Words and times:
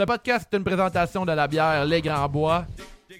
Ce 0.00 0.04
podcast 0.06 0.48
est 0.50 0.56
une 0.56 0.64
présentation 0.64 1.26
de 1.26 1.32
la 1.32 1.46
bière 1.46 1.84
Les 1.84 2.00
Grands 2.00 2.26
Bois. 2.26 2.64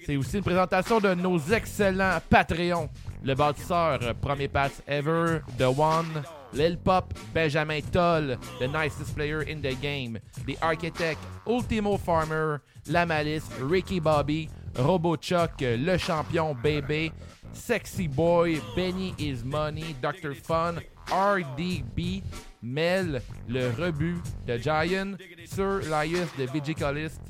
C'est 0.03 0.17
aussi 0.17 0.37
une 0.37 0.43
présentation 0.43 0.99
de 0.99 1.13
nos 1.13 1.37
excellents 1.37 2.17
Patreons. 2.27 2.89
Le 3.23 3.35
bâtisseur 3.35 3.99
euh, 4.01 4.15
Premier 4.19 4.47
Pass 4.47 4.81
Ever, 4.87 5.41
The 5.59 5.77
One, 5.77 6.23
Lil 6.53 6.79
Pop, 6.79 7.13
Benjamin 7.35 7.81
Toll, 7.81 8.35
The 8.59 8.63
Nicest 8.63 9.13
Player 9.13 9.41
in 9.47 9.57
the 9.57 9.79
Game, 9.79 10.17
The 10.47 10.57
Architect, 10.59 11.19
Ultimo 11.45 11.99
Farmer, 11.99 12.61
La 12.87 13.05
Malice, 13.05 13.47
Ricky 13.61 13.99
Bobby, 13.99 14.49
Robo 14.75 15.15
Chuck, 15.17 15.51
Le 15.61 15.97
Champion 15.99 16.55
Bébé, 16.55 17.11
Sexy 17.53 18.07
Boy, 18.07 18.59
Benny 18.75 19.13
Is 19.19 19.43
Money, 19.45 19.95
Dr. 20.01 20.33
Fun, 20.33 20.79
RDB, 21.11 22.23
Mel, 22.61 23.21
Le 23.47 23.69
Rebut 23.69 24.17
de 24.45 24.57
Giant, 24.57 25.13
Sir 25.45 25.81
Laius 25.89 26.27
de 26.37 26.45
Vigicolist, 26.51 27.21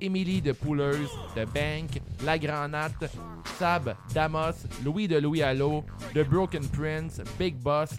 Émilie 0.00 0.40
de 0.40 0.52
Pouleuse, 0.52 1.10
de 1.36 1.44
Bank, 1.44 2.00
La 2.24 2.38
Granate, 2.38 3.10
Sab, 3.58 3.94
Damos, 4.14 4.66
Louis 4.84 5.08
de 5.08 5.18
Louis 5.18 5.42
Allo, 5.42 5.84
The 6.14 6.28
Broken 6.28 6.66
Prince, 6.68 7.20
Big 7.38 7.56
Boss, 7.56 7.90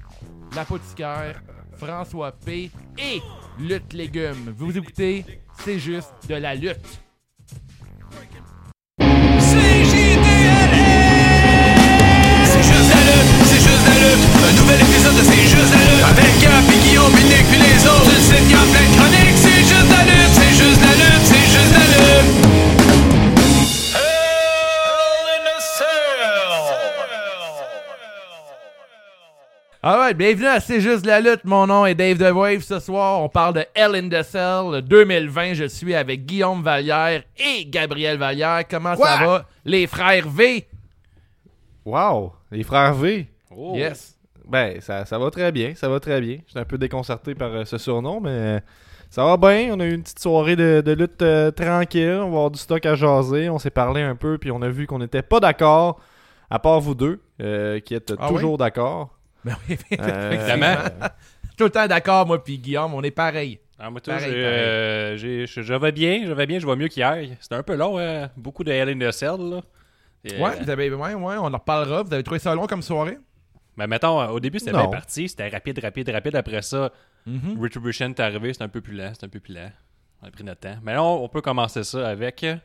L'Apothicaire, 0.55 1.41
François 1.77 2.31
P. 2.31 2.71
et 2.97 3.19
Lutte 3.59 3.93
Légumes. 3.93 4.53
Vous 4.57 4.77
écoutez, 4.77 5.41
c'est 5.59 5.79
juste 5.79 6.13
de 6.27 6.35
la 6.35 6.55
lutte. 6.55 7.01
Un 14.49 14.53
nouvel 14.53 14.81
épisode 14.81 15.15
de 15.15 15.21
C'est 15.23 15.45
juste 15.47 15.71
la 15.71 15.77
lutte 15.85 16.03
Avec 16.09 16.39
Gap 16.41 16.63
et 16.73 16.77
Guillaume, 16.87 17.13
et 17.13 17.23
Nick 17.23 17.45
puis 17.49 17.59
les 17.59 17.85
autres 17.85 18.09
Tu 18.09 18.21
sais 18.21 18.37
qu'il 18.41 18.51
y 18.51 18.53
a 18.55 18.65
plein 18.65 18.87
de 18.89 18.95
chroniques 18.97 19.37
C'est 19.37 19.61
juste 19.61 19.89
la 19.93 20.01
lutte, 20.09 20.33
c'est 20.33 20.53
juste 20.57 20.81
la 20.81 20.93
lutte, 20.97 21.23
c'est 21.23 21.47
juste 21.53 21.73
la 21.77 21.85
lutte 21.93 22.29
Hell 23.93 25.27
in 25.35 25.45
a 25.45 25.59
Cell 25.59 25.89
Alright, 29.83 30.17
bienvenue 30.17 30.47
à 30.47 30.59
C'est 30.59 30.81
juste 30.81 31.05
la 31.05 31.21
lutte. 31.21 31.45
Mon 31.45 31.67
nom 31.67 31.85
est 31.85 31.95
Dave 31.95 32.17
The 32.17 32.33
Wave. 32.33 32.61
Ce 32.61 32.79
soir, 32.79 33.21
on 33.21 33.29
parle 33.29 33.53
de 33.53 33.65
Hell 33.75 33.95
in 33.95 34.09
the 34.09 34.23
Cell 34.23 34.81
2020. 34.81 35.53
Je 35.53 35.65
suis 35.65 35.93
avec 35.95 36.25
Guillaume 36.25 36.63
Vallière 36.63 37.23
et 37.37 37.65
Gabriel 37.65 38.17
Vallière. 38.17 38.63
Comment 38.69 38.95
ça 38.95 39.17
Quoi? 39.17 39.17
va? 39.27 39.45
Les 39.63 39.85
frères 39.87 40.27
V? 40.27 40.65
Wow! 41.85 42.33
Les 42.51 42.63
frères 42.63 42.93
V. 42.93 43.27
Oh. 43.55 43.73
Yes. 43.75 44.15
Ben, 44.49 44.81
ça, 44.81 45.05
ça 45.05 45.17
va 45.19 45.29
très 45.31 45.51
bien, 45.51 45.73
ça 45.75 45.87
va 45.89 45.99
très 45.99 46.19
bien. 46.21 46.37
J'étais 46.47 46.59
un 46.59 46.65
peu 46.65 46.77
déconcerté 46.77 47.35
par 47.35 47.49
euh, 47.53 47.65
ce 47.65 47.77
surnom, 47.77 48.19
mais 48.19 48.29
euh, 48.31 48.59
ça 49.09 49.23
va 49.23 49.37
bien. 49.37 49.73
On 49.75 49.79
a 49.79 49.85
eu 49.85 49.93
une 49.93 50.01
petite 50.03 50.19
soirée 50.19 50.55
de, 50.55 50.81
de 50.83 50.91
lutte 50.93 51.21
euh, 51.21 51.51
tranquille. 51.51 52.17
On 52.21 52.29
va 52.31 52.37
avoir 52.37 52.51
du 52.51 52.59
stock 52.59 52.85
à 52.85 52.95
jaser. 52.95 53.49
On 53.49 53.59
s'est 53.59 53.69
parlé 53.69 54.01
un 54.01 54.15
peu, 54.15 54.37
puis 54.37 54.51
on 54.51 54.61
a 54.61 54.69
vu 54.69 54.87
qu'on 54.87 54.99
n'était 54.99 55.21
pas 55.21 55.39
d'accord, 55.39 55.99
à 56.49 56.57
part 56.59 56.79
vous 56.79 56.95
deux, 56.95 57.21
euh, 57.41 57.79
qui 57.79 57.93
êtes 57.93 58.13
Ah 58.19 58.27
toujours 58.27 58.57
d'accord. 58.57 59.15
Ben 59.45 59.55
oui, 59.69 59.77
Euh, 59.99 60.31
effectivement. 60.31 60.65
euh, 60.65 61.07
Tout 61.57 61.63
le 61.65 61.69
temps 61.69 61.87
d'accord, 61.87 62.25
moi 62.25 62.43
puis 62.43 62.57
Guillaume, 62.57 62.93
on 62.93 63.03
est 63.03 63.11
pareil. 63.11 63.59
Ah, 63.81 63.89
moi, 63.89 64.01
tout, 64.01 64.11
Pareil, 64.11 64.25
j'ai, 64.25 64.43
pareil. 64.43 64.59
euh, 64.59 65.17
j'ai- 65.17 65.47
je, 65.47 65.61
je 65.61 65.73
vais 65.73 65.91
bien, 65.93 66.23
je 66.25 66.33
vais 66.33 66.45
bien, 66.45 66.59
je 66.59 66.67
vais 66.67 66.75
mieux 66.75 66.89
qu'hier. 66.89 67.17
C'était 67.39 67.55
un 67.55 67.63
peu 67.63 67.75
long, 67.75 67.97
euh, 67.97 68.27
beaucoup 68.35 68.65
de 68.65 68.71
Hell 68.71 68.89
in 68.89 68.99
the 69.07 69.11
Cell, 69.13 69.37
là. 69.39 69.61
Et, 70.25 70.41
Ouais, 70.41 70.51
vous 70.61 70.69
avez, 70.69 70.93
ouais, 70.93 71.13
ouais, 71.13 71.35
on 71.37 71.45
en 71.45 71.51
reparlera. 71.57 72.03
Vous 72.03 72.13
avez 72.13 72.23
trouvé 72.23 72.39
ça 72.39 72.53
long 72.53 72.67
comme 72.67 72.81
soirée? 72.81 73.17
Mais 73.79 73.87
mettons, 73.87 74.21
euh, 74.21 74.27
au 74.27 74.39
début, 74.39 74.59
c'était 74.59 74.71
bien 74.73 74.87
parti, 74.87 75.27
c'était 75.27 75.47
rapide, 75.49 75.79
rapide, 75.79 76.09
rapide. 76.09 76.35
Après 76.35 76.61
ça, 76.61 76.91
Mhm. 77.25 77.59
Retribution 77.59 78.07
est 78.09 78.19
arrivé, 78.19 78.53
c'était 78.53 78.63
un 78.65 78.69
peu 78.69 78.81
plus 78.81 78.95
lent, 78.95 79.09
c'était 79.13 79.25
un 79.25 79.29
peu 79.29 79.39
plus 79.39 79.53
lent. 79.53 79.71
On 80.21 80.27
a 80.27 80.31
pris 80.31 80.43
notre 80.43 80.61
temps. 80.61 80.75
Mais 80.83 80.93
là, 80.93 81.03
on, 81.03 81.23
on 81.23 81.27
peut 81.29 81.41
commencer 81.41 81.83
ça 81.83 82.07
avec... 82.07 82.43
euh, 82.43 82.55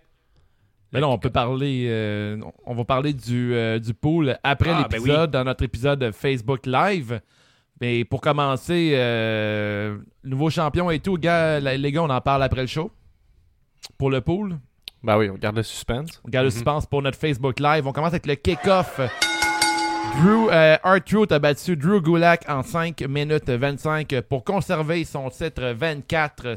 Mais 0.93 1.01
là, 1.01 1.09
on 1.09 1.19
peut 1.19 1.31
parler. 1.31 1.87
euh, 1.89 2.39
on 2.65 2.75
va 2.75 2.85
parler 2.85 3.13
du, 3.13 3.53
euh, 3.55 3.79
du 3.81 3.95
pool 3.95 4.39
après 4.45 4.71
Ah, 4.71 4.87
ben 4.89 4.97
l'épisode, 4.99 5.31
dans 5.33 5.45
notre 5.45 5.65
épisode 5.65 6.11
Facebook 6.13 6.67
Live. 6.67 7.21
Mais 7.81 8.05
pour 8.05 8.21
commencer, 8.21 8.93
euh, 8.95 9.99
nouveau 10.23 10.51
champion 10.51 10.89
et 10.91 11.01
tout, 11.01 11.19
gars, 11.19 11.59
les 11.61 11.91
gars, 11.93 12.03
on 12.05 12.11
en 12.11 12.21
parle 12.21 12.43
après 12.45 12.61
le 12.61 12.67
show. 12.69 12.91
Pour 13.99 14.11
le 14.11 14.21
pool. 14.21 14.57
Ben 15.03 15.19
oui, 15.19 15.29
on 15.29 15.35
garde 15.35 15.57
le 15.57 15.63
suspense. 15.65 16.21
On 16.25 16.31
garde 16.31 16.45
le 16.45 16.51
Mhm. 16.51 16.55
suspense 16.55 16.87
pour 16.87 17.03
notre 17.03 17.19
Facebook 17.19 17.59
Live. 17.61 17.87
On 17.87 17.93
commence 17.93 18.13
avec 18.13 18.27
le 18.27 18.37
kick-off. 18.37 19.01
Drew, 20.13 20.49
euh, 20.51 20.77
a 21.31 21.39
battu 21.39 21.77
Drew 21.77 22.01
Gulak 22.01 22.45
en 22.49 22.63
5 22.63 23.01
minutes 23.09 23.51
25 23.51 24.21
pour 24.29 24.45
conserver 24.45 25.05
son 25.05 25.29
titre 25.29 25.75
24-7. 25.79 26.57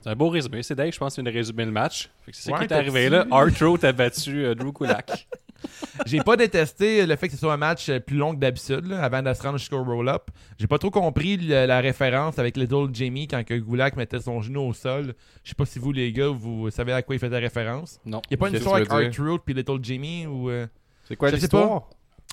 C'est 0.00 0.10
un 0.10 0.14
beau 0.16 0.28
résumé. 0.30 0.62
C'est 0.62 0.74
Dave, 0.74 0.92
je 0.92 0.98
pense, 0.98 1.14
qui 1.14 1.20
vient 1.22 1.30
de 1.30 1.36
résumer 1.36 1.64
le 1.66 1.70
match. 1.72 2.08
C'est 2.32 2.50
Ouais, 2.52 2.58
qui 2.60 2.64
est 2.64 2.72
arrivé 2.72 3.04
dit. 3.04 3.10
là. 3.10 3.26
Arthro 3.30 3.76
a 3.82 3.92
battu 3.92 4.44
euh, 4.44 4.54
Drew 4.54 4.72
Kulak. 4.72 5.28
J'ai 6.06 6.20
pas 6.20 6.36
détesté 6.36 7.04
le 7.04 7.16
fait 7.16 7.26
que 7.26 7.34
ce 7.34 7.40
soit 7.40 7.52
un 7.52 7.56
match 7.58 7.88
euh, 7.88 7.98
plus 8.00 8.16
long 8.16 8.32
que 8.34 8.38
d'habitude, 8.40 8.92
avant 8.92 9.22
de 9.22 9.32
se 9.34 9.42
rendre 9.42 9.58
jusqu'au 9.58 9.82
roll-up. 9.84 10.28
J'ai 10.58 10.68
pas 10.68 10.78
trop 10.78 10.90
compris 10.90 11.36
le- 11.36 11.66
la 11.66 11.80
référence 11.80 12.38
avec 12.38 12.56
Little 12.56 12.88
Jamie 12.92 13.26
quand 13.28 13.44
que 13.44 13.54
Gulak 13.54 13.96
mettait 13.96 14.20
son 14.20 14.40
genou 14.40 14.60
au 14.62 14.72
sol. 14.72 15.14
Je 15.44 15.50
sais 15.50 15.54
pas 15.56 15.66
si 15.66 15.78
vous, 15.78 15.92
les 15.92 16.12
gars, 16.12 16.28
vous 16.28 16.70
savez 16.70 16.92
à 16.92 17.02
quoi 17.02 17.14
il 17.16 17.18
faisait 17.18 17.38
référence. 17.38 18.00
Non. 18.06 18.22
Y 18.30 18.34
a 18.34 18.36
pas 18.36 18.48
une 18.48 18.54
histoire 18.54 18.76
avec 18.76 18.90
veux 18.90 19.08
R-Truth 19.08 19.42
puis 19.44 19.54
Little 19.54 19.78
Jamie 19.82 20.26
ou. 20.26 20.48
euh, 20.48 20.66
C'est 21.04 21.16
quoi 21.16 21.28
Je 21.30 21.36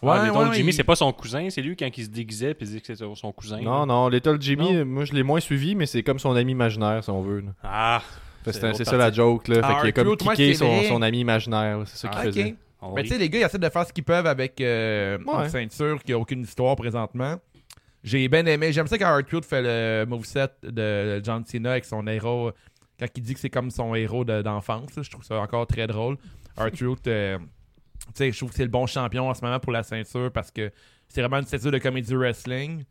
l'histoire? 0.03 0.21
Ah, 0.21 0.25
Little 0.25 0.37
ouais, 0.49 0.55
Jimmy, 0.55 0.69
il- 0.69 0.73
c'est 0.73 0.83
pas 0.83 0.95
son 0.95 1.11
cousin, 1.13 1.49
c'est 1.49 1.61
lui 1.61 1.75
quand 1.75 1.89
il 1.97 2.03
se 2.05 2.09
déguisait 2.09 2.53
puis 2.53 2.65
il 2.65 2.67
disait 2.69 2.81
que 2.81 2.87
c'était 2.87 3.15
son 3.15 3.31
cousin. 3.31 3.61
Non, 3.61 3.85
non, 3.85 4.07
Little 4.09 4.37
Jimmy, 4.41 4.83
moi 4.83 5.05
je 5.05 5.13
l'ai 5.13 5.23
moins 5.23 5.39
suivi, 5.39 5.75
mais 5.75 5.85
c'est 5.85 6.03
comme 6.03 6.19
son 6.19 6.35
ami 6.35 6.51
imaginaire, 6.51 7.03
si 7.03 7.09
on 7.09 7.21
veut. 7.21 7.39
là. 7.41 7.51
Ah, 7.63 8.01
C'est 8.43 8.53
C'est 8.53 8.61
l'autre 8.61 8.77
c'est 8.77 8.85
ça 8.85 8.97
la 8.97 9.11
joke, 9.11 9.47
là. 9.47 9.61
Ah, 9.63 9.67
Fait 9.67 9.73
qu'il 9.79 9.89
a 9.89 9.91
comme 9.93 10.07
ouais, 10.27 10.35
c'est 10.35 10.53
son, 10.87 11.01
ami 11.01 11.19
imaginaire, 11.21 11.79
là. 11.79 11.83
c'est 11.87 11.97
ça 11.97 12.07
qu'il 12.09 12.19
Ah, 12.19 12.23
faisait. 12.23 12.43
ok. 12.51 12.55
on 12.81 12.93
Mais 12.93 13.01
tu 13.03 13.09
sais, 13.09 13.17
les 13.17 13.27
gars, 13.29 13.39
ils 13.39 13.43
essaient 13.43 13.57
de 13.57 13.69
faire 13.69 13.87
ce 13.87 13.91
qu'ils 13.91 14.03
peuvent 14.03 14.27
avec 14.27 14.61
euh, 14.61 15.17
Ouais. 15.25 15.43
une 15.63 15.69
ceinture 15.69 16.03
qui 16.03 16.13
a 16.13 16.19
aucune 16.19 16.41
histoire 16.43 16.75
présentement. 16.75 17.37
J'ai 18.03 18.27
bien 18.27 18.45
aimé. 18.45 18.71
J'aime 18.71 18.85
ça 18.85 18.99
quand 18.99 19.17
R-Truth 19.17 19.45
fait 19.45 19.63
le 19.63 20.05
moveset 20.07 20.49
de 20.61 21.19
John 21.23 21.43
Cena 21.43 21.71
avec 21.71 21.85
son 21.85 22.05
héros. 22.05 22.51
Quand 22.99 23.07
il 23.15 23.23
dit 23.23 23.33
que 23.33 23.39
c'est 23.39 23.49
comme 23.49 23.71
son 23.71 23.95
héros 23.95 24.23
de- 24.23 24.43
d'enfance. 24.43 24.95
là, 24.95 25.01
je 25.01 25.09
trouve 25.09 25.23
ça 25.23 25.39
encore 25.39 25.65
très 25.65 25.87
drôle. 25.87 26.17
Tu 26.75 26.85
sais, 28.13 28.31
je 28.31 28.37
trouve 28.37 28.49
que 28.49 28.55
c'est 28.55 28.63
le 28.63 28.69
bon 28.69 28.85
champion 28.87 29.29
en 29.29 29.33
ce 29.33 29.43
moment 29.43 29.59
pour 29.59 29.71
la 29.71 29.83
ceinture 29.83 30.31
parce 30.31 30.51
que 30.51 30.71
c'est 31.07 31.21
vraiment 31.21 31.37
une 31.39 31.45
ceinture 31.45 31.71
de 31.71 31.77
comédie 31.77 32.15
wrestling. 32.15 32.83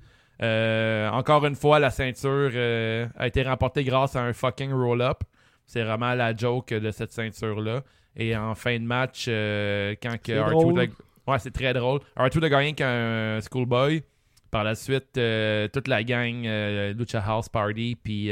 Euh, 0.43 1.09
encore 1.11 1.45
une 1.47 1.55
fois, 1.55 1.79
la 1.79 1.91
ceinture 1.91 2.51
euh, 2.55 3.07
a 3.17 3.27
été 3.27 3.43
remportée 3.43 3.85
grâce 3.85 4.17
à 4.17 4.23
un 4.23 4.33
fucking 4.33 4.73
roll-up. 4.73 5.19
C'est 5.67 5.83
vraiment 5.83 6.15
la 6.15 6.35
joke 6.37 6.69
de 6.75 6.91
cette 6.91 7.13
ceinture-là. 7.13 7.83
Et 8.17 8.37
en 8.37 8.55
fin 8.55 8.79
de 8.79 8.85
match, 8.85 9.27
euh, 9.29 9.95
quand 10.03 10.17
que 10.21 10.33
C'est 10.33 10.39
R2 10.39 10.51
drôle. 10.51 10.81
a- 10.81 11.31
Ouais, 11.33 11.39
c'est 11.39 11.53
très 11.53 11.73
drôle. 11.73 12.01
R2 12.19 12.45
a 12.45 12.49
gagné 12.51 12.75
qu'un 12.75 13.41
schoolboy. 13.41 14.03
Par 14.51 14.63
la 14.63 14.75
suite, 14.75 15.19
toute 15.73 15.89
la 15.89 16.05
gang, 16.05 16.43
Lucha 16.97 17.21
House 17.27 17.49
Party, 17.49 17.97
puis 18.01 18.31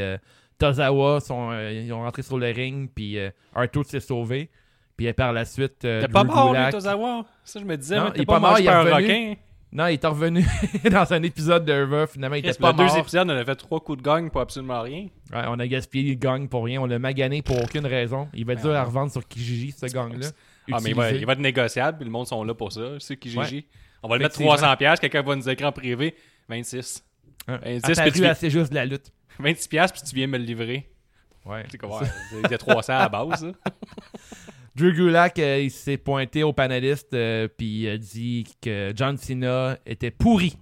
Tozawa, 0.58 1.20
sont, 1.20 1.52
ils 1.70 1.92
ont 1.92 2.02
rentré 2.02 2.22
sur 2.22 2.38
le 2.38 2.46
ring, 2.50 2.88
puis 2.94 3.18
euh, 3.18 3.30
R2 3.56 3.82
s'est 3.84 3.98
sauvé. 4.00 4.48
Puis 4.96 5.08
euh, 5.08 5.12
par 5.12 5.32
la 5.32 5.44
suite, 5.44 5.84
euh, 5.84 6.02
T'es 6.02 6.08
pas 6.08 6.24
mort, 6.24 6.52
lui, 6.54 6.70
Tozawa? 6.70 7.24
Ça, 7.44 7.60
je 7.60 7.64
me 7.64 7.76
disais, 7.76 7.96
Non, 7.96 8.04
mais 8.06 8.10
il 8.16 8.22
est 8.22 8.26
pas, 8.26 8.38
mort, 8.38 8.58
il 8.58 8.66
est 8.66 8.70
revenu. 8.78 8.94
requin. 8.94 9.34
Non, 9.74 9.86
il 9.86 9.94
est 9.94 10.06
revenu 10.06 10.44
dans 10.90 11.12
un 11.14 11.22
épisode 11.22 11.64
de 11.64 11.72
Raw. 11.84 12.06
Finalement, 12.06 12.36
il 12.36 12.46
était 12.46 12.58
pas 12.58 12.72
le 12.72 12.76
deux 12.76 12.84
mort. 12.84 12.98
épisodes, 12.98 13.26
on 13.30 13.30
a 13.36 13.44
fait 13.44 13.54
trois 13.56 13.80
coups 13.80 13.98
de 13.98 14.02
gagne 14.02 14.28
pour 14.28 14.42
absolument 14.42 14.82
rien. 14.82 15.06
Ouais, 15.32 15.44
on 15.48 15.58
a 15.58 15.66
gaspillé 15.66 16.10
le 16.10 16.18
gang 16.18 16.46
pour 16.46 16.64
rien. 16.64 16.80
On 16.82 16.86
l'a 16.86 16.98
magané 16.98 17.40
pour 17.40 17.58
aucune 17.62 17.86
raison. 17.86 18.28
Il 18.34 18.44
va 18.44 18.52
être 18.52 18.60
dur 18.62 18.74
à 18.74 18.84
revendre 18.84 19.10
sur 19.10 19.26
Kijiji, 19.26 19.72
ce 19.72 19.86
gang-là. 19.86 20.26
Ah, 20.70 20.76
mais 20.82 20.90
il 20.90 20.94
va, 20.94 21.10
il 21.10 21.24
va 21.26 21.32
être 21.32 21.38
négociable, 21.40 21.96
puis 21.98 22.04
le 22.04 22.10
monde 22.12 22.26
sont 22.26 22.44
là 22.44 22.52
pour 22.54 22.70
ça. 22.70 22.82
C'est 22.98 23.16
qui 23.16 23.36
Ouais. 23.36 23.64
On 24.02 24.08
va 24.08 24.16
le 24.16 24.22
mettre 24.24 24.34
Effectivement. 24.40 24.54
300$, 24.74 24.76
piastres, 24.76 25.00
quelqu'un 25.00 25.22
va 25.22 25.36
nous 25.36 25.48
écrire 25.48 25.68
en 25.68 25.72
privé. 25.72 26.14
26. 26.48 27.02
Hein, 27.48 27.58
26, 27.64 27.92
apparu 27.92 28.10
puis 28.12 28.20
tu- 28.20 28.28
C'est 28.36 28.50
juste 28.50 28.70
de 28.70 28.74
la 28.74 28.84
lutte. 28.84 29.10
26$, 29.40 29.68
piastres, 29.68 29.98
puis 30.00 30.08
tu 30.10 30.14
viens 30.16 30.26
me 30.26 30.36
le 30.38 30.44
livrer. 30.44 30.88
Ouais. 31.46 31.64
C'est 31.70 31.78
quoi? 31.78 32.02
Il 32.44 32.50
y 32.50 32.54
a 32.54 32.58
300 32.58 32.92
à 32.92 32.98
la 32.98 33.08
base. 33.08 33.52
Drew 34.74 34.92
Gulak, 34.92 35.38
euh, 35.38 35.60
il 35.62 35.70
s'est 35.70 35.98
pointé 35.98 36.42
au 36.42 36.52
panéliste 36.52 37.12
euh, 37.14 37.46
puis 37.48 37.82
il 37.82 37.88
a 37.90 37.98
dit 37.98 38.44
que 38.62 38.92
John 38.96 39.16
Cena 39.18 39.76
était 39.84 40.10
pourri. 40.10 40.56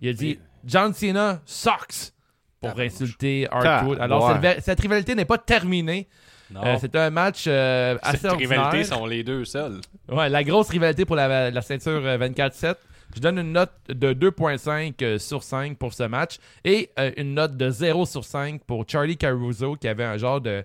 Il 0.00 0.08
a 0.08 0.12
dit 0.12 0.38
John 0.64 0.92
Cena 0.92 1.40
sucks 1.46 2.12
pour 2.60 2.78
insulter 2.78 3.46
R-Truth. 3.50 4.00
Alors 4.00 4.26
ouais. 4.26 4.32
cette, 4.34 4.42
va- 4.42 4.60
cette 4.60 4.80
rivalité 4.80 5.14
n'est 5.14 5.24
pas 5.24 5.38
terminée. 5.38 6.08
Non. 6.50 6.60
Euh, 6.66 6.76
C'était 6.78 6.98
un 6.98 7.10
match 7.10 7.44
euh, 7.46 7.96
assez 8.02 8.18
Cette 8.18 8.30
ordinaire. 8.32 8.66
rivalité 8.70 8.84
sont 8.94 9.06
les 9.06 9.24
deux 9.24 9.44
seuls. 9.46 9.80
Ouais, 10.10 10.28
la 10.28 10.44
grosse 10.44 10.68
rivalité 10.68 11.04
pour 11.06 11.16
la, 11.16 11.50
la 11.50 11.62
ceinture 11.62 12.04
euh, 12.04 12.18
24-7. 12.18 12.74
Je 13.14 13.20
donne 13.20 13.38
une 13.38 13.52
note 13.52 13.72
de 13.88 14.12
2.5 14.12 14.92
euh, 15.02 15.18
sur 15.18 15.42
5 15.42 15.78
pour 15.78 15.94
ce 15.94 16.02
match 16.02 16.36
et 16.64 16.90
euh, 16.98 17.10
une 17.16 17.34
note 17.34 17.56
de 17.56 17.70
0 17.70 18.04
sur 18.06 18.24
5 18.24 18.64
pour 18.64 18.84
Charlie 18.86 19.16
Caruso 19.16 19.76
qui 19.76 19.88
avait 19.88 20.04
un 20.04 20.18
genre 20.18 20.40
de 20.42 20.62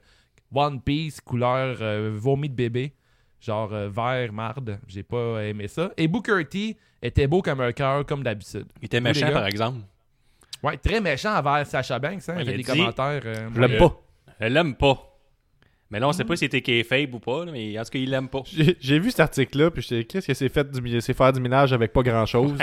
One 0.54 0.82
Piece 0.82 1.20
couleur 1.22 1.78
euh, 1.82 2.12
vomi 2.16 2.50
de 2.50 2.56
bébé, 2.56 2.94
genre 3.42 3.74
euh, 3.74 3.90
vert 3.90 4.32
marde. 4.34 4.80
J'ai 4.88 5.04
pas 5.04 5.44
aimé 5.44 5.68
ça. 5.68 5.92
Et 5.98 6.08
Booker 6.08 6.44
T 6.50 6.78
était 7.02 7.28
beau 7.28 7.42
comme 7.42 7.62
un 7.62 7.72
cœur 7.74 8.06
comme 8.06 8.24
d'habitude. 8.24 8.66
Il 8.82 8.86
était 8.86 9.02
méchant, 9.02 9.32
par 9.32 9.46
exemple. 9.48 9.80
Ouais, 10.64 10.78
très 10.78 11.00
méchant 11.02 11.36
envers 11.38 11.66
Sacha 11.68 12.00
Banks. 12.00 12.28
Hein, 12.30 12.36
il 12.40 12.50
a 12.50 12.52
il 12.52 12.58
des 12.58 12.58
dit- 12.58 12.64
commentaires. 12.64 13.22
euh, 13.26 13.50
Je 13.54 13.62
l'aime 13.62 13.78
pas. 13.78 14.02
Elle 14.40 14.54
l'aime 14.54 14.76
pas. 14.76 15.06
Mais 15.89 16.00
là, 16.00 16.07
on 16.10 16.12
sait 16.12 16.25
pas 16.25 16.36
si 16.36 16.45
c'était 16.45 16.62
kayfabe 16.62 17.13
ou 17.13 17.19
pas, 17.19 17.45
là, 17.45 17.51
mais 17.51 17.80
en 17.80 17.84
tout 17.84 17.92
cas, 17.92 18.00
il 18.00 18.10
l'aime 18.10 18.28
pas. 18.28 18.42
J'ai 18.45 18.75
j'ai 18.80 19.00
vu 19.00 19.10
cet 19.12 19.22
article-là, 19.22 19.72
puis 19.72 19.81
j'étais 19.81 20.04
qu'est-ce 20.04 20.28
que 20.28 20.34
c'est 20.34 20.50
fait 20.50 20.69
du, 20.69 21.01
c'est 21.01 21.13
faire 21.13 21.31
du 21.31 21.39
ménage 21.39 21.72
avec 21.72 21.94
pas 21.94 22.04
grand-chose. 22.04 22.57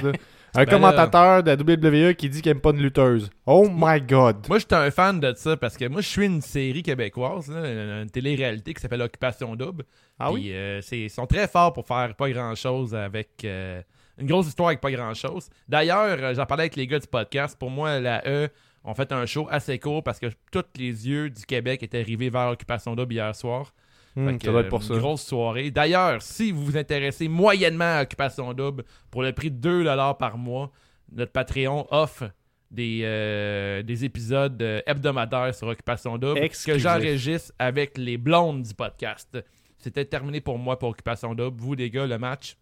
Un 0.56 0.64
Ben 0.64 0.70
commentateur 0.70 1.42
de 1.42 1.50
la 1.50 1.56
WWE 1.56 2.14
qui 2.14 2.28
dit 2.28 2.40
qu'il 2.42 2.52
aime 2.52 2.60
pas 2.60 2.70
de 2.72 2.78
lutteuse. 2.78 3.28
Oh 3.46 3.66
my 3.72 4.00
god. 4.00 4.46
Moi, 4.48 4.58
j'étais 4.60 4.76
un 4.76 4.90
fan 4.90 5.18
de 5.18 5.32
ça 5.36 5.56
parce 5.56 5.76
que 5.76 5.88
moi, 5.88 6.00
je 6.00 6.06
suis 6.08 6.26
une 6.26 6.40
série 6.42 6.82
québécoise, 6.82 7.50
là, 7.50 8.02
une 8.02 8.10
télé-réalité 8.10 8.72
qui 8.74 8.80
s'appelle 8.80 9.02
Occupation 9.02 9.56
Double. 9.56 9.84
Ah 10.18 10.30
oui? 10.30 10.42
Puis, 10.42 10.52
euh, 10.54 10.80
c'est- 10.80 11.00
ils 11.00 11.10
sont 11.10 11.26
très 11.26 11.48
forts 11.48 11.72
pour 11.72 11.86
faire 11.86 12.14
pas 12.14 12.30
grand-chose 12.30 12.94
avec 12.94 13.30
euh, 13.44 13.82
une 14.16 14.28
grosse 14.28 14.46
histoire 14.46 14.68
avec 14.68 14.80
pas 14.80 14.92
grand-chose. 14.92 15.48
D'ailleurs, 15.68 16.18
euh, 16.20 16.34
j'en 16.34 16.46
parlais 16.46 16.64
avec 16.64 16.76
les 16.76 16.86
gars 16.86 17.00
du 17.00 17.08
podcast. 17.08 17.58
Pour 17.58 17.70
moi, 17.70 17.98
la 17.98 18.22
E 18.24 18.48
ont 18.84 18.94
fait 18.94 19.10
un 19.12 19.26
show 19.26 19.48
assez 19.50 19.78
court 19.78 20.02
parce 20.02 20.18
que 20.18 20.26
tous 20.52 20.64
les 20.76 21.08
yeux 21.08 21.30
du 21.30 21.44
Québec 21.46 21.82
étaient 21.82 22.02
rivés 22.02 22.30
vers 22.30 22.48
Occupation 22.48 22.94
Double 22.94 23.12
hier 23.14 23.34
soir. 23.34 23.72
Que, 24.14 24.38
ça 24.44 24.50
doit 24.52 24.60
être 24.60 24.68
pour 24.68 24.82
ça. 24.84 24.94
Une 24.94 25.00
grosse 25.00 25.24
soirée. 25.24 25.72
D'ailleurs, 25.72 26.22
si 26.22 26.52
vous 26.52 26.64
vous 26.64 26.76
intéressez 26.76 27.26
moyennement 27.26 27.96
à 27.98 28.02
Occupation 28.02 28.52
Double, 28.52 28.84
pour 29.10 29.22
le 29.24 29.32
prix 29.32 29.50
de 29.50 29.84
2$ 29.84 30.16
par 30.18 30.38
mois, 30.38 30.70
notre 31.10 31.32
Patreon 31.32 31.86
offre 31.90 32.30
des, 32.70 33.00
euh, 33.02 33.82
des 33.82 34.04
épisodes 34.04 34.60
euh, 34.62 34.80
hebdomadaires 34.86 35.52
sur 35.54 35.66
Occupation 35.66 36.16
Double 36.16 36.48
que 36.48 36.78
j'enregistre 36.78 37.52
avec 37.58 37.98
les 37.98 38.16
blondes 38.16 38.62
du 38.62 38.74
podcast. 38.74 39.36
C'était 39.78 40.04
terminé 40.04 40.40
pour 40.40 40.58
moi 40.58 40.78
pour 40.78 40.90
Occupation 40.90 41.34
Double. 41.34 41.60
Vous, 41.60 41.74
les 41.74 41.90
gars, 41.90 42.06
le 42.06 42.18
match? 42.18 42.56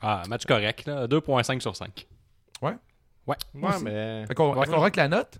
Ah, 0.00 0.22
match 0.28 0.46
correct, 0.46 0.86
là. 0.86 1.06
2.5 1.08 1.60
sur 1.60 1.74
5. 1.74 2.06
Ouais. 2.62 2.76
Ouais. 3.26 3.36
Ouais, 3.54 3.70
mais. 3.82 4.26
Fait 4.26 4.34
qu'on 4.34 4.54
Ouais. 4.54 4.62
est-ce 4.62 4.70
qu'on 4.70 4.80
rock 4.80 4.96
la 4.96 5.08
note? 5.08 5.38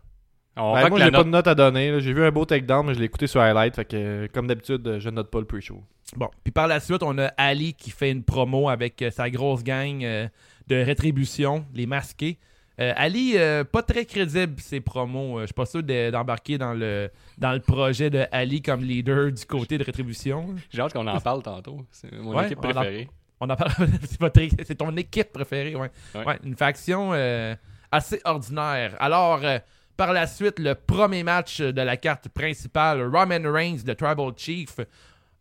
On 0.56 0.75
Ben, 0.75 0.88
moi, 0.90 0.99
j'ai 1.00 1.10
pas 1.10 1.19
note. 1.19 1.26
de 1.26 1.31
note 1.31 1.46
à 1.46 1.54
donner. 1.54 1.90
là. 1.93 1.99
J'ai 2.00 2.12
vu 2.12 2.25
un 2.25 2.31
beau 2.31 2.44
takedown, 2.44 2.87
mais 2.87 2.94
je 2.94 2.99
l'ai 2.99 3.06
écouté 3.06 3.26
sur 3.26 3.40
Highlight. 3.40 3.75
Fait 3.75 3.84
que, 3.84 4.26
comme 4.34 4.46
d'habitude, 4.46 4.99
je 4.99 5.08
note 5.10 5.31
pas 5.31 5.38
le 5.40 5.46
pre-show. 5.46 5.82
Bon. 6.16 6.28
Puis 6.44 6.52
par 6.52 6.66
la 6.66 6.78
suite, 6.78 7.02
on 7.02 7.16
a 7.19 7.28
Ali 7.38 7.72
qui 7.72 7.90
fait 7.90 8.10
une 8.10 8.22
promo 8.22 8.69
avec 8.69 9.00
euh, 9.00 9.10
sa 9.10 9.31
grosse 9.31 9.64
gang 9.64 10.04
euh, 10.04 10.28
de 10.69 10.76
rétribution, 10.76 11.64
les 11.72 11.87
masqués. 11.87 12.38
Euh, 12.81 12.93
Ali, 12.96 13.32
euh, 13.37 13.64
pas 13.64 13.82
très 13.82 14.04
crédible 14.04 14.60
ses 14.60 14.81
promos. 14.81 15.38
Euh, 15.38 15.40
Je 15.43 15.46
suis 15.46 15.54
pas 15.54 15.64
sûr 15.66 15.82
de- 15.82 16.10
d'embarquer 16.10 16.58
dans 16.58 16.75
le, 16.75 17.10
dans 17.38 17.52
le 17.52 17.60
projet 17.60 18.10
de 18.10 18.25
Ali 18.31 18.60
comme 18.60 18.82
leader 18.82 19.31
du 19.32 19.44
côté 19.46 19.78
de 19.78 19.84
rétribution. 19.84 20.54
J'ai 20.70 20.81
hâte 20.82 20.93
qu'on 20.93 21.06
en 21.06 21.20
parle 21.20 21.43
tantôt. 21.43 21.81
C'est 21.90 22.12
mon 22.14 22.34
Ouais, 22.37 22.46
équipe 22.46 22.60
préférée. 22.60 23.08
On 23.40 23.49
en 23.49 23.56
parle. 23.56 23.72
c'est, 24.66 24.75
ton 24.76 24.94
équipe 24.96 25.32
préférée, 25.32 25.75
ouais. 25.76 25.90
Ouais. 26.14 26.25
Ouais, 26.26 26.38
une 26.44 26.56
faction 26.56 27.10
euh, 27.12 27.54
assez 27.90 28.20
ordinaire. 28.25 28.96
Alors, 29.00 29.40
euh, 29.44 29.58
par 30.04 30.12
la 30.12 30.26
suite, 30.26 30.58
le 30.58 30.75
premier 30.75 31.22
match 31.22 31.60
de 31.60 31.81
la 31.81 31.96
carte 31.96 32.28
principale, 32.28 33.02
Roman 33.02 33.49
Reigns, 33.52 33.84
le 33.87 33.94
Tribal 33.94 34.32
Chief, 34.37 34.81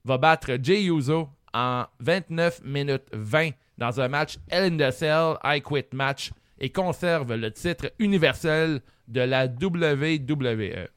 va 0.06 0.20
battre 0.20 0.52
Jey 0.62 0.84
Uso 0.84 1.30
en 1.52 1.86
29 2.00 2.62
minutes 2.64 3.08
20 3.12 3.50
dans 3.80 4.00
un 4.00 4.08
match 4.08 4.38
Hell 4.52 4.80
in 4.80 4.92
Cell 4.92 5.34
I 5.44 5.64
Quit 5.64 5.88
match 5.94 6.30
et 6.60 6.70
conserve 6.70 7.34
le 7.34 7.50
titre 7.50 7.92
universel 7.98 8.82
de 9.08 9.22
la. 9.22 9.48
WWE. 9.48 10.88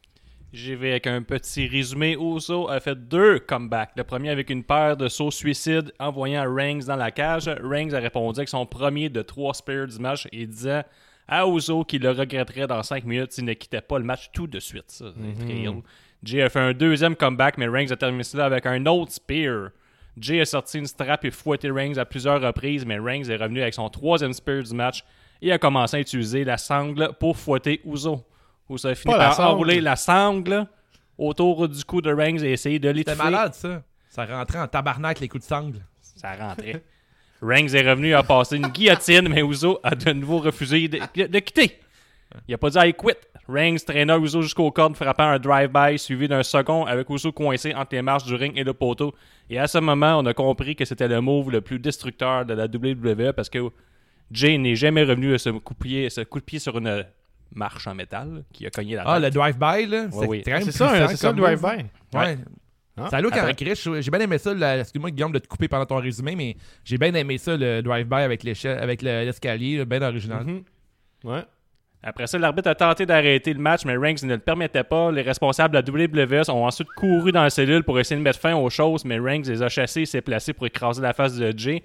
J'y 0.53 0.75
vais 0.75 0.91
avec 0.91 1.07
un 1.07 1.23
petit 1.23 1.67
résumé. 1.67 2.19
Uso 2.21 2.69
a 2.69 2.81
fait 2.81 3.09
deux 3.09 3.39
comebacks. 3.39 3.93
Le 3.97 4.05
premier 4.05 4.29
avec 4.29 4.51
une 4.51 4.63
paire 4.63 4.99
de 4.99 5.09
sauts 5.09 5.31
suicides 5.31 5.91
envoyant 5.99 6.45
Reigns 6.55 6.85
dans 6.87 6.97
la 6.97 7.11
cage. 7.11 7.49
Reigns 7.63 7.95
a 7.95 7.99
répondu 8.01 8.41
avec 8.41 8.51
son 8.51 8.67
premier 8.67 9.09
de 9.09 9.23
trois 9.23 9.55
spears 9.55 9.87
du 9.87 9.99
match 10.01 10.29
et 10.33 10.47
disant 10.47 10.83
à 11.29 11.47
Uso 11.47 11.85
qu'il 11.85 12.03
le 12.03 12.11
regretterait 12.11 12.67
dans 12.67 12.83
5 12.83 13.05
minutes 13.05 13.33
s'il 13.33 13.45
ne 13.45 13.53
quittait 13.55 13.81
pas 13.81 13.99
le 13.99 14.05
match 14.05 14.31
tout 14.33 14.47
de 14.47 14.61
suite. 14.61 14.85
Ça, 14.89 15.07
ill. 15.49 15.83
Jay 16.23 16.43
a 16.43 16.49
fait 16.49 16.61
un 16.61 16.73
deuxième 16.73 17.17
comeback, 17.17 17.59
mais 17.59 17.69
Reigns 17.69 17.91
a 17.91 17.97
terminé 17.97 18.23
cela 18.25 18.47
avec 18.47 18.65
un 18.67 18.85
autre 18.87 19.13
spear. 19.13 19.71
Jay 20.17 20.41
a 20.41 20.45
sorti 20.45 20.79
une 20.79 20.87
strap 20.87 21.25
et 21.25 21.31
fouetté 21.31 21.71
Reigns 21.71 21.99
à 21.99 22.05
plusieurs 22.05 22.41
reprises, 22.41 22.87
mais 22.87 22.99
Reigns 22.99 23.25
est 23.29 23.37
revenu 23.37 23.61
avec 23.63 23.75
son 23.75 23.89
troisième 23.89 24.33
spear 24.33 24.63
du 24.63 24.75
match 24.75 25.05
et 25.43 25.53
a 25.53 25.59
commencé 25.59 25.97
à 25.97 26.01
utiliser 26.01 26.45
la 26.45 26.57
sangle 26.57 27.11
pour 27.19 27.37
fouetter 27.37 27.81
Uso. 27.85 28.25
Uso 28.71 28.89
a 28.89 28.95
fini 28.95 29.13
Pas 29.15 29.35
par 29.37 29.51
enrouler 29.51 29.81
la 29.81 29.97
sangle 29.97 30.67
autour 31.19 31.69
du 31.69 31.85
cou 31.85 32.01
de 32.01 32.13
Reigns 32.13 32.39
et 32.43 32.53
essayer 32.53 32.79
de 32.79 32.89
C'était 32.89 32.99
l'étouffer. 33.11 33.23
malade, 33.31 33.55
ça. 33.55 33.83
Ça 34.09 34.25
rentrait 34.25 34.61
en 34.61 34.69
tabarnak 34.69 35.21
les 35.21 35.29
coups 35.29 35.43
de 35.45 35.49
sangle. 35.49 35.81
Ça 36.01 36.35
rentrait. 36.37 36.83
Reigns 37.43 37.75
est 37.75 37.89
revenu 37.89 38.15
à 38.15 38.23
passer 38.23 38.57
une 38.57 38.69
guillotine, 38.69 39.29
mais 39.29 39.43
Uso 39.43 39.79
a 39.83 39.95
de 39.95 40.13
nouveau 40.13 40.39
refusé 40.39 40.89
de, 40.89 40.99
de 41.27 41.39
quitter. 41.41 41.79
Il 42.49 42.55
a 42.55 42.59
pas 42.59 42.71
dit 42.71 42.79
I 42.79 42.93
quit. 42.95 43.15
Reigns 43.47 43.77
traîna 43.87 44.17
Uso 44.17 44.41
jusqu'au 44.41 44.71
cordes, 44.71 44.97
frappant 44.97 45.25
un 45.25 45.39
drive-by 45.39 45.99
suivi 45.99 46.27
d'un 46.29 46.43
second 46.43 46.85
avec 46.87 47.09
Uso 47.11 47.31
coincé 47.33 47.75
entre 47.75 47.95
les 47.95 48.01
marches 48.03 48.25
du 48.25 48.35
ring 48.35 48.57
et 48.57 48.65
le 48.65 48.73
poteau. 48.73 49.15
Et 49.51 49.59
à 49.59 49.67
ce 49.67 49.77
moment, 49.79 50.19
on 50.19 50.25
a 50.27 50.33
compris 50.33 50.75
que 50.75 50.85
c'était 50.87 51.09
le 51.09 51.21
move 51.21 51.51
le 51.51 51.61
plus 51.61 51.79
destructeur 51.79 52.47
de 52.47 52.55
la 52.55 52.65
WWE 52.65 53.33
parce 53.35 53.51
que 53.51 53.59
Jay 54.31 54.57
n'est 54.57 54.75
jamais 54.77 55.03
revenu 55.05 55.35
à 55.35 55.39
ce 55.39 55.51
coup 55.51 55.75
de 55.75 55.79
pied, 55.79 56.09
ce 56.09 56.23
coup 56.23 56.41
de 56.41 56.45
pied 56.45 56.59
sur 56.59 56.79
une 56.79 57.05
marche 57.55 57.87
en 57.87 57.95
métal 57.95 58.43
qui 58.53 58.67
a 58.67 58.71
cogné 58.71 58.97
la 58.97 59.03
Ah, 59.07 59.21
le 59.21 59.29
drive-by, 59.31 59.87
là. 59.87 60.07
Ouais, 60.07 60.27
oui. 60.27 60.43
quand 60.45 60.53
même 60.53 60.63
C'est 60.63 60.73
ça, 60.73 60.89
puissant 60.89 61.09
c'est 61.09 61.17
ça 61.17 61.29
le 61.33 61.35
comme 61.43 61.51
move. 61.51 61.61
drive-by. 61.61 61.85
Ouais. 62.17 62.39
Ah. 62.97 63.09
Ça 63.11 63.21
look 63.21 63.33
en 63.35 63.39
Après- 63.41 63.55
Chris. 63.55 63.75
J'ai 64.01 64.11
bien 64.11 64.21
aimé 64.21 64.39
ça. 64.39 64.53
Excuse-moi, 64.79 65.11
Guillaume, 65.11 65.33
de 65.33 65.39
te 65.41 65.49
couper 65.49 65.67
pendant 65.69 65.87
ton 65.87 65.97
résumé, 65.97 66.37
mais 66.37 66.57
j'ai 66.85 66.97
bien 66.97 67.13
aimé 67.15 67.39
ça, 67.39 67.57
le 67.57 67.81
drive-by 67.83 68.23
avec 68.23 68.45
l'échelle, 68.45 68.79
avec 68.79 69.03
le- 69.03 69.25
l'escalier, 69.25 69.85
bien 69.85 70.01
original. 70.03 70.45
Mhm. 70.45 70.63
Ouais. 71.25 71.43
Après 72.07 72.27
ça, 72.27 72.39
l'arbitre 72.39 72.69
a 72.69 72.75
tenté 72.75 73.07
d'arrêter 73.07 73.53
le 73.55 73.61
match, 73.61 73.85
mais 73.87 73.97
Reigns 73.97 74.17
ne 74.25 74.35
le 74.35 74.39
permettait 74.39 74.85
pas. 74.85 75.11
Les 75.11 75.23
responsables 75.23 75.73
de 75.75 75.79
la 75.79 75.83
WWE 75.83 76.51
ont 76.51 76.67
ensuite 76.67 76.89
couru 76.97 77.33
dans 77.33 77.43
la 77.43 77.49
cellule 77.51 77.83
pour 77.83 77.99
essayer 77.99 78.17
de 78.17 78.23
mettre 78.23 78.39
fin 78.39 78.55
aux 78.55 78.69
choses, 78.71 79.05
mais 79.07 79.19
Reigns 79.19 79.43
les 79.47 79.63
a 79.63 79.69
chassés 79.71 80.03
et 80.03 80.07
s'est 80.07 80.21
placé 80.21 80.53
pour 80.53 80.67
écraser 80.67 81.01
la 81.01 81.15
face 81.15 81.35
de 81.37 81.53
Jay. 81.57 81.83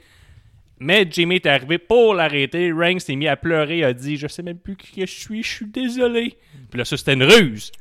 Mais 0.82 1.08
Jimmy 1.10 1.36
est 1.36 1.46
arrivé 1.46 1.78
pour 1.78 2.14
l'arrêter. 2.14 2.72
Reigns 2.72 3.00
s'est 3.00 3.16
mis 3.16 3.28
à 3.28 3.36
pleurer 3.38 3.80
et 3.80 3.84
a 3.86 3.94
dit 3.94 4.18
Je 4.18 4.28
sais 4.28 4.44
même 4.44 4.58
plus 4.60 4.76
qui 4.76 5.02
je 5.02 5.06
suis, 5.06 5.42
je 5.42 5.50
suis 5.50 5.66
désolé. 5.68 6.38
Puis 6.70 6.78
là, 6.78 6.86
ça, 6.86 6.96
c'était 6.98 7.14
une 7.14 7.24
ruse. 7.24 7.72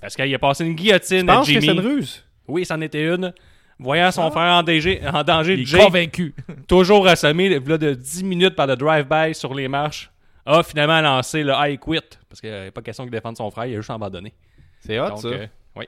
Parce 0.00 0.14
qu'il 0.16 0.32
a 0.34 0.38
passé 0.38 0.64
une 0.64 0.74
guillotine 0.74 1.26
Je 1.26 1.32
à 1.32 1.34
pense 1.36 1.46
que 1.46 1.52
Jimmy. 1.52 1.66
c'est 1.66 1.72
une 1.72 1.80
ruse? 1.80 2.24
Oui, 2.48 2.64
c'en 2.64 2.80
était 2.80 3.04
une. 3.04 3.32
Voyant 3.78 4.10
son 4.10 4.28
frère 4.32 4.54
en 4.54 4.62
danger, 4.64 5.00
en 5.06 5.22
danger 5.22 5.54
Il 5.54 5.60
est 5.60 5.64
Jay, 5.66 5.78
convaincu. 5.78 6.34
toujours 6.66 7.06
assommé 7.06 7.48
là, 7.48 7.78
de 7.78 7.94
10 7.94 8.24
minutes 8.24 8.56
par 8.56 8.66
le 8.66 8.74
drive-by 8.74 9.34
sur 9.34 9.54
les 9.54 9.68
marches, 9.68 10.10
a 10.44 10.62
finalement 10.64 11.00
lancé 11.00 11.44
le 11.44 11.52
I 11.54 11.78
quit. 11.78 12.00
Parce 12.28 12.40
qu'il 12.40 12.50
n'y 12.50 12.56
a 12.56 12.72
pas 12.72 12.82
question 12.82 13.04
qu'il 13.04 13.12
défende 13.12 13.36
son 13.36 13.50
frère, 13.52 13.66
il 13.66 13.74
a 13.74 13.76
juste 13.76 13.90
abandonné. 13.90 14.34
C'est 14.80 14.98
hot, 14.98 15.10
Donc, 15.10 15.18
ça. 15.20 15.28
euh, 15.28 15.46
oui. 15.76 15.84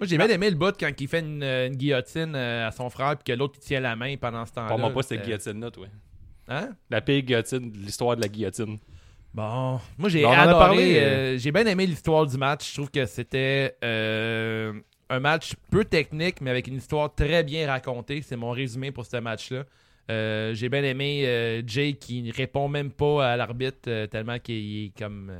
Moi, 0.00 0.06
j'ai 0.08 0.16
bien 0.18 0.28
aimé 0.28 0.50
le 0.50 0.56
bout 0.56 0.74
quand 0.78 0.90
il 0.98 1.06
fait 1.08 1.20
une, 1.20 1.42
une 1.44 1.76
guillotine 1.76 2.32
euh, 2.34 2.66
à 2.68 2.72
son 2.72 2.90
frère 2.90 3.16
puis 3.16 3.32
que 3.32 3.38
l'autre 3.38 3.54
il 3.62 3.64
tient 3.66 3.80
la 3.80 3.94
main 3.94 4.16
pendant 4.16 4.44
ce 4.44 4.52
temps-là. 4.52 4.68
Parle-moi 4.68 4.90
pas 4.90 5.02
cette 5.02 5.10
C'était- 5.20 5.24
guillotine-là, 5.24 5.70
toi. 5.70 5.86
Hein? 6.48 6.70
La 6.90 7.00
pire 7.00 7.22
guillotine 7.22 7.70
de 7.70 7.76
l'histoire 7.78 8.16
de 8.16 8.22
la 8.22 8.28
guillotine. 8.28 8.78
Bon, 9.34 9.78
moi 9.98 10.08
j'ai 10.08 10.24
On 10.24 10.30
en 10.30 10.32
a 10.32 10.38
adoré. 10.42 10.58
parlé, 10.58 10.98
euh, 10.98 11.38
j'ai 11.38 11.52
bien 11.52 11.66
aimé 11.66 11.84
l'histoire 11.86 12.26
du 12.26 12.36
match. 12.38 12.68
Je 12.70 12.74
trouve 12.74 12.90
que 12.90 13.04
c'était 13.06 13.76
euh, 13.84 14.72
un 15.10 15.20
match 15.20 15.54
peu 15.70 15.84
technique, 15.84 16.40
mais 16.40 16.50
avec 16.50 16.66
une 16.66 16.76
histoire 16.76 17.14
très 17.14 17.42
bien 17.42 17.66
racontée. 17.66 18.22
C'est 18.22 18.36
mon 18.36 18.50
résumé 18.50 18.90
pour 18.90 19.06
ce 19.06 19.16
match-là. 19.16 19.64
Euh, 20.10 20.54
j'ai 20.54 20.68
bien 20.68 20.82
aimé 20.84 21.24
euh, 21.26 21.62
Jay 21.66 21.94
qui 21.94 22.22
ne 22.22 22.32
répond 22.32 22.68
même 22.68 22.90
pas 22.90 23.32
à 23.32 23.36
l'arbitre 23.36 23.88
euh, 23.88 24.06
tellement 24.06 24.38
qu'il 24.38 24.86
est 24.86 24.98
comme. 24.98 25.30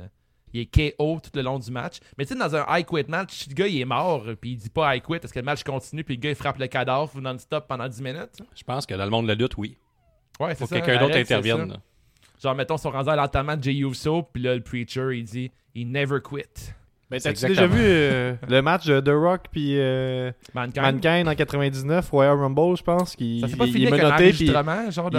il 0.53 0.61
est 0.61 0.95
KO 0.97 1.19
tout 1.23 1.31
le 1.33 1.41
long 1.41 1.57
du 1.57 1.71
match. 1.71 1.97
Mais 2.17 2.25
tu 2.25 2.33
sais, 2.33 2.39
dans 2.39 2.55
un 2.55 2.65
I 2.77 2.85
quit 2.85 3.05
match, 3.07 3.33
si 3.33 3.49
le 3.49 3.55
gars 3.55 3.67
il 3.67 3.81
est 3.81 3.85
mort, 3.85 4.25
puis 4.39 4.51
il 4.51 4.57
dit 4.57 4.69
pas 4.69 4.95
I 4.95 5.01
quit 5.01 5.19
parce 5.19 5.33
que 5.33 5.39
le 5.39 5.45
match 5.45 5.63
continue, 5.63 6.03
puis 6.03 6.15
le 6.15 6.21
gars 6.21 6.29
il 6.29 6.35
frappe 6.35 6.59
le 6.59 6.67
cadavre 6.67 7.19
non-stop 7.19 7.67
pendant 7.67 7.87
10 7.87 8.01
minutes? 8.01 8.41
Je 8.55 8.63
pense 8.63 8.85
que 8.85 8.93
dans 8.93 9.05
le 9.05 9.11
monde 9.11 9.25
de 9.25 9.29
la 9.29 9.35
lutte, 9.35 9.57
oui. 9.57 9.75
Ouais, 10.39 10.55
Faut 10.55 10.67
que 10.67 10.75
quelqu'un 10.75 10.99
d'autre 10.99 11.17
intervienne. 11.17 11.77
Genre, 12.41 12.55
mettons, 12.55 12.77
son 12.77 12.91
rendu 12.91 13.09
à 13.09 13.15
l'enterrement 13.17 13.57
de 13.57 13.63
Jey 13.63 13.75
Uso, 13.79 14.23
puis 14.23 14.41
là, 14.41 14.55
le 14.55 14.61
preacher, 14.61 15.17
il 15.17 15.25
dit 15.25 15.51
He 15.75 15.85
never 15.85 16.19
quit. 16.21 16.73
Ben, 17.09 17.19
t'as-tu 17.19 17.47
déjà 17.47 17.65
vu 17.65 17.79
euh, 17.81 18.33
le 18.47 18.61
match 18.61 18.85
de 18.85 18.99
The 18.99 19.09
Rock 19.09 19.45
puis 19.51 19.79
euh, 19.79 20.31
Mankind? 20.53 20.81
Mankind 20.83 21.27
en 21.27 21.33
99, 21.35 22.09
Royal 22.11 22.37
Rumble, 22.37 22.77
je 22.77 22.83
pense, 22.83 23.15
qui 23.15 23.39
il, 23.39 23.47
il 23.47 23.87
est 23.87 23.89
menotté 23.91 24.31
puis 24.31 24.45
il 24.45 24.55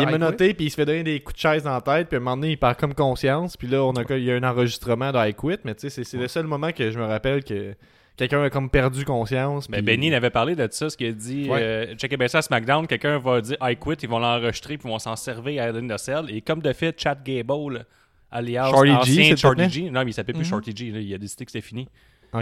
est 0.00 0.06
menotté 0.06 0.54
puis 0.54 0.66
il 0.66 0.70
se 0.70 0.76
fait 0.76 0.84
donner 0.86 1.02
des 1.02 1.20
coups 1.20 1.34
de 1.36 1.40
chaise 1.40 1.64
dans 1.64 1.72
la 1.72 1.80
tête 1.80 2.08
puis 2.08 2.16
à 2.16 2.20
un 2.20 2.22
moment 2.22 2.36
donné 2.36 2.52
il 2.52 2.58
perd 2.58 2.76
comme 2.76 2.94
conscience 2.94 3.56
puis 3.56 3.66
là 3.66 3.82
on 3.82 3.92
a 3.92 4.04
il 4.16 4.24
y 4.24 4.30
a 4.30 4.36
un 4.36 4.42
enregistrement 4.44 5.10
de 5.10 5.18
I 5.18 5.34
Quit 5.34 5.58
mais 5.64 5.74
tu 5.74 5.90
sais 5.90 6.04
c'est- 6.04 6.16
le 6.16 6.28
seul 6.28 6.46
moment 6.46 6.70
que 6.70 6.90
je 6.90 6.98
me 6.98 7.04
rappelle 7.06 7.42
que 7.42 7.74
quelqu'un 8.16 8.42
a 8.42 8.50
comme 8.50 8.70
perdu 8.70 9.04
conscience 9.04 9.68
Mais 9.68 9.82
Benny 9.82 10.14
avait 10.14 10.30
parlé 10.30 10.54
de 10.54 10.68
ça, 10.70 10.90
ce 10.90 10.96
qu'il 10.96 11.08
a 11.08 11.12
dit. 11.12 11.48
Ouais. 11.48 11.58
Euh, 11.62 11.94
checkez 11.96 12.16
bien 12.18 12.28
ça 12.28 12.38
à 12.38 12.42
SmackDown, 12.42 12.86
quelqu'un 12.86 13.18
va 13.18 13.40
dire 13.40 13.56
I 13.62 13.76
quit, 13.76 13.94
ils 14.02 14.08
vont 14.08 14.18
l'enregistrer, 14.18 14.76
puis 14.76 14.86
ils 14.88 14.92
vont 14.92 14.98
s'en 14.98 15.16
servir 15.16 15.62
à 15.62 15.66
Hell 15.68 15.76
in 15.76 15.96
the 15.96 15.98
Cell. 15.98 16.26
Et 16.28 16.42
comme 16.42 16.60
de 16.60 16.72
fait, 16.74 16.94
Chad 17.00 17.22
Gable, 17.24 17.86
alias 18.30 18.70
Shorty 18.70 18.90
G, 18.90 19.20
ancien 19.22 19.36
Shorty. 19.36 19.68
G, 19.70 19.90
non, 19.90 20.04
mais 20.04 20.10
il 20.10 20.14
s'appelait 20.14 20.34
plus 20.34 20.40
Mhm. 20.44 20.48
Shorty 20.50 20.76
G, 20.76 20.90
là, 20.90 21.00
il 21.00 21.14
a 21.14 21.18
décidé 21.18 21.44
que 21.44 21.50
c'était 21.52 21.66
fini. 21.66 21.88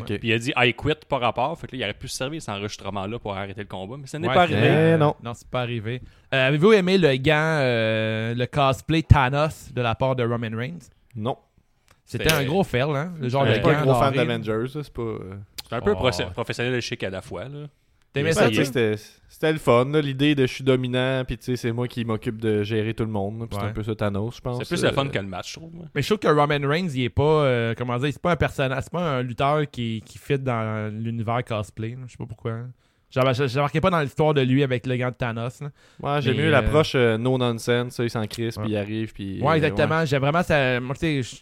Puis 0.04 0.18
il 0.23 0.33
a 0.35 0.38
dit 0.38 0.52
I 0.57 0.75
quit 0.75 0.92
par 1.09 1.21
rapport, 1.21 1.59
fait 1.59 1.66
que 1.66 1.75
là, 1.75 1.78
il 1.80 1.85
aurait 1.85 1.95
pu 1.95 2.09
se 2.09 2.16
servir 2.18 2.42
cet 2.42 2.50
enregistrement-là 2.50 3.18
pour 3.18 3.35
arrêter 3.35 3.62
le 3.62 3.66
combat, 3.68 3.97
mais 3.99 4.07
ça 4.07 4.18
n'est 4.18 4.28
Ouais, 4.28 4.35
pas 4.35 4.42
arrivé. 4.42 4.92
Eh 4.95 4.97
non. 4.99 5.14
Non, 5.23 5.33
c'est 5.33 5.49
pas 5.49 5.62
arrivé. 5.62 6.02
Euh, 6.35 6.49
Avez-vous 6.49 6.73
aimé 6.75 6.99
le 6.99 7.16
gant, 7.16 7.33
euh, 7.62 8.35
le 8.35 8.47
cosplay 8.47 9.02
Thanos 9.02 9.73
de 9.73 9.80
la 9.80 9.95
part 9.95 10.14
de 10.14 10.25
Roman 10.25 10.50
Reigns? 10.54 10.90
Non. 11.16 11.38
C'était 12.04 12.30
un 12.33 12.45
gros 12.45 12.64
fail, 12.64 12.83
hein 12.95 13.12
Le 13.21 13.28
genre 13.30 13.47
de 13.47 13.52
suis 13.54 13.62
pas 13.62 13.73
gant 13.73 13.78
un 13.78 13.83
gros 13.83 13.95
fan 13.95 14.12
doré, 14.14 14.26
d'Avengers, 14.26 14.68
c'est 14.83 14.92
pas 14.92 15.02
euh, 15.02 15.35
C'est 15.68 15.76
un 15.76 15.80
peu 15.80 15.95
Oh. 15.99 16.11
professionnel 16.33 16.75
et 16.75 16.80
chic 16.83 17.02
à 17.04 17.11
la 17.11 17.21
fois. 17.23 17.45
Là. 17.45 17.66
T'aimais 18.12 18.32
ça, 18.32 18.44
Ben, 18.44 18.50
tu 18.50 18.56
sais, 18.56 18.62
toi? 18.62 18.96
c'était 18.96 19.02
c'était 19.28 19.52
le 19.52 19.58
fun, 19.58 19.84
l'idée 20.00 20.34
de 20.34 20.46
je 20.46 20.52
suis 20.52 20.64
dominant, 20.64 21.22
puis 21.24 21.36
tu 21.38 21.44
sais, 21.44 21.56
c'est 21.56 21.72
moi 21.72 21.86
qui 21.86 22.04
m'occupe 22.04 22.40
de 22.40 22.62
gérer 22.64 22.94
tout 22.94 23.04
le 23.04 23.10
monde. 23.10 23.46
puis 23.48 23.58
C'est 23.60 23.66
un 23.66 23.72
peu 23.72 23.82
ça 23.82 23.94
Thanos, 23.94 24.36
je 24.36 24.40
pense. 24.40 24.58
C'est 24.58 24.68
plus 24.74 24.84
euh, 24.84 24.88
le 24.88 24.94
fun 24.94 25.06
que 25.08 25.18
le 25.18 25.26
match, 25.26 25.52
je 25.52 25.58
trouve. 25.60 25.70
Mais 25.94 26.02
je 26.02 26.06
trouve 26.08 26.18
que 26.18 26.28
Roman 26.28 26.66
Reigns, 26.68 26.88
il 26.94 27.02
est 27.04 27.08
pas. 27.10 27.22
euh, 27.44 27.74
comment 27.76 27.98
dire, 27.98 28.10
c'est 28.12 28.22
pas 28.22 28.32
un 28.32 28.36
personnage. 28.36 28.84
C'est 28.84 28.92
pas 28.92 29.18
un 29.18 29.22
lutteur 29.22 29.70
qui, 29.70 30.02
qui 30.04 30.18
fit 30.18 30.38
dans 30.38 30.92
l'univers 30.92 31.44
cosplay. 31.44 31.96
Je 32.06 32.10
sais 32.12 32.16
pas 32.18 32.26
pourquoi. 32.26 32.62
Genre, 33.10 33.32
je, 33.32 33.58
marquais 33.58 33.80
pas 33.80 33.88
dans 33.88 34.00
l'histoire 34.00 34.34
de 34.34 34.42
lui 34.42 34.62
avec 34.62 34.86
le 34.86 34.96
gant 34.96 35.08
de 35.08 35.14
Thanos. 35.14 35.62
là. 35.62 35.70
Ouais, 36.02 36.20
j'ai 36.20 36.34
mieux 36.34 36.48
euh, 36.48 36.50
l'approche 36.50 36.92
euh, 36.94 37.16
no 37.16 37.38
nonsense, 37.38 37.94
ça, 37.94 38.04
il 38.04 38.10
s'en 38.10 38.26
crisse, 38.26 38.56
puis 38.58 38.68
il 38.70 38.76
arrive, 38.76 39.14
puis. 39.14 39.40
Ouais, 39.40 39.52
euh, 39.52 39.54
exactement. 39.54 40.04
J'aime 40.04 40.20
vraiment 40.20 40.42
ça. 40.42 40.78
Moi, 40.78 40.94
tu 40.94 41.22
sais, 41.22 41.38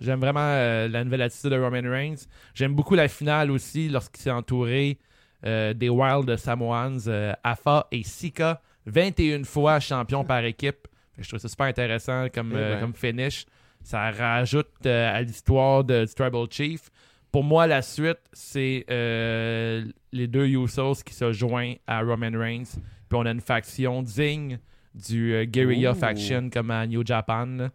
j'aime 0.00 0.20
vraiment 0.20 0.40
euh, 0.42 0.88
la 0.88 1.02
nouvelle 1.04 1.22
attitude 1.22 1.50
de 1.50 1.56
Roman 1.58 1.80
Reigns. 1.90 2.26
J'aime 2.54 2.74
beaucoup 2.74 2.94
la 2.94 3.08
finale 3.08 3.50
aussi, 3.50 3.88
lorsqu'il 3.88 4.20
s'est 4.20 4.30
entouré 4.30 4.98
euh, 4.98 5.04
des 5.42 5.88
Wild 5.88 6.36
Samoans, 6.36 7.06
euh, 7.08 7.32
Afa 7.42 7.86
et 7.90 8.02
Sika, 8.02 8.60
21 8.86 9.44
fois 9.44 9.80
champion 9.80 10.24
par 10.24 10.44
équipe. 10.44 10.86
Je 11.18 11.28
trouve 11.28 11.40
ça 11.40 11.48
super 11.48 11.66
intéressant 11.66 12.26
comme, 12.34 12.52
Eh 12.54 12.56
euh, 12.58 12.74
ben. 12.74 12.80
comme 12.80 12.94
finish. 12.94 13.44
Ça 13.82 14.10
rajoute 14.10 14.68
euh, 14.86 15.12
à 15.16 15.20
l'histoire 15.22 15.84
de, 15.84 16.04
du 16.04 16.14
Tribal 16.14 16.46
Chief. 16.50 16.90
Pour 17.30 17.42
moi, 17.44 17.66
la 17.66 17.82
suite, 17.82 18.20
c'est 18.32 18.84
euh, 18.90 19.84
les 20.12 20.26
deux 20.26 20.46
Usos 20.46 21.02
qui 21.04 21.14
se 21.14 21.32
joignent 21.32 21.78
à 21.86 22.00
Roman 22.02 22.30
Reigns. 22.38 22.78
Puis 23.08 23.18
on 23.18 23.26
a 23.26 23.30
une 23.30 23.40
faction 23.40 24.02
digne 24.02 24.58
du 24.94 25.34
euh, 25.34 25.44
Guerrilla. 25.44 25.94
Faction 25.94 26.48
comme 26.50 26.70
à 26.70 26.86
New 26.86 27.04
Japan. 27.04 27.68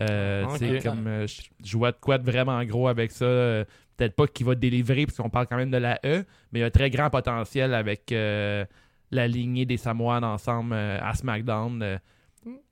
Euh, 0.00 0.44
Ok. 0.46 0.82
comme 0.82 1.06
euh, 1.06 1.26
je 1.28 1.42
je 1.64 1.76
vois 1.76 1.92
de 1.92 1.96
quoi 2.00 2.18
de 2.18 2.28
vraiment 2.28 2.62
gros 2.64 2.88
avec 2.88 3.12
ça. 3.12 3.64
Peut-être 3.96 4.14
pas 4.16 4.26
qu'il 4.26 4.44
va 4.46 4.54
délivrer 4.54 5.06
parce 5.06 5.16
qu'on 5.18 5.30
parle 5.30 5.46
quand 5.46 5.56
même 5.56 5.70
de 5.70 5.76
la 5.76 6.00
E, 6.04 6.24
mais 6.52 6.58
il 6.58 6.60
y 6.60 6.62
a 6.64 6.66
un 6.66 6.70
très 6.70 6.90
grand 6.90 7.10
potentiel 7.10 7.74
avec 7.74 8.10
euh, 8.12 8.64
la 9.10 9.28
lignée 9.28 9.66
des 9.66 9.76
Samoans 9.76 10.22
ensemble 10.22 10.72
euh, 10.74 10.98
à 11.00 11.14
SmackDown. 11.14 11.80
Euh, 11.82 11.98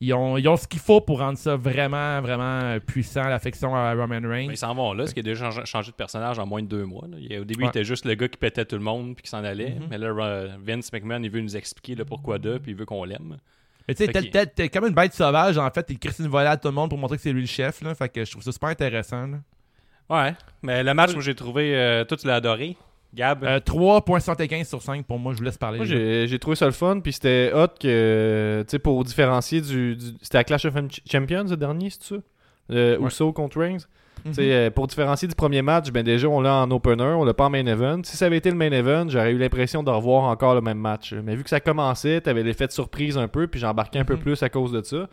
ils, 0.00 0.12
ont, 0.12 0.36
ils 0.36 0.46
ont 0.48 0.56
ce 0.56 0.66
qu'il 0.68 0.80
faut 0.80 1.00
pour 1.00 1.20
rendre 1.20 1.38
ça 1.38 1.56
vraiment, 1.56 2.20
vraiment 2.20 2.78
puissant, 2.86 3.22
l'affection 3.28 3.74
à 3.74 3.92
Roman 3.94 4.20
Reigns. 4.28 4.48
Mais 4.48 4.54
ils 4.54 4.56
s'en 4.58 4.74
vont 4.74 4.92
là, 4.92 5.06
ce 5.06 5.14
qui 5.14 5.20
a 5.20 5.22
déjà 5.22 5.50
changé, 5.64 5.92
de 5.92 5.96
personnage 5.96 6.38
en 6.38 6.46
moins 6.46 6.60
de 6.62 6.66
deux 6.66 6.84
mois. 6.84 7.06
là. 7.10 7.16
Il 7.18 7.38
au 7.38 7.44
début, 7.44 7.62
Ouais. 7.62 7.66
il 7.68 7.78
était 7.78 7.84
juste 7.84 8.04
le 8.04 8.14
gars 8.14 8.28
qui 8.28 8.36
pétait 8.36 8.64
tout 8.66 8.76
le 8.76 8.82
monde 8.82 9.14
puis 9.14 9.22
qui 9.22 9.30
s'en 9.30 9.44
allait. 9.44 9.76
Mhm. 9.76 9.86
Mais 9.90 9.96
là, 9.98 10.46
Vince 10.62 10.92
McMahon, 10.92 11.22
il 11.22 11.30
veut 11.30 11.40
nous 11.40 11.56
expliquer 11.56 11.94
le 11.94 12.04
pourquoi 12.04 12.38
d'eux 12.38 12.58
puis 12.58 12.72
il 12.72 12.76
veut 12.76 12.84
qu'on 12.84 13.04
l'aime. 13.04 13.38
Mais 13.88 13.94
tu 13.94 14.04
sais, 14.04 14.46
t'es- 14.46 14.68
comme 14.68 14.86
une 14.86 14.94
bête 14.94 15.14
sauvage, 15.14 15.56
en 15.58 15.70
fait. 15.70 15.86
Il 15.88 15.98
crisse 15.98 16.18
une 16.20 16.28
volée 16.28 16.48
à 16.48 16.56
tout 16.56 16.68
le 16.68 16.74
monde 16.74 16.88
pour 16.90 16.98
montrer 16.98 17.16
que 17.16 17.22
c'est 17.22 17.32
lui 17.32 17.40
le 17.40 17.46
chef. 17.46 17.80
Là. 17.80 17.94
Fait 17.94 18.08
que 18.08 18.24
je 18.24 18.30
trouve 18.30 18.42
ça 18.42 18.52
super 18.52 18.68
intéressant. 18.68 19.26
là. 19.26 19.38
Ouais, 20.12 20.34
mais 20.62 20.82
le 20.82 20.94
match, 20.94 21.12
moi, 21.14 21.22
j'ai 21.22 21.34
trouvé. 21.34 21.74
euh, 21.74 22.04
toi, 22.04 22.16
tu 22.16 22.26
l'as 22.26 22.36
adoré. 22.36 22.76
Gab? 23.14 23.44
Euh, 23.44 23.60
3.75 23.60 24.64
sur 24.64 24.80
5 24.82 25.04
pour 25.06 25.18
moi, 25.18 25.32
je 25.32 25.38
vous 25.38 25.44
laisse 25.44 25.58
parler. 25.58 25.78
Moi, 25.78 25.86
j'ai 25.86 26.38
trouvé 26.38 26.56
ça 26.56 26.66
le 26.66 26.72
fun, 26.72 27.00
puis 27.00 27.12
c'était 27.12 27.52
hot 27.54 27.66
que, 27.80 28.62
tu 28.66 28.70
sais, 28.70 28.78
pour 28.78 29.02
différencier 29.04 29.60
du. 29.60 29.96
du- 29.96 30.04
c'était 30.22 30.38
à 30.38 30.44
Clash 30.44 30.64
of 30.64 30.74
Champions 31.10 31.44
le 31.48 31.56
dernier, 31.56 31.90
c'est 31.90 32.02
ça? 32.04 32.14
Euh, 32.70 32.96
Ouais. 32.98 33.06
Uso 33.08 33.32
contre 33.32 33.58
Reigns. 33.58 33.78
Tu 34.24 34.34
sais, 34.34 34.52
euh, 34.52 34.70
pour 34.70 34.86
différencier 34.86 35.26
du 35.26 35.34
premier 35.34 35.62
match, 35.62 35.90
ben 35.90 36.04
déjà, 36.04 36.28
on 36.28 36.40
l'a 36.40 36.54
en 36.62 36.70
opener, 36.70 37.02
on 37.02 37.24
l'a 37.24 37.34
pas 37.34 37.46
en 37.46 37.50
main 37.50 37.66
event. 37.66 38.00
Si 38.04 38.16
ça 38.16 38.26
avait 38.26 38.36
été 38.36 38.50
le 38.50 38.56
main 38.56 38.70
event, 38.70 39.08
j'aurais 39.08 39.32
eu 39.32 39.38
l'impression 39.38 39.82
de 39.82 39.90
revoir 39.90 40.24
encore 40.24 40.54
le 40.54 40.60
même 40.60 40.78
match. 40.78 41.12
Mais 41.12 41.34
vu 41.34 41.42
que 41.42 41.50
ça 41.50 41.58
commençait, 41.58 42.20
t'avais 42.20 42.44
l'effet 42.44 42.68
de 42.68 42.72
surprise 42.72 43.18
un 43.18 43.26
peu, 43.26 43.48
puis 43.48 43.58
j'embarquais 43.58 43.98
un 43.98 44.04
peu 44.04 44.14
Mhm. 44.14 44.20
plus 44.20 44.42
à 44.44 44.48
cause 44.48 44.70
de 44.70 44.80
ça. 44.82 45.08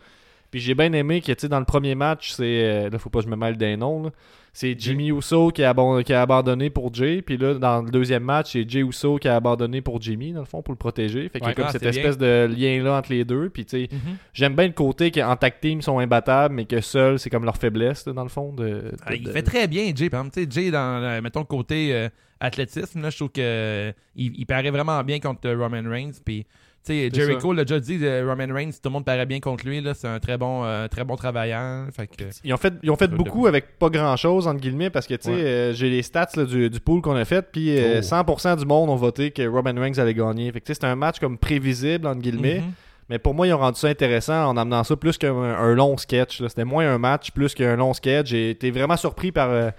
Puis 0.52 0.60
j'ai 0.60 0.74
bien 0.74 0.92
aimé 0.92 1.20
que, 1.20 1.32
tu 1.32 1.40
sais, 1.40 1.48
dans 1.48 1.58
le 1.58 1.64
premier 1.64 1.96
match, 1.96 2.30
c'est. 2.32 2.44
euh, 2.64 2.88
là, 2.90 2.98
faut 3.00 3.10
pas 3.10 3.18
que 3.18 3.24
je 3.24 3.30
me 3.30 3.36
mêle 3.36 3.56
des 3.56 3.76
noms, 3.76 4.04
là. 4.04 4.10
C'est 4.52 4.74
Jimmy 4.78 5.10
Uso 5.10 5.50
qui 5.50 5.62
a, 5.62 5.74
qui 6.02 6.12
a 6.12 6.22
abandonné 6.22 6.70
pour 6.70 6.92
Jay. 6.92 7.22
Puis 7.22 7.36
là, 7.36 7.54
dans 7.54 7.82
le 7.82 7.90
deuxième 7.90 8.24
match, 8.24 8.52
c'est 8.52 8.68
Jay 8.68 8.80
Uso 8.80 9.16
qui 9.18 9.28
a 9.28 9.36
abandonné 9.36 9.80
pour 9.80 10.00
Jimmy, 10.02 10.32
dans 10.32 10.40
le 10.40 10.44
fond, 10.46 10.60
pour 10.62 10.72
le 10.72 10.78
protéger. 10.78 11.28
Fait 11.28 11.38
qu'il 11.38 11.48
y 11.48 11.52
a 11.52 11.54
comme 11.54 11.66
Ah, 11.68 11.72
cette 11.72 11.82
bien. 11.82 11.90
espèce 11.90 12.18
de 12.18 12.48
lien-là 12.52 12.98
entre 12.98 13.10
les 13.12 13.24
deux. 13.24 13.48
Puis, 13.48 13.64
tu 13.64 13.70
sais, 13.86 13.88
Mhm. 13.92 14.16
j'aime 14.32 14.56
bien 14.56 14.66
le 14.66 14.72
côté 14.72 15.10
qu'en 15.10 15.36
tag 15.36 15.54
team, 15.60 15.78
ils 15.78 15.82
sont 15.82 15.98
imbattables, 16.00 16.54
mais 16.54 16.64
que 16.64 16.80
seuls, 16.80 17.18
c'est 17.18 17.30
comme 17.30 17.44
leur 17.44 17.56
faiblesse, 17.56 18.06
là, 18.06 18.12
dans 18.12 18.24
le 18.24 18.28
fond. 18.28 18.52
De, 18.52 18.64
de- 18.64 18.92
Ah, 19.06 19.14
il 19.14 19.22
de- 19.24 19.30
fait 19.30 19.42
très 19.42 19.68
bien, 19.68 19.92
Jay. 19.94 20.10
Par 20.10 20.20
exemple, 20.20 20.34
tu 20.34 20.42
sais, 20.42 20.48
Jay, 20.64 20.70
dans, 20.72 21.02
euh, 21.02 21.20
mettons, 21.20 21.40
le 21.40 21.46
côté 21.46 21.94
euh, 21.94 22.08
athlétisme, 22.40 23.00
là, 23.02 23.10
je 23.10 23.16
trouve 23.16 23.28
que 23.30 23.40
euh, 23.40 23.92
il, 24.16 24.46
paraît 24.46 24.70
vraiment 24.70 25.02
bien 25.04 25.20
contre 25.20 25.46
euh, 25.48 25.56
Roman 25.56 25.88
Reigns. 25.88 26.12
Puis, 26.24 26.46
sais, 26.82 27.10
Jericho 27.12 27.52
l'a 27.52 27.64
déjà 27.64 27.78
dit, 27.80 27.98
euh, 28.02 28.24
Roman 28.28 28.52
Reigns, 28.54 28.70
tout 28.72 28.78
le 28.86 28.90
monde 28.90 29.04
paraît 29.04 29.26
bien 29.26 29.40
contre 29.40 29.66
lui. 29.66 29.80
là, 29.80 29.94
C'est 29.94 30.08
un 30.08 30.18
très 30.18 30.36
bon, 30.38 30.64
euh, 30.64 30.88
très 30.88 31.04
bon. 31.04 31.16
Fait 31.16 32.06
que, 32.06 32.24
Ils 32.44 32.52
ont 32.52 32.56
fait, 32.56 32.74
ils 32.82 32.90
ont 32.90 32.96
fait 32.96 33.08
beaucoup 33.08 33.46
avec 33.46 33.78
pas 33.78 33.88
grand 33.90 34.16
chose, 34.16 34.46
entre 34.46 34.60
guillemets, 34.60 34.90
parce 34.90 35.06
que 35.06 35.14
tu 35.14 35.24
sais, 35.24 35.30
Ouais. 35.30 35.40
euh, 35.44 35.72
j'ai 35.74 35.90
les 35.90 36.02
stats 36.02 36.28
là, 36.36 36.44
du, 36.44 36.70
du 36.70 36.80
pool 36.80 37.00
qu'on 37.02 37.16
a 37.16 37.24
fait, 37.24 37.42
puis 37.52 37.76
euh, 37.78 37.98
Oh. 37.98 38.02
100% 38.02 38.56
du 38.56 38.64
monde 38.66 38.90
ont 38.90 38.96
voté 38.96 39.30
que 39.30 39.46
Roman 39.46 39.74
Reigns 39.80 39.98
allait 39.98 40.14
gagner. 40.14 40.50
Fait 40.52 40.60
que 40.60 40.66
tu 40.66 40.70
sais, 40.70 40.74
c'était 40.74 40.86
un 40.86 40.96
match 40.96 41.18
comme 41.18 41.38
prévisible, 41.38 42.06
entre 42.06 42.20
guillemets. 42.20 42.60
Mhm. 42.60 42.72
Mais 43.08 43.18
pour 43.18 43.34
moi, 43.34 43.46
ils 43.46 43.52
ont 43.52 43.58
rendu 43.58 43.78
ça 43.78 43.88
intéressant 43.88 44.46
en 44.48 44.56
amenant 44.56 44.84
ça 44.84 44.94
plus 44.94 45.18
qu'un 45.18 45.34
un 45.34 45.74
long 45.74 45.96
sketch. 45.96 46.40
C'était 46.46 46.64
moins 46.64 46.88
un 46.88 46.98
match, 46.98 47.32
plus 47.32 47.54
qu'un 47.54 47.74
long 47.74 47.92
sketch. 47.92 48.28
J'ai 48.28 48.50
été 48.50 48.70
vraiment 48.70 48.96
surpris 48.96 49.32
par 49.32 49.50
euh, 49.50 49.70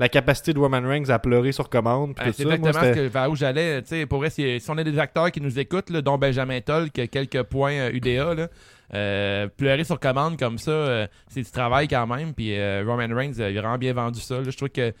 la 0.00 0.08
capacité 0.08 0.52
de 0.52 0.58
Roman 0.58 0.80
Reigns 0.82 1.08
à 1.10 1.18
pleurer 1.18 1.52
sur 1.52 1.68
commande. 1.68 2.14
tout 2.16 2.22
c'est. 2.32 2.44
Moi, 2.44 2.54
exactement 2.54 2.72
ce 2.84 2.92
c'était- 2.94 3.06
que, 3.08 3.12
vers 3.12 3.30
où 3.30 3.36
j'allais. 3.36 3.82
Pour 4.08 4.18
vrai, 4.18 4.30
si, 4.30 4.58
si 4.58 4.70
on 4.70 4.76
a 4.78 4.82
des 4.84 4.98
acteurs 4.98 5.30
qui 5.30 5.40
nous 5.40 5.58
écoutent, 5.58 5.90
là, 5.90 6.02
dont 6.02 6.18
Benjamin 6.18 6.60
Toll, 6.60 6.90
qui 6.90 7.02
a 7.02 7.06
quelques 7.06 7.42
points 7.44 7.72
euh, 7.74 7.90
UDA, 7.92 8.34
là, 8.34 8.48
euh, 8.94 9.46
pleurer 9.56 9.84
sur 9.84 10.00
commande 10.00 10.38
comme 10.38 10.58
ça, 10.58 10.70
euh, 10.70 11.06
c'est 11.28 11.42
du 11.42 11.50
travail 11.50 11.86
quand 11.86 12.06
même. 12.06 12.34
Puis 12.34 12.58
euh, 12.58 12.82
Roman 12.86 13.14
Reigns, 13.14 13.34
euh, 13.38 13.50
il 13.50 13.58
a 13.58 13.60
vraiment 13.60 13.78
bien 13.78 13.92
vendu 13.92 14.20
ça. 14.20 14.36
là. 14.40 14.50
Je 14.50 14.56
trouve 14.56 14.70
que 14.70 14.92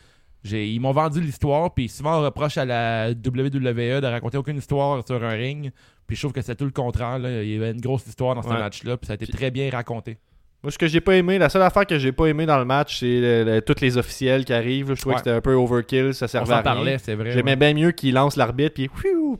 ils 0.44 0.80
m'ont 0.80 0.92
vendu 0.92 1.20
l'histoire. 1.20 1.74
Puis 1.74 1.88
souvent, 1.88 2.18
on 2.20 2.22
reproche 2.22 2.56
à 2.58 2.64
la 2.64 3.10
WWE 3.10 4.00
de 4.00 4.06
raconter 4.06 4.38
aucune 4.38 4.56
histoire 4.58 5.04
sur 5.06 5.22
un 5.24 5.30
ring. 5.30 5.70
Puis 6.06 6.16
je 6.16 6.22
trouve 6.22 6.32
que 6.32 6.40
c'est 6.42 6.56
tout 6.56 6.64
le 6.64 6.70
contraire. 6.70 7.18
là. 7.18 7.42
Il 7.42 7.50
y 7.50 7.56
avait 7.56 7.72
une 7.72 7.80
grosse 7.80 8.06
histoire 8.06 8.34
dans 8.34 8.42
ce 8.42 8.48
Ouais. 8.48 8.58
match-là. 8.58 8.96
Puis 8.96 9.06
ça 9.06 9.12
a 9.12 9.16
été 9.16 9.26
Puis- 9.26 9.34
très 9.34 9.50
bien 9.50 9.70
raconté. 9.70 10.18
Moi, 10.62 10.70
ce 10.70 10.76
que 10.76 10.86
j'ai 10.86 11.00
pas 11.00 11.14
aimé, 11.16 11.38
la 11.38 11.48
seule 11.48 11.62
affaire 11.62 11.86
que 11.86 11.98
j'ai 11.98 12.12
pas 12.12 12.26
aimé 12.26 12.44
dans 12.44 12.58
le 12.58 12.66
match, 12.66 12.98
c'est 13.00 13.20
le- 13.20 13.44
le- 13.44 13.62
tous 13.62 13.80
les 13.80 13.96
officiels 13.96 14.44
qui 14.44 14.52
arrivent. 14.52 14.92
Je 14.94 15.00
trouvais 15.00 15.14
que 15.14 15.20
c'était 15.20 15.30
un 15.30 15.40
peu 15.40 15.54
overkill, 15.54 16.12
ça 16.12 16.26
On 16.26 16.28
servait 16.28 16.46
s'en 16.48 16.52
à 16.52 16.56
rien. 16.56 16.62
parlait, 16.62 16.98
c'est 16.98 17.14
vrai. 17.14 17.30
J'aimais 17.32 17.52
ouais. 17.52 17.56
bien 17.56 17.72
mieux 17.74 17.92
qu'il 17.92 18.12
lance 18.14 18.36
l'arbitre, 18.36 18.74
puis 18.74 18.90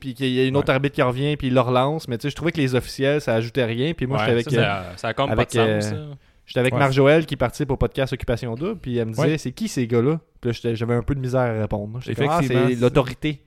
puis 0.00 0.14
qu'il 0.14 0.28
y 0.28 0.40
ait 0.40 0.48
une 0.48 0.56
autre 0.56 0.68
Ouais. 0.68 0.74
arbitre 0.76 0.94
qui 0.94 1.02
revient, 1.02 1.36
puis 1.36 1.48
il 1.48 1.54
le 1.54 1.60
relance. 1.60 2.08
Mais 2.08 2.16
tu 2.16 2.22
sais, 2.22 2.30
je 2.30 2.36
trouvais 2.36 2.52
que 2.52 2.56
les 2.60 2.74
officiels, 2.74 3.20
ça 3.20 3.34
ajoutait 3.34 3.66
rien. 3.66 3.92
Puis 3.92 4.06
moi, 4.06 4.16
Ouais, 4.16 4.22
j'étais 4.24 4.32
avec, 4.32 4.50
ça, 4.50 4.60
ça, 4.62 4.84
ça 4.96 5.08
a 5.08 5.12
comme 5.12 5.30
avec, 5.30 5.50
pas 5.52 5.66
de 5.76 5.80
sens. 5.82 5.90
ça. 5.90 5.96
j'étais 6.46 6.60
avec. 6.60 6.72
Marc-Joël 6.74 7.26
qui 7.26 7.36
participe 7.36 7.70
au 7.70 7.76
podcast 7.76 8.12
Occupation 8.14 8.54
Double, 8.54 8.76
puis 8.80 8.96
elle 8.96 9.08
me 9.08 9.12
disait 9.12 9.36
c'est 9.36 9.52
qui 9.52 9.68
ces 9.68 9.86
gars-là? 9.86 10.20
Puis 10.40 10.58
j'avais 10.72 10.94
un 10.94 11.02
peu 11.02 11.14
de 11.14 11.20
misère 11.20 11.40
à 11.42 11.60
répondre. 11.60 12.00
Ah, 12.28 12.40
c'est- 12.42 12.80
l'autorité. 12.80 13.42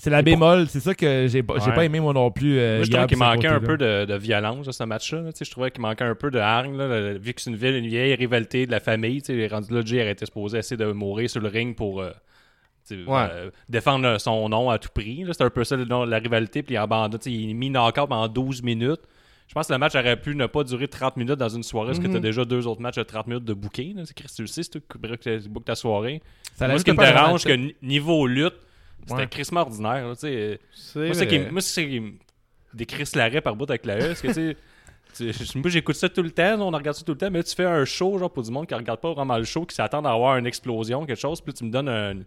C'est 0.00 0.10
la 0.10 0.22
bémol. 0.22 0.68
C'est 0.68 0.78
ça 0.80 0.94
que 0.94 1.26
j'ai 1.28 1.42
pas, 1.42 1.54
j'ai 1.58 1.70
Ouais. 1.70 1.74
pas 1.74 1.84
aimé 1.84 1.98
moi 1.98 2.12
non 2.12 2.30
plus. 2.30 2.56
euh, 2.58 2.76
Moi, 2.76 2.84
je 2.84 2.90
trouvais 2.92 3.06
qu'il 3.08 3.18
manquait 3.18 3.48
un 3.48 3.60
peu 3.60 3.76
de, 3.76 4.04
de 4.04 4.14
violence 4.14 4.64
dans 4.66 4.72
ce 4.72 4.84
match-là. 4.84 5.22
là. 5.22 5.32
Tu 5.32 5.38
sais, 5.38 5.44
Je 5.44 5.50
trouvais 5.50 5.70
qu'il 5.72 5.82
manquait 5.82 6.04
un 6.04 6.14
peu 6.14 6.30
de 6.30 6.38
hargne. 6.38 6.76
là, 6.76 7.14
vu 7.14 7.34
que 7.34 7.40
c'est 7.40 7.50
une, 7.50 7.56
ville- 7.56 7.74
une 7.74 7.88
vieille 7.88 8.14
rivalité 8.14 8.64
de 8.66 8.70
la 8.70 8.78
famille, 8.80 9.20
tu 9.22 9.34
sais, 9.36 9.46
rendu 9.48 9.74
là, 9.74 9.80
Jay 9.84 10.00
aurait 10.00 10.12
été 10.12 10.24
supposé 10.24 10.58
essayer 10.58 10.76
de 10.76 10.92
mourir 10.92 11.28
sur 11.28 11.40
le 11.40 11.48
ring 11.48 11.74
pour 11.74 12.00
euh, 12.00 12.10
Ouais. 12.90 12.96
euh, 13.08 13.50
défendre 13.68 14.18
son 14.20 14.48
nom 14.48 14.70
à 14.70 14.78
tout 14.78 14.88
prix. 14.94 15.24
là. 15.24 15.32
C'était 15.32 15.44
un 15.44 15.50
peu 15.50 15.64
ça 15.64 15.76
nom- 15.76 16.04
la 16.04 16.18
rivalité. 16.18 16.62
Puis 16.62 16.74
il 16.74 16.78
abandonne. 16.78 17.18
tu 17.18 17.30
sais, 17.30 17.36
Il 17.36 17.50
est 17.50 17.54
mis 17.54 17.68
knock-out 17.68 18.08
pendant 18.08 18.28
12 18.28 18.62
minutes. 18.62 19.00
Je 19.48 19.54
pense 19.54 19.66
que 19.66 19.72
le 19.72 19.78
match 19.78 19.94
aurait 19.96 20.20
pu 20.20 20.36
ne 20.36 20.46
pas 20.46 20.62
durer 20.62 20.88
30 20.88 21.16
minutes 21.16 21.34
dans 21.38 21.48
une 21.48 21.62
soirée 21.62 21.88
parce 21.88 21.98
que 21.98 22.04
Mhm. 22.06 22.12
tu 22.12 22.16
as 22.18 22.20
déjà 22.20 22.44
deux 22.44 22.66
autres 22.66 22.82
matchs 22.82 22.96
de 22.96 23.02
30 23.02 23.26
minutes 23.26 23.44
de 23.46 23.54
bouquet. 23.54 23.94
C'est 24.04 24.14
Chris, 24.14 24.28
tu 24.36 24.42
le 24.42 24.46
sais, 24.48 24.62
c'est 24.62 24.70
toi 24.70 24.80
qui 24.80 24.98
book- 24.98 25.48
book 25.48 25.64
ta 25.64 25.74
soirée. 25.74 26.22
Ça 26.54 26.68
Moi, 26.68 26.78
ce 26.78 26.84
qui 26.84 26.92
me 26.92 26.96
dérange, 26.98 27.44
que 27.44 27.52
ni- 27.52 27.74
niveau 27.82 28.26
lutte, 28.26 28.54
c'était 29.06 29.20
Ouais. 29.20 29.26
crissement 29.28 29.60
ordinaire. 29.62 30.06
là, 30.08 30.14
tu 30.14 30.20
sais. 30.20 30.60
C'est 30.74 30.98
Moi, 31.06 31.14
c'est 31.14 31.26
qui, 31.26 31.38
moi, 31.38 31.60
c'est 31.60 31.88
qui 31.88 32.00
me- 32.00 32.12
Larrey 33.16 33.40
par 33.40 33.56
bout 33.56 33.68
avec 33.70 33.86
la 33.86 33.96
E. 33.98 34.06
Parce 34.08 34.20
que, 34.20 34.28
tu 35.14 35.32
sais, 35.32 35.68
j'écoute 35.70 35.96
ça 35.96 36.08
tout 36.08 36.22
le 36.22 36.30
temps, 36.30 36.60
on 36.60 36.70
regarde 36.70 36.96
ça 36.96 37.04
tout 37.04 37.12
le 37.12 37.18
temps, 37.18 37.30
mais 37.30 37.38
là, 37.38 37.42
tu 37.44 37.54
fais 37.54 37.64
un 37.64 37.84
show, 37.84 38.18
genre, 38.18 38.30
pour 38.30 38.42
du 38.42 38.50
monde 38.50 38.66
qui 38.66 38.74
regarde 38.74 39.00
pas 39.00 39.12
vraiment 39.12 39.38
le 39.38 39.44
show, 39.44 39.64
qui 39.64 39.74
s'attend 39.74 40.04
à 40.04 40.10
avoir 40.12 40.36
une 40.36 40.46
explosion, 40.46 41.06
quelque 41.06 41.18
chose, 41.20 41.40
puis 41.40 41.52
tu 41.54 41.64
me 41.64 41.70
donnes 41.70 41.88
un, 41.88 42.10
une 42.12 42.24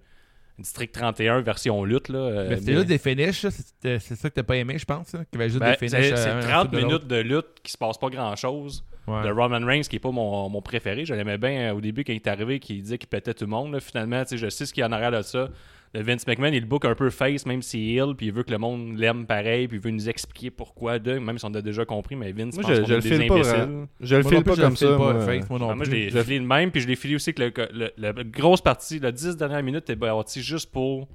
District 0.59 0.91
31 0.91 1.41
version 1.41 1.83
lutte, 1.85 2.09
là. 2.09 2.19
euh, 2.19 2.49
Mais 2.49 2.57
c'était 2.57 2.73
juste 2.73 2.87
des 2.87 2.97
finishes, 2.97 3.43
là. 3.43 3.49
c'est 3.51 3.99
ça 4.15 4.29
que 4.29 4.35
t'as 4.35 4.43
pas 4.43 4.57
aimé, 4.57 4.77
je 4.77 4.85
pense. 4.85 5.13
là, 5.13 5.23
Qu'il 5.25 5.39
y 5.39 5.43
avait 5.43 5.49
juste 5.49 5.61
ben, 5.61 5.71
des 5.71 5.77
finishes. 5.77 5.93
c'est 6.07 6.13
euh, 6.13 6.15
c'est 6.17 6.29
un 6.29 6.39
en 6.39 6.41
30 6.65 6.71
dessous 6.71 6.81
de 6.81 6.87
minutes 6.87 7.07
de 7.07 7.15
lutte 7.17 7.47
qui 7.63 7.71
se 7.71 7.77
passe 7.77 7.97
pas 7.97 8.09
grand-chose. 8.09 8.83
l'autre. 8.83 9.21
De 9.23 9.31
Ouais. 9.31 9.31
Roman 9.31 9.65
Reigns, 9.65 9.81
qui 9.81 9.95
est 9.95 9.99
pas 9.99 10.11
mon, 10.11 10.47
mon 10.49 10.61
préféré. 10.61 11.05
Je 11.05 11.13
l'aimais 11.15 11.37
bien 11.39 11.71
euh, 11.71 11.73
au 11.75 11.81
début 11.81 12.03
quand 12.03 12.13
il 12.13 12.17
est 12.17 12.27
arrivé, 12.27 12.59
qu'il 12.59 12.81
disait 12.83 12.97
qu'il 12.99 13.09
pétait 13.09 13.33
tout 13.33 13.45
le 13.45 13.49
monde. 13.49 13.73
là. 13.73 13.79
Finalement, 13.79 14.21
tu 14.23 14.29
sais, 14.29 14.37
je 14.37 14.47
sais 14.49 14.65
ce 14.67 14.73
qu'il 14.73 14.81
y 14.81 14.83
a 14.83 14.87
en 14.87 14.91
arrière 14.91 15.11
de 15.11 15.21
ça. 15.23 15.49
Le 15.93 16.01
Vince 16.03 16.25
McMahon, 16.25 16.53
il 16.53 16.61
le 16.61 16.65
book 16.65 16.85
un 16.85 16.95
peu 16.95 17.09
face, 17.09 17.45
même 17.45 17.61
s'il 17.61 17.81
est 17.81 17.93
ill, 18.01 18.13
puis 18.15 18.27
il 18.27 18.31
veut 18.31 18.43
que 18.43 18.51
le 18.51 18.57
monde 18.57 18.97
l'aime 18.97 19.25
pareil, 19.25 19.67
puis 19.67 19.77
il 19.77 19.83
veut 19.83 19.91
nous 19.91 20.07
expliquer 20.07 20.49
pourquoi, 20.49 20.99
de, 20.99 21.19
même 21.19 21.37
si 21.37 21.43
on 21.43 21.53
a 21.53 21.61
déjà 21.61 21.83
compris, 21.83 22.15
mais 22.15 22.31
Vince, 22.31 22.53
Moi, 22.55 22.63
pense 22.63 22.71
je, 22.75 22.81
qu'on 22.81 22.87
je 22.87 22.93
est 22.93 22.95
le 22.95 23.01
des 23.01 23.09
file 23.09 23.27
pas. 23.27 23.35
Je 23.99 24.15
le 24.15 24.21
Moi 24.23 24.31
file 24.31 24.43
pas 24.43 24.55
comme 24.55 24.69
le 24.69 24.75
ça. 24.77 24.87
pas, 24.87 24.97
moi. 24.97 25.19
Faith, 25.25 25.49
moi 25.49 25.59
non 25.59 25.69
Ah, 25.71 25.75
moi, 25.75 25.83
je 25.83 25.89
plus. 25.89 25.99
l'ai 25.99 26.09
Je- 26.09 26.23
filé 26.23 26.39
de 26.39 26.45
même, 26.45 26.71
puis 26.71 26.79
je 26.79 26.87
l'ai 26.87 26.95
filé 26.95 27.15
aussi 27.15 27.33
que 27.33 27.41
le, 27.43 27.51
le- 27.73 27.91
la 27.97 28.13
grosse 28.23 28.61
partie, 28.61 28.99
la 28.99 29.11
10 29.11 29.35
dernières 29.35 29.63
minutes, 29.63 29.89
est 29.89 29.95
bâti 29.97 30.41
juste 30.41 30.71
pour 30.71 31.09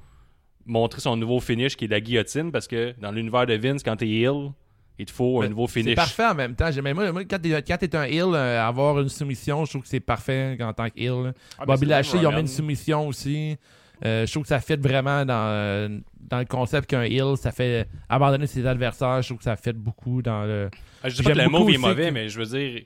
montrer 0.66 1.00
son 1.00 1.16
nouveau 1.16 1.40
finish 1.40 1.74
qui 1.76 1.86
est 1.86 1.88
la 1.88 2.00
guillotine, 2.00 2.52
parce 2.52 2.66
que 2.68 2.94
dans 3.00 3.12
l'univers 3.12 3.46
de 3.46 3.54
Vince, 3.54 3.82
quand 3.82 3.96
t'es 3.96 4.08
ill, 4.08 4.50
il 4.98 5.06
te 5.06 5.12
faut 5.12 5.40
un 5.42 5.48
nouveau 5.48 5.66
C'est 5.68 5.80
finish. 5.80 5.94
parfait 5.94 6.26
en 6.26 6.34
même 6.34 6.54
temps. 6.54 6.68
Moi, 6.82 7.12
moi, 7.12 7.24
quand 7.24 7.38
t'es 7.40 7.96
un 7.96 8.04
heel, 8.04 8.24
euh, 8.34 8.62
avoir 8.62 9.00
une 9.00 9.08
soumission, 9.08 9.64
je 9.64 9.70
trouve 9.70 9.82
que 9.82 9.88
c'est 9.88 10.00
parfait 10.00 10.56
en 10.60 10.72
tant 10.74 10.88
que 10.90 10.98
heel. 11.00 11.32
Ah, 11.58 11.60
ben, 11.60 11.66
Bobby 11.66 11.80
c'est 11.80 11.86
Lashley, 11.86 12.20
ils 12.20 12.26
ont 12.26 12.32
mis 12.32 12.40
une 12.40 12.46
soumission 12.46 13.08
aussi. 13.08 13.56
Euh, 14.04 14.26
je 14.26 14.30
trouve 14.32 14.42
que 14.42 14.48
ça 14.48 14.60
fit 14.60 14.76
vraiment 14.76 15.24
dans, 15.24 15.48
euh, 15.48 15.88
dans 16.20 16.38
le 16.38 16.44
concept 16.44 16.88
qu'un 16.90 17.02
heel, 17.02 17.36
ça 17.36 17.50
fait 17.50 17.88
abandonner 18.08 18.46
ses 18.46 18.66
adversaires. 18.66 19.22
Je 19.22 19.28
trouve 19.28 19.38
que 19.38 19.44
ça 19.44 19.56
fit 19.56 19.72
beaucoup 19.72 20.20
dans 20.22 20.44
le. 20.44 20.68
Ah, 21.02 21.08
Je 21.08 21.16
dis 21.16 21.22
pas 21.22 21.32
que 21.32 21.38
le 21.38 21.48
move 21.48 21.70
est 21.70 21.78
mauvais, 21.78 22.08
que- 22.08 22.12
mais 22.14 22.28
je 22.28 22.38
veux 22.38 22.46
dire, 22.58 22.82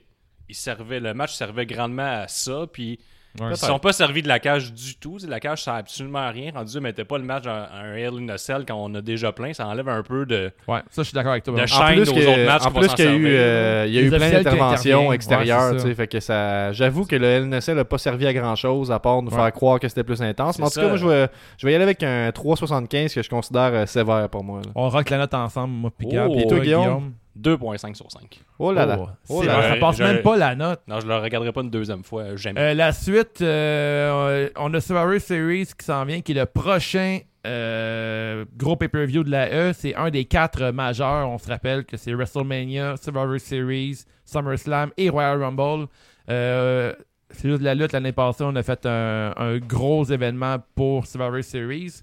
il 0.47 0.55
servait, 0.55 0.99
le 0.99 1.13
match 1.13 1.33
servait 1.33 1.65
grandement 1.65 2.21
à 2.21 2.27
ça. 2.27 2.65
Puis 2.71 2.99
Ouais. 3.39 3.47
ils 3.51 3.57
sont 3.57 3.79
pas 3.79 3.93
servis 3.93 4.21
de 4.21 4.27
la 4.27 4.39
cage 4.39 4.73
du 4.73 4.95
tout. 4.95 5.17
La 5.27 5.39
cage, 5.39 5.59
ça 5.59 5.65
sert 5.65 5.73
absolument 5.75 6.19
à 6.19 6.29
rien. 6.29 6.51
Rendu, 6.53 6.79
mettez 6.81 7.05
pas 7.05 7.17
le 7.17 7.23
match 7.23 7.45
à 7.47 7.69
un 7.81 7.95
Hell 7.95 8.15
in 8.19 8.27
a 8.29 8.37
Cell 8.37 8.65
quand 8.67 8.75
on 8.75 8.93
a 8.95 9.01
déjà 9.01 9.31
plein. 9.31 9.53
Ça 9.53 9.65
enlève 9.67 9.87
un 9.87 10.03
peu 10.03 10.25
de. 10.25 10.51
Ouais, 10.67 10.79
ça, 10.89 11.01
je 11.01 11.03
suis 11.03 11.13
d'accord 11.13 11.31
avec 11.31 11.43
toi. 11.45 11.59
De 11.59 11.65
chaîne 11.65 11.81
En 11.81 11.87
plus, 11.93 12.09
aux 12.09 12.17
autres 12.17 12.45
matchs 12.45 12.65
en 12.65 12.71
plus 12.71 12.87
qu'il 12.93 13.05
y 13.05 13.07
a 13.07 13.13
eu, 13.13 13.27
euh, 13.27 13.85
il 13.87 13.93
y 13.93 13.97
a 13.99 14.01
eu 14.01 14.09
plein 14.09 14.29
d'interventions 14.31 15.13
extérieures, 15.13 15.73
Ouais, 15.83 15.95
fait 15.95 16.07
que 16.07 16.19
ça. 16.19 16.71
J'avoue 16.73 17.05
que 17.05 17.15
le 17.15 17.25
LNSL 17.25 17.75
n'a 17.77 17.85
pas 17.85 17.97
servi 17.97 18.27
à 18.27 18.33
grand 18.33 18.55
chose 18.55 18.91
à 18.91 18.99
part 18.99 19.21
nous 19.21 19.29
Ouais. 19.31 19.35
faire 19.37 19.51
croire 19.53 19.79
que 19.79 19.87
c'était 19.87 20.03
plus 20.03 20.21
intense. 20.21 20.59
Mais 20.59 20.65
en 20.65 20.69
tout 20.69 20.79
cas, 20.79 20.87
moi, 20.87 20.97
je 20.97 21.07
vais, 21.07 21.27
je 21.57 21.65
vais 21.65 21.71
y 21.71 21.75
aller 21.75 21.83
avec 21.83 22.03
un 22.03 22.29
3,75 22.31 23.13
que 23.13 23.21
je 23.23 23.29
considère 23.29 23.71
euh, 23.73 23.85
sévère 23.85 24.27
pour 24.29 24.43
moi. 24.43 24.59
là. 24.65 24.71
On 24.75 24.89
rock 24.89 25.09
la 25.09 25.17
note 25.19 25.33
ensemble, 25.33 25.73
moi, 25.73 25.91
puis 25.97 26.07
Oh. 26.11 26.35
Et 26.37 26.41
toi, 26.43 26.57
toi, 26.57 26.59
Guillaume? 26.59 27.13
2.5 27.39 27.95
sur 27.95 28.11
5. 28.11 28.41
Oh 28.59 28.71
là 28.73 28.85
là. 28.85 28.97
Oh, 28.99 29.07
Oh 29.29 29.43
là 29.43 29.57
là. 29.61 29.69
ça 29.69 29.75
passe 29.77 29.97
Je- 29.97 30.03
même 30.03 30.21
pas 30.21 30.35
la 30.37 30.55
note. 30.55 30.81
Non, 30.87 30.99
je 30.99 31.07
le 31.07 31.15
regarderai 31.15 31.51
pas 31.51 31.61
une 31.61 31.69
deuxième 31.69 32.03
fois. 32.03 32.35
Jamais. 32.35 32.59
Euh, 32.59 32.73
la 32.73 32.91
suite, 32.91 33.41
euh, 33.41 34.49
on 34.57 34.73
a 34.73 34.81
Survivor 34.81 35.19
Series 35.21 35.67
qui 35.77 35.85
s'en 35.85 36.03
vient, 36.05 36.21
qui 36.21 36.33
est 36.33 36.35
le 36.35 36.45
prochain 36.45 37.19
euh, 37.47 38.45
gros 38.55 38.75
pay-per-view 38.75 39.23
de 39.23 39.31
la 39.31 39.49
E. 39.51 39.73
C'est 39.73 39.95
un 39.95 40.09
des 40.09 40.25
quatre 40.25 40.71
majeurs. 40.71 41.27
On 41.29 41.37
se 41.37 41.47
rappelle 41.49 41.85
que 41.85 41.97
c'est 41.97 42.13
WrestleMania, 42.13 42.95
Survivor 42.97 43.39
Series, 43.39 44.03
SummerSlam 44.25 44.91
et 44.97 45.09
Royal 45.09 45.41
Rumble. 45.43 45.87
Euh, 46.29 46.93
c'est 47.31 47.47
juste 47.47 47.61
de 47.61 47.65
la 47.65 47.73
lutte. 47.75 47.93
L'année 47.93 48.11
passée, 48.11 48.43
on 48.43 48.55
a 48.55 48.61
fait 48.63 48.85
un, 48.85 49.33
un 49.37 49.57
gros 49.57 50.03
événement 50.05 50.57
pour 50.75 51.07
Survivor 51.07 51.43
Series. 51.43 52.01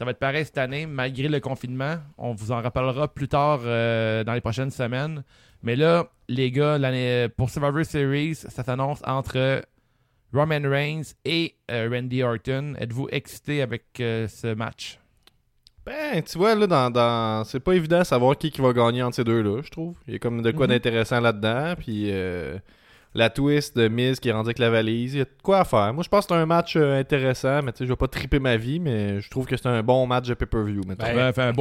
Ça 0.00 0.06
va 0.06 0.12
être 0.12 0.18
pareil 0.18 0.46
cette 0.46 0.56
année, 0.56 0.86
malgré 0.86 1.28
le 1.28 1.40
confinement. 1.40 1.96
On 2.16 2.32
vous 2.32 2.52
en 2.52 2.62
rappellera 2.62 3.06
plus 3.12 3.28
tard 3.28 3.60
euh, 3.66 4.24
dans 4.24 4.32
les 4.32 4.40
prochaines 4.40 4.70
semaines. 4.70 5.22
Mais 5.62 5.76
là, 5.76 6.08
les 6.26 6.50
gars, 6.50 6.78
l'année 6.78 7.28
pour 7.36 7.50
Survivor 7.50 7.84
Series, 7.84 8.34
ça 8.34 8.64
s'annonce 8.64 9.02
entre 9.06 9.60
Roman 10.32 10.62
Reigns 10.64 11.02
et 11.26 11.54
euh, 11.70 11.90
Randy 11.92 12.22
Orton. 12.22 12.76
Êtes-vous 12.78 13.08
excité 13.12 13.60
avec 13.60 13.84
euh, 14.00 14.26
ce 14.26 14.54
match? 14.54 14.98
Ben, 15.84 16.22
tu 16.22 16.38
vois, 16.38 16.54
là, 16.54 16.66
dans, 16.66 16.88
dans... 16.90 17.44
c'est 17.44 17.60
pas 17.60 17.74
évident 17.74 17.98
de 17.98 18.04
savoir 18.04 18.38
qui, 18.38 18.50
qui 18.50 18.62
va 18.62 18.72
gagner 18.72 19.02
entre 19.02 19.16
ces 19.16 19.24
deux-là, 19.24 19.60
je 19.62 19.68
trouve. 19.70 19.98
Il 20.06 20.14
y 20.14 20.16
a 20.16 20.18
comme 20.18 20.40
de 20.40 20.50
quoi 20.50 20.66
Mhm. 20.66 20.72
d'intéressant 20.72 21.20
là-dedans. 21.20 21.74
Puis 21.78 22.10
la 23.14 23.28
twist 23.28 23.76
de 23.76 23.88
Miz 23.88 24.20
qui 24.20 24.28
est 24.28 24.32
rendu 24.32 24.48
avec 24.48 24.58
la 24.60 24.70
valise, 24.70 25.14
il 25.14 25.18
y 25.18 25.20
a 25.22 25.24
de 25.24 25.30
quoi 25.42 25.60
à 25.60 25.64
faire. 25.64 25.92
Moi, 25.92 26.04
je 26.04 26.08
pense 26.08 26.26
que 26.26 26.34
c'est 26.34 26.40
un 26.40 26.46
match 26.46 26.74
euh, 26.76 27.00
intéressant, 27.00 27.60
mais 27.62 27.72
tu 27.72 27.78
sais, 27.78 27.84
je 27.84 27.90
vais 27.90 27.96
pas 27.96 28.06
triper 28.06 28.38
ma 28.38 28.56
vie, 28.56 28.78
mais 28.78 29.20
je 29.20 29.28
trouve 29.28 29.46
que 29.46 29.56
c'est 29.56 29.66
un 29.66 29.82
bon 29.82 30.06
match 30.06 30.28
de 30.28 30.34
pay-per-view. 30.34 30.82
Ben, 30.86 30.94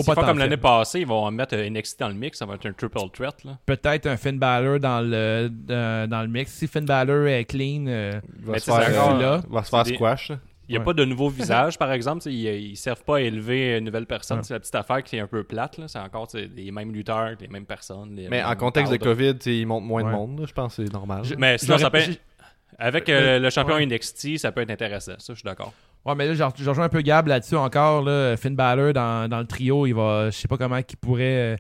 font 0.04 0.14
comme 0.28 0.38
l'année 0.38 0.58
passée, 0.58 1.00
ils 1.02 1.08
vont 1.08 1.30
mettre 1.32 1.56
euh, 1.56 1.70
NXT 1.70 2.00
dans 2.02 2.10
le 2.10 2.14
mix. 2.14 2.38
Ça 2.38 2.46
va 2.46 2.54
être 2.56 2.66
un 2.68 2.74
triple 2.74 3.00
threat. 3.14 3.44
Là. 3.44 3.58
Peut-être 3.66 4.06
un 4.06 4.18
Finn 4.18 4.38
Balor 4.38 4.80
dans 4.80 5.02
le, 5.02 5.50
dans, 5.50 6.08
dans 6.10 6.22
le 6.22 6.28
mix. 6.28 6.52
Si 6.52 6.68
Finn 6.68 6.86
Balor 6.86 7.28
est 7.28 7.46
clean, 7.46 7.86
euh, 7.88 8.20
il 8.40 8.46
va 8.46 8.60
se 8.60 8.66
faire, 8.66 8.84
c'est 8.86 8.96
euh, 8.96 9.02
encore- 9.02 9.18
là. 9.20 9.42
il 9.48 9.54
va 9.54 9.64
se 9.64 9.70
faire 9.70 9.86
c'est 9.86 9.92
des- 9.92 9.96
squash. 9.98 10.30
là. 10.30 10.36
Il 10.70 10.74
n'y 10.74 10.78
a 10.78 10.80
Ouais. 10.82 10.86
pas 10.86 10.94
de 10.94 11.04
nouveau 11.04 11.30
visage, 11.30 11.78
par 11.80 11.92
exemple. 11.92 12.30
Ils 12.30 12.70
ne 12.72 12.76
servent 12.76 13.04
pas 13.04 13.18
à 13.18 13.22
élever 13.22 13.78
une 13.80 13.86
nouvelle 13.86 14.06
personne. 14.06 14.38
Ouais. 14.38 14.44
C'est 14.44 14.54
la 14.54 14.60
petite 14.60 14.76
affaire 14.76 15.04
qui 15.04 15.18
est 15.18 15.20
un 15.20 15.28
peu 15.28 15.44
plate. 15.44 15.78
là. 15.80 15.88
C'est 15.88 16.00
encore 16.00 16.28
les 16.34 16.72
mêmes 16.72 16.94
lutteurs, 16.94 17.32
les 17.42 17.48
mêmes 17.48 17.66
personnes. 17.66 18.16
les 18.16 18.30
Mais 18.30 18.44
en 18.44 18.56
contexte 18.56 18.92
de. 18.94 18.98
COVID, 18.98 19.34
tu 19.40 19.42
sais, 19.44 19.58
il 19.58 19.66
monte 19.66 19.84
moins 19.84 20.04
Ouais. 20.04 20.12
de 20.12 20.16
monde. 20.16 20.46
Je 20.48 20.54
pense 20.54 20.76
que 20.78 20.86
c'est 20.86 20.94
normal. 20.94 21.24
Je- 21.26 21.36
Mais 21.36 21.58
sinon, 21.58 21.78
ça 21.80 21.90
peut 21.90 22.00
Avec 22.78 23.10
euh, 23.10 23.40
le 23.40 23.50
champion 23.50 23.76
Ouais. 23.76 23.86
NXT, 23.86 24.38
ça 24.38 24.52
peut 24.52 24.62
être 24.62 24.70
intéressant. 24.72 25.14
Ça, 25.18 25.34
je 25.34 25.40
suis 25.40 25.44
d'accord. 25.44 25.74
Ouais, 26.06 26.16
mais 26.16 26.28
là, 26.28 26.34
je 26.34 26.64
je 26.64 26.70
rejoins 26.70 26.86
un 26.86 26.90
peu 26.90 27.02
Gab 27.02 27.28
là-dessus 27.28 27.56
encore. 27.58 28.04
Là. 28.04 28.38
Finn 28.38 28.56
Balor 28.56 28.94
dans, 28.94 29.28
dans 29.30 29.40
le 29.40 29.46
trio, 29.48 29.86
il 29.86 29.94
va. 29.94 30.30
Je 30.30 30.36
sais 30.38 30.48
pas 30.48 30.56
comment 30.58 30.78
il 30.78 30.98
pourrait 30.98 31.56
euh, 31.56 31.58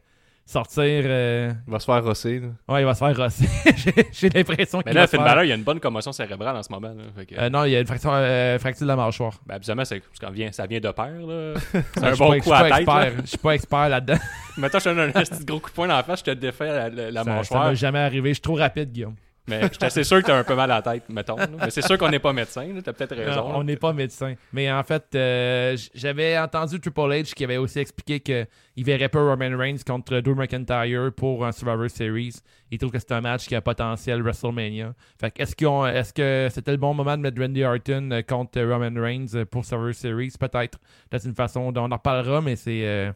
sortir. 0.52 0.84
euh, 1.06 1.52
Il 1.68 1.72
va 1.72 1.80
se 1.80 1.86
faire 1.86 2.04
rosser. 2.04 2.40
là. 2.40 2.48
Ouais, 2.68 2.82
il 2.82 2.86
va 2.86 2.94
se 2.94 3.00
faire 3.06 3.16
rosser. 3.18 3.48
J'ai- 4.12 4.30
l'impression 4.30 4.80
Mais 4.80 4.84
qu'il 4.92 4.94
là, 4.94 5.02
va 5.02 5.08
se 5.08 5.12
Finn 5.12 5.20
faire- 5.20 5.28
Balor, 5.30 5.44
il 5.44 5.48
y 5.48 5.52
a 5.52 5.56
une 5.56 5.64
bonne 5.64 5.80
commotion 5.80 6.12
cérébrale 6.12 6.56
en 6.56 6.64
ce 6.64 6.72
moment. 6.72 6.90
Là. 6.90 7.04
Fait 7.16 7.26
que, 7.26 7.36
Euh, 7.40 7.50
non, 7.50 7.64
il 7.66 7.72
y 7.72 7.76
a 7.76 7.80
une 7.80 7.88
fraction, 7.88 8.12
euh, 8.14 8.58
fracture 8.60 8.86
de 8.86 8.88
la 8.90 8.96
mâchoire. 8.96 9.34
ben, 9.46 9.56
habituellement, 9.56 9.84
qu'on 10.20 10.30
vient, 10.32 10.52
ça 10.52 10.66
vient 10.66 10.80
de 10.80 10.92
pair. 10.92 11.06
Là. 11.12 11.54
C'est 11.72 11.84
Je 12.02 12.06
un 12.06 12.14
suis 12.16 12.24
bon 12.24 12.40
coup 12.40 12.54
à 12.54 12.62
tête. 12.64 12.70
là. 12.72 12.78
expert. 12.80 13.12
Je 13.22 13.28
suis 13.28 13.38
pas 13.38 13.52
expert 13.56 13.90
là-dedans. 13.90 14.20
Mettons, 14.58 14.80
je 14.80 14.84
te 14.86 14.90
donne 14.90 15.00
un 15.10 15.12
petit 15.12 15.46
gros 15.46 15.60
coup 15.60 15.70
de 15.70 15.76
poing 15.76 15.88
dans 15.88 15.96
la 15.98 16.04
face, 16.04 16.20
je 16.20 16.26
te 16.26 16.32
défais 16.32 16.66
la, 16.68 16.90
la- 16.90 17.12
la 17.12 17.20
Ça- 17.24 17.26
Ça 17.30 17.36
mâchoire. 17.36 17.70
m'est 17.70 17.76
jamais 17.76 18.00
arrivé. 18.00 18.30
Je 18.30 18.34
suis 18.36 18.42
trop 18.42 18.56
rapide, 18.56 18.92
Guillaume. 18.92 19.16
Mais 19.50 19.62
je 19.64 19.74
suis 19.74 19.84
assez 19.84 20.04
sûr 20.04 20.22
que 20.22 20.28
t'as 20.28 20.38
un 20.40 20.44
peu 20.44 20.56
mal 20.56 20.72
à 20.72 20.76
la 20.76 20.82
tête, 20.82 21.04
mettons. 21.10 21.36
là. 21.38 21.48
Mais 21.60 21.70
c'est 21.72 21.82
sûr 21.82 21.98
qu'on 21.98 22.10
n'est 22.10 22.20
pas 22.20 22.34
médecin. 22.34 22.66
là. 22.74 22.82
T'as 22.84 22.94
peut-être 22.94 23.16
raison. 23.16 23.50
Non, 23.50 23.58
on 23.58 23.64
n'est 23.64 23.78
pas 23.78 23.94
médecin. 23.94 24.36
Mais 24.54 24.72
en 24.72 24.84
fait, 24.84 25.06
euh, 25.16 25.76
j'avais 25.94 26.38
entendu 26.38 26.80
Triple 26.80 27.02
H 27.02 27.34
qui 27.34 27.44
avait 27.44 27.58
aussi 27.58 27.80
expliqué 27.80 28.20
qu'il 28.20 28.84
verrait 28.86 29.10
pas 29.10 29.20
Roman 29.22 29.58
Reigns 29.58 29.80
contre 29.86 30.20
Drew 30.20 30.36
McIntyre 30.36 31.12
pour 31.16 31.46
un 31.46 31.52
Survivor 31.52 31.90
Series. 31.90 32.36
Il 32.72 32.78
trouve 32.78 32.92
que 32.92 33.00
c'est 33.00 33.12
un 33.12 33.22
match 33.22 33.48
qui 33.48 33.56
a 33.56 33.62
potentiel 33.62 34.22
WrestleMania. 34.22 34.94
Fait 35.20 35.34
est-ce, 35.40 35.56
est-ce 35.88 36.14
que 36.14 36.48
c'était 36.54 36.72
le 36.72 36.78
bon 36.78 36.94
moment 36.94 37.18
de 37.18 37.22
mettre 37.22 37.42
Randy 37.42 37.64
Orton 37.64 38.10
euh, 38.12 38.22
contre 38.22 38.62
Roman 38.62 39.02
Reigns 39.02 39.34
euh, 39.36 39.46
pour 39.46 39.66
Survivor 39.66 39.94
Series? 39.96 40.34
Peut-être. 40.40 40.78
C'est 41.12 41.26
une 41.26 41.36
façon 41.36 41.72
dont 41.72 41.86
on 41.86 41.92
en 41.92 41.96
reparlera, 41.96 42.42
mais 42.42 42.56
c'est 42.56 42.86
euh, 42.86 43.12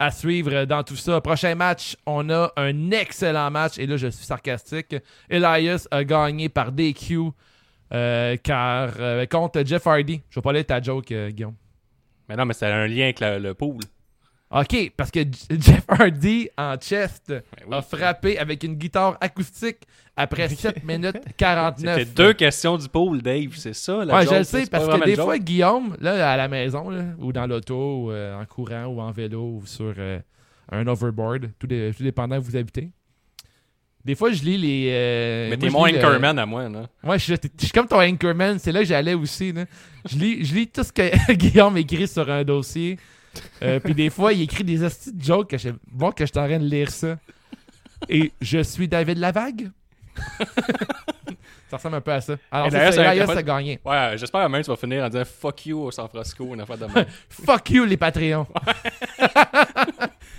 à 0.00 0.10
suivre 0.10 0.64
dans 0.64 0.82
tout 0.82 0.96
ça. 0.96 1.20
Prochain 1.20 1.54
match, 1.54 1.96
on 2.06 2.28
a 2.30 2.50
un 2.56 2.90
excellent 2.90 3.50
match. 3.50 3.78
Et 3.78 3.86
là, 3.86 3.96
je 3.96 4.08
suis 4.08 4.24
sarcastique. 4.24 4.96
Elias 5.28 5.86
a 5.92 6.02
gagné 6.02 6.48
par 6.48 6.72
DQ. 6.72 7.30
euh, 7.92 8.36
car 8.42 8.92
euh, 9.00 9.26
contre 9.26 9.62
Jeff 9.66 9.84
Hardy, 9.86 10.22
je 10.30 10.36
vais 10.38 10.42
pas 10.42 10.52
lire 10.52 10.64
ta 10.64 10.80
joke, 10.80 11.10
euh, 11.12 11.28
Guillaume. 11.30 11.54
Mais 12.28 12.36
non, 12.36 12.44
mais 12.46 12.54
c'est 12.54 12.66
un 12.66 12.86
lien 12.86 13.04
avec 13.04 13.18
la- 13.20 13.38
le 13.40 13.52
pool. 13.54 13.80
Ok, 14.52 14.92
parce 14.96 15.10
que 15.12 15.20
Jeff 15.50 15.84
Hardy 15.88 16.48
en 16.58 16.74
chest 16.76 17.26
Ben 17.28 17.42
oui. 17.68 17.76
a 17.76 17.82
frappé 17.82 18.36
avec 18.38 18.64
une 18.64 18.74
guitare 18.74 19.16
acoustique 19.20 19.78
après 20.16 20.48
7 20.48 20.82
minutes 20.84 21.20
49. 21.36 21.98
C'était 22.00 22.10
deux 22.12 22.32
questions 22.32 22.76
du 22.76 22.88
pool, 22.88 23.22
Dave. 23.22 23.52
C'est 23.54 23.74
ça, 23.74 24.04
la 24.04 24.12
Ouais, 24.16 24.22
joke, 24.24 24.32
je 24.34 24.38
le 24.38 24.44
sais, 24.44 24.66
parce 24.66 24.86
que 24.88 25.04
des 25.04 25.14
fois, 25.14 25.38
Guillaume, 25.38 25.96
là, 26.00 26.32
à 26.32 26.36
la 26.36 26.48
maison, 26.48 26.90
là, 26.90 27.04
ou 27.18 27.32
dans 27.32 27.46
l'auto, 27.46 28.06
ou 28.06 28.10
euh, 28.10 28.40
en 28.40 28.44
courant, 28.44 28.86
ou 28.86 29.00
en 29.00 29.12
vélo, 29.12 29.60
ou 29.60 29.66
sur 29.66 29.94
euh, 29.96 30.18
un 30.72 30.84
overboard, 30.88 31.50
tout, 31.58 31.68
dé- 31.68 31.92
tout 31.96 32.02
dépendant 32.02 32.38
où 32.38 32.42
vous 32.42 32.56
habitez. 32.56 32.90
Des 34.04 34.14
fois, 34.16 34.32
je 34.32 34.42
lis 34.42 34.56
les. 34.58 34.88
euh, 34.90 35.50
Mais 35.50 35.58
t'es 35.58 35.68
mon 35.70 35.84
le- 35.84 35.96
anchorman 35.98 36.38
à 36.38 36.46
moi, 36.46 36.68
là. 36.68 36.88
Ouais, 37.04 37.18
je, 37.18 37.24
suis- 37.24 37.34
je 37.56 37.64
suis 37.66 37.72
comme 37.72 37.86
ton 37.86 38.00
anchorman, 38.00 38.58
c'est 38.58 38.72
là 38.72 38.80
que 38.80 38.86
j'allais 38.86 39.14
aussi. 39.14 39.52
là. 39.52 39.66
Je, 40.10 40.16
lis, 40.16 40.44
je 40.44 40.54
lis 40.54 40.66
tout 40.66 40.82
ce 40.82 40.92
que 40.92 41.32
Guillaume 41.34 41.76
écrit 41.76 42.08
sur 42.08 42.28
un 42.28 42.42
dossier. 42.42 42.98
Euh, 43.62 43.78
puis 43.80 43.94
des 43.94 44.10
fois, 44.10 44.32
il 44.32 44.42
écrit 44.42 44.64
des 44.64 44.82
hosties 44.82 45.12
de 45.12 45.22
jokes 45.22 45.50
que 45.50 45.58
je 45.58 45.70
bon 45.90 46.10
que 46.10 46.24
je 46.26 46.30
suis 46.32 46.38
en 46.40 46.46
train 46.46 46.58
de 46.58 46.64
lire 46.64 46.90
ça. 46.90 47.16
Et 48.08 48.32
je 48.40 48.62
suis 48.62 48.88
David 48.88 49.18
Lavague. 49.18 49.70
ça 51.70 51.76
ressemble 51.76 51.96
un 51.96 52.00
peu 52.00 52.12
à 52.12 52.20
ça. 52.20 52.34
Alors, 52.50 52.70
c'est 52.70 52.92
ça, 52.92 52.92
ça- 53.26 53.32
a 53.38 53.42
gagné. 53.42 53.78
Ouais, 53.84 54.12
j'espère 54.16 54.48
même 54.48 54.60
que 54.62 54.66
tu 54.66 54.70
vas 54.70 54.76
finir 54.76 55.04
en 55.04 55.08
disant 55.08 55.24
fuck 55.24 55.66
you 55.66 55.80
au 55.80 55.90
San 55.90 56.08
Francisco, 56.08 56.54
une 56.54 56.60
affaire 56.60 56.78
de 56.78 56.86
même. 56.86 57.06
Fuck 57.28 57.70
you, 57.70 57.84
les 57.84 57.96
Patreons. 57.96 58.46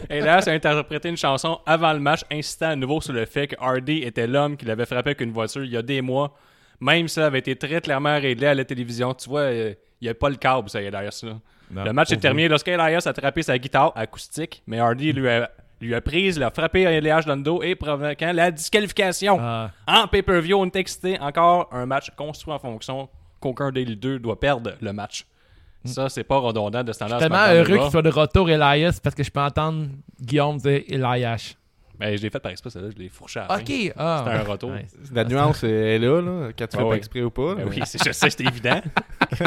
Et 0.09 0.19
là, 0.19 0.41
ça 0.41 0.51
a 0.51 0.53
interprété 0.53 1.09
une 1.09 1.17
chanson 1.17 1.59
avant 1.65 1.93
le 1.93 1.99
match, 1.99 2.21
incitant 2.31 2.71
à 2.71 2.75
nouveau 2.75 2.99
sur 2.99 3.13
le 3.13 3.25
fait 3.25 3.47
que 3.47 3.55
Hardy 3.59 3.99
était 4.03 4.27
l'homme 4.27 4.57
qui 4.57 4.65
l'avait 4.65 4.85
frappé 4.85 5.11
avec 5.11 5.21
une 5.21 5.31
voiture 5.31 5.63
il 5.63 5.71
y 5.71 5.77
a 5.77 5.81
des 5.81 6.01
mois. 6.01 6.35
Même 6.79 7.07
ça 7.07 7.27
avait 7.27 7.39
été 7.39 7.55
très 7.55 7.79
clairement 7.79 8.19
réglé 8.19 8.47
à 8.47 8.53
la 8.55 8.65
télévision. 8.65 9.13
Tu 9.13 9.29
vois, 9.29 9.41
euh, 9.41 9.73
il 10.01 10.05
n'y 10.05 10.09
a 10.09 10.15
pas 10.15 10.29
le 10.29 10.35
câble, 10.35 10.69
ça, 10.69 10.81
Elias. 10.81 11.21
Là. 11.23 11.39
Le 11.73 11.93
match 11.93 12.11
est 12.11 12.17
terminé 12.17 12.47
lorsqu'Elias 12.47 13.03
a 13.05 13.09
attrapé 13.09 13.43
sa 13.43 13.57
guitare 13.57 13.91
acoustique, 13.95 14.63
mais 14.67 14.79
Hardy 14.79 15.13
lui 15.13 15.27
a, 15.29 15.49
lui 15.79 15.95
a 15.95 16.01
prise, 16.01 16.37
l'a 16.37 16.51
frappé 16.51 16.85
à 16.85 16.91
Elias 16.91 17.23
dans 17.25 17.35
le 17.35 17.43
dos 17.43 17.63
et 17.63 17.75
provoquant 17.75 18.31
la 18.33 18.51
disqualification. 18.51 19.37
Ah, 19.39 19.71
En 19.87 20.07
pay-per-view, 20.07 20.57
on 20.57 20.65
est 20.65 20.75
excité. 20.75 21.19
Encore 21.19 21.69
un 21.71 21.85
match 21.85 22.11
construit 22.15 22.53
en 22.53 22.59
fonction 22.59 23.09
qu'aucun 23.39 23.71
des 23.71 23.85
deux 23.85 24.19
doit 24.19 24.39
perdre 24.39 24.73
le 24.79 24.93
match. 24.93 25.25
Ça, 25.83 26.09
c'est 26.09 26.23
pas 26.23 26.37
redondant 26.37 26.83
de 26.83 26.93
ce 26.93 26.99
je 27.03 27.09
suis 27.09 27.17
tellement 27.17 27.47
heureux 27.47 27.77
qu'il 27.79 27.89
soit 27.91 28.01
de 28.03 28.09
retour, 28.09 28.49
Elias, 28.49 28.99
parce 29.01 29.15
que 29.15 29.23
je 29.23 29.31
peux 29.31 29.39
entendre 29.39 29.87
Guillaume 30.21 30.57
dire 30.57 30.81
Elias. 30.87 31.55
Mais 32.01 32.17
je 32.17 32.21
l'ai 32.23 32.29
fait 32.29 32.39
par 32.39 32.51
exprès, 32.51 32.69
celle-là, 32.69 32.89
je 32.93 33.01
l'ai 33.01 33.09
fourché 33.09 33.39
à 33.39 33.43
la. 33.47 33.53
Ah, 33.55 33.57
C'était 33.59 33.93
un 33.97 34.43
retour. 34.43 34.71
Nice. 34.71 34.93
La 35.13 35.23
nuance 35.23 35.63
est 35.63 35.99
là, 35.99 36.21
là, 36.21 36.49
quand 36.57 36.67
tu 36.67 36.75
Ah 36.77 36.81
fais 36.81 36.89
pas 36.89 36.95
exprès 36.95 37.21
ou 37.21 37.29
pas. 37.29 37.55
Ben 37.55 37.65
mais- 37.65 37.75
oui, 37.77 37.81
c'est- 37.85 38.03
je 38.05 38.11
sais, 38.11 38.29
c'est 38.29 38.41
évident. 38.41 38.81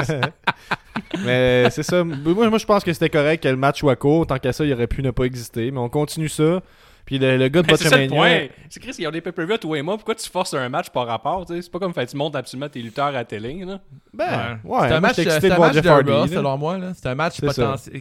Mais 1.25 1.69
c'est 1.71 1.83
ça. 1.83 2.05
Moi, 2.05 2.49
moi, 2.49 2.59
je 2.59 2.67
pense 2.67 2.85
que 2.85 2.93
c'était 2.93 3.11
correct 3.11 3.43
que 3.43 3.49
le 3.49 3.57
match 3.57 3.81
soit 3.81 3.97
court. 3.97 4.27
Tant 4.27 4.39
qu'à 4.39 4.53
ça, 4.53 4.65
il 4.65 4.73
aurait 4.73 4.87
pu 4.87 5.03
ne 5.03 5.11
pas 5.11 5.25
exister. 5.25 5.71
Mais 5.71 5.79
on 5.79 5.89
continue 5.89 6.29
ça. 6.29 6.61
Puis 7.05 7.19
le, 7.19 7.37
le 7.37 7.49
gars 7.49 7.61
de 7.63 7.67
Mais 7.71 7.77
c'est 7.77 7.89
ça 7.89 7.97
le 7.99 8.09
Botchamania. 8.09 8.47
point. 8.47 8.55
C'est 8.71 8.81
Chris, 8.81 8.95
ils 8.99 9.07
ont 9.07 9.11
des 9.11 9.21
pay-per-view 9.21 9.55
à 9.55 9.59
toi 9.59 9.79
et 9.79 9.83
moi. 9.83 9.97
Pourquoi 9.97 10.15
tu 10.15 10.29
forces 10.31 10.55
un 10.55 10.69
match 10.71 10.89
par 10.89 11.07
rapport? 11.07 11.45
C'est 11.47 11.71
pas 11.71 11.79
comme 11.79 11.93
fait, 11.93 12.07
tu 12.07 12.17
montes 12.17 12.35
absolument 12.35 12.69
tes 12.71 12.81
lutteurs 12.81 13.07
à 13.07 13.13
la 13.13 13.25
télé. 13.25 13.63
Là. 13.65 13.79
Ben, 14.15 14.25
Ouais. 14.65 14.71
ouais. 14.81 14.89
c'est 14.89 14.95
un 14.95 15.01
match, 15.01 15.17
de 15.17 15.23
un 15.23 15.59
match 15.59 15.75
de. 15.77 15.89
Raw, 16.13 16.27
selon 16.27 16.57
moi. 16.57 16.79
là. 16.79 16.93
C'est 16.95 17.07
un 17.09 17.15
match 17.15 17.41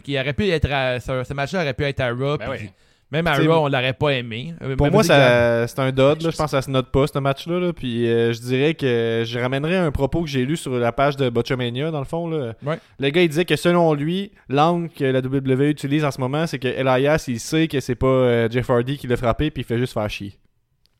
qui 0.02 0.18
aurait 0.18 0.32
pu 0.32 0.48
être 0.48 0.70
à, 0.72 1.00
ce, 1.00 1.22
ce 1.24 1.34
match-là 1.34 1.60
aurait 1.62 1.74
pu 1.74 1.84
être 1.84 2.00
à 2.00 2.08
Raw. 2.10 2.38
Ben 2.38 2.48
puis- 2.50 2.60
oui. 2.64 2.70
Même 3.14 3.28
à 3.28 3.34
Raw, 3.36 3.64
on 3.64 3.68
l'aurait 3.68 3.92
pas 3.92 4.08
aimé. 4.10 4.54
Euh, 4.60 4.74
Pour 4.74 4.90
moi, 4.90 5.04
ça, 5.04 5.68
c'est 5.68 5.78
un 5.78 5.90
dud. 5.90 5.98
Là. 5.98 6.14
Je 6.18 6.36
pense 6.36 6.46
que 6.46 6.50
ça 6.50 6.62
se 6.62 6.70
note 6.70 6.90
pas, 6.90 7.06
ce 7.06 7.16
match-là. 7.20 7.60
là. 7.60 7.72
Puis 7.72 8.08
euh, 8.08 8.32
je 8.32 8.40
dirais 8.40 8.74
que 8.74 9.22
je 9.24 9.38
ramènerais 9.38 9.76
un 9.76 9.92
propos 9.92 10.22
que 10.22 10.26
j'ai 10.28 10.44
lu 10.44 10.56
sur 10.56 10.72
la 10.76 10.90
page 10.90 11.14
de 11.16 11.28
Botchamania, 11.28 11.92
dans 11.92 12.00
le 12.00 12.06
fond. 12.06 12.26
Là. 12.28 12.54
Ouais. 12.64 12.76
Le 12.98 13.10
gars, 13.10 13.22
il 13.22 13.28
disait 13.28 13.44
que 13.44 13.54
selon 13.54 13.94
lui, 13.94 14.32
l'angle 14.48 14.88
que 14.88 15.04
la 15.04 15.20
WWE 15.20 15.68
utilise 15.70 16.04
en 16.04 16.10
ce 16.10 16.20
moment, 16.20 16.48
c'est 16.48 16.58
que 16.58 16.66
Elias, 16.66 17.26
il 17.28 17.38
sait 17.38 17.68
que 17.68 17.78
c'est 17.78 17.94
pas 17.94 18.06
euh, 18.08 18.48
Jeff 18.50 18.68
Hardy 18.68 18.98
qui 18.98 19.06
l'a 19.06 19.16
frappé, 19.16 19.52
puis 19.52 19.62
il 19.62 19.64
fait 19.64 19.78
juste 19.78 19.92
faire 19.92 20.10
chier. 20.10 20.34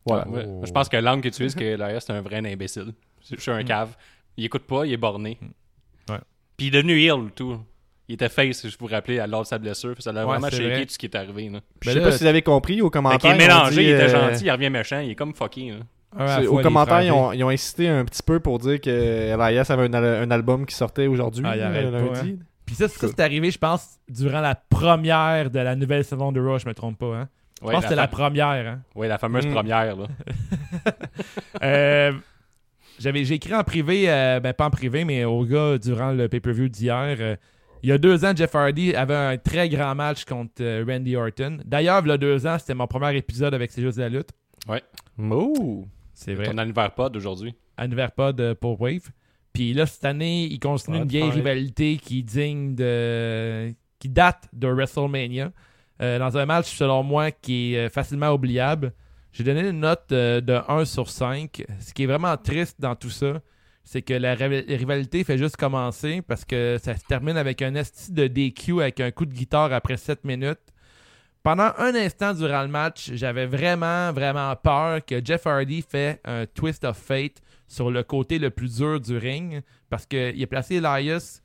Voilà. 0.05 0.25
Ouais. 0.29 0.45
Je 0.63 0.71
pense 0.71 0.87
que 0.87 0.95
l'angle 0.95 1.21
qu'il 1.21 1.29
utilise, 1.29 1.53
que 1.53 1.65
Elias, 1.65 1.99
c'est 2.07 2.13
un 2.13 2.21
vrai 2.21 2.37
imbécile. 2.37 2.93
Je 3.29 3.41
suis 3.41 3.51
un 3.51 3.63
cave. 3.65 3.89
Il 4.37 4.45
écoute 4.45 4.63
pas, 4.63 4.85
il 4.85 4.93
est 4.93 4.97
borné. 4.97 5.37
Ouais. 6.09 6.19
Puis 6.55 6.67
il 6.67 6.75
est 6.75 6.81
devenu 6.81 6.97
heel, 7.01 7.29
tout. 7.35 7.59
Il 8.07 8.13
était 8.15 8.29
face, 8.29 8.67
je 8.67 8.75
vous 8.79 8.85
rappelais, 8.87 9.19
à 9.19 9.25
lors 9.27 9.41
de 9.41 9.47
sa 9.47 9.57
blessure. 9.57 9.95
Ça 9.99 10.11
l'a 10.11 10.21
Ouais, 10.21 10.33
vraiment 10.33 10.49
shaké 10.49 10.63
vrai. 10.63 10.85
tout 10.85 10.93
ce 10.93 10.97
qui 10.99 11.07
est 11.07 11.15
arrivé. 11.15 11.49
Là. 11.49 11.59
Je 11.81 11.87
Ben 11.89 11.93
sais 11.93 11.99
là, 11.99 12.05
pas 12.05 12.11
si 12.11 12.23
vous 12.23 12.29
avez 12.29 12.41
compris 12.43 12.81
au 12.81 12.85
Fait 12.85 12.91
commentaire. 12.91 13.19
qu'il 13.19 13.41
est 13.41 13.47
mélangé, 13.47 13.75
dit, 13.75 13.81
il 13.83 13.89
était 13.89 14.13
euh, 14.15 14.29
gentil, 14.31 14.45
il 14.45 14.51
revient 14.51 14.69
méchant, 14.69 14.99
il 14.99 15.11
est 15.11 15.15
comme 15.15 15.33
fucké. 15.33 15.71
là. 15.71 15.77
Un 16.17 16.19
à 16.19 16.25
la 16.27 16.35
c'est- 16.37 16.43
fois, 16.45 16.53
Au 16.53 16.57
les 16.59 16.63
commentaire, 16.63 16.93
frapper. 16.93 17.05
ils 17.07 17.11
ont, 17.11 17.31
ils 17.33 17.43
ont 17.43 17.49
insisté 17.49 17.87
un 17.89 18.05
petit 18.05 18.21
peu 18.23 18.39
pour 18.39 18.59
dire 18.59 18.79
que 18.79 18.89
Elias 18.89 19.65
avait 19.69 19.83
un, 19.89 19.93
al- 19.93 20.23
un 20.23 20.31
album 20.31 20.65
qui 20.65 20.75
sortait 20.75 21.07
aujourd'hui, 21.07 21.43
Ah, 21.45 21.55
il 21.55 21.61
lundi. 21.61 21.91
pas, 22.09 22.19
hein. 22.19 22.35
Puis 22.65 22.75
ça, 22.75 22.87
ça 22.87 23.07
c'est 23.07 23.19
arrivé, 23.19 23.51
je 23.51 23.57
pense, 23.59 23.97
durant 24.07 24.39
la 24.41 24.55
première 24.55 25.49
de 25.49 25.59
la 25.59 25.75
nouvelle 25.75 26.03
saison 26.05 26.31
de 26.31 26.39
Raw, 26.39 26.57
je 26.59 26.67
me 26.67 26.73
trompe 26.73 26.97
pas. 26.99 27.15
Hein? 27.15 27.29
Je 27.61 27.67
Ouais, 27.67 27.73
pense 27.73 27.81
que 27.83 27.89
c'était 27.89 28.01
la 28.01 28.07
première. 28.07 28.47
Hein? 28.67 28.79
ouais, 28.95 29.07
la 29.07 29.17
fameuse 29.17 29.45
Mm. 29.47 29.51
première. 29.53 29.95
Là. 29.95 30.05
Euh, 31.63 32.11
j'avais, 32.99 33.23
j'ai 33.25 33.35
écrit 33.35 33.53
en 33.53 33.63
privé, 33.63 34.05
euh, 34.09 34.39
ben 34.39 34.53
pas 34.53 34.65
en 34.65 34.69
privé, 34.69 35.05
mais 35.05 35.25
au 35.25 35.43
gars 35.45 35.77
durant 35.77 36.11
le 36.11 36.27
pay-per-view 36.27 36.69
d'hier. 36.69 37.17
euh, 37.19 37.35
il 37.85 37.89
y 37.89 37.91
a 37.91 37.99
deux 37.99 38.25
ans, 38.25 38.33
Jeff 38.35 38.55
Hardy 38.55 38.95
avait 38.95 39.13
un 39.13 39.37
très 39.37 39.69
grand 39.69 39.93
match 39.93 40.25
contre 40.25 40.53
euh, 40.61 40.83
Randy 40.87 41.15
Orton. 41.15 41.59
D'ailleurs, 41.65 42.01
il 42.03 42.07
y 42.07 42.11
a 42.13 42.17
deux 42.17 42.47
ans, 42.47 42.57
c'était 42.57 42.73
mon 42.73 42.87
premier 42.87 43.15
épisode 43.15 43.53
avec 43.53 43.71
ces 43.71 43.83
Jeux 43.83 43.91
de 43.91 43.99
la 43.99 44.09
lutte. 44.09 44.31
Oh! 45.29 45.85
C'est 46.15 46.33
vrai. 46.33 46.47
Ton 46.47 46.57
anniversaire 46.57 46.95
pod 46.95 47.13
d'aujourd'hui. 47.13 47.53
Anniversaire 47.77 48.13
pod 48.13 48.41
euh, 48.41 48.55
pour 48.55 48.81
Wave. 48.81 49.11
Puis 49.53 49.73
là, 49.73 49.85
cette 49.85 50.03
année, 50.03 50.45
il 50.45 50.59
continue 50.59 50.97
Ouais, 50.97 51.03
une 51.03 51.09
vieille 51.09 51.29
rivalité 51.29 51.97
qui 51.97 52.19
est 52.19 52.23
digne 52.23 52.73
de. 52.73 53.71
qui 53.99 54.09
date 54.09 54.49
de 54.51 54.67
WrestleMania. 54.67 55.51
Euh, 56.01 56.17
dans 56.17 56.35
un 56.39 56.45
match, 56.47 56.75
selon 56.75 57.03
moi, 57.03 57.29
qui 57.29 57.75
est 57.75 57.89
facilement 57.89 58.31
oubliable. 58.31 58.93
J'ai 59.31 59.43
donné 59.43 59.61
une 59.61 59.81
note 59.81 60.09
de 60.09 60.59
1 60.67 60.85
sur 60.85 61.07
5. 61.07 61.63
Ce 61.79 61.93
qui 61.93 62.01
est 62.01 62.07
vraiment 62.07 62.35
triste 62.35 62.81
dans 62.81 62.95
tout 62.95 63.11
ça, 63.11 63.41
c'est 63.85 64.01
que 64.01 64.13
la 64.15 64.35
rival- 64.35 64.65
rivalité 64.67 65.23
fait 65.23 65.37
juste 65.37 65.55
commencer 65.55 66.21
parce 66.21 66.43
que 66.43 66.77
ça 66.83 66.97
se 66.97 67.05
termine 67.05 67.37
avec 67.37 67.61
un 67.61 67.75
esti 67.75 68.11
de 68.11 68.27
DQ 68.27 68.81
avec 68.81 68.99
un 68.99 69.11
coup 69.11 69.25
de 69.25 69.33
guitare 69.33 69.71
après 69.71 69.95
7 69.95 70.25
minutes. 70.25 70.59
Pendant 71.43 71.71
un 71.77 71.93
instant 71.93 72.33
durant 72.33 72.63
le 72.63 72.67
match, 72.67 73.11
j'avais 73.13 73.45
vraiment, 73.45 74.11
vraiment 74.11 74.53
peur 74.55 75.05
que 75.05 75.23
Jeff 75.23 75.45
Hardy 75.45 75.83
fait 75.87 76.19
un 76.25 76.45
twist 76.47 76.83
of 76.83 76.97
fate 76.97 77.39
sur 77.67 77.91
le 77.91 78.01
côté 78.03 78.39
le 78.39 78.49
plus 78.49 78.77
dur 78.77 78.99
du 78.99 79.15
ring 79.17 79.61
parce 79.89 80.05
qu'il 80.07 80.41
a 80.43 80.47
placé 80.47 80.75
Elias. 80.77 81.41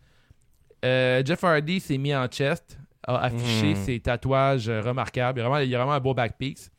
Euh, 0.85 1.23
Jeff 1.25 1.45
Hardy 1.45 1.81
s'est 1.81 1.99
mis 1.99 2.15
en 2.15 2.27
chest, 2.29 2.79
a 3.07 3.19
affiché 3.25 3.75
Mm. 3.75 3.77
ses 3.77 4.01
tatouages 4.01 4.71
remarquables. 4.71 5.39
Il 5.39 5.43
y 5.43 5.45
a 5.45 5.49
vraiment, 5.49 5.63
il 5.67 5.75
a 5.75 5.79
vraiment 5.79 5.93
un 5.93 6.01
beau 6.01 6.15
back 6.15 6.39
piece. 6.39 6.71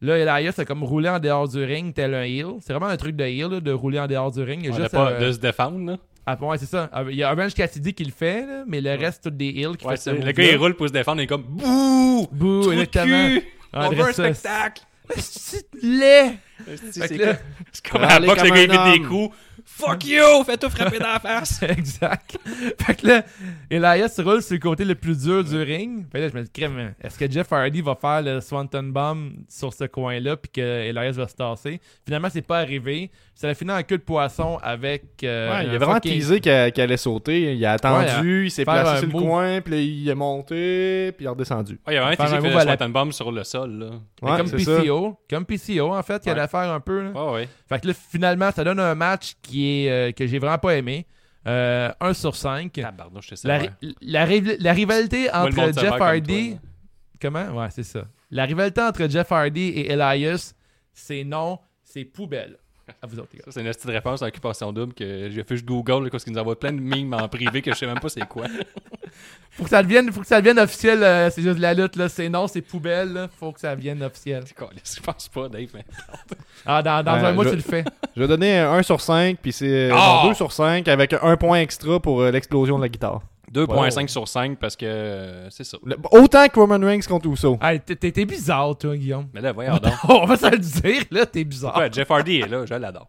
Là, 0.00 0.16
Elias 0.18 0.54
a 0.58 0.64
comme 0.64 0.84
roulé 0.84 1.08
en 1.08 1.18
dehors 1.18 1.48
du 1.48 1.62
ring 1.64 1.92
tel 1.92 2.14
un 2.14 2.22
heel. 2.22 2.46
C'est 2.60 2.72
vraiment 2.72 2.86
un 2.86 2.96
truc 2.96 3.16
de 3.16 3.24
heel 3.24 3.48
là, 3.50 3.60
de 3.60 3.72
rouler 3.72 3.98
en 3.98 4.06
dehors 4.06 4.30
du 4.30 4.42
ring. 4.42 4.60
Il 4.62 4.66
y 4.66 4.68
a 4.68 4.74
On 4.74 4.76
n'a 4.78 4.82
juste, 4.84 4.92
pas 4.94 5.10
euh, 5.10 5.26
de 5.26 5.32
se 5.32 5.38
défendre. 5.38 5.84
Là. 5.90 5.96
ah, 6.26 6.36
ouais, 6.40 6.58
c'est 6.58 6.66
ça. 6.66 6.88
Ah, 6.92 7.02
Il 7.08 7.16
y 7.16 7.22
a 7.24 7.32
Orange 7.32 7.54
Cassidy 7.54 7.92
qui 7.94 8.04
le 8.04 8.12
fait, 8.12 8.46
là, 8.46 8.62
mais 8.66 8.80
le 8.80 8.90
reste, 8.94 9.22
c'est 9.24 9.36
des 9.36 9.48
heels 9.48 9.76
qui 9.76 9.86
Ouais, 9.86 9.96
c'est- 9.96 10.12
le 10.12 10.30
gars, 10.32 10.44
il 10.52 10.56
roule 10.56 10.74
pour 10.74 10.86
se 10.88 10.92
défendre, 10.92 11.20
il 11.20 11.24
est 11.24 11.26
comme 11.26 11.42
Bouh! 11.42 12.28
Bouh, 12.30 12.70
exactement. 12.72 13.28
cul! 13.28 13.42
Ah, 13.72 13.88
On 13.88 13.90
veut 13.92 14.04
un 14.04 14.12
spectacle! 14.12 14.82
C'est 15.16 15.66
laid! 15.82 16.34
C'est 16.92 17.88
comme- 17.90 18.02
à 18.04 18.18
la 18.20 18.26
boxe, 18.26 18.42
le 18.44 18.50
gars, 18.50 18.62
il 18.62 18.70
vide 18.70 19.02
des 19.02 19.08
coups. 19.08 19.34
Fuck 19.70 20.06
you! 20.06 20.42
Fais-toi 20.44 20.70
frapper 20.70 20.98
dans 20.98 21.06
la 21.12 21.20
face! 21.20 21.62
exact. 21.68 22.36
Fait 22.80 22.94
que 22.96 23.06
là, 23.06 23.22
Elias 23.70 24.12
roule 24.18 24.42
sur 24.42 24.54
le 24.54 24.58
côté 24.60 24.84
le 24.84 24.94
plus 24.94 25.22
dur 25.22 25.44
du 25.44 25.56
ring. 25.62 26.04
Fait 26.10 26.18
que 26.18 26.24
là, 26.24 26.28
je 26.30 26.36
me 26.36 26.42
dis, 26.42 26.50
crème, 26.50 26.94
est-ce 27.00 27.16
que 27.18 27.30
Jeff 27.30 27.52
Hardy 27.52 27.80
va 27.80 27.94
faire 27.94 28.22
le 28.22 28.40
Swanton 28.40 28.82
Bomb 28.82 29.32
sur 29.48 29.72
ce 29.72 29.84
coin-là 29.84 30.36
puis 30.36 30.50
que 30.50 30.60
Elias 30.60 31.12
va 31.12 31.28
se 31.28 31.36
tasser? 31.36 31.80
Finalement, 32.04 32.28
c'est 32.32 32.42
pas 32.42 32.58
arrivé. 32.58 33.10
Ça 33.34 33.48
a 33.48 33.54
fini 33.54 33.70
en 33.70 33.80
queue 33.84 33.98
de 33.98 34.02
poisson 34.02 34.58
avec. 34.62 35.22
euh, 35.22 35.52
Ouais, 35.52 35.64
il 35.66 35.70
a 35.74 35.78
vraiment 35.78 35.94
fucking- 35.94 36.12
teasé 36.18 36.40
qu'elle 36.40 36.72
qu'elle 36.72 36.84
allait 36.84 36.96
sauter. 36.96 37.54
Il 37.54 37.64
a 37.64 37.72
attendu, 37.72 38.46
il 38.46 38.50
s'est 38.50 38.64
placé 38.64 38.98
sur 38.98 39.06
le 39.06 39.12
move. 39.12 39.22
coin, 39.22 39.60
puis 39.60 39.74
là, 39.74 39.80
il 39.80 40.08
est 40.08 40.14
monté, 40.16 41.12
puis 41.12 41.24
il 41.24 41.26
est 41.26 41.30
redescendu. 41.30 41.74
Ouais, 41.86 41.92
il 41.92 41.94
y 41.94 41.98
a 41.98 42.14
vraiment 42.16 42.40
le 42.40 42.46
à 42.56 42.64
la- 42.64 42.76
Swanton 42.76 42.88
Bomb 42.88 43.12
sur 43.12 43.30
le 43.30 43.44
sol. 43.44 43.70
Là. 43.78 44.36
Comme 44.38 44.46
c'est 44.48 44.58
ça. 44.58 44.80
PCO. 44.80 45.16
Comme 45.30 45.44
PCO, 45.44 45.94
en 45.94 46.02
fait, 46.02 46.20
il 46.26 46.30
allait 46.30 46.48
faire 46.48 46.72
un 46.72 46.80
peu. 46.80 47.02
Là. 47.02 47.10
Ouais, 47.12 47.32
ouais. 47.34 47.48
Fait 47.68 47.78
que 47.80 47.86
là, 47.88 47.92
finalement, 48.10 48.50
ça 48.50 48.64
donne 48.64 48.80
un 48.80 48.94
match 48.96 49.34
qui 49.42 49.57
est 49.66 49.90
euh, 49.90 50.12
que 50.12 50.26
j'ai 50.26 50.38
vraiment 50.38 50.58
pas 50.58 50.76
aimé. 50.76 51.06
Euh, 51.46 51.90
1 52.00 52.12
sur 52.14 52.36
5. 52.36 52.72
Tabarnouche, 52.72 53.28
je 53.30 53.34
sais 53.36 53.48
La, 53.48 53.58
ri- 53.58 53.70
la, 54.02 54.26
riv- 54.26 54.56
la 54.60 54.72
rivalité 54.72 55.30
entre 55.32 55.50
Jeff 55.80 55.90
comme 55.92 56.02
Hardy. 56.02 56.56
Comment? 57.20 57.46
Ouais, 57.56 57.68
c'est 57.70 57.84
ça. 57.84 58.04
La 58.30 58.44
rivalité 58.44 58.80
entre 58.82 59.08
Jeff 59.08 59.32
Hardy 59.32 59.68
et 59.68 59.90
Elias, 59.92 60.52
c'est 60.92 61.24
non, 61.24 61.58
c'est 61.82 62.04
poubelle. 62.04 62.58
À 63.02 63.06
vous 63.06 63.18
autres, 63.18 63.28
les 63.32 63.38
gars. 63.38 63.44
Ça, 63.46 63.52
c'est 63.52 63.60
une 63.60 63.66
petite 63.68 63.84
réponse 63.84 64.22
à 64.22 64.26
Occupation 64.26 64.72
Double 64.72 64.92
que 64.94 65.30
j'ai 65.30 65.44
fait 65.44 65.54
juste 65.56 65.64
Google 65.66 66.04
là, 66.04 66.10
parce 66.10 66.24
qu'ils 66.24 66.32
nous 66.32 66.38
envoient 66.38 66.58
plein 66.58 66.72
de 66.72 66.80
mimes 66.80 67.14
en 67.14 67.28
privé 67.28 67.62
que 67.62 67.72
je 67.72 67.76
sais 67.76 67.86
même 67.86 68.00
pas 68.00 68.08
c'est 68.08 68.26
quoi. 68.26 68.44
Faut 69.50 69.64
que 69.64 69.70
ça 69.70 69.82
devienne, 69.82 70.12
faut 70.12 70.20
que 70.20 70.26
ça 70.26 70.40
devienne 70.40 70.58
officiel. 70.60 71.02
euh, 71.02 71.30
c'est 71.30 71.42
juste 71.42 71.58
la 71.58 71.74
lutte, 71.74 71.96
là. 71.96 72.08
C'est 72.08 72.28
non, 72.28 72.46
c'est 72.46 72.60
poubelle. 72.60 73.12
là. 73.12 73.28
Faut 73.40 73.50
que 73.50 73.58
ça 73.58 73.74
devienne 73.74 74.00
officiel. 74.04 74.44
Je 74.46 75.00
pense 75.00 75.28
pas, 75.28 75.48
Dave. 75.48 75.66
Mais... 75.74 75.84
Ah, 76.64 76.80
dans, 76.80 77.02
dans 77.02 77.12
un 77.14 77.32
mois, 77.32 77.42
je- 77.44 77.50
tu 77.50 77.56
le 77.56 77.62
fais. 77.62 77.84
Je 78.14 78.20
vais 78.22 78.28
donner 78.28 78.58
un 78.60 78.72
1 78.74 78.82
sur 78.84 79.00
5, 79.00 79.38
puis 79.42 79.50
c'est 79.52 79.90
Ah! 79.92 80.20
non, 80.22 80.28
2 80.28 80.34
sur 80.34 80.52
5 80.52 80.86
avec 80.86 81.12
un 81.20 81.36
point 81.36 81.60
extra 81.60 81.98
pour 81.98 82.20
euh, 82.22 82.30
l'explosion 82.30 82.76
de 82.78 82.82
la 82.82 82.88
guitare. 82.88 83.20
2.5 83.52 84.00
Wow. 84.02 84.08
sur 84.08 84.28
5 84.28 84.58
parce 84.58 84.76
que 84.76 84.86
euh, 84.86 85.50
c'est 85.50 85.64
ça. 85.64 85.78
Le- 85.84 85.96
autant 86.12 86.46
que 86.48 86.58
Roman 86.60 86.78
Reigns 86.84 87.00
contre 87.08 87.28
Uso. 87.28 87.58
Hey, 87.62 87.80
t'es- 87.80 88.24
bizarre, 88.24 88.76
toi, 88.76 88.96
Guillaume. 88.96 89.28
Mais 89.32 89.40
là, 89.40 89.52
voyons 89.52 89.76
donc. 89.78 89.92
On 90.08 90.26
va 90.26 90.36
se 90.36 90.50
le 90.50 90.58
dire, 90.58 91.02
là, 91.10 91.26
t'es 91.26 91.44
bizarre. 91.44 91.76
Ouais, 91.78 91.88
Jeff 91.92 92.10
Hardy 92.10 92.40
est 92.40 92.48
là, 92.48 92.64
je 92.66 92.74
l'adore. 92.74 93.08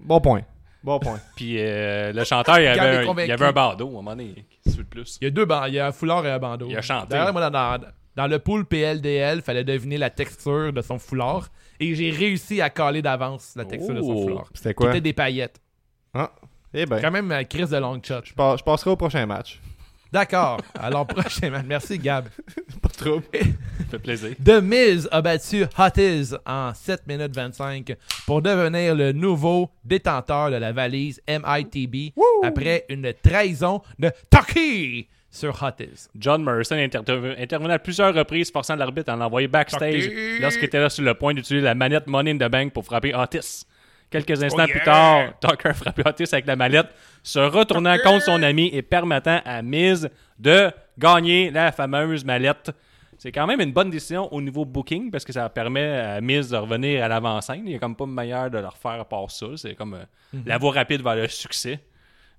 Bon 0.00 0.20
point. 0.20 0.42
Bon 0.82 0.98
point. 0.98 1.18
Puis 1.36 1.56
euh, 1.58 2.12
le 2.12 2.24
chanteur, 2.24 2.58
il 2.58 2.64
y, 2.64 2.66
avait 2.66 3.06
un, 3.08 3.24
il 3.24 3.32
avait 3.32 3.52
bandeau 3.52 3.86
à 3.86 3.90
un 3.90 3.92
moment 3.92 4.10
donné. 4.12 4.46
Qui 4.64 4.84
plus. 4.84 5.18
Il 5.20 5.24
y 5.24 5.26
a 5.26 5.30
deux 5.30 5.44
bandes. 5.44 5.64
Il 5.68 5.74
y 5.74 5.78
a 5.80 5.88
un 5.88 5.92
foulard 5.92 6.24
et 6.24 6.30
un 6.30 6.38
bandeau. 6.38 6.66
Il 6.70 6.76
a 6.76 6.82
chanté. 6.82 7.08
D'ailleurs, 7.10 7.32
moi, 7.32 7.50
dans, 7.50 8.26
le 8.26 8.38
pool 8.38 8.64
PLDL, 8.64 9.42
fallait 9.42 9.64
deviner 9.64 9.98
la 9.98 10.10
texture 10.10 10.72
de 10.72 10.80
son 10.82 10.98
foulard. 10.98 11.48
Et 11.80 11.94
j'ai 11.94 12.10
réussi 12.10 12.60
à 12.60 12.70
caler 12.70 13.02
d'avance 13.02 13.54
la 13.56 13.64
texture 13.64 13.94
de 13.94 14.00
son 14.00 14.12
Oh. 14.14 14.22
foulard. 14.22 14.48
C'était 14.54 14.74
quoi? 14.74 14.90
était 14.90 15.00
des 15.00 15.12
paillettes. 15.12 15.60
Eh 16.80 16.86
ben, 16.86 17.00
Quand 17.00 17.10
même, 17.10 17.30
euh, 17.32 17.42
Chris 17.48 17.66
de 17.66 17.76
long 17.76 18.00
shot. 18.02 18.20
je, 18.24 18.32
pa- 18.34 18.56
je 18.56 18.62
passerai 18.62 18.90
au 18.90 18.96
prochain 18.96 19.26
match. 19.26 19.60
D'accord. 20.12 20.60
Alors, 20.78 21.06
prochainement. 21.08 21.60
Merci, 21.66 21.98
Gab. 21.98 22.28
Pas 22.82 22.88
trop. 22.88 23.20
Ça 23.32 23.84
fait 23.90 23.98
plaisir. 23.98 24.30
The 24.44 24.62
Miz 24.62 25.08
a 25.10 25.20
battu 25.20 25.64
Hottiz 25.76 26.38
en 26.46 26.72
7 26.72 27.06
minutes 27.06 27.34
25 27.34 27.94
pour 28.26 28.40
devenir 28.40 28.94
le 28.94 29.12
nouveau 29.12 29.70
détenteur 29.84 30.50
de 30.50 30.56
la 30.56 30.72
valise 30.72 31.20
MITB 31.28 32.12
après 32.42 32.84
une 32.88 33.12
trahison 33.22 33.82
de 33.98 34.10
Tucky 34.30 35.08
sur 35.30 35.62
Hottiz. 35.62 36.08
John 36.18 36.42
Morrison 36.42 36.76
interve- 36.76 37.34
intervenait 37.38 37.74
à 37.74 37.78
plusieurs 37.78 38.14
reprises, 38.14 38.50
forçant 38.50 38.76
l'arbitre 38.76 39.10
à 39.12 39.16
l'envoyer 39.16 39.48
backstage 39.48 40.08
lorsqu'il 40.40 40.64
était 40.64 40.80
là 40.80 40.88
sur 40.88 41.04
le 41.04 41.12
point 41.14 41.34
d'utiliser 41.34 41.64
la 41.64 41.74
manette 41.74 42.06
Money 42.06 42.30
in 42.32 42.38
the 42.38 42.50
Bank 42.50 42.72
pour 42.72 42.84
frapper 42.84 43.14
Otis. 43.14 43.64
Quelques 44.10 44.42
instants 44.42 44.62
Oh 44.62 44.66
yeah! 44.66 44.74
plus 44.74 44.84
tard, 44.84 45.38
Tucker 45.40 45.74
frappait 45.74 46.08
Otis 46.08 46.24
avec 46.32 46.46
la 46.46 46.56
mallette, 46.56 46.88
se 47.22 47.38
retournant 47.38 47.96
contre 48.02 48.24
son 48.24 48.42
ami 48.42 48.70
et 48.72 48.80
permettant 48.82 49.40
à 49.44 49.60
Miz 49.62 50.08
de 50.38 50.70
gagner 50.98 51.50
la 51.50 51.72
fameuse 51.72 52.24
mallette. 52.24 52.70
C'est 53.18 53.32
quand 53.32 53.46
même 53.48 53.60
une 53.60 53.72
bonne 53.72 53.90
décision 53.90 54.32
au 54.32 54.40
niveau 54.40 54.64
booking 54.64 55.10
parce 55.10 55.24
que 55.24 55.32
ça 55.32 55.48
permet 55.48 55.98
à 55.98 56.20
Miz 56.20 56.48
de 56.50 56.56
revenir 56.56 57.04
à 57.04 57.08
l'avant-scène. 57.08 57.62
Il 57.64 57.70
n'y 57.70 57.74
a 57.74 57.78
comme 57.80 57.96
pas 57.96 58.06
meilleur 58.06 58.48
de 58.48 58.58
leur 58.58 58.76
faire 58.76 58.92
à 59.00 59.04
part 59.04 59.30
ça. 59.30 59.46
C'est 59.56 59.74
comme 59.74 59.94
euh, 59.94 60.04
Mhm. 60.32 60.42
la 60.46 60.56
voie 60.58 60.72
rapide 60.72 61.02
vers 61.02 61.16
le 61.16 61.26
succès. 61.26 61.80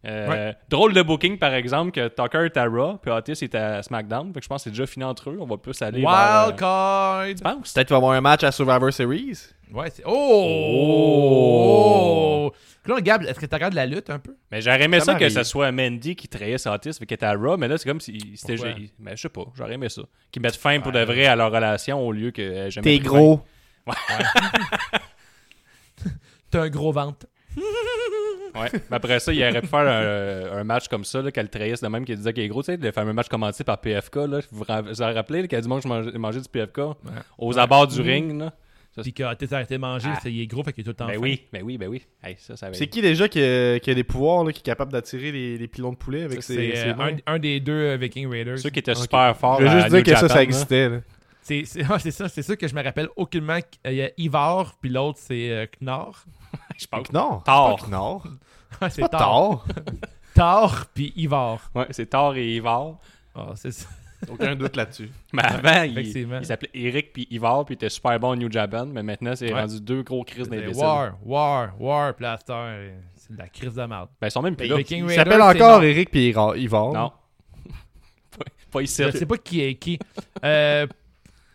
Euh, 0.05 0.53
Drôle 0.69 0.93
de 0.93 1.01
booking, 1.01 1.37
par 1.37 1.53
exemple, 1.53 1.91
que 1.91 2.07
Tucker 2.07 2.45
est 2.45 2.55
à 2.55 2.65
Raw, 2.65 2.97
puis 3.01 3.11
Otis 3.11 3.33
est 3.43 3.53
à 3.53 3.83
SmackDown. 3.83 4.33
Fait 4.33 4.39
que 4.39 4.43
je 4.43 4.49
pense 4.49 4.61
que 4.63 4.65
c'est 4.65 4.69
déjà 4.69 4.85
fini 4.87 5.03
entre 5.03 5.29
eux. 5.29 5.37
On 5.41 5.45
va 5.45 5.57
plus 5.57 5.81
aller 5.81 6.01
euh, 6.01 6.05
Wild 6.07 6.55
card. 6.57 7.25
Tu 7.27 7.35
penses? 7.35 7.73
Peut-être 7.73 7.87
qu'il 7.87 7.93
va 7.95 7.97
y 7.97 8.03
avoir 8.03 8.13
un 8.13 8.21
match 8.21 8.43
à 8.43 8.51
Survivor 8.51 8.93
Series. 8.93 9.39
Ouais, 9.73 9.89
c'est. 9.93 10.03
Oh! 11.09 12.53
Là, 12.85 13.01
Gab, 13.01 13.23
est-ce 13.23 13.39
que 13.39 13.45
tu 13.45 13.53
regardes 13.53 13.73
la 13.73 13.85
lutte 13.85 14.09
un 14.09 14.19
peu? 14.19 14.35
Mais 14.51 14.61
j'aurais 14.61 14.81
aimé 14.83 14.99
Ça 14.99 15.05
ça, 15.07 15.15
que 15.15 15.29
ce 15.29 15.43
soit 15.43 15.71
Mandy 15.71 16.15
qui 16.15 16.27
trahisse 16.27 16.65
Otis, 16.65 16.93
fait 16.93 17.05
qu'il 17.05 17.13
était 17.15 17.25
à 17.25 17.33
Raw, 17.33 17.57
mais 17.57 17.67
là, 17.67 17.77
c'est 17.77 17.87
comme 17.87 17.99
si 18.01 18.33
c'était... 18.35 18.55
Mais 18.97 19.15
je 19.15 19.21
sais 19.21 19.29
pas, 19.29 19.43
j'aurais 19.53 19.73
aimé 19.73 19.89
ça. 19.89 20.01
Qu'ils 20.31 20.41
mettent 20.41 20.55
fin 20.55 20.79
pour 20.79 20.91
de 20.91 21.01
vrai 21.01 21.25
à 21.27 21.35
leur 21.35 21.51
relation 21.51 21.99
au 21.99 22.11
lieu 22.11 22.31
que... 22.31 22.41
euh, 22.41 22.69
jamais 22.71 22.97
T'es 22.97 22.99
gros. 22.99 23.41
T'as 26.49 26.61
un 26.63 26.69
gros 26.69 26.91
ventre. 26.91 27.27
Ouais. 28.55 28.69
Mais 28.89 28.95
après 28.97 29.19
ça, 29.19 29.31
il 29.33 29.41
aurait 29.43 29.61
pu 29.61 29.67
faire 29.67 29.79
un, 29.79 30.59
un 30.59 30.63
match 30.63 30.87
comme 30.87 31.03
ça, 31.03 31.21
là, 31.21 31.31
qu'elle 31.31 31.49
trahisse 31.49 31.81
de 31.81 31.87
même, 31.87 32.05
qui 32.05 32.15
disait 32.15 32.33
qu'il 32.33 32.43
est 32.43 32.47
gros. 32.47 32.61
Tu 32.63 32.67
sais, 32.73 32.77
le 32.77 32.91
fameux 32.91 33.13
match 33.13 33.27
commencé 33.27 33.63
par 33.63 33.79
PFK. 33.79 34.15
Là, 34.15 34.39
vous 34.51 34.63
vous 34.65 35.01
en 35.01 35.13
rappelez 35.13 35.47
y 35.51 35.55
a 35.55 35.61
du 35.61 35.67
monde 35.67 35.81
qui 35.81 35.87
mangeait, 35.87 36.17
mangeait 36.17 36.41
du 36.41 36.49
PFK 36.49 36.81
aux 37.37 37.57
abords 37.59 37.87
du 37.87 38.01
ring. 38.01 38.39
Là. 38.39 38.53
Puis 39.01 39.13
que 39.13 39.23
a 39.23 39.27
arrêté 39.29 39.75
de 39.75 39.77
manger, 39.77 40.09
Ah. 40.11 40.19
il 40.27 40.41
est 40.41 40.47
gros, 40.47 40.61
fait 40.63 40.73
qu'il 40.73 40.81
est 40.81 40.83
tout 40.83 40.89
le 40.89 40.95
temps 40.95 41.07
Ben 41.07 41.13
faim. 41.13 41.19
oui, 41.21 41.41
ben 41.53 41.61
oui, 41.63 41.77
ben 41.77 41.87
oui. 41.87 42.01
Hey, 42.21 42.35
ça, 42.37 42.57
ça 42.57 42.67
C'est 42.73 42.87
qui 42.87 43.01
déjà 43.01 43.29
qui 43.29 43.39
a, 43.41 43.79
qui 43.79 43.91
a 43.91 43.93
des 43.93 44.03
pouvoirs, 44.03 44.43
là, 44.43 44.51
qui 44.51 44.59
est 44.59 44.63
capable 44.63 44.91
d'attirer 44.91 45.31
les, 45.31 45.57
les 45.57 45.67
pilons 45.69 45.91
de 45.93 45.97
poulet 45.97 46.23
avec 46.23 46.43
C'est 46.43 46.55
ses, 46.75 46.89
euh, 46.89 46.95
mains? 46.95 47.13
un, 47.25 47.35
un 47.35 47.39
des 47.39 47.61
deux 47.61 47.71
euh, 47.71 47.97
Viking 47.97 48.27
Raiders. 48.29 48.59
Ceux 48.59 48.71
qui 48.71 48.79
étaient 48.79 48.95
super 48.95 49.37
forts. 49.37 49.59
Je 49.59 49.65
veux 49.65 49.69
à 49.69 49.75
juste 49.79 49.87
dire 49.89 49.97
New 49.99 50.03
que 50.03 50.09
ça, 50.11 50.15
Japan, 50.21 50.33
ça 50.33 50.43
existait. 50.43 50.89
là. 50.89 50.97
C'est 51.41 51.63
c'est- 51.65 51.81
ah, 51.89 51.97
c'est 51.99 52.11
ça, 52.11 52.27
c'est 52.27 52.41
ça 52.41 52.55
que 52.57 52.67
je 52.67 52.75
me 52.75 52.83
rappelle 52.83 53.07
aucunement. 53.15 53.59
Il 53.85 53.93
y 53.93 54.01
a 54.01 54.09
Ivar, 54.17 54.75
puis 54.81 54.89
l'autre 54.89 55.19
c'est 55.21 55.49
euh, 55.51 55.65
Knorr. 55.79 56.25
Je 56.79 56.87
pense. 56.87 57.11
Non, 57.11 57.41
Thor. 57.45 57.79
c'est 57.79 57.85
pas 57.85 57.89
Knorr. 57.97 58.23
Ah, 58.81 58.89
C'est 58.89 59.01
c'est 59.01 59.09
pas 59.09 59.17
Thor. 60.35 60.85
Puis 60.93 61.11
Ivar. 61.17 61.59
Ouais, 61.75 61.87
c'est 61.89 62.05
Thor 62.05 62.35
et 62.35 62.55
Ivar. 62.55 62.97
Ah, 63.35 63.47
c'est 63.55 63.71
ça. 63.71 63.87
Aucun 64.31 64.55
doute 64.55 64.75
là-dessus. 64.75 65.09
Mais 65.33 65.43
avant, 65.43 65.83
il, 65.83 66.45
s'appelait 66.45 66.69
Eric 66.73 67.13
puis 67.13 67.27
Ivar, 67.31 67.63
puis 67.65 67.73
il 67.73 67.77
était 67.77 67.89
super 67.89 68.19
bon 68.19 68.31
au 68.31 68.35
New 68.35 68.51
Japan. 68.51 68.85
Mais 68.85 69.01
maintenant, 69.01 69.35
c'est 69.35 69.51
Ouais. 69.53 69.59
rendu 69.61 69.79
deux 69.81 70.03
gros 70.03 70.23
crises 70.23 70.49
d'imbéciles. 70.49 70.83
War, 70.83 71.13
War, 71.25 71.81
War, 71.81 72.13
Plaster. 72.15 72.53
euh, 72.53 72.99
C'est 73.15 73.33
de 73.33 73.37
la 73.37 73.47
crise 73.47 73.73
de 73.75 73.83
merde. 73.83 74.09
Ben, 74.21 74.27
ils 74.27 74.31
sont 74.31 74.41
même 74.41 74.55
plus 74.55 74.65
Mais 74.65 74.69
là. 74.69 74.77
Viking 74.77 74.99
Il 74.99 75.07
Raiders, 75.07 75.23
s'appelle 75.25 75.41
c'est 75.41 75.63
encore 75.63 75.79
non. 75.79 75.83
Eric 75.87 76.11
puis 76.11 76.27
Ivar. 76.29 76.93
Non. 76.93 77.11
pas, 78.37 78.45
pas 78.71 78.81
ici. 78.81 79.03
Je 79.03 79.11
sais 79.17 79.25
pas 79.25 79.37
qui 79.37 79.61
est 79.61 79.75
qui. 79.75 79.97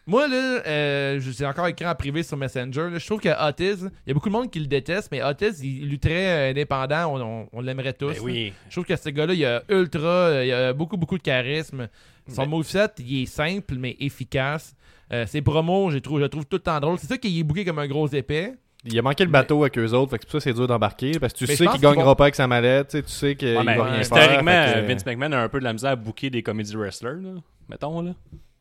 Moi, 0.06 0.28
là, 0.28 0.62
euh, 0.66 1.18
je 1.18 1.30
suis 1.30 1.46
encore 1.46 1.66
écrit 1.66 1.86
en 1.86 1.94
privé 1.94 2.22
sur 2.22 2.36
Messenger. 2.36 2.90
là, 2.90 2.98
je 2.98 3.06
trouve 3.06 3.20
que 3.20 3.30
Otis, 3.48 3.84
il 3.84 4.08
y 4.08 4.10
a 4.10 4.14
beaucoup 4.14 4.28
de 4.28 4.34
monde 4.34 4.50
qui 4.50 4.60
le 4.60 4.66
déteste, 4.66 5.08
mais 5.10 5.22
Otis, 5.22 5.60
il 5.62 5.88
lutterait 5.88 6.48
euh, 6.48 6.50
indépendant. 6.50 7.06
On, 7.16 7.20
on- 7.22 7.48
on 7.52 7.60
l'aimerait 7.62 7.94
tous. 7.94 8.12
Ben 8.12 8.20
oui. 8.22 8.52
Je 8.68 8.74
trouve 8.74 8.84
que 8.84 8.96
ce 8.96 9.08
gars-là, 9.08 9.32
il 9.32 9.44
a 9.46 9.62
ultra, 9.70 10.06
euh, 10.08 10.44
il 10.44 10.52
a 10.52 10.72
beaucoup, 10.74 10.98
beaucoup 10.98 11.16
de 11.16 11.22
charisme. 11.22 11.88
Son 12.28 12.42
Ben- 12.42 12.48
moveset, 12.50 12.88
il 12.98 13.22
est 13.22 13.26
simple, 13.26 13.76
mais 13.78 13.96
efficace. 13.98 14.74
Euh, 15.12 15.24
ses 15.26 15.40
promos, 15.40 15.90
je 15.90 15.98
trouve, 15.98 16.18
je 16.18 16.24
le 16.24 16.28
trouve 16.28 16.44
tout 16.44 16.56
le 16.56 16.62
temps 16.62 16.80
drôle. 16.80 16.98
C'est 16.98 17.06
ça 17.06 17.16
qu'il 17.16 17.38
est 17.38 17.42
bouqué 17.42 17.64
comme 17.64 17.78
un 17.78 17.86
gros 17.88 18.06
épais. 18.08 18.54
Il 18.86 18.98
a 18.98 19.02
manqué 19.02 19.24
le 19.24 19.30
bateau 19.30 19.62
avec 19.62 19.78
eux 19.78 19.92
autres, 19.92 20.10
fait 20.10 20.18
que 20.18 20.24
c'est 20.24 20.30
pour 20.30 20.32
ça 20.32 20.38
que 20.38 20.44
c'est 20.44 20.58
dur 20.58 20.66
d'embarquer. 20.66 21.18
Parce 21.18 21.32
que 21.32 21.38
tu 21.38 21.46
Mais 21.46 21.56
sais 21.56 21.66
qu'il 21.66 21.80
gagnera 21.80 22.04
vont- 22.04 22.14
pas 22.14 22.24
avec 22.24 22.34
sa 22.34 22.46
mallette, 22.46 22.88
tu 22.88 22.98
sais, 22.98 23.02
tu 23.02 23.08
sais 23.10 23.34
qu'il 23.36 23.56
Ouais, 23.56 23.64
mais 23.64 23.76
va 23.78 23.84
rien 23.84 24.00
historiquement, 24.02 24.50
faire. 24.50 24.74
fait 24.74 24.82
que- 24.82 24.92
Vince 24.92 25.06
McMahon 25.06 25.32
a 25.32 25.38
un 25.38 25.48
peu 25.48 25.58
de 25.60 25.64
la 25.64 25.72
misère 25.72 25.90
à 25.92 25.96
booker 25.96 26.28
des 26.28 26.42
comédie 26.42 26.76
wrestlers, 26.76 27.22
là, 27.22 27.30
mettons. 27.70 28.02
Là. 28.02 28.10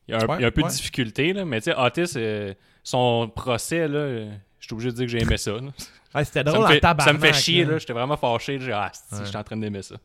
Il 0.08 0.12
y 0.12 0.16
a 0.16 0.22
un, 0.22 0.26
Ouais, 0.28 0.36
il 0.39 0.42
y 0.42 0.46
a 0.46 0.48
un 0.48 0.52
peu 0.52 0.62
ouais. 0.62 0.68
de 0.70 0.74
difficulté, 0.74 1.34
là, 1.34 1.46
mais 1.46 1.62
tu 1.62 1.72
sais, 1.72 1.76
Otis, 1.78 2.13
euh, 2.18 2.54
son 2.84 3.30
procès, 3.34 3.88
là, 3.88 4.26
je 4.60 4.66
suis 4.66 4.74
obligé 4.74 4.89
de 4.92 4.96
dire 4.96 5.06
que 5.06 5.12
j'ai 5.12 5.22
aimé 5.22 5.38
ça. 5.38 5.52
là. 5.52 5.60
Ouais, 6.16 6.24
C'était 6.26 6.42
Ça, 6.42 6.44
drôle 6.44 6.60
me 6.60 6.66
en 6.66 6.68
fait, 6.68 6.76
ça 6.76 6.80
tabarnak. 6.82 7.16
me 7.16 7.20
fait 7.28 7.34
chier, 7.34 7.66
là. 7.66 7.78
j'étais 7.80 7.94
vraiment 7.94 8.16
fâché. 8.18 8.60
J'ai 8.60 8.72
ah, 8.72 8.92
si, 8.94 9.26
j'étais 9.26 9.36
en 9.36 9.44
train 9.44 9.58
d'aimer 9.58 9.82
ça. 9.82 9.96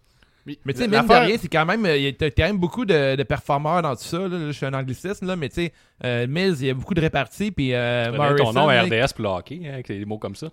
Mais 0.47 0.55
tu 0.73 0.79
sais, 0.79 0.89
mine 0.89 1.07
de 1.07 1.13
rien, 1.13 1.37
c'est 1.39 1.49
quand 1.49 1.67
même. 1.67 1.85
euh, 1.85 1.99
il 1.99 2.05
y 2.05 2.07
a- 2.07 2.13
T'as 2.15 2.31
quand 2.31 2.45
même 2.45 2.57
beaucoup 2.57 2.87
de, 2.87 3.15
de 3.15 3.23
performeurs 3.25 3.83
dans 3.83 3.95
tout 3.95 4.05
ça. 4.05 4.17
Là, 4.21 4.47
je 4.47 4.53
suis 4.53 4.65
un 4.65 4.73
anglicisme, 4.73 5.27
là, 5.27 5.37
mais 5.37 5.51
tu 5.51 5.57
sais, 5.57 5.73
euh, 6.07 6.27
Miz, 6.27 6.63
il 6.63 6.69
y 6.69 6.71
a 6.71 6.75
beaucoup 6.75 6.95
de 6.95 7.03
réparties. 7.03 7.51
Puis 7.51 7.75
euh, 7.75 8.11
ton 8.39 8.55
nom 8.55 8.69
là, 8.69 8.85
RDS 8.85 9.13
pour 9.15 9.25
le 9.25 9.29
hockey, 9.29 9.61
hein, 9.67 9.75
avec 9.75 9.89
des 9.89 10.03
mots 10.07 10.17
comme 10.17 10.35
ça. 10.35 10.49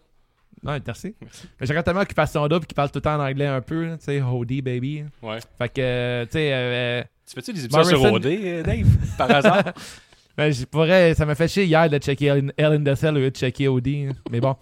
Ouais, 0.65 0.79
merci. 0.85 1.15
Mais 1.21 1.65
j'aimerais 1.67 1.83
tellement 1.83 2.03
qu'il 2.05 2.15
fasse 2.15 2.33
son 2.33 2.47
double 2.47 2.65
qu'il 2.65 2.75
parle 2.75 2.89
tout 2.89 2.97
le 2.97 3.01
temps 3.01 3.15
en 3.15 3.25
anglais 3.25 3.45
un 3.47 3.61
peu. 3.61 3.89
Tu 3.99 4.05
sais, 4.05 4.19
Howdy, 4.19 4.61
baby. 4.61 5.03
Ouais. 5.21 5.37
Fait 5.57 5.69
que, 5.69 6.23
tu 6.25 6.31
sais, 6.31 6.49
euh, 6.53 7.03
Tu 7.27 7.35
fais-tu 7.35 7.53
des 7.53 7.65
épisodes 7.65 7.85
sur 7.85 7.99
Morrison- 7.99 8.15
OD, 8.15 8.25
euh, 8.25 8.63
Dave, 8.63 8.87
par 9.17 9.31
hasard? 9.31 9.63
ben, 10.37 10.51
je 10.51 10.65
pourrais- 10.65 11.13
ça 11.13 11.25
m'a 11.25 11.35
fait 11.35 11.47
chier 11.47 11.65
hier 11.65 11.89
de 11.89 11.97
checker 11.97 12.41
the 12.57 12.95
Cell 12.95 13.15
au 13.15 13.19
lieu 13.19 13.31
de 13.31 13.35
checker 13.35 13.67
OD. 13.67 13.87
hein. 13.87 14.09
Mais 14.31 14.39
bon. 14.41 14.55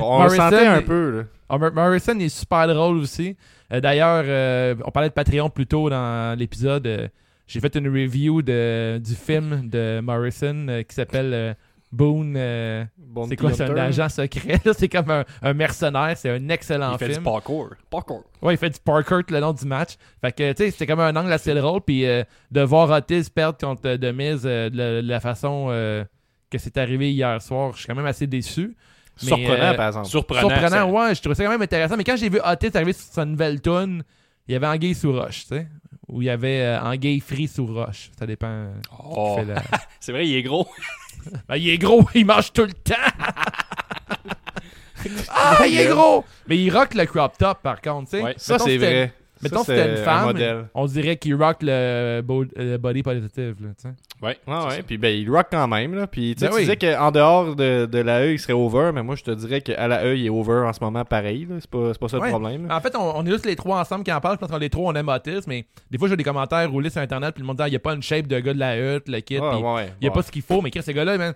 On 0.00 0.24
le 0.24 0.30
sentait 0.30 0.50
Morrison, 0.56 0.70
un 0.70 0.78
il- 0.78 0.84
peu, 0.84 1.10
là. 1.18 1.22
Ah, 1.48 1.58
Mor- 1.58 1.72
Morrison 1.72 2.18
est 2.18 2.28
super 2.28 2.66
drôle 2.66 2.96
aussi. 2.96 3.36
Euh, 3.72 3.80
D'ailleurs, 3.80 4.24
euh, 4.26 4.74
on 4.84 4.90
parlait 4.90 5.08
de 5.10 5.14
Patreon 5.14 5.50
plus 5.50 5.66
tôt 5.66 5.88
dans 5.90 6.36
l'épisode. 6.38 6.86
euh, 6.86 7.08
J'ai 7.46 7.60
fait 7.60 7.74
une 7.76 7.86
review 7.88 8.42
de, 8.42 8.98
du 8.98 9.14
film 9.14 9.68
de 9.68 10.00
Morrison 10.00 10.66
euh, 10.68 10.82
qui 10.82 10.94
s'appelle 10.94 11.30
euh, 11.32 11.54
Boone. 11.92 12.34
euh, 12.36 12.84
Bounty 12.98 13.30
c'est 13.30 13.36
quoi, 13.36 13.52
c'est 13.52 13.62
un 13.64 13.76
agent 13.76 14.08
secret? 14.08 14.60
C'est 14.76 14.88
comme 14.88 15.10
un, 15.10 15.24
un 15.42 15.54
mercenaire. 15.54 16.14
C'est 16.16 16.30
un 16.30 16.48
excellent 16.48 16.92
Il 16.92 16.98
fait 16.98 17.06
film. 17.06 17.18
du 17.18 17.24
parkour. 17.24 17.70
Parkour. 17.88 18.24
Ouais, 18.42 18.54
il 18.54 18.56
fait 18.58 18.70
du 18.70 18.80
parkour 18.80 19.22
tout 19.26 19.32
le 19.32 19.40
long 19.40 19.52
du 19.52 19.64
match. 19.66 19.94
Fait 20.20 20.32
que, 20.32 20.52
tu 20.52 20.64
sais, 20.64 20.70
c'était 20.72 20.86
comme 20.86 21.00
un 21.00 21.14
angle 21.16 21.32
assez 21.32 21.54
drôle. 21.54 21.80
Puis 21.80 22.04
euh, 22.04 22.24
de 22.50 22.60
voir 22.62 22.90
Otis 22.90 23.30
perdre 23.34 23.58
contre 23.58 23.86
euh, 23.86 23.96
euh, 23.96 24.70
de, 24.70 24.76
la, 24.76 25.02
de 25.02 25.08
la 25.08 25.20
façon 25.20 25.68
euh, 25.70 26.04
que 26.50 26.58
c'est 26.58 26.76
arrivé 26.76 27.12
hier 27.12 27.40
soir, 27.40 27.72
je 27.72 27.78
suis 27.78 27.86
quand 27.86 27.94
même 27.94 28.06
assez 28.06 28.26
déçu. 28.26 28.76
Mais, 29.22 29.28
Surprenant, 29.28 29.62
euh, 29.62 29.74
par 29.74 29.86
exemple. 29.88 30.06
Surprenant. 30.08 30.40
Surprenant, 30.48 30.68
ça. 30.70 30.86
ouais, 30.86 31.14
je 31.14 31.20
trouvais 31.20 31.34
ça 31.34 31.44
quand 31.44 31.50
même 31.50 31.62
intéressant. 31.62 31.96
Mais 31.96 32.04
quand 32.04 32.16
j'ai 32.16 32.28
vu 32.28 32.38
Otis 32.44 32.70
arriver 32.74 32.92
sur 32.92 33.12
sa 33.12 33.24
nouvelle 33.24 33.62
tune, 33.62 34.02
il 34.48 34.52
y 34.52 34.56
avait 34.56 34.66
Anguille 34.66 34.94
sous 34.94 35.12
roche, 35.12 35.42
tu 35.42 35.54
sais. 35.54 35.68
Ou 36.08 36.20
il 36.22 36.26
y 36.26 36.30
avait 36.30 36.60
euh, 36.60 36.80
Anguille 36.82 37.20
free 37.20 37.48
sous 37.48 37.66
roche. 37.66 38.10
Ça 38.18 38.26
dépend. 38.26 38.46
euh, 38.48 38.72
Oh. 39.02 39.38
la- 39.46 39.62
C'est 40.00 40.12
vrai, 40.12 40.26
il 40.28 40.36
est 40.36 40.42
gros. 40.42 40.68
Ben, 41.48 41.56
il 41.56 41.70
est 41.70 41.78
gros, 41.78 42.06
il 42.14 42.26
mange 42.26 42.52
tout 42.52 42.64
le 42.64 42.72
temps. 42.72 42.94
ah, 45.28 45.66
il 45.66 45.80
est 45.80 45.88
gros! 45.88 46.24
Mais 46.48 46.58
il 46.58 46.70
rock 46.70 46.94
le 46.94 47.06
crop 47.06 47.36
top, 47.38 47.62
par 47.62 47.80
contre, 47.80 48.10
tu 48.10 48.18
sais. 48.18 48.22
Ouais, 48.22 48.34
Ça, 48.36 48.58
c'est 48.58 48.76
vrai. 48.76 49.12
Mettons, 49.42 49.64
c'était 49.64 49.84
une 49.86 49.98
un 50.00 50.02
femme. 50.04 50.24
modèle. 50.26 50.64
On 50.74 50.86
dirait 50.86 51.16
qu'il 51.16 51.34
rock 51.34 51.58
le, 51.62 52.20
bo- 52.22 52.44
le 52.56 52.76
body 52.78 53.02
positive, 53.02 53.56
là. 53.60 53.90
Ouais. 54.22 54.38
Ouais, 54.46 54.54
ouais. 54.68 54.82
Puis 54.82 54.96
ben, 54.96 55.08
il 55.14 55.30
rock 55.30 55.48
quand 55.50 55.68
même. 55.68 55.94
Là. 55.94 56.06
Puis 56.06 56.34
tu 56.34 56.40
sais, 56.40 56.46
Ben 56.46 56.50
tu 56.52 56.56
oui. 56.56 56.60
disais 56.62 56.76
qu'en 56.76 57.10
dehors 57.10 57.54
de, 57.54 57.84
de 57.86 57.98
la 57.98 58.24
E, 58.24 58.32
il 58.32 58.38
serait 58.38 58.54
over. 58.54 58.90
Mais 58.94 59.02
moi, 59.02 59.14
je 59.14 59.22
te 59.24 59.30
dirais 59.30 59.60
qu'à 59.60 59.86
la 59.88 60.06
E, 60.06 60.16
il 60.16 60.24
est 60.26 60.30
over 60.30 60.64
en 60.66 60.72
ce 60.72 60.80
moment 60.82 61.04
pareil. 61.04 61.44
là. 61.48 61.56
C'est 61.60 61.70
pas, 61.70 61.92
c'est 61.92 61.98
pas 62.00 62.08
ça 62.08 62.18
Ouais. 62.18 62.24
le 62.28 62.30
problème. 62.30 62.66
là. 62.66 62.76
En 62.76 62.80
fait, 62.80 62.96
on, 62.96 63.18
on 63.18 63.26
est 63.26 63.30
juste 63.30 63.44
les 63.46 63.56
trois 63.56 63.78
ensemble 63.80 64.04
qui 64.04 64.12
en 64.12 64.20
parlent. 64.20 64.36
Je 64.36 64.40
pense 64.40 64.50
qu'on 64.50 64.56
les 64.58 64.70
trois, 64.70 64.90
on 64.90 64.94
aime 64.94 65.08
Otis, 65.08 65.40
mais 65.46 65.66
des 65.90 65.98
fois, 65.98 66.08
j'ai 66.08 66.16
des 66.16 66.24
commentaires 66.24 66.70
roulés 66.70 66.88
sur 66.90 67.02
Internet, 67.02 67.34
puis 67.34 67.42
le 67.42 67.46
monde 67.46 67.56
dit, 67.56 67.62
Ah, 67.62 67.68
il 67.68 67.72
n'y 67.72 67.76
a 67.76 67.80
pas 67.80 67.92
une 67.94 68.02
shape 68.02 68.26
de 68.26 68.38
gars 68.40 68.54
de 68.54 68.58
la 68.58 68.96
hutte, 68.96 69.08
le 69.08 69.20
kit, 69.20 69.38
Ouais, 69.38 69.50
puis 69.50 69.62
ouais, 69.62 69.84
il 70.00 70.04
n'y 70.04 70.08
a 70.08 70.10
ouais. 70.10 70.14
pas 70.14 70.22
ce 70.22 70.32
qu'il 70.32 70.42
faut. 70.42 70.62
Mais 70.62 70.70
Chris, 70.70 70.82
ce 70.82 70.92
gars-là, 70.92 71.18
man, 71.18 71.34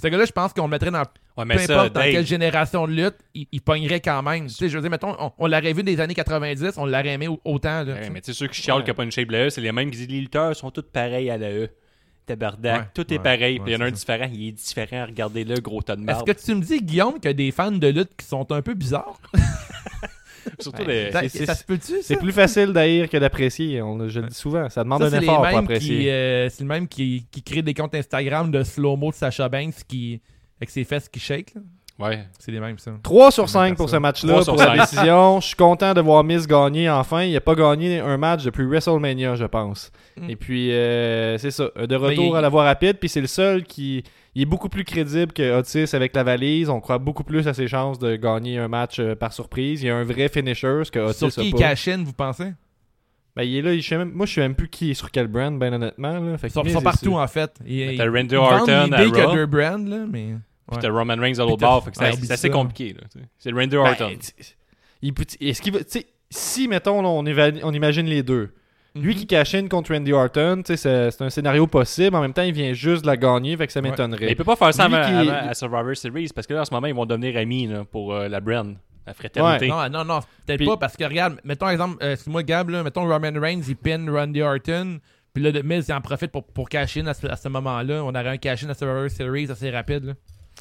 ce 0.00 0.08
gars-là, 0.08 0.24
je 0.26 0.32
pense 0.32 0.52
qu'on 0.52 0.64
le 0.64 0.70
mettrait 0.70 0.90
dans 0.90 1.02
Ouais, 1.36 1.44
mais 1.44 1.56
peu 1.56 1.60
ça, 1.62 1.74
importe 1.80 1.92
dans 1.94 2.00
Dave, 2.00 2.12
quelle 2.12 2.26
génération 2.26 2.86
de 2.86 2.92
lutte, 2.92 3.16
il, 3.34 3.46
il 3.52 3.60
pognerait 3.60 4.00
quand 4.00 4.22
même. 4.22 4.46
Tu 4.46 4.54
sais, 4.54 4.68
je 4.70 4.74
veux 4.76 4.80
dire, 4.80 4.90
mettons, 4.90 5.14
on, 5.18 5.32
on 5.36 5.46
l'aurait 5.46 5.72
vu 5.74 5.82
des 5.82 6.00
années 6.00 6.14
90, 6.14 6.72
on 6.78 6.86
l'aurait 6.86 7.08
aimé 7.08 7.28
au- 7.28 7.40
autant. 7.44 7.82
Là, 7.82 7.92
Ouais, 7.92 7.98
tu 7.98 8.04
sais. 8.04 8.10
mais 8.10 8.20
tu 8.22 8.32
sais, 8.32 8.38
ceux 8.38 8.46
qui 8.48 8.62
chialent 8.62 8.78
qu'il 8.78 8.84
n'y 8.86 8.90
a 8.92 8.94
pas 8.94 9.04
une 9.04 9.12
shape 9.12 9.28
de 9.28 9.32
la 9.32 9.46
E, 9.46 9.50
c'est 9.50 9.60
les 9.60 9.70
mêmes 9.72 9.90
qui 9.90 9.98
disent 9.98 10.08
les 10.08 10.20
lutteurs 10.20 10.56
sont 10.56 10.70
tous 10.70 10.82
pareils 10.90 11.28
à 11.30 11.36
la 11.36 11.50
E. 11.50 11.68
Tabarnak, 12.24 12.80
Ouais, 12.80 12.88
tout 12.94 13.12
est 13.14 13.18
pareil. 13.18 13.60
Puis 13.60 13.72
il 13.72 13.74
y 13.74 13.76
en 13.76 13.82
a 13.82 13.88
un 13.88 13.90
différent, 13.90 14.28
il 14.32 14.48
est 14.48 14.52
différent. 14.52 15.04
Regardez-le, 15.06 15.60
gros 15.60 15.82
tas 15.82 15.94
de 15.96 16.10
Est-ce 16.10 16.24
que 16.24 16.32
tu 16.32 16.54
me 16.54 16.60
dis, 16.62 16.80
Guillaume, 16.82 17.14
qu'il 17.14 17.26
y 17.26 17.28
a 17.28 17.32
des 17.34 17.50
fans 17.52 17.70
de 17.70 17.86
lutte 17.88 18.16
qui 18.16 18.26
sont 18.26 18.50
un 18.50 18.62
peu 18.62 18.72
bizarres? 18.74 19.20
Surtout 20.60 20.82
Ouais, 20.82 21.10
les. 21.22 21.28
Ça, 21.28 21.54
se 21.54 21.64
peut-tu? 21.64 21.94
C'est 22.02 22.16
plus 22.16 22.32
facile 22.32 22.72
d'haïr 22.72 23.08
que 23.08 23.16
d'apprécier. 23.16 23.80
on- 23.82 24.08
Je 24.08 24.20
le 24.20 24.28
dis 24.28 24.34
souvent. 24.34 24.68
Ça 24.68 24.84
demande 24.84 25.02
Ça, 25.08 25.16
un 25.16 25.20
effort 25.20 25.36
pour 25.48 25.58
apprécier. 25.58 26.10
euh, 26.10 26.48
c'est 26.48 26.60
le 26.62 26.68
même 26.68 26.86
qui, 26.88 27.26
qui 27.30 27.42
crée 27.42 27.62
des 27.62 27.74
comptes 27.74 27.94
Instagram 27.94 28.50
de 28.50 28.62
slow-mo 28.62 29.10
de 29.10 29.14
Sacha 29.16 29.48
Banks 29.48 29.74
qui, 29.88 30.20
avec 30.60 30.70
ses 30.70 30.84
fesses 30.84 31.08
qui 31.08 31.20
shake. 31.20 31.54
Ouais. 31.98 32.24
C'est 32.38 32.52
les 32.52 32.60
mêmes, 32.60 32.76
ça. 32.78 32.90
3 33.02 33.30
sur 33.30 33.48
5 33.48 33.74
pour 33.76 33.88
ce 33.88 33.96
match-là, 33.96 34.32
3 34.32 34.44
sur 34.44 34.54
pour 34.54 34.62
la 34.62 34.76
5. 34.76 34.80
décision. 34.90 35.40
Je 35.40 35.46
suis 35.46 35.56
content 35.56 35.94
de 35.94 36.00
voir 36.02 36.22
Miz 36.24 36.46
gagner 36.46 36.90
enfin. 36.90 37.22
Il 37.22 37.32
n'a 37.32 37.40
pas 37.40 37.54
gagné 37.54 38.00
un 38.00 38.18
match 38.18 38.44
depuis 38.44 38.64
WrestleMania, 38.66 39.34
je 39.34 39.46
pense. 39.46 39.90
Mm. 40.20 40.30
Et 40.30 40.36
puis, 40.36 40.72
euh, 40.72 41.38
c'est 41.38 41.50
ça. 41.50 41.70
De 41.74 41.96
retour 41.96 42.34
il- 42.34 42.36
à 42.36 42.40
la 42.42 42.50
voie 42.50 42.64
rapide. 42.64 42.98
Puis 42.98 43.08
c'est 43.08 43.22
le 43.22 43.26
seul 43.26 43.64
qui 43.64 44.04
il 44.34 44.42
est 44.42 44.46
beaucoup 44.46 44.68
plus 44.68 44.84
crédible 44.84 45.32
que 45.32 45.58
Otis 45.58 45.96
avec 45.96 46.14
la 46.14 46.22
valise. 46.22 46.68
On 46.68 46.80
croit 46.80 46.98
beaucoup 46.98 47.24
plus 47.24 47.48
à 47.48 47.54
ses 47.54 47.66
chances 47.66 47.98
de 47.98 48.16
gagner 48.16 48.58
un 48.58 48.68
match 48.68 48.98
euh, 49.00 49.14
par 49.14 49.32
surprise. 49.32 49.82
Il 49.82 49.86
y 49.86 49.90
a 49.90 49.96
un 49.96 50.04
vrai 50.04 50.28
finisher, 50.28 50.82
ce 50.84 50.90
que 50.90 50.98
Otis 50.98 51.16
Sur 51.16 51.26
a 51.28 51.30
qui 51.30 51.48
il 51.48 51.52
pas. 51.52 51.58
cash 51.60 51.88
in, 51.88 52.04
vous 52.04 52.12
pensez? 52.12 52.52
Ben, 53.34 53.42
il 53.44 53.56
est 53.56 53.62
là. 53.62 53.72
il- 53.72 53.80
je 53.80 53.88
sais 53.88 53.96
même- 53.96 54.12
moi, 54.12 54.26
je 54.26 54.34
sais 54.34 54.40
même 54.42 54.54
plus 54.54 54.68
qui 54.68 54.90
est 54.90 54.94
sur 54.94 55.10
quel 55.10 55.28
brand, 55.28 55.58
ben 55.58 55.72
honnêtement. 55.72 56.18
Là. 56.18 56.36
Fait 56.36 56.48
Ils 56.48 56.62
que 56.62 56.70
sont, 56.70 56.82
partout, 56.82 57.14
en 57.16 57.26
fait. 57.26 57.54
T'as 57.58 57.64
ils- 57.66 58.02
Randy 58.02 58.36
Orton 58.36 58.92
à 58.92 58.96
a 58.98 59.26
Raw. 59.26 59.34
deux 59.34 59.46
brands, 59.46 59.78
là, 59.86 60.04
mais... 60.10 60.34
Puis 60.68 60.76
Ouais. 60.76 60.82
t'as 60.82 60.90
Roman 60.90 61.14
Reigns 61.16 61.38
à 61.38 61.44
l'autre 61.44 61.58
bord. 61.58 61.84
fait 61.84 61.92
que 61.92 61.98
Ouais, 62.00 62.12
c'est 62.12 62.26
c'est 62.26 62.32
assez 62.32 62.50
compliqué. 62.50 62.94
là. 62.94 63.06
C'est 63.38 63.52
Randy 63.52 63.68
Ben, 63.68 63.78
Orton. 63.78 64.10
tu- 64.20 64.44
il 65.02 65.14
peut- 65.14 65.24
Est-ce 65.40 65.62
qu'il 65.62 65.72
va. 65.72 65.78
tu 65.80 65.84
sais, 65.90 66.06
si, 66.28 66.66
mettons, 66.66 67.02
là, 67.02 67.08
on, 67.08 67.72
imagine 67.72 68.06
les 68.06 68.22
deux. 68.24 68.52
Lui 68.96 69.12
Mhm. 69.12 69.20
qui 69.20 69.26
cash 69.26 69.54
in 69.54 69.68
contre 69.68 69.92
Randy 69.92 70.12
Orton, 70.12 70.62
c'est 70.64 70.76
c'est 70.76 71.20
un 71.22 71.28
scénario 71.30 71.66
possible. 71.66 72.16
En 72.16 72.20
même 72.22 72.32
temps, 72.32 72.42
il 72.42 72.52
vient 72.54 72.72
juste 72.72 73.02
de 73.02 73.06
la 73.06 73.16
gagner, 73.18 73.56
fait 73.56 73.66
que 73.66 73.72
ça 73.72 73.80
Ouais. 73.80 73.90
m'étonnerait. 73.90 74.24
Mais 74.24 74.32
il 74.32 74.36
peut 74.36 74.42
pas 74.44 74.56
faire 74.56 74.72
ça 74.74 74.88
Lui 74.88 74.94
avant, 74.96 75.06
qui- 75.22 75.28
avant- 75.30 75.48
à 75.50 75.54
Survivor 75.54 75.94
Series 75.96 76.30
parce 76.34 76.46
que 76.46 76.54
là, 76.54 76.62
en 76.62 76.64
ce 76.64 76.72
moment, 76.72 76.86
ils 76.86 76.94
vont 76.94 77.04
devenir 77.06 77.36
amis 77.36 77.66
là, 77.66 77.84
pour 77.84 78.14
euh, 78.14 78.26
la 78.28 78.40
brand, 78.40 78.74
la 79.06 79.12
fraternité. 79.14 79.68
Non, 79.68 79.88
non, 79.90 80.04
non, 80.04 80.20
peut-être 80.46 80.56
Puis- 80.56 80.66
pas, 80.66 80.78
parce 80.78 80.96
que 80.96 81.04
regarde, 81.04 81.38
mettons 81.44 81.68
exemple, 81.68 82.02
euh, 82.02 82.14
excuse-moi 82.14 82.42
Gab, 82.42 82.70
là, 82.70 82.82
mettons 82.82 83.02
Roman 83.06 83.38
Reigns, 83.38 83.60
il 83.68 83.76
pin 83.76 84.10
Randy 84.10 84.40
Orton, 84.40 84.98
puis 85.34 85.44
là, 85.44 85.52
Miz, 85.62 85.84
il 85.88 85.92
en 85.92 86.00
profite 86.00 86.32
pour, 86.32 86.44
pour 86.44 86.68
cash 86.70 86.96
in 86.96 87.06
à 87.06 87.12
ce, 87.12 87.26
à 87.26 87.36
ce 87.36 87.48
moment-là. 87.50 88.02
On 88.02 88.08
aurait 88.08 88.28
un 88.30 88.36
cash 88.38 88.64
in 88.64 88.70
à 88.70 88.74
Survivor 88.74 89.10
Series 89.10 89.50
assez 89.50 89.70
rapide, 89.70 90.04
là. 90.06 90.12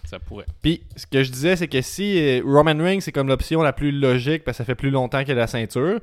Ça 0.04 0.20
pourrait. 0.20 0.46
Puis, 0.62 0.84
ce 0.96 1.08
que 1.08 1.24
je 1.24 1.32
disais, 1.32 1.56
c'est 1.56 1.68
que 1.68 1.82
si 1.82 2.20
euh, 2.20 2.42
Roman 2.46 2.78
Reigns, 2.78 3.02
c'est 3.02 3.12
comme 3.12 3.28
l'option 3.28 3.62
la 3.62 3.74
plus 3.74 3.92
logique, 3.92 4.44
parce 4.44 4.58
que 4.58 4.64
ça 4.64 4.66
fait 4.66 4.76
plus 4.76 4.92
longtemps 4.92 5.24
qu'il 5.24 5.32
a 5.34 5.36
la 5.36 5.48
ceinture, 5.48 6.00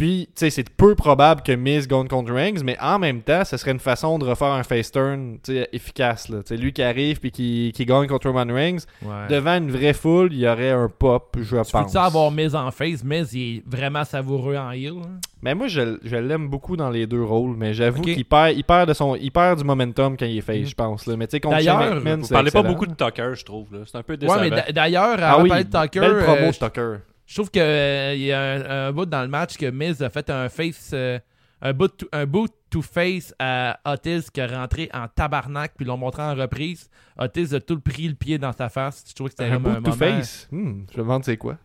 Puis, 0.00 0.28
tu 0.34 0.40
sais, 0.46 0.48
c'est 0.48 0.70
peu 0.70 0.94
probable 0.94 1.42
que 1.42 1.52
Miz 1.52 1.86
gagne 1.86 2.08
contre 2.08 2.32
Reigns, 2.32 2.62
mais 2.64 2.74
en 2.80 2.98
même 2.98 3.20
temps, 3.20 3.44
ce 3.44 3.58
serait 3.58 3.72
une 3.72 3.78
façon 3.80 4.18
de 4.18 4.24
refaire 4.24 4.48
un 4.48 4.62
face 4.62 4.90
turn 4.90 5.36
tu 5.44 5.62
efficace. 5.74 6.30
Là. 6.30 6.38
Tu 6.42 6.56
lui 6.56 6.72
qui 6.72 6.82
arrive 6.82 7.20
puis 7.20 7.30
qui, 7.30 7.70
qui 7.74 7.84
gagne 7.84 8.06
contre 8.06 8.30
Roman 8.30 8.50
Reigns, 8.50 8.78
Ouais. 9.02 9.26
devant 9.28 9.58
une 9.58 9.70
vraie 9.70 9.92
foule, 9.92 10.32
il 10.32 10.38
y 10.38 10.48
aurait 10.48 10.70
un 10.70 10.88
pop, 10.88 11.36
je 11.38 11.42
Tu 11.62 11.70
pense. 11.70 11.70
peux-tu 11.92 11.98
avoir 11.98 12.30
Miz 12.30 12.54
en 12.54 12.70
face? 12.70 13.04
Miz, 13.04 13.34
il 13.34 13.56
est 13.58 13.62
vraiment 13.66 14.04
savoureux 14.04 14.56
en 14.56 14.70
heel. 14.70 14.94
hein? 15.04 15.18
Mais 15.42 15.54
moi, 15.54 15.68
je, 15.68 15.98
je 16.02 16.16
l'aime 16.16 16.48
beaucoup 16.48 16.78
dans 16.78 16.88
les 16.88 17.06
deux 17.06 17.22
rôles, 17.22 17.54
mais 17.58 17.74
j'avoue 17.74 18.00
qu'il 18.00 18.24
perd, 18.24 18.56
il 18.56 18.64
perd, 18.64 18.88
de 18.88 18.94
son, 18.94 19.16
il 19.16 19.30
perd 19.30 19.58
du 19.58 19.64
momentum 19.64 20.16
quand 20.16 20.24
il 20.24 20.38
est 20.38 20.40
face, 20.40 20.60
Mhm. 20.60 20.66
je 20.66 20.74
pense. 20.74 21.06
Là. 21.06 21.16
Mais 21.18 21.26
tu 21.26 21.32
sais, 21.32 21.40
contre 21.40 21.56
D'ailleurs, 21.56 21.78
Shane 21.82 21.94
McMahon, 21.96 22.16
Vous 22.16 22.24
c'est 22.24 22.32
parlez 22.34 22.50
pas 22.50 22.58
excellent. 22.60 22.72
beaucoup 22.74 22.86
de 22.86 22.94
Tucker, 22.94 23.32
je 23.34 23.44
trouve. 23.44 23.66
C'est 23.84 23.98
un 23.98 24.02
peu 24.02 24.16
décevant. 24.16 24.38
Ouais, 24.40 24.48
mais 24.48 24.56
d'a- 24.56 24.72
d'ailleurs, 24.72 25.16
Ah 25.18 25.30
avant 25.32 25.38
de 25.40 25.42
oui, 25.42 25.48
parler 25.50 25.64
de 25.64 25.70
Tucker, 25.70 26.00
belle 26.00 26.18
promo 26.24 26.36
euh, 26.40 26.50
de 26.50 26.52
Tucker. 26.56 26.94
Je 27.30 27.34
trouve 27.36 27.50
qu'il 27.50 27.62
y 27.62 28.32
a 28.32 28.40
un, 28.40 28.88
un 28.88 28.92
bout 28.92 29.06
dans 29.06 29.22
le 29.22 29.28
match 29.28 29.56
que 29.56 29.70
Miz 29.70 30.02
a 30.02 30.10
fait 30.10 30.28
un 30.30 30.48
face. 30.48 30.90
euh, 30.94 31.18
un 31.62 31.72
boot 31.74 31.94
to, 31.98 32.06
un 32.12 32.24
boot 32.26 32.50
to 32.70 32.80
face 32.82 33.34
à 33.38 33.78
Otis 33.84 34.28
qui 34.32 34.40
a 34.40 34.46
rentré 34.46 34.88
en 34.94 35.06
tabarnak 35.08 35.72
puis 35.76 35.84
l'ont 35.86 35.98
montré 35.98 36.22
en 36.22 36.34
reprise. 36.34 36.88
Otis 37.18 37.54
a 37.54 37.60
tout 37.60 37.78
pris 37.80 38.08
le 38.08 38.14
pied 38.14 38.38
dans 38.38 38.52
sa 38.52 38.68
face. 38.70 39.04
Je 39.08 39.14
trouve 39.14 39.28
que 39.28 39.34
c'était 39.38 39.44
Un 39.50 39.54
comme 39.54 39.62
bout 39.64 39.68
un 39.68 39.74
to 39.74 39.90
moment- 39.90 39.94
face? 39.96 40.48
Hmm, 40.50 40.84
je 40.90 40.96
me 40.96 41.02
demande 41.02 41.22
c'est 41.24 41.36
quoi. 41.36 41.58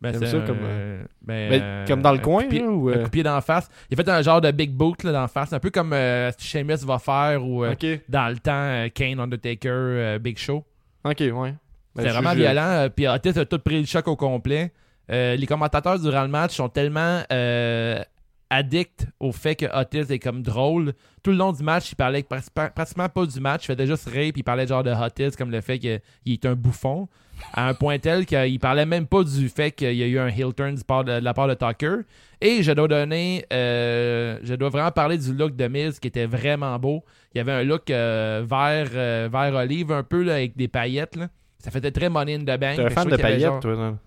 Ben, 0.00 0.14
c'est 0.18 0.26
ça 0.26 0.36
un- 0.38 0.46
comme, 0.46 0.58
euh, 0.62 1.04
ben, 1.22 1.52
euh, 1.62 1.86
comme 1.86 2.02
dans 2.02 2.12
le 2.12 2.18
un 2.18 2.22
coin, 2.22 2.48
là, 2.48 2.66
ou, 2.68 2.88
Un 2.88 2.92
euh? 2.92 3.02
de 3.04 3.08
pied 3.08 3.22
d'en 3.22 3.40
face. 3.40 3.68
Il 3.90 3.94
a 4.00 4.02
fait 4.02 4.10
un 4.10 4.22
genre 4.22 4.40
de 4.40 4.50
big 4.50 4.70
boot 4.72 5.02
là, 5.04 5.12
d'en 5.12 5.28
face, 5.28 5.52
un 5.52 5.60
peu 5.60 5.70
comme 5.70 5.92
euh, 5.92 6.30
Sheamus 6.38 6.78
va 6.84 6.98
faire 6.98 7.44
ou 7.46 7.64
euh, 7.64 7.74
dans 8.08 8.28
le 8.28 8.38
temps 8.38 8.52
euh, 8.54 8.88
Kane, 8.88 9.20
Undertaker, 9.20 9.68
euh, 9.70 10.18
Big 10.18 10.38
Show. 10.38 10.64
ok, 11.04 11.20
ouais. 11.20 11.54
Ben, 11.94 12.06
je- 12.06 12.08
vraiment 12.12 12.30
je- 12.32 12.36
violent. 12.38 12.62
euh, 12.70 12.88
Puis 12.88 13.06
Otis 13.06 13.38
a 13.38 13.44
tout 13.44 13.58
pris 13.60 13.78
le 13.80 13.86
choc 13.86 14.08
au 14.08 14.16
complet. 14.16 14.72
Euh, 15.10 15.36
les 15.36 15.46
commentateurs 15.46 15.98
durant 15.98 16.22
le 16.22 16.28
match 16.28 16.56
sont 16.56 16.68
tellement 16.68 17.22
euh, 17.32 18.02
addicts 18.50 19.06
au 19.20 19.32
fait 19.32 19.54
que 19.54 19.66
Otis 19.78 20.12
est 20.12 20.18
comme 20.18 20.42
drôle. 20.42 20.94
Tout 21.22 21.30
le 21.30 21.36
long 21.36 21.52
du 21.52 21.62
match, 21.62 21.92
il 21.92 21.96
parlait 21.96 22.22
pratiquement, 22.22 22.68
pratiquement 22.74 23.08
pas 23.08 23.26
du 23.26 23.40
match. 23.40 23.64
Il 23.64 23.74
faisait 23.74 23.86
juste 23.86 24.08
rire. 24.08 24.32
Puis 24.32 24.40
il 24.40 24.44
parlait 24.44 24.66
genre 24.66 24.82
de 24.82 24.90
Otis 24.90 25.36
comme 25.36 25.50
le 25.50 25.60
fait 25.60 25.78
qu'il 25.78 26.00
est 26.26 26.46
un 26.46 26.54
bouffon. 26.54 27.08
À 27.52 27.68
un 27.68 27.74
point 27.74 27.98
tel 27.98 28.26
qu'il 28.26 28.60
parlait 28.60 28.86
même 28.86 29.06
pas 29.06 29.24
du 29.24 29.48
fait 29.48 29.72
qu'il 29.72 29.94
y 29.94 30.02
a 30.04 30.06
eu 30.06 30.18
un 30.18 30.28
heel 30.28 30.54
turn 30.54 30.76
de, 30.76 31.18
la 31.18 31.34
part 31.34 31.48
de 31.48 31.54
Tucker. 31.54 31.96
Et 32.40 32.62
je 32.62 32.72
dois 32.72 32.88
donner. 32.88 33.44
euh, 33.52 34.38
je 34.42 34.54
dois 34.54 34.68
vraiment 34.68 34.92
parler 34.92 35.18
du 35.18 35.34
look 35.34 35.56
de 35.56 35.66
Miz 35.66 35.98
qui 35.98 36.08
était 36.08 36.26
vraiment 36.26 36.78
beau. 36.78 37.04
Il 37.34 37.38
y 37.38 37.40
avait 37.40 37.52
un 37.52 37.64
look 37.64 37.88
vert, 37.88 38.46
vert 38.48 39.54
olive 39.54 39.90
un 39.92 40.04
peu 40.04 40.22
là, 40.22 40.34
avec 40.34 40.56
des 40.56 40.68
paillettes. 40.68 41.16
Là. 41.16 41.28
Ça 41.58 41.70
faisait 41.70 41.90
très 41.90 42.08
money 42.08 42.34
in 42.34 42.40
the 42.40 42.58
bank. 42.60 42.76
T'es 42.76 42.84
un 42.84 42.90
fan 42.90 43.08
de 43.08 43.16
paillettes, 43.16 43.40
genre- 43.40 43.60
toi, 43.60 43.74
non? 43.74 43.98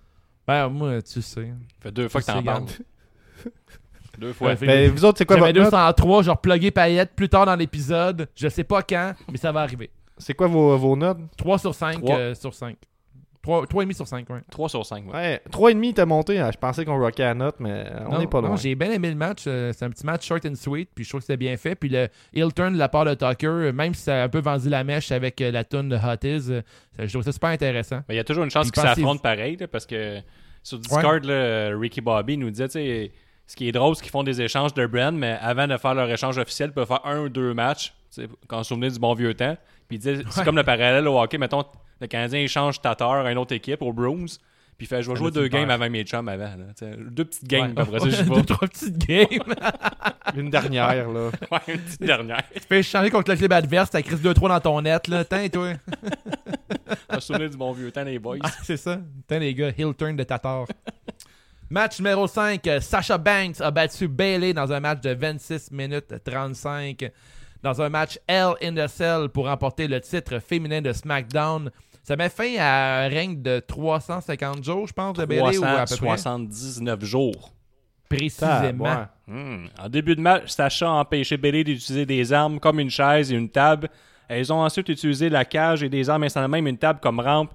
Ben, 0.48 0.70
moi, 0.70 1.02
tu 1.02 1.22
sais. 1.22 1.42
Ça 1.46 1.46
fait 1.82 1.92
deux 1.92 2.08
fois 2.08 2.22
que 2.22 2.26
t'en 2.26 2.42
parles. 2.44 2.66
Deux 4.18 4.34
fois. 4.34 4.50
Ouais, 4.54 4.58
Mais 4.62 4.88
vous 4.88 5.06
autres, 5.06 5.20
c'est 5.20 5.26
quoi 5.26 5.38
votre 5.38 5.54
note? 5.54 5.66
203, 5.72 6.24
genre 6.24 6.42
plugué 6.42 6.72
paillettes 6.72 7.14
plus 7.16 7.30
tard 7.30 7.46
dans 7.46 7.56
l'épisode. 7.56 8.28
Je 8.36 8.48
sais 8.48 8.64
pas 8.64 8.82
quand, 8.82 9.14
mais 9.32 9.38
ça 9.38 9.52
va 9.52 9.62
arriver. 9.62 9.92
C'est 10.18 10.34
quoi 10.34 10.48
vos, 10.48 10.76
vos 10.78 10.96
notes? 10.96 11.20
3 11.38 11.60
sur 11.60 11.76
5 11.76 11.98
Trois. 12.02 12.18
euh, 12.18 12.34
sur 12.34 12.54
5. 12.54 12.76
3, 13.48 13.66
3,5 13.66 13.94
sur 13.96 14.08
5, 14.08 14.30
ouais. 14.30 14.42
3 14.52 14.68
sur 14.70 14.86
5. 14.86 15.06
Ouais. 15.08 15.14
Ouais, 15.14 15.42
3,5 15.52 15.94
t'as 15.94 16.06
monté. 16.06 16.38
hein. 16.38 16.50
Je 16.52 16.58
pensais 16.58 16.84
qu'on 16.84 17.00
rockait 17.00 17.24
la 17.24 17.34
note, 17.34 17.56
mais 17.60 17.86
on 18.10 18.20
n'est 18.20 18.28
pas 18.28 18.42
loin. 18.42 18.56
j'ai 18.58 18.76
bien 18.76 18.92
aimé 18.92 19.10
le 19.10 19.16
match. 19.16 19.46
euh, 19.48 19.72
C'est 19.74 19.86
un 19.86 19.90
petit 19.90 20.06
match 20.06 20.26
short 20.28 20.46
and 20.46 20.56
sweet, 20.56 20.90
puis 20.94 21.06
je 21.06 21.10
trouve 21.10 21.22
que 21.22 21.26
c'était 21.28 21.38
bien 21.38 21.56
fait. 21.56 21.76
Puis 21.76 21.88
le 21.90 22.10
heel 22.34 22.54
turn 22.54 22.74
de 22.74 22.78
la 22.78 22.90
part 22.90 23.06
de 23.06 23.14
Tucker, 23.14 23.48
euh, 23.48 23.72
même 23.72 23.94
si 23.94 24.02
ça 24.04 24.22
a 24.22 24.24
un 24.26 24.30
peu 24.30 24.40
vendu 24.40 24.68
la 24.68 24.84
mèche 24.84 25.12
avec 25.14 25.40
euh, 25.42 25.52
la 25.52 25.64
tune 25.64 25.88
de 25.90 25.96
Hot 25.96 26.26
Is, 26.28 26.52
je 27.00 27.10
trouve 27.12 27.24
ça 27.24 27.32
super 27.32 27.50
intéressant. 27.52 28.02
Il 28.10 28.16
y 28.16 28.20
a 28.20 28.24
toujours 28.26 28.44
une 28.44 28.50
chance 28.52 28.70
qu'ils 28.70 28.82
pensez- 28.84 28.96
s'affrontent 28.96 29.22
pareil, 29.22 29.56
là, 29.56 29.68
parce 29.68 29.86
que 29.86 30.20
sur 30.64 30.80
Discord, 30.80 31.24
là, 31.24 31.70
Ricky 31.78 32.02
Bobby 32.02 32.38
nous 32.38 32.50
disait, 32.50 32.68
tu 32.68 32.74
sais, 32.74 33.12
ce 33.46 33.56
qui 33.56 33.70
est 33.70 33.72
drôle, 33.72 33.96
c'est 33.96 34.02
qu'ils 34.02 34.12
font 34.12 34.24
des 34.24 34.42
échanges 34.42 34.74
de 34.74 34.86
brand, 34.86 35.16
mais 35.16 35.38
avant 35.42 35.68
de 35.68 35.78
faire 35.78 35.94
leur 35.94 36.10
échange 36.12 36.38
officiel, 36.38 36.72
ils 36.72 36.74
peuvent 36.74 36.88
faire 36.88 37.06
un 37.06 37.22
ou 37.22 37.30
deux 37.30 37.54
matchs, 37.54 37.94
tu 38.14 38.24
sais, 38.24 38.28
quand 38.48 38.60
on 38.60 38.64
se 38.64 38.68
souvenait 38.70 38.90
du 38.90 39.00
bon 39.00 39.14
vieux 39.14 39.34
temps. 39.34 39.56
Puis 39.88 39.96
il 39.96 40.00
disait, 40.00 40.18
c'est 40.30 40.40
Ouais. 40.40 40.46
comme 40.46 40.58
le 40.58 40.64
parallèle 40.64 41.08
au 41.08 41.18
hockey, 41.18 41.38
mettons, 41.38 41.64
le 42.02 42.08
Canadien 42.08 42.40
échange 42.42 42.82
Tatar 42.82 43.26
à 43.26 43.32
une 43.32 43.38
autre 43.38 43.54
équipe, 43.54 43.82
aux 43.82 43.94
Bruins, 43.94 44.26
puis 44.78 44.86
il 44.86 44.88
fait, 44.88 45.02
je 45.02 45.10
vais 45.10 45.16
jouer 45.16 45.32
deux 45.32 45.44
me 45.44 45.48
games 45.48 45.70
avant 45.72 45.90
mes 45.90 46.04
chums 46.04 46.28
avant. 46.30 46.44
là, 46.56 46.88
deux 47.10 47.26
petites 47.26 47.48
games, 47.48 47.74
Ouais. 47.76 47.82
après 47.82 48.00
ça, 48.00 48.10
je 48.10 48.24
Deux, 48.30 48.36
vais. 48.36 48.44
trois 48.44 48.68
petites 48.68 48.98
games. 48.98 49.56
Une 50.36 50.50
dernière, 50.52 51.10
là. 51.10 51.32
Ouais, 51.52 51.60
une 51.74 51.80
petite 51.80 52.02
dernière. 52.02 52.44
tu 52.54 52.60
peux 52.68 52.76
échanger 52.76 53.10
contre 53.10 53.32
le 53.32 53.38
club 53.38 53.54
adverse, 53.54 53.90
t'as 53.90 54.02
crise 54.04 54.22
2-3 54.22 54.50
dans 54.50 54.60
ton 54.60 54.82
net, 54.82 55.08
là. 55.08 55.26
Tiens, 55.26 55.48
toi. 55.50 55.74
Je 57.14 57.20
souvenir 57.20 57.50
du 57.50 57.58
bon 57.58 57.72
vieux 57.72 57.92
temps, 57.92 58.04
les 58.04 58.20
boys. 58.20 58.38
Ah, 58.44 58.52
c'est 58.64 58.78
ça. 58.78 59.00
Tiens, 59.28 59.40
les 59.40 59.54
gars, 59.56 59.70
heel 59.76 59.94
turn 59.96 60.16
de 60.16 60.24
Tatar. 60.24 60.66
match 61.70 61.98
numéro 62.00 62.28
5. 62.28 62.66
euh, 62.68 62.80
Sasha 62.80 63.18
Banks 63.18 63.60
a 63.62 63.72
battu 63.72 64.08
Bailey 64.08 64.54
dans 64.54 64.72
un 64.72 64.80
match 64.80 65.02
de 65.02 65.12
26 65.14 65.72
minutes 65.72 66.14
35. 66.24 67.12
Dans 67.64 67.82
un 67.82 67.90
match 67.90 68.20
Hell 68.28 68.54
in 68.62 68.76
the 68.76 68.88
Cell 68.88 69.30
pour 69.30 69.48
remporter 69.48 69.88
le 69.88 70.00
titre 70.00 70.40
féminin 70.40 70.82
de 70.82 70.94
SmackDown. 70.94 71.72
Ça 72.08 72.16
met 72.16 72.30
fin 72.30 72.56
à 72.58 73.04
un 73.04 73.10
règne 73.10 73.42
de 73.42 73.60
350 73.60 74.64
jours, 74.64 74.88
je 74.88 74.94
pense, 74.94 75.18
de 75.18 75.26
Bailey, 75.26 75.58
ou 75.58 75.66
à 75.66 75.84
peu 75.84 75.98
près? 75.98 76.16
379 76.16 77.04
jours. 77.04 77.52
Précisément. 78.08 78.86
Ouais. 78.86 79.04
Hmm. 79.28 79.66
En 79.78 79.90
début 79.90 80.16
de 80.16 80.22
match, 80.22 80.48
Sacha 80.48 80.88
a 80.88 81.02
empêché 81.02 81.36
Bailey 81.36 81.66
d'utiliser 81.66 82.06
des 82.06 82.32
armes 82.32 82.62
comme 82.62 82.80
une 82.80 82.90
chaise 82.90 83.30
et 83.30 83.36
une 83.36 83.50
table. 83.50 83.90
Elles 84.30 84.54
ont 84.54 84.62
ensuite 84.62 84.88
utilisé 84.88 85.28
la 85.28 85.44
cage 85.44 85.84
et 85.84 85.90
des 85.90 86.10
armes 86.10 86.24
installant 86.24 86.48
même 86.48 86.66
une 86.66 86.78
table 86.78 87.02
comme 87.02 87.20
rampe 87.20 87.52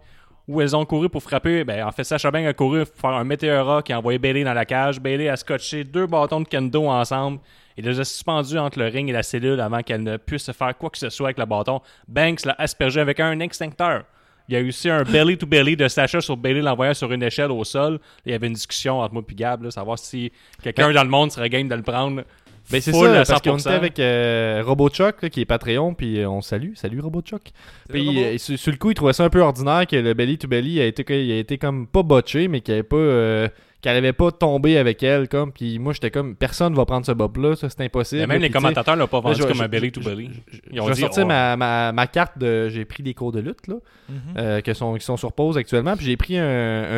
où 0.46 0.60
elles 0.60 0.76
ont 0.76 0.84
couru 0.84 1.08
pour 1.08 1.22
frapper. 1.22 1.64
Ben, 1.64 1.86
en 1.86 1.90
fait, 1.90 2.04
Sacha 2.04 2.30
Banks 2.30 2.46
a 2.46 2.52
couru 2.52 2.84
pour 2.84 3.00
faire 3.00 3.16
un 3.18 3.24
météora 3.24 3.80
qui 3.80 3.94
a 3.94 3.98
envoyé 3.98 4.18
Bailey 4.18 4.44
dans 4.44 4.52
la 4.52 4.66
cage. 4.66 5.00
Bailey 5.00 5.30
a 5.30 5.36
scotché 5.36 5.82
deux 5.82 6.06
bâtons 6.06 6.42
de 6.42 6.48
kendo 6.48 6.88
ensemble 6.88 7.40
et 7.78 7.80
les 7.80 7.98
a 7.98 8.04
suspendus 8.04 8.58
entre 8.58 8.78
le 8.80 8.88
ring 8.88 9.08
et 9.08 9.12
la 9.12 9.22
cellule 9.22 9.60
avant 9.60 9.82
qu'elle 9.82 10.02
ne 10.02 10.18
puisse 10.18 10.52
faire 10.52 10.76
quoi 10.76 10.90
que 10.90 10.98
ce 10.98 11.08
soit 11.08 11.28
avec 11.28 11.38
le 11.38 11.46
bâton. 11.46 11.80
Banks 12.06 12.44
l'a 12.44 12.54
aspergé 12.58 13.00
avec 13.00 13.18
un 13.18 13.40
extincteur. 13.40 14.04
Il 14.48 14.55
y 14.55 14.57
a 14.57 14.61
eu 14.61 14.68
aussi 14.68 14.90
un 14.90 15.02
belly-to-belly 15.02 15.76
de 15.76 15.88
Sacha 15.88 16.20
sur 16.20 16.37
Bailey 16.37 16.61
l'envoyant 16.61 16.94
sur 16.94 17.12
une 17.12 17.22
échelle 17.22 17.50
au 17.50 17.64
sol. 17.64 17.98
Il 18.26 18.33
y 18.33 18.35
avait 18.35 18.48
une 18.48 18.55
discussion 18.55 19.00
entre 19.00 19.14
moi 19.14 19.22
et 19.28 19.35
Gab, 19.35 19.62
là, 19.62 19.70
savoir 19.70 19.98
si 19.98 20.33
quelqu'un 20.62 20.92
dans 20.92 21.05
le 21.05 21.09
monde 21.09 21.31
serait 21.31 21.48
game 21.48 21.68
de 21.68 21.74
le 21.74 21.83
prendre. 21.83 22.22
Ben 22.70 22.81
c'est 22.81 22.92
ça, 22.92 23.24
parce 23.26 23.42
qu'on 23.42 23.57
100%. 23.57 23.61
était 23.61 23.70
avec 23.70 23.98
euh, 23.98 24.62
RoboChuck, 24.64 25.28
qui 25.31 25.40
est 25.40 25.44
Patreon, 25.44 25.94
puis 25.94 26.20
euh, 26.20 26.28
on 26.28 26.40
salue, 26.40 26.74
salut 26.74 27.00
RoboChuck. 27.00 27.50
Puis 27.88 28.22
euh, 28.22 28.38
sur, 28.38 28.59
sur 28.59 28.70
le 28.70 28.78
coup, 28.78 28.90
il 28.90 28.94
trouvait 28.94 29.12
ça 29.12 29.24
un 29.24 29.31
peu 29.31 29.40
ordinaire 29.40 29.87
que 29.87 29.96
le 29.96 30.14
belly 30.14 30.38
to 30.38 30.46
belly 30.46 30.81
a 30.81 30.87
été, 30.87 31.05
il 31.24 31.33
a 31.33 31.38
été 31.38 31.59
comme 31.59 31.87
pas 31.87 32.02
botché, 32.02 32.48
mais 32.48 32.61
qu'il 32.61 32.74
avait 32.74 32.83
pas, 32.85 32.96
euh, 32.96 33.48
qu'elle 33.82 33.96
avait 33.96 34.12
pas 34.12 34.30
tombé 34.30 34.78
avec 34.78 35.02
elle, 35.02 35.28
comme. 35.28 35.52
Puis 35.52 35.78
moi, 35.78 35.92
j'étais 35.92 36.10
comme, 36.10 36.36
personne 36.36 36.74
va 36.74 36.86
prendre 36.86 37.04
ce 37.04 37.12
bob 37.12 37.36
là, 37.38 37.56
ça 37.56 37.68
c'est 37.68 37.82
impossible. 37.84 38.20
Mais 38.22 38.26
même 38.28 38.42
les 38.42 38.48
commentateurs 38.50 38.96
l'ont 38.96 39.06
pas 39.08 39.18
là, 39.18 39.22
vendu 39.24 39.42
je- 39.42 39.46
comme 39.46 39.56
je- 39.58 39.62
un 39.64 39.68
belly 39.68 39.92
to 39.92 40.00
belly. 40.00 40.30
Ils 40.72 40.80
ont 40.80 40.84
je 40.84 40.88
vais 40.90 40.94
dit, 40.94 41.00
sortir 41.00 41.24
oh. 41.24 41.26
ma, 41.26 41.56
ma, 41.56 41.92
ma 41.92 42.06
carte 42.06 42.38
de. 42.38 42.68
J'ai 42.68 42.84
pris 42.84 43.02
des 43.02 43.12
cours 43.12 43.32
de 43.32 43.40
lutte, 43.40 43.66
là. 43.66 43.74
Mhm. 44.08 44.16
euh, 44.38 44.60
que 44.60 44.72
sont, 44.74 44.94
qui 44.94 45.04
sont 45.04 45.16
sur 45.16 45.32
pause 45.32 45.58
actuellement. 45.58 45.96
Puis 45.96 46.06
j'ai 46.06 46.16
pris 46.16 46.38
un, 46.38 46.44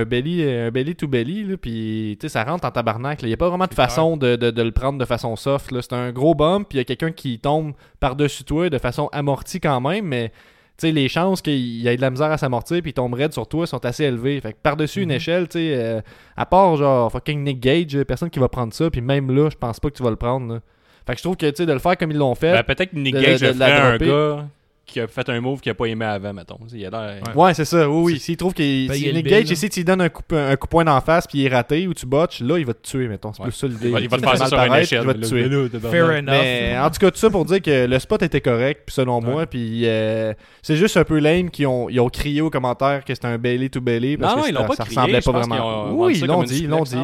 un 0.01 0.05
belly 0.05 0.43
un 0.45 0.71
belly 0.71 0.95
to 0.95 1.09
belly. 1.09 1.45
Là, 1.45 1.57
puis 1.57 2.17
tu 2.21 2.25
sais, 2.27 2.29
ça 2.33 2.45
rentre 2.45 2.67
en 2.67 2.71
tabarnak. 2.71 3.23
Il 3.23 3.29
n'y 3.29 3.35
a 3.35 3.37
pas 3.37 3.49
vraiment 3.49 3.67
de 3.67 3.75
façon 3.75 4.17
de, 4.17 4.37
de- 4.37 4.51
de 4.51 4.63
le 4.63 4.73
prendre 4.73 4.99
de 4.99 5.05
façon 5.05 5.35
soft. 5.37 5.73
là. 5.73 5.81
C'est 5.83 5.95
un 5.95 6.13
gros 6.13 6.35
bump. 6.35 6.69
Puis 6.69 6.77
il 6.77 6.81
y 6.81 6.83
a 6.83 6.85
quelqu'un 6.85 7.13
qui 7.13 7.39
tombe 7.39 7.73
par-dessus 8.01 8.45
toi 8.45 8.69
de 8.69 8.79
façon 8.79 9.09
amortie 9.13 9.59
quand 9.61 9.81
même. 9.81 10.05
Mais 10.07 10.33
sais, 10.79 10.93
les 10.93 11.09
chances 11.09 11.41
qu'il 11.43 11.55
y 11.59 11.87
ait 11.89 11.97
de 11.97 12.01
la 12.01 12.11
misère 12.11 12.31
à 12.31 12.39
s'amortir 12.39 12.81
puis 12.83 12.93
tombe 12.93 13.15
raide 13.15 13.33
sur 13.33 13.47
toi 13.47 13.67
sont 13.67 13.85
assez 13.85 14.05
élevées. 14.05 14.41
Fait 14.41 14.53
que 14.53 14.59
par-dessus 14.63 15.03
une 15.03 15.11
Mhm. 15.11 15.15
échelle, 15.17 15.49
tu 15.49 15.59
sais, 15.59 15.75
euh, 15.77 16.01
à 16.37 16.47
part 16.47 16.77
genre 16.77 17.11
fucking 17.13 17.43
Nick 17.45 17.61
Gage, 17.61 18.03
personne 18.05 18.31
qui 18.31 18.39
va 18.39 18.49
prendre 18.49 18.73
ça. 18.75 18.91
Puis 18.91 19.01
même 19.01 19.31
là, 19.35 19.49
je 19.51 19.57
pense 19.57 19.79
pas 19.81 19.91
que 19.91 19.97
tu 19.97 20.03
vas 20.03 20.11
le 20.11 20.17
prendre. 20.17 20.53
là. 20.55 20.61
Fait 21.07 21.13
que 21.13 21.19
je 21.19 21.23
trouve 21.23 21.37
que 21.37 21.47
tu 21.51 21.57
sais, 21.57 21.67
de 21.67 21.73
le 21.73 21.79
faire 21.79 21.97
comme 21.99 22.11
ils 22.11 22.17
l'ont 22.17 22.35
fait. 22.35 22.53
Ben, 22.53 22.63
peut-être 22.63 22.91
que 22.91 22.97
Nick 22.97 23.15
Gage 23.15 23.41
de- 23.41 23.63
un 23.63 23.97
gars 23.99 24.47
qui 24.87 25.01
a 25.01 25.07
fait 25.07 25.29
un 25.31 25.41
move 25.41 25.61
qu'il 25.61 25.71
a 25.71 25.75
pas 25.75 25.87
aimé 25.87 26.05
avant, 26.05 26.33
mettons. 26.33 26.59
Il 26.73 26.85
a 26.87 27.15
Ouais, 27.35 27.55
c'est 27.55 27.65
ça. 27.65 27.89
Oui, 27.89 28.13
oui. 28.13 28.19
S'il 28.19 28.37
trouve 28.37 28.53
qu'il. 28.55 28.89
Ben, 28.89 28.95
si 28.95 29.13
Nick 29.13 29.27
Gage, 29.27 29.51
ici, 29.51 29.69
tu 29.71 29.81
lui 29.81 29.85
donnes 29.85 30.03
un 30.03 30.09
coup, 30.09 30.23
un 30.33 30.57
coup 30.57 30.67
de 30.67 30.71
poing 30.71 30.85
d'en 30.85 31.01
face, 31.01 31.27
puis 31.27 31.39
il 31.41 31.47
est 31.47 31.49
raté 31.55 31.87
ou 31.89 31.95
tu 31.95 32.07
botches, 32.07 32.41
là, 32.41 32.59
il 32.59 32.67
va 32.67 32.75
te 32.75 32.83
tuer, 32.87 33.09
mettons. 33.09 33.33
C'est 33.33 33.41
Ouais. 33.43 33.49
plus 33.49 33.57
ça 33.57 33.67
l'idée. 33.67 33.87
Il 33.89 33.93
va- 33.93 34.01
il 34.01 34.09
va 34.09 34.17
te 34.19 34.23
faire 34.23 34.37
ça 34.37 34.45
mal 34.45 34.49
sur 34.49 34.63
une 34.75 34.83
échelle. 34.83 35.01
Il 35.03 35.07
va 35.07 35.15
te 35.15 35.27
tuer. 35.27 35.91
Fair 35.91 36.05
enough. 36.11 36.27
Mais 36.31 36.79
en 36.79 36.91
tout 36.91 36.99
cas, 36.99 37.11
tout 37.11 37.17
ça 37.19 37.31
pour 37.31 37.45
dire 37.45 37.63
que 37.63 37.87
le 37.87 37.99
spot 37.99 38.23
était 38.23 38.41
correct, 38.41 38.83
puis 38.87 38.95
selon 38.95 39.21
moi, 39.21 39.47
puis 39.47 39.83
euh, 39.87 40.33
c'est 40.63 40.77
juste 40.77 40.97
un 40.97 41.05
peu 41.05 41.19
lame 41.19 41.51
qu'ils 41.51 41.67
ont, 41.67 41.89
ils 41.89 42.01
ont 42.01 42.09
crié 42.09 42.41
aux 42.41 42.51
commentaires 42.51 43.05
que 43.05 43.15
c'était 43.15 43.27
un 43.29 43.39
belly 43.39 43.71
to 43.71 43.81
belly 43.81 44.17
parce 44.17 44.33
Non, 44.35 44.39
non, 44.39 44.45
que 44.45 44.49
ils 44.51 44.55
ça, 44.55 44.61
l'ont 44.61 44.67
pas 44.69 44.75
ça 44.77 44.85
crié. 44.85 44.99
ressemblait 45.01 45.21
pas 45.21 45.33
vraiment. 45.33 45.93
Oui, 45.93 46.19
ils 46.19 46.27
l'ont 46.27 46.43
dit, 46.43 46.59
ils 46.65 46.69
l'ont 46.69 46.83
dit. 46.83 46.97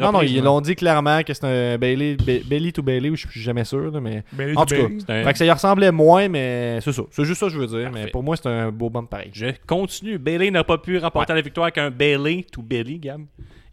Non, 0.00 0.12
non, 0.12 0.22
ils 0.22 0.42
l'ont 0.42 0.60
dit 0.60 0.74
clairement 0.74 1.22
que 1.22 1.32
c'était 1.34 1.46
un 1.46 1.76
be- 1.76 2.44
belly 2.46 2.72
to 2.72 2.82
ou 2.82 3.16
je 3.16 3.28
suis 3.28 3.40
jamais 3.40 3.64
sûr, 3.64 3.90
là, 3.90 4.00
mais 4.00 4.22
en 4.56 4.64
tout 4.66 4.74
cas. 4.74 4.82
C'est 5.06 5.10
un- 5.12 5.24
Fait 5.24 5.32
que 5.32 5.38
ça 5.38 5.44
y 5.44 5.50
ressemblait 5.50 5.92
moins, 5.92 6.28
mais 6.28 6.80
c'est 6.80 6.92
ça. 6.92 7.02
C'est 7.10 7.24
juste 7.24 7.40
ça 7.40 7.46
que 7.46 7.52
je 7.52 7.58
veux 7.58 7.66
dire, 7.66 7.90
Parfait. 7.90 8.04
mais 8.06 8.10
pour 8.10 8.22
moi, 8.22 8.36
c'est 8.36 8.48
un 8.48 8.70
beau 8.70 8.90
bump 8.90 9.08
pareil. 9.10 9.30
Je 9.32 9.46
continue. 9.66 10.18
Bailey 10.18 10.50
n'a 10.50 10.64
pas 10.64 10.78
pu 10.78 10.98
remporter 10.98 11.34
la 11.34 11.40
victoire 11.40 11.64
avec 11.66 11.78
un 11.78 11.90
Bailey 11.90 12.44
to 12.50 12.62
Bailey, 12.62 12.98
Gab. 12.98 13.22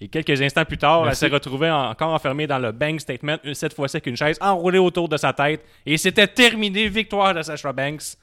Et 0.04 0.08
quelques 0.08 0.42
instants 0.42 0.66
plus 0.66 0.80
tard, 0.80 1.04
Merci. 1.04 1.26
elle 1.26 1.30
s'est 1.30 1.34
retrouvée 1.36 1.70
en- 1.70 1.90
encore 1.92 2.12
enfermée 2.14 2.48
dans 2.48 2.58
le 2.58 2.72
bank 2.72 3.00
statement, 3.00 3.38
cette 3.54 3.74
fois-ci 3.76 3.98
avec 3.98 4.08
une 4.08 4.18
chaise 4.18 4.38
enroulée 4.42 4.80
autour 4.80 5.08
de 5.08 5.16
sa 5.16 5.32
tête. 5.32 5.64
Et 5.86 5.96
c'était 5.98 6.26
terminé, 6.28 6.90
victoire 6.90 7.36
de 7.36 7.42
Sasha 7.44 7.72
Banks. 7.72 8.16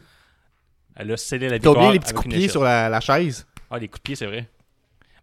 Elle 0.97 1.13
a 1.13 1.17
scellé 1.17 1.47
la 1.49 1.51
T'as 1.51 1.55
victoire. 1.57 1.77
oublié 1.77 1.93
les 1.93 1.99
petits 2.01 2.13
coups 2.15 2.29
de 2.29 2.35
pied 2.35 2.49
sur 2.49 2.65
la, 2.65 2.89
la 2.89 3.01
chaise? 3.01 3.47
Ah, 3.71 3.79
les 3.79 3.87
coups 3.87 4.01
de 4.01 4.03
pied, 4.03 4.17
c'est 4.17 4.27
vrai. 4.27 4.49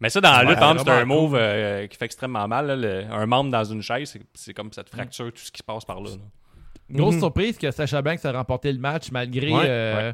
Mais 0.01 0.09
ça, 0.09 0.19
dans 0.21 0.31
la 0.31 0.43
lutte, 0.43 0.59
par 0.59 0.71
exemple, 0.73 0.91
c'est 0.91 1.01
un 1.01 1.05
move 1.05 1.35
euh, 1.39 1.87
qui 1.87 1.97
fait 1.97 2.05
extrêmement 2.05 2.47
mal. 2.47 2.67
là. 2.67 2.75
Le- 2.75 3.05
un 3.11 3.25
membre 3.25 3.49
dans 3.51 3.63
une 3.63 3.81
chaise, 3.81 4.17
c'est- 4.33 4.53
comme 4.53 4.71
ça 4.73 4.83
te 4.83 4.89
fracture 4.89 5.31
tout 5.31 5.41
ce 5.41 5.51
qui 5.51 5.59
se 5.59 5.63
passe 5.63 5.85
par 5.85 6.01
là. 6.01 6.09
là. 6.09 6.15
Grosse 6.91 7.15
Mhm. 7.15 7.19
surprise 7.21 7.57
que 7.57 7.71
Sacha 7.71 8.01
Banks 8.01 8.23
a 8.25 8.31
remporté 8.31 8.71
le 8.71 8.79
match 8.79 9.09
malgré 9.11 9.51
Ouais, 9.51 9.63
euh, 9.65 10.13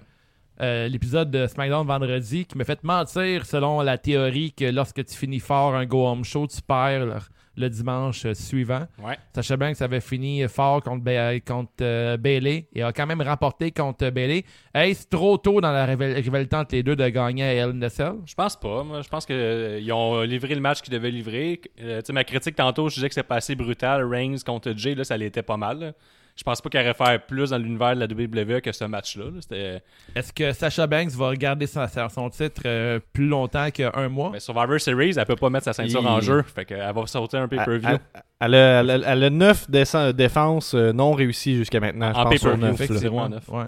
euh, 0.62 0.88
l'épisode 0.88 1.30
de 1.32 1.48
SmackDown 1.48 1.86
vendredi 1.86 2.46
qui 2.46 2.58
me 2.58 2.64
fait 2.64 2.82
mentir 2.84 3.46
selon 3.46 3.82
la 3.82 3.98
théorie 3.98 4.54
que 4.54 4.66
lorsque 4.66 5.04
tu 5.04 5.16
finis 5.16 5.40
fort 5.40 5.76
un 5.76 5.86
go 5.86 6.08
home 6.08 6.24
show, 6.24 6.48
tu 6.48 6.62
perds 6.62 7.30
le, 7.62 7.70
dimanche 7.70 8.26
euh, 8.26 8.34
suivant. 8.34 8.86
Ouais. 9.04 9.18
Sacha 9.34 9.56
Banks 9.58 9.82
avait 9.82 10.02
fini 10.02 10.48
fort 10.48 10.82
contre, 10.84 11.04
contre 11.46 11.72
euh, 11.82 12.18
Bailey 12.18 12.68
et 12.74 12.84
a 12.84 12.92
quand 12.92 13.06
même 13.06 13.22
remporté 13.22 13.72
contre 13.72 14.10
Bailey. 14.10 14.44
Est-ce 14.74 15.08
trop 15.08 15.38
tôt 15.38 15.62
dans 15.62 15.72
la 15.72 15.86
rival- 15.86 16.14
rivalité 16.16 16.56
entre 16.56 16.76
les 16.76 16.84
deux 16.84 16.96
de 16.96 17.08
gagner 17.08 17.60
à 17.60 17.66
a 17.68 17.90
Cell? 17.90 18.14
Je 18.26 18.34
pense 18.36 18.60
pas. 18.60 18.84
Moi, 18.84 19.02
je 19.02 19.10
pense 19.10 19.26
qu'ils 19.26 19.92
ont 19.94 20.22
livré 20.22 20.56
le 20.56 20.62
match 20.62 20.82
qu'ils 20.82 20.94
devaient 20.94 21.12
livrer. 21.12 21.62
Euh, 21.82 22.00
tu 22.02 22.08
sais, 22.08 22.14
ma 22.14 22.24
critique 22.24 22.56
tantôt, 22.56 22.90
je 22.90 22.96
disais 22.96 23.08
que 23.08 23.14
c'était 23.16 23.28
pas 23.28 23.36
assez 23.36 23.56
brutal. 23.56 24.04
Reigns 24.04 24.38
contre 24.46 24.74
Jay, 24.76 24.96
là, 24.96 25.04
ça 25.04 25.18
l'était 25.18 25.44
pas 25.44 25.58
mal. 25.58 25.80
là. 25.80 25.92
Je 26.36 26.44
pense 26.44 26.62
pas 26.62 26.70
qu'il 26.70 26.80
aurait 26.80 26.94
faire 26.94 27.26
plus 27.26 27.50
dans 27.52 27.58
l'univers 27.58 27.96
de 27.96 28.00
la 28.00 28.06
WWE 28.06 28.62
que 28.62 28.72
ce 28.72 28.86
match-là. 28.86 29.26
là. 29.26 29.42
C'était 29.42 29.82
Est-ce 30.16 30.32
que 30.34 30.54
Sacha 30.54 30.88
Banks 30.88 31.12
va 31.12 31.36
garder 31.36 31.68
son, 31.68 31.86
son 32.10 32.30
titre 32.30 32.62
euh, 32.66 33.00
plus 33.14 33.28
longtemps 33.28 33.70
qu'un 33.72 34.10
mois? 34.10 34.30
mais 34.32 34.40
Survivor 34.40 34.80
Series, 34.80 35.14
elle 35.18 35.26
peut 35.26 35.36
pas 35.36 35.50
mettre 35.50 35.66
sa 35.66 35.74
ceinture 35.74 36.06
en 36.06 36.20
jeu. 36.22 36.42
Fait 36.44 36.66
qu'elle 36.66 36.80
va 36.94 37.06
sauter 37.08 37.38
un 37.38 37.48
pay-per-view. 37.48 37.90
Elle, 37.90 38.00
elle 38.40 38.56
a, 38.56 38.80
elle 38.82 38.90
a- 38.92 39.12
elle 39.14 39.24
a 39.26 39.30
9 39.30 39.70
défenses 40.14 40.74
euh, 40.74 40.92
non 40.94 41.12
réussies 41.14 41.56
jusqu'à 41.58 41.80
maintenant. 41.80 42.12
En 42.14 42.30
pay-per-view. 42.30 42.66
Effectivement, 42.68 43.00
Zéro 43.00 43.20
en 43.20 43.30
neuf. 43.30 43.50
ouais. 43.50 43.66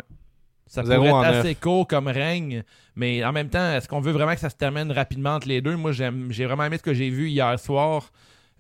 Ça 0.66 0.84
Zéro 0.84 1.06
pourrait 1.08 1.28
être 1.30 1.36
assez 1.40 1.54
court 1.56 1.88
comme 1.88 2.08
règne, 2.08 2.64
mais 2.96 3.24
en 3.24 3.32
même 3.32 3.50
temps, 3.50 3.74
est-ce 3.74 3.88
qu'on 3.88 4.00
veut 4.02 4.12
vraiment 4.12 4.34
que 4.34 4.40
ça 4.40 4.50
se 4.50 4.56
termine 4.56 4.92
rapidement 4.92 5.36
entre 5.36 5.48
les 5.48 5.62
deux? 5.62 5.76
Moi, 5.76 5.92
j'aime, 5.92 6.28
j'ai 6.32 6.46
vraiment 6.46 6.64
aimé 6.64 6.78
ce 6.78 6.82
que 6.84 6.96
j'ai 6.96 7.12
vu 7.12 7.30
hier 7.30 7.60
soir. 7.60 8.10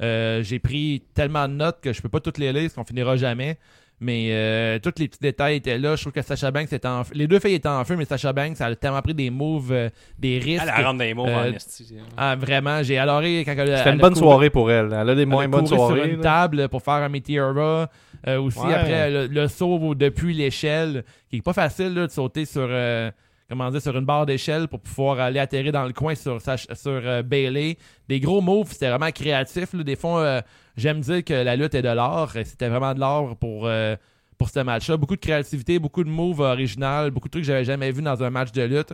Euh, 0.01 0.43
j'ai 0.43 0.59
pris 0.59 1.03
tellement 1.15 1.47
de 1.47 1.53
notes 1.53 1.79
que 1.81 1.91
je 1.93 2.01
peux 2.01 2.09
pas 2.09 2.19
toutes 2.19 2.37
les 2.37 2.51
lire, 2.53 2.63
parce 2.63 2.73
qu'on 2.75 2.83
finira 2.83 3.15
jamais. 3.15 3.57
Mais 4.03 4.27
euh, 4.31 4.79
tous 4.79 4.91
les 4.99 5.07
petits 5.07 5.19
détails 5.21 5.55
étaient 5.55 5.77
là. 5.77 5.95
Je 5.95 6.01
trouve 6.01 6.11
que 6.13 6.21
Sacha 6.21 6.51
Banks 6.51 6.71
était 6.73 6.87
en 6.87 7.03
feu. 7.05 7.13
Les 7.15 7.25
deux 7.25 7.39
filles 7.39 7.53
étaient 7.53 7.69
en 7.69 7.83
feu, 7.85 7.95
mais 7.95 8.03
Sacha 8.05 8.33
Banks 8.33 8.57
elle 8.59 8.73
a 8.73 8.75
tellement 8.75 9.01
pris 9.01 9.13
des 9.13 9.29
moves, 9.29 9.71
euh, 9.71 9.89
des 10.19 10.39
risques. 10.39 10.65
Elle, 10.77 10.85
rentre 10.85 10.99
les 10.99 11.13
mots 11.13 11.25
euh, 11.27 11.49
en 11.51 11.53
esti. 11.53 11.95
Ah, 12.17 12.35
vraiment, 12.35 12.83
j'ai 12.83 12.97
adoré 12.97 13.43
quand 13.45 13.53
elle 13.57 13.71
a- 13.73 13.77
C'était 13.77 13.89
elle 13.89 13.95
une 13.95 14.01
bonne 14.01 14.13
couru- 14.13 14.19
soirée 14.25 14.49
pour 14.49 14.69
elle. 14.69 14.93
Elle 14.93 15.09
a 15.09 15.15
des 15.15 15.25
moins 15.25 15.43
elle 15.43 15.47
a 15.47 15.51
bonnes 15.51 15.63
couru 15.63 15.75
sur 15.77 15.87
soirées. 15.87 16.09
une 16.11 16.17
là. 16.17 16.23
table 16.23 16.69
pour 16.69 16.81
faire 16.83 16.95
un 16.95 17.09
Meteora. 17.09 17.89
Euh, 18.27 18.39
aussi, 18.41 18.59
Ouais. 18.59 18.73
après, 18.73 19.09
le, 19.09 19.27
le 19.27 19.47
saut 19.47 19.95
depuis 19.95 20.33
l'échelle, 20.33 21.03
qui 21.29 21.37
est 21.37 21.41
pas 21.41 21.53
facile 21.53 21.93
là, 21.93 22.07
de 22.07 22.11
sauter 22.11 22.45
sur, 22.45 22.67
euh, 22.69 23.11
comment 23.49 23.69
dire, 23.69 23.81
sur 23.81 23.97
une 23.97 24.05
barre 24.05 24.25
d'échelle 24.25 24.67
pour 24.67 24.79
pouvoir 24.79 25.19
aller 25.19 25.39
atterrir 25.39 25.71
dans 25.71 25.85
le 25.85 25.93
coin 25.93 26.15
sur, 26.15 26.39
sur 26.41 26.57
euh, 26.87 27.21
Bailey. 27.21 27.77
Des 28.07 28.19
gros 28.19 28.41
moves, 28.41 28.69
c'était 28.71 28.89
vraiment 28.89 29.11
créatif. 29.11 29.73
là. 29.73 29.83
Des 29.83 29.95
fois, 29.95 30.19
euh, 30.21 30.41
j'aime 30.75 30.99
dire 31.01 31.23
que 31.23 31.33
la 31.33 31.55
lutte 31.55 31.75
est 31.75 31.81
de 31.81 31.89
l'art. 31.89 32.31
C'était 32.45 32.69
vraiment 32.69 32.93
de 32.93 32.99
l'art 32.99 33.35
pour, 33.37 33.67
euh, 33.67 33.95
pour 34.37 34.49
ce 34.49 34.59
match-là. 34.59 34.97
Beaucoup 34.97 35.15
de 35.15 35.21
créativité, 35.21 35.79
beaucoup 35.79 36.03
de 36.03 36.09
moves 36.09 36.41
originales, 36.41 37.11
beaucoup 37.11 37.27
de 37.27 37.31
trucs 37.31 37.43
que 37.43 37.47
j'avais 37.47 37.65
jamais 37.65 37.91
vu 37.91 38.01
dans 38.01 38.21
un 38.23 38.29
match 38.29 38.51
de 38.51 38.63
lutte. 38.63 38.93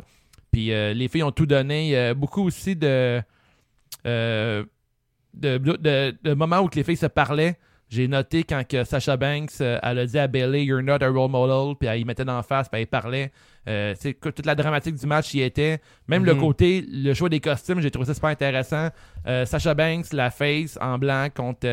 Puis 0.52 0.72
euh, 0.72 0.94
les 0.94 1.08
filles 1.08 1.24
ont 1.24 1.32
tout 1.32 1.46
donné. 1.46 1.98
Euh, 1.98 2.14
beaucoup 2.14 2.44
aussi 2.44 2.76
de, 2.76 3.22
de, 4.06 4.68
de, 5.34 6.16
de 6.24 6.34
moments 6.34 6.60
où 6.60 6.70
les 6.74 6.84
filles 6.84 6.98
se 6.98 7.06
parlaient. 7.06 7.58
J'ai 7.90 8.08
noté 8.08 8.44
quand 8.44 8.68
que 8.68 8.84
Sasha 8.84 9.18
Banks 9.18 9.50
euh, 9.62 9.80
elle 9.82 9.98
a 10.00 10.06
dit 10.06 10.20
à 10.20 10.28
Bailey 10.28 10.64
You're 10.64 10.84
not 10.84 11.02
a 11.04 11.10
role 11.10 11.32
model, 11.32 11.76
puis 11.76 11.88
elle 11.90 12.00
y 12.02 12.06
mettait 12.06 12.24
d'en 12.24 12.44
face, 12.44 12.70
puis 12.70 12.82
elle 12.82 12.88
parlait. 12.88 13.32
Euh, 13.68 13.96
toute 14.22 14.46
la 14.46 14.54
dramatique 14.56 14.96
du 14.96 15.08
match 15.08 15.34
y 15.34 15.42
était. 15.42 15.80
Même 16.08 16.24
le 16.24 16.36
Mhm. 16.36 16.40
côté, 16.40 16.86
le 16.88 17.14
choix 17.16 17.30
des 17.30 17.40
costumes, 17.40 17.82
j'ai 17.82 17.90
trouvé 17.90 18.06
ça 18.06 18.14
super 18.14 18.30
intéressant. 18.30 18.90
Euh, 19.28 19.46
Sasha 19.46 19.74
Banks, 19.74 20.14
la 20.14 20.30
face 20.30 20.78
en 20.80 20.98
blanc 21.00 21.28
contre 21.36 21.68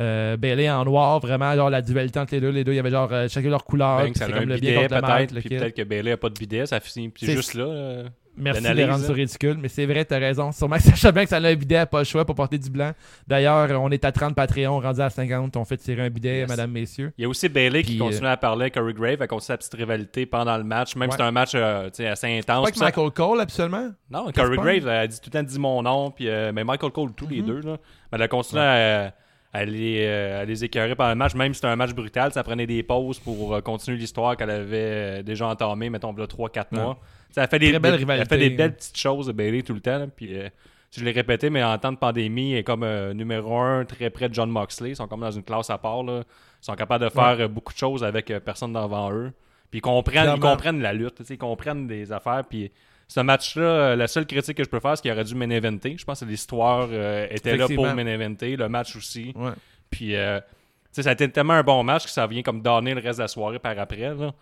euh, 0.00 0.36
Bailey 0.36 0.68
en 0.70 0.84
noir, 0.84 1.20
vraiment 1.20 1.54
genre 1.54 1.70
la 1.70 1.82
dualité 1.82 2.18
entre 2.18 2.34
les 2.34 2.40
deux. 2.40 2.50
Les 2.50 2.64
deux, 2.64 2.72
il 2.72 2.76
y 2.76 2.80
avait 2.80 2.90
genre 2.90 3.10
chacun 3.28 3.50
leur 3.50 3.64
couleur. 3.64 3.98
Banks, 4.04 4.16
elle 4.20 4.32
a 4.32 4.36
un 4.36 4.40
comme 4.40 4.48
le 4.48 4.54
bidet 4.56 4.88
peut-être, 4.88 5.34
puis 5.40 5.48
peut-être 5.58 5.76
que 5.76 5.82
Bailey 5.82 6.12
a 6.12 6.16
pas 6.16 6.30
de 6.30 6.34
bidet, 6.34 6.66
ça 6.66 6.80
finit 6.80 7.12
juste 7.20 7.54
là. 7.54 8.04
Euh, 8.36 8.42
Merci 8.42 8.62
de 8.62 8.68
les 8.72 8.84
rendre 8.84 9.04
hein. 9.04 9.06
ça 9.06 9.12
ridicule, 9.12 9.56
mais 9.60 9.68
c'est 9.68 9.86
vrai, 9.86 10.04
t'as 10.04 10.18
raison. 10.18 10.50
Sûrement 10.52 10.76
que 10.76 10.82
Sacha 10.82 11.12
Banks, 11.12 11.28
elle 11.32 11.46
a 11.46 11.48
un 11.50 11.54
bidet, 11.54 11.86
pas 11.86 11.98
le 12.00 12.04
choix 12.04 12.24
pour 12.24 12.34
porter 12.34 12.58
du 12.58 12.68
blanc. 12.70 12.92
D'ailleurs, 13.28 13.80
on 13.80 13.90
est 13.90 14.04
à 14.04 14.12
30 14.12 14.34
Patreon, 14.34 14.80
rendu 14.80 15.00
à 15.00 15.10
50, 15.10 15.56
on 15.56 15.64
fait 15.64 15.76
tirer 15.76 16.02
un 16.02 16.10
bidet, 16.10 16.38
Yes. 16.40 16.48
madame, 16.48 16.70
messieurs. 16.72 17.12
Il 17.16 17.22
y 17.22 17.24
a 17.24 17.28
aussi 17.28 17.48
Bailey 17.48 17.82
qui 17.82 17.90
Puis, 17.92 17.98
continue 17.98 18.26
à 18.26 18.36
parler 18.36 18.62
avec 18.62 18.74
Corey 18.74 18.92
Grave, 18.92 19.16
elle 19.20 19.28
continue 19.28 19.46
sa 19.46 19.56
petite 19.56 19.74
rivalité 19.74 20.26
pendant 20.26 20.56
le 20.56 20.64
match, 20.64 20.96
même 20.96 21.08
Ouais. 21.08 21.12
si 21.12 21.16
c'est 21.18 21.22
un 21.24 21.30
match 21.30 21.52
euh, 21.54 21.88
assez 22.10 22.38
intense. 22.38 22.68
Pas 22.70 22.76
ça- 22.76 22.84
Michael 22.84 23.10
Cole, 23.12 23.40
absolument. 23.40 23.90
Non, 24.10 24.30
Corey 24.34 24.56
pas? 24.56 24.62
Graves, 24.62 24.76
elle 24.86 24.88
a 24.88 25.06
dit 25.06 25.20
tout 25.20 25.30
le 25.32 25.38
temps 25.38 25.42
dit 25.42 25.58
mon 25.58 25.82
nom, 25.82 26.10
puis 26.10 26.28
euh, 26.28 26.50
mais 26.52 26.64
Michael 26.64 26.90
Cole, 26.90 27.12
tous 27.16 27.28
les 27.28 27.40
Mhm. 27.40 27.46
deux, 27.46 27.60
là. 27.60 27.76
Mais 28.10 28.16
elle 28.16 28.22
a 28.22 28.28
continué 28.28 28.62
à, 28.62 29.14
à 29.52 29.64
les, 29.64 29.98
euh, 30.00 30.42
à 30.42 30.44
les 30.44 30.94
pendant 30.96 31.10
le 31.10 31.14
match, 31.14 31.34
même 31.36 31.52
si 31.54 31.58
c'était 31.60 31.68
un 31.68 31.76
match 31.76 31.92
brutal, 31.92 32.32
ça 32.32 32.42
prenait 32.42 32.66
des 32.66 32.82
pauses 32.82 33.20
pour 33.20 33.54
euh, 33.54 33.60
continuer 33.60 33.96
l'histoire 33.96 34.36
qu'elle 34.36 34.50
avait 34.50 34.76
euh, 34.76 35.22
déjà 35.22 35.46
entamée, 35.46 35.90
mettons, 35.90 36.12
là 36.12 36.26
3-4 36.26 36.72
Ouais. 36.72 36.78
mois. 36.80 36.98
Ça 37.34 37.46
fait 37.48 37.58
des, 37.58 37.70
Très 37.70 37.78
belle 37.80 37.92
des- 37.92 37.98
rivalité, 37.98 38.22
Elle 38.32 38.38
fait 38.40 38.48
des 38.48 38.54
belles 38.56 38.74
petites 38.74 38.96
choses 38.96 39.26
de 39.26 39.32
Bailey 39.32 39.62
tout 39.62 39.74
le 39.74 39.80
temps, 39.80 39.98
là, 39.98 40.06
puis 40.06 40.38
euh, 40.38 40.48
je 40.96 41.02
l'ai 41.04 41.10
répété, 41.10 41.50
mais 41.50 41.64
en 41.64 41.76
temps 41.78 41.90
de 41.92 41.96
pandémie, 41.98 42.52
elle 42.52 42.58
est 42.58 42.62
comme 42.64 42.84
euh, 42.84 43.12
numéro 43.12 43.58
un, 43.58 43.84
très 43.84 44.10
près 44.10 44.28
de 44.28 44.34
John 44.34 44.48
Moxley. 44.50 44.90
Ils 44.90 44.96
sont 44.96 45.08
comme 45.08 45.20
dans 45.22 45.30
une 45.32 45.42
classe 45.42 45.68
à 45.70 45.78
part. 45.78 46.04
Là. 46.04 46.20
Ils 46.22 46.64
sont 46.64 46.74
capables 46.76 47.04
de 47.04 47.10
faire 47.10 47.36
euh, 47.40 47.48
beaucoup 47.48 47.72
de 47.72 47.78
choses 47.78 48.04
avec 48.04 48.30
euh, 48.30 48.38
personne 48.38 48.72
devant 48.72 49.10
eux. 49.12 49.32
Puis 49.70 49.78
ils 49.78 49.82
comprennent, 49.82 50.22
ils 50.22 50.38
Clairement. 50.38 50.50
comprennent 50.52 50.80
la 50.80 50.92
lutte, 50.92 51.16
tu 51.16 51.24
sais, 51.24 51.34
ils 51.34 51.38
comprennent 51.38 51.88
des 51.88 52.12
affaires. 52.12 52.44
Puis 52.48 52.70
ce 53.08 53.18
match-là, 53.18 53.62
euh, 53.64 53.96
la 53.96 54.06
seule 54.06 54.24
critique 54.26 54.56
que 54.56 54.62
je 54.62 54.68
peux 54.68 54.78
faire, 54.78 54.96
c'est 54.96 55.02
qu'il 55.02 55.10
aurait 55.10 55.24
dû 55.24 55.34
main 55.34 55.50
eventer. 55.50 55.96
Je 55.98 56.04
pense 56.04 56.20
que 56.20 56.24
l'histoire 56.26 56.86
euh, 56.92 57.26
était 57.30 57.56
là 57.56 57.64
pour 57.66 57.72
Effectivement. 57.86 57.94
main 57.96 58.06
eventer, 58.06 58.54
le 58.56 58.68
match 58.68 58.94
aussi. 58.94 59.32
Ouais. 59.34 59.50
Puis 59.90 60.14
euh, 60.14 60.38
tu 60.38 60.46
sais, 60.92 61.02
ça 61.02 61.10
a 61.10 61.12
été 61.14 61.28
tellement 61.28 61.54
un 61.54 61.64
bon 61.64 61.82
match 61.82 62.04
que 62.04 62.10
ça 62.10 62.28
vient 62.28 62.42
comme 62.42 62.62
donner 62.62 62.94
le 62.94 63.00
reste 63.00 63.18
de 63.18 63.24
la 63.24 63.28
soirée 63.28 63.58
par 63.58 63.76
après. 63.76 64.14
Là. 64.14 64.32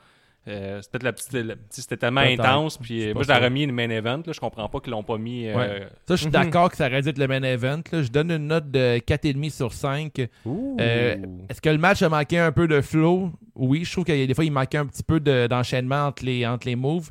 Euh, 0.49 0.83
c'était 0.83 0.99
peut-être 0.99 1.03
la 1.05 1.13
petite, 1.13 1.33
la- 1.35 1.55
c'était 1.71 1.97
tellement 1.97 2.21
intense. 2.23 2.77
Puis 2.79 3.09
euh, 3.09 3.15
moi, 3.15 3.23
je 3.23 3.29
l'aurais 3.29 3.43
ça. 3.43 3.51
mis 3.51 3.63
une 3.63 3.71
main 3.73 3.89
event. 3.91 4.23
Là. 4.27 4.33
Je 4.33 4.41
comprends 4.41 4.69
pas 4.69 4.81
qu'ils 4.81 4.91
l'ont 4.91 5.05
pas 5.05 5.17
mis. 5.17 5.47
euh, 5.47 5.55
Ouais. 5.57 5.81
Ça, 6.09 6.15
je 6.15 6.17
suis 6.17 6.27
Mhm. 6.27 6.33
d'accord 6.33 6.69
que 6.71 6.77
ça 6.77 6.87
aurait 6.89 7.01
dû 7.03 7.09
être 7.11 7.19
le 7.19 7.29
main 7.29 7.43
event. 7.45 7.81
là. 7.93 8.03
Je 8.03 8.09
donne 8.11 8.31
une 8.33 8.49
note 8.49 8.69
de 8.71 8.99
4,5 8.99 9.51
sur 9.51 9.73
5. 9.73 10.29
Ouh. 10.45 10.77
Euh, 10.81 11.17
Est-ce 11.49 11.61
que 11.61 11.69
le 11.71 11.79
match 11.79 12.03
a 12.03 12.09
manqué 12.09 12.39
un 12.39 12.51
peu 12.51 12.67
de 12.67 12.81
flow? 12.81 13.31
Oui, 13.55 13.85
je 13.85 13.93
trouve 13.93 14.05
qu'il 14.05 14.17
y 14.19 14.23
a 14.23 14.27
des 14.27 14.35
fois, 14.35 14.45
il 14.45 14.51
manquait 14.53 14.79
un 14.79 14.87
petit 14.87 15.05
peu 15.05 15.21
de- 15.21 15.47
d'enchaînement 15.47 16.07
entre, 16.07 16.25
les, 16.25 16.45
entre 16.47 16.67
les 16.67 16.75
moves. 16.77 17.11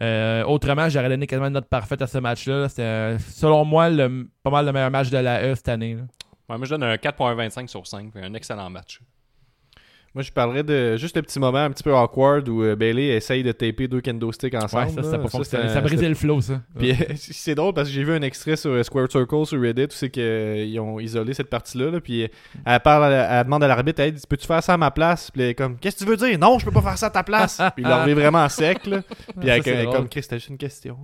Euh, 0.00 0.42
autrement, 0.44 0.88
j'aurais 0.88 1.10
donné 1.10 1.26
quasiment 1.26 1.48
une 1.48 1.52
note 1.52 1.68
parfaite 1.68 2.00
à 2.00 2.06
ce 2.06 2.16
match-là. 2.16 2.70
C'était, 2.70 3.18
selon 3.18 3.66
moi, 3.66 3.90
le, 3.90 4.26
pas 4.42 4.50
mal 4.50 4.64
le 4.64 4.72
meilleur 4.72 4.90
match 4.90 5.10
de 5.10 5.18
la 5.18 5.42
E 5.44 5.54
cette 5.54 5.68
année. 5.68 5.96
là. 5.96 6.02
Ouais, 6.48 6.56
moi, 6.56 6.64
je 6.64 6.70
donne 6.70 6.84
un 6.84 6.96
4.25 6.96 7.68
sur 7.68 7.86
5. 7.86 8.10
Un 8.16 8.32
excellent 8.32 8.70
match. 8.70 9.00
Moi, 10.12 10.24
je 10.24 10.32
parlerais 10.32 10.64
de 10.64 10.96
juste 10.96 11.14
le 11.14 11.22
petit 11.22 11.38
moment 11.38 11.58
un 11.58 11.70
petit 11.70 11.84
peu 11.84 11.94
awkward 11.94 12.48
où 12.48 12.64
euh, 12.64 12.74
Bailey 12.74 13.08
essaye 13.16 13.44
de 13.44 13.52
taper 13.52 13.86
deux 13.86 14.00
kendo 14.00 14.32
sticks 14.32 14.54
ensemble. 14.56 14.88
Ouais, 14.88 14.92
ça, 14.92 15.02
ça 15.04 15.10
là. 15.12 15.14
a 15.14 15.18
pas 15.20 15.28
fonctionné. 15.28 15.62
c'était- 15.64 15.74
Ça 15.74 15.80
brisait 15.80 16.08
le 16.08 16.16
flow, 16.16 16.40
ça. 16.40 16.60
Puis 16.78 16.90
euh, 16.90 16.94
c'est 17.16 17.54
drôle 17.54 17.74
parce 17.74 17.88
que 17.88 17.94
j'ai 17.94 18.02
vu 18.02 18.12
un 18.12 18.22
extrait 18.22 18.56
sur 18.56 18.70
euh, 18.72 18.82
Square 18.82 19.06
Circle 19.08 19.46
sur 19.46 19.60
Reddit 19.60 19.84
où 19.84 19.86
c'est 19.90 20.10
qu'ils 20.10 20.80
ont 20.80 20.98
isolé 20.98 21.32
cette 21.32 21.48
partie-là. 21.48 21.92
là, 21.92 22.00
puis 22.00 22.28
elle 22.66 22.80
parle, 22.80 23.12
elle 23.12 23.44
demande 23.44 23.62
à 23.62 23.68
l'arbitre, 23.68 24.04
dit 24.04 24.22
peux-tu 24.28 24.48
faire 24.48 24.62
ça 24.64 24.74
à 24.74 24.76
ma 24.76 24.90
place? 24.90 25.30
Puis 25.30 25.42
elle 25.42 25.50
est 25.50 25.54
comme 25.54 25.76
qu'est-ce 25.78 25.98
que 25.98 26.04
tu 26.04 26.10
veux 26.10 26.16
dire? 26.16 26.36
Non, 26.40 26.58
je 26.58 26.64
peux 26.64 26.72
pas 26.72 26.82
faire 26.82 26.98
ça 26.98 27.06
à 27.06 27.10
ta 27.10 27.22
place. 27.22 27.58
puis 27.76 27.84
il 27.84 27.88
leur 27.88 28.02
revient 28.02 28.14
vraiment 28.14 28.48
sec 28.48 28.86
là. 28.86 29.02
Puis 29.38 29.48
elle, 29.48 29.62
elle 29.64 29.86
comme 29.90 30.08
Chris, 30.08 30.22
c'était 30.24 30.38
juste 30.38 30.50
une 30.50 30.58
question. 30.58 30.98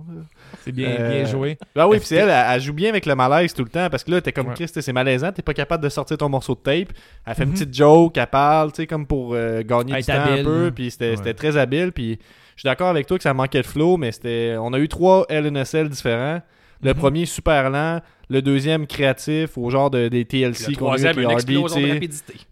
C'est 0.65 0.73
bien, 0.73 0.89
Euh, 0.99 1.09
bien 1.21 1.25
joué. 1.25 1.57
Ah 1.77 1.87
oui, 1.87 1.99
puis 1.99 2.07
c'est 2.07 2.17
elle, 2.17 2.29
elle, 2.29 2.59
joue 2.59 2.73
bien 2.73 2.89
avec 2.89 3.05
le 3.05 3.15
malaise 3.15 3.53
tout 3.53 3.63
le 3.63 3.69
temps 3.69 3.89
parce 3.89 4.03
que 4.03 4.11
là, 4.11 4.19
t'es 4.19 4.33
comme. 4.33 4.53
Chris, 4.53 4.67
c'est 4.67 4.91
malaisant, 4.91 5.31
t'es 5.31 5.41
pas 5.41 5.53
capable 5.53 5.81
de 5.81 5.87
sortir 5.89 6.17
ton 6.17 6.27
morceau 6.27 6.55
de 6.55 6.59
tape. 6.59 6.89
Elle 7.25 7.35
fait 7.35 7.45
Mhm. 7.45 7.51
une 7.51 7.53
petite 7.53 7.73
joke, 7.73 8.17
elle 8.17 8.27
parle, 8.27 8.71
tu 8.73 8.77
sais, 8.81 8.96
comme 8.97 9.07
pour 9.07 9.33
euh, 9.33 9.61
gagner 9.63 9.95
du 9.95 10.03
temps 10.03 10.13
habile, 10.13 10.39
un 10.39 10.43
peu, 10.43 10.65
là. 10.65 10.71
puis 10.71 10.91
c'était 10.91 11.17
Ouais. 11.17 11.33
très 11.33 11.57
habile. 11.57 11.91
Puis 11.91 12.19
je 12.55 12.61
suis 12.61 12.67
d'accord 12.67 12.89
avec 12.89 13.05
toi 13.07 13.17
que 13.17 13.23
ça 13.23 13.33
manquait 13.33 13.61
de 13.61 13.67
flow, 13.67 13.97
mais 13.97 14.11
c'était, 14.11 14.55
on 14.59 14.73
a 14.73 14.79
eu 14.79 14.87
trois 14.87 15.25
LNSL 15.29 15.89
différents. 15.89 16.41
Le 16.83 16.91
Mhm. 16.93 16.99
premier 16.99 17.25
super 17.25 17.71
lent, 17.71 18.01
le 18.29 18.39
deuxième 18.43 18.85
créatif 18.85 19.57
au 19.57 19.69
genre 19.71 19.89
de, 19.89 20.09
des 20.09 20.25
TLC 20.25 20.75
qu'on 20.75 20.91
a 20.91 20.97
eu. 20.99 21.99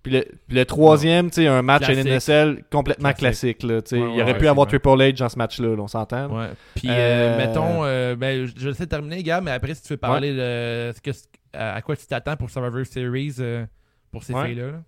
Puis 0.01 0.11
le, 0.11 0.25
puis 0.47 0.55
le 0.57 0.65
troisième, 0.65 1.29
tu 1.29 1.41
sais, 1.43 1.47
un 1.47 1.61
match 1.61 1.83
Classique. 1.85 2.05
LNSL 2.07 2.63
complètement 2.71 3.13
Classique. 3.13 3.59
classique. 3.59 3.91
là. 3.91 3.99
Ouais, 3.99 4.13
Il 4.15 4.21
aurait 4.23 4.31
ouais, 4.33 4.37
pu 4.39 4.47
avoir 4.47 4.65
Triple 4.65 4.87
H 4.89 5.19
dans 5.19 5.29
ce 5.29 5.37
match-là, 5.37 5.75
là, 5.75 5.81
on 5.83 5.87
s'entend. 5.87 6.27
Puis, 6.73 6.87
Euh, 6.89 6.93
euh, 6.93 7.37
mettons, 7.37 7.83
euh, 7.83 8.15
ben, 8.15 8.47
je- 8.57 8.71
sais 8.71 8.87
terminer, 8.87 9.21
gars, 9.21 9.41
mais 9.41 9.51
après, 9.51 9.75
si 9.75 9.83
tu 9.83 9.89
veux 9.93 9.97
parler 9.97 10.31
de 10.33 10.91
ce 10.95 11.01
que, 11.01 11.11
à 11.53 11.75
à 11.75 11.81
quoi 11.83 11.95
tu 11.95 12.07
t'attends 12.07 12.35
pour 12.35 12.49
Survivor 12.49 12.83
Series 12.85 13.35
euh, 13.39 13.65
pour 14.11 14.23
ces 14.23 14.33
Ouais. 14.33 14.47
filles-là. 14.47 14.67
là. 14.71 14.81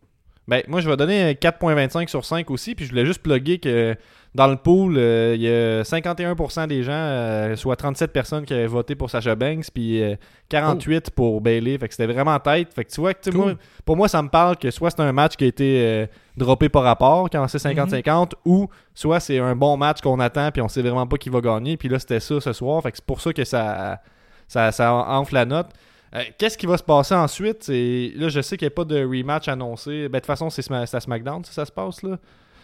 Ben, 0.48 0.64
moi, 0.68 0.80
je 0.80 0.90
vais 0.90 0.96
donner 0.96 1.24
un 1.24 1.32
4.25 1.34 2.08
sur 2.08 2.24
5 2.24 2.50
aussi. 2.52 2.74
Puis 2.74 2.86
je 2.86 2.92
voulais 2.92 3.06
juste 3.06 3.22
plugger 3.22 3.60
que 3.60 3.96
dans 4.34 4.48
le 4.48 4.56
pool, 4.56 4.98
euh, 4.98 5.34
il 5.36 5.42
y 5.42 5.48
a 5.50 5.84
51% 5.84 6.68
des 6.68 6.84
gens, 6.84 6.92
euh, 6.94 7.56
soit 7.56 7.76
37 7.76 8.14
personnes 8.14 8.46
qui 8.46 8.54
avaient 8.54 8.68
voté 8.68 8.96
pour 8.96 9.10
Sasha 9.10 9.36
Banks, 9.36 9.66
puis 9.74 10.02
euh, 10.02 10.16
48 10.50 11.10
pour 11.12 11.42
Bailey. 11.42 11.78
Fait 11.78 11.88
que 11.88 11.94
c'était 11.94 12.12
vraiment 12.12 12.36
en 12.36 12.40
tête. 12.40 12.74
Fait 12.74 12.86
que 12.86 12.92
tu 12.92 13.02
vois, 13.02 13.14
que, 13.14 13.20
tu 13.22 13.32
sais, 13.32 13.36
Cool. 13.36 13.46
moi, 13.46 13.56
pour 13.84 13.98
moi, 13.98 14.08
ça 14.08 14.22
me 14.22 14.30
parle 14.30 14.58
que 14.58 14.72
soit 14.72 14.92
c'est 14.92 15.02
un 15.02 15.12
match 15.12 15.36
qui 15.36 15.44
a 15.44 15.48
été 15.48 15.82
euh, 15.84 16.06
droppé 16.38 16.70
par 16.70 16.84
rapport, 16.84 17.30
quand 17.30 17.46
c'est 17.48 17.58
50-50, 17.58 18.34
ou 18.46 18.70
soit 18.94 19.20
c'est 19.20 19.40
un 19.40 19.56
bon 19.56 19.76
match 19.76 20.02
qu'on 20.02 20.20
attend, 20.20 20.52
puis 20.52 20.62
on 20.62 20.68
sait 20.70 20.82
vraiment 20.82 21.08
pas 21.08 21.18
qui 21.18 21.30
va 21.30 21.42
gagner. 21.42 21.76
Puis 21.76 21.90
là, 21.90 22.00
c'était 22.00 22.20
ça 22.20 22.40
ce 22.40 22.54
soir. 22.54 22.82
Fait 22.84 22.92
que 22.92 22.98
c'est 22.98 23.06
pour 23.06 23.20
ça 23.20 23.34
que 23.34 23.44
ça. 23.44 24.00
ça, 24.48 24.72
ça 24.72 24.94
enfle 24.94 25.34
la 25.34 25.46
note. 25.46 25.68
Euh, 26.16 26.24
Qu'est-ce 26.38 26.58
qui 26.58 26.66
va 26.66 26.78
se 26.78 26.84
passer 26.84 27.14
ensuite? 27.16 27.68
Là, 27.68 28.30
je 28.30 28.42
sais 28.42 28.56
qu'il 28.58 28.66
n'y 28.66 28.72
a 28.74 28.76
pas 28.76 28.86
de 28.86 29.04
rematch 29.04 29.48
annoncé. 29.48 30.04
Ben, 30.04 30.14
de 30.14 30.18
toute 30.20 30.26
façon, 30.26 30.50
c'est 30.50 30.70
à 30.72 30.86
SmackDown, 31.00 31.44
ça, 31.46 31.52
ça 31.52 31.66
se 31.66 31.72
passe. 31.72 32.02
là. 32.04 32.18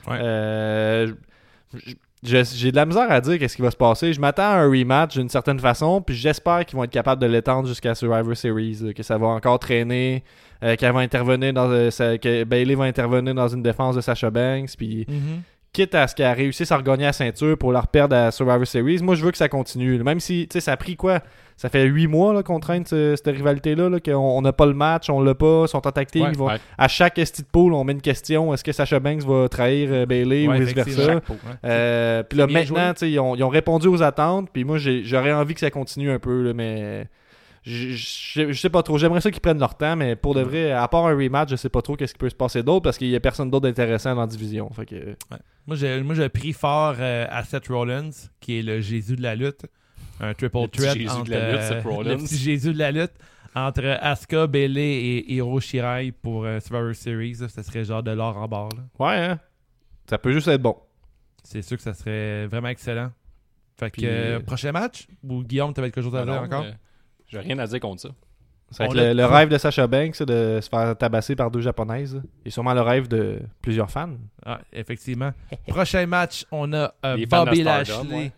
Ouais. 0.07 0.17
Euh, 0.21 1.11
J'ai 2.23 2.71
de 2.71 2.75
la 2.77 2.85
misère 2.85 3.11
à 3.11 3.19
dire 3.19 3.37
qu'est-ce 3.37 3.55
qui 3.57 3.61
va 3.61 3.71
se 3.71 3.75
passer. 3.75 4.13
Je 4.13 4.21
m'attends 4.21 4.43
à 4.43 4.55
un 4.61 4.69
rematch 4.69 5.15
d'une 5.17 5.27
certaine 5.27 5.59
façon, 5.59 6.01
puis 6.01 6.15
j'espère 6.15 6.65
qu'ils 6.65 6.77
vont 6.77 6.85
être 6.85 6.91
capables 6.91 7.21
de 7.21 7.27
l'étendre 7.27 7.67
jusqu'à 7.67 7.95
Survivor 7.95 8.35
Series, 8.37 8.77
là, 8.81 8.93
que 8.93 9.03
ça 9.03 9.17
va 9.17 9.27
encore 9.27 9.59
traîner, 9.59 10.23
euh, 10.63 10.77
qu'elle 10.77 10.93
va 10.93 10.99
intervenir 11.01 11.51
dans, 11.53 11.69
euh, 11.69 11.89
sa- 11.91 12.17
que 12.17 12.45
Bailey 12.45 12.75
va 12.75 12.85
intervenir 12.85 13.35
dans 13.35 13.49
une 13.49 13.61
défense 13.61 13.95
de 13.97 14.01
Sasha 14.01 14.29
Banks, 14.29 14.69
puis 14.77 15.05
Mhm. 15.09 15.41
Quitte 15.73 15.95
à 15.95 16.07
ce 16.07 16.15
qu'elle 16.15 16.31
réussisse 16.37 16.71
à 16.71 16.77
regagner 16.77 17.03
la 17.05 17.13
ceinture 17.13 17.57
pour 17.57 17.71
la 17.71 17.81
reperdre 17.81 18.15
à 18.15 18.31
Survivor 18.31 18.65
Series, 18.67 18.99
moi 19.01 19.15
je 19.15 19.25
veux 19.25 19.31
que 19.31 19.37
ça 19.37 19.49
continue. 19.49 20.01
Même 20.03 20.19
si, 20.19 20.47
tu 20.49 20.53
sais, 20.53 20.61
ça 20.61 20.73
a 20.73 20.77
pris 20.77 20.95
quoi? 20.95 21.19
Ça 21.57 21.69
fait 21.69 21.83
huit 21.85 22.07
mois 22.07 22.33
là, 22.33 22.41
qu'on 22.43 22.59
traîne 22.59 22.85
ce- 22.85 23.15
cette 23.15 23.35
rivalité-là, 23.35 23.87
là, 23.89 23.99
qu'on 23.99 24.13
on 24.15 24.41
n'a 24.41 24.53
pas 24.53 24.65
le 24.65 24.73
match, 24.73 25.09
on 25.09 25.21
l'a 25.21 25.35
pas, 25.35 25.67
sont 25.67 25.85
en 25.85 25.91
Ouais, 25.91 26.37
ouais. 26.37 26.53
À 26.77 26.87
chaque 26.87 27.17
esti 27.19 27.41
de 27.43 27.47
pool, 27.47 27.73
on 27.73 27.83
met 27.83 27.93
une 27.93 28.01
question 28.01 28.53
est-ce 28.53 28.63
que 28.63 28.71
Sacha 28.71 28.99
Banks 28.99 29.23
va 29.23 29.49
trahir 29.49 29.89
euh, 29.91 30.05
Bailey 30.05 30.47
Ouais, 30.47 30.57
ou 30.57 30.61
vice-versa? 30.63 31.21
Euh, 31.65 32.23
puis 32.23 32.37
là, 32.39 32.47
maintenant, 32.47 32.63
joué. 32.87 32.93
tu 32.93 32.99
sais, 32.99 33.11
ils 33.11 33.19
ont, 33.19 33.35
ils 33.35 33.43
ont 33.43 33.49
répondu 33.49 33.87
aux 33.87 34.01
attentes. 34.01 34.49
Puis 34.51 34.63
moi, 34.63 34.77
j'aurais 34.77 35.33
envie 35.33 35.53
que 35.53 35.59
ça 35.59 35.69
continue 35.71 36.11
un 36.11 36.19
peu, 36.19 36.41
là, 36.43 36.53
mais 36.53 37.05
je 37.65 38.53
sais 38.53 38.69
pas 38.69 38.83
trop. 38.83 38.97
J'aimerais 38.97 39.21
ça 39.21 39.31
qu'ils 39.31 39.41
prennent 39.41 39.59
leur 39.59 39.75
temps, 39.77 39.95
mais 39.95 40.15
pour 40.15 40.35
de 40.35 40.41
vrai, 40.41 40.71
à 40.71 40.87
part 40.87 41.05
un 41.07 41.15
rematch, 41.15 41.49
je 41.49 41.55
sais 41.55 41.69
pas 41.69 41.81
trop 41.81 41.95
qu'est-ce 41.95 42.13
qui 42.13 42.19
peut 42.19 42.29
se 42.29 42.35
passer 42.35 42.61
d'autre 42.63 42.83
parce 42.83 42.97
qu'il 42.97 43.07
y 43.07 43.15
a 43.15 43.19
personne 43.19 43.49
d'autre 43.49 43.63
d'intéressant 43.67 44.13
dans 44.15 44.21
la 44.21 44.27
division. 44.27 44.69
Fait 44.71 44.85
que, 44.85 45.15
Moi, 45.65 45.75
j'ai, 45.77 46.01
moi, 46.01 46.13
j'ai 46.15 46.29
pris 46.29 46.51
fort 46.53 46.95
euh, 46.99 47.25
à 47.29 47.43
Seth 47.43 47.67
Rollins, 47.69 48.09
qui 48.39 48.59
est 48.59 48.63
le 48.63 48.81
Jésus 48.81 49.15
de 49.15 49.21
la 49.21 49.35
lutte. 49.35 49.65
Un 50.19 50.33
triple 50.33 50.57
Le 50.61 50.67
threat 50.67 50.93
Jésus 50.97 51.23
de 51.25 51.31
la 51.31 51.51
lutte, 51.51 51.59
euh, 51.61 51.69
Seth 51.69 51.83
Rollins. 51.83 52.09
le 52.11 52.17
petit 52.17 52.37
Jésus 52.37 52.73
de 52.73 52.79
la 52.79 52.91
lutte 52.91 53.13
entre 53.55 53.85
Asuka, 54.01 54.47
Bailey 54.47 54.81
et 54.95 55.33
Hiro 55.33 55.59
Shirai 55.59 56.11
pour 56.11 56.45
euh, 56.45 56.59
Survivor 56.59 56.93
Series. 56.95 57.37
là. 57.39 57.47
Ça 57.49 57.63
serait 57.63 57.83
genre 57.85 58.03
de 58.03 58.11
l'or 58.11 58.35
en 58.37 58.47
barre. 58.47 58.69
là. 58.75 59.05
ouais, 59.05 59.15
hein? 59.15 59.39
ça 60.09 60.17
peut 60.17 60.31
juste 60.33 60.47
être 60.47 60.61
bon. 60.61 60.75
C'est 61.43 61.61
sûr 61.61 61.77
que 61.77 61.83
ça 61.83 61.93
serait 61.93 62.47
vraiment 62.47 62.69
excellent. 62.69 63.11
Fait 63.79 63.89
que 63.89 63.95
Puis, 63.97 64.05
euh, 64.05 64.37
euh, 64.37 64.39
prochain 64.39 64.71
match? 64.71 65.07
Ou 65.23 65.43
Guillaume, 65.43 65.73
t'avais 65.73 65.91
quelque 65.91 66.03
chose 66.03 66.15
à 66.15 66.21
Ah 66.21 66.25
dire 66.25 66.41
encore? 66.41 66.63
euh, 66.63 66.71
J'ai 67.33 67.39
rien 67.39 67.57
à 67.57 67.65
dire 67.65 67.79
contre 67.79 68.01
ça. 68.01 68.09
Le, 68.79 69.25
rêve 69.25 69.49
de 69.49 69.57
Sacha 69.57 69.87
Banks 69.87 70.15
ça, 70.15 70.25
de 70.25 70.59
se 70.61 70.69
faire 70.69 70.95
tabasser 70.97 71.35
par 71.35 71.51
deux 71.51 71.61
japonaises. 71.61 72.21
Et 72.45 72.49
sûrement 72.49 72.73
le 72.73 72.81
rêve 72.81 73.07
de 73.07 73.39
plusieurs 73.61 73.89
fans. 73.89 74.15
Ah, 74.45 74.59
effectivement. 74.71 75.31
Prochain 75.67 76.05
match, 76.05 76.45
on 76.51 76.71
a 76.73 76.93
euh, 77.05 77.17
Bobby 77.29 77.61
Stardom, 77.61 77.63
Lashley 77.63 78.15
ouais. 78.15 78.31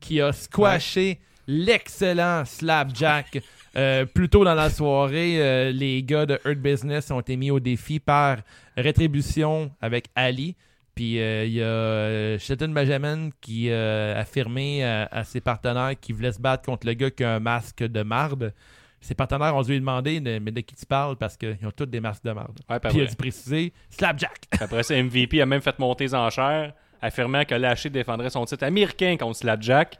qui 0.00 0.20
a 0.20 0.32
squashé 0.32 1.18
l'excellent 1.46 2.44
Slapjack. 2.44 3.40
Euh, 3.74 4.04
plus 4.04 4.28
tôt 4.28 4.44
dans 4.44 4.54
la 4.54 4.68
soirée, 4.68 5.40
euh, 5.40 5.72
les 5.72 6.02
gars 6.02 6.26
de 6.26 6.38
Hurt 6.44 6.58
Business 6.58 7.10
ont 7.10 7.20
été 7.20 7.38
mis 7.38 7.50
au 7.50 7.58
défi 7.58 8.00
par 8.00 8.36
Rétribution 8.76 9.70
avec 9.80 10.08
Ali. 10.14 10.56
Puis 10.94 11.18
euh, 11.20 11.44
il 11.46 11.52
y 11.54 11.62
a 11.62 11.64
euh, 11.64 12.38
Shelton 12.38 12.68
Benjamin 12.68 13.30
qui 13.40 13.70
euh, 13.70 14.14
a 14.14 14.18
affirmé 14.20 14.84
à, 14.84 15.08
à 15.10 15.24
ses 15.24 15.40
partenaires 15.40 15.92
qu'il 15.98 16.14
voulait 16.14 16.32
se 16.32 16.40
battre 16.40 16.64
contre 16.64 16.86
le 16.86 16.92
gars 16.92 17.10
qui 17.10 17.24
a 17.24 17.34
un 17.34 17.40
masque 17.40 17.82
de 17.82 18.02
marde. 18.02 18.52
Ses 19.00 19.14
partenaires 19.14 19.56
ont 19.56 19.62
dû 19.62 19.72
lui 19.72 19.80
demander 19.80 20.20
de- 20.20 20.38
mais 20.38 20.50
de 20.50 20.60
qui 20.60 20.74
tu 20.76 20.84
parles? 20.86 21.16
Parce 21.16 21.36
qu'ils 21.36 21.56
ont 21.64 21.72
tous 21.74 21.86
des 21.86 21.98
masques 22.00 22.24
de 22.24 22.32
marde. 22.32 22.58
Ouais, 22.68 22.78
pas 22.78 22.90
Puis 22.90 22.98
il 22.98 23.02
a 23.02 23.06
dû 23.06 23.16
préciser 23.16 23.72
Slapjack. 23.90 24.42
Après 24.60 24.82
ça, 24.82 24.94
MVP 25.02 25.40
a 25.40 25.46
même 25.46 25.62
fait 25.62 25.76
monter 25.78 26.04
les 26.04 26.14
enchères, 26.14 26.72
affirmant 27.00 27.44
que 27.44 27.54
Lashley 27.54 27.90
défendrait 27.90 28.30
son 28.30 28.44
titre 28.44 28.64
américain 28.64 29.16
contre 29.18 29.38
Slapjack. 29.38 29.96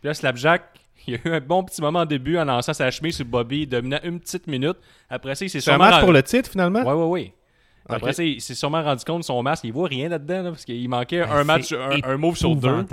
Puis 0.00 0.08
là, 0.08 0.14
Slapjack, 0.14 0.62
il 1.06 1.14
a 1.14 1.18
eu 1.24 1.30
un 1.32 1.40
bon 1.40 1.64
petit 1.64 1.80
moment 1.80 2.02
au 2.02 2.04
début 2.06 2.36
en 2.38 2.44
lançant 2.44 2.74
sa 2.74 2.90
chemise 2.90 3.16
sur 3.16 3.24
Bobby, 3.24 3.66
dominant 3.66 3.98
une 4.04 4.20
petite 4.20 4.46
minute. 4.46 4.76
Après 5.10 5.34
ça, 5.34 5.46
il 5.46 5.48
s'est 5.48 5.60
C'est 5.60 5.72
un 5.72 5.78
match 5.78 6.00
pour 6.00 6.12
le 6.12 6.22
titre 6.22 6.50
finalement? 6.50 6.82
Ouais, 6.82 6.92
ouais, 7.22 7.34
Après 7.88 8.12
ça, 8.12 8.22
il 8.22 8.40
s'est 8.40 8.54
sûrement 8.54 8.82
rendu 8.82 9.04
compte 9.04 9.20
de 9.20 9.24
son 9.24 9.42
masque. 9.42 9.64
Il 9.64 9.72
voit 9.72 9.88
rien 9.88 10.08
là-dedans, 10.08 10.42
là, 10.42 10.50
parce 10.50 10.64
qu'il 10.64 10.88
manquait 10.88 11.20
Ben, 11.20 11.32
un 11.32 11.44
match, 11.44 11.72
un, 11.72 11.98
un 12.02 12.16
move 12.16 12.36
sur 12.36 12.56
deux. 12.56 12.86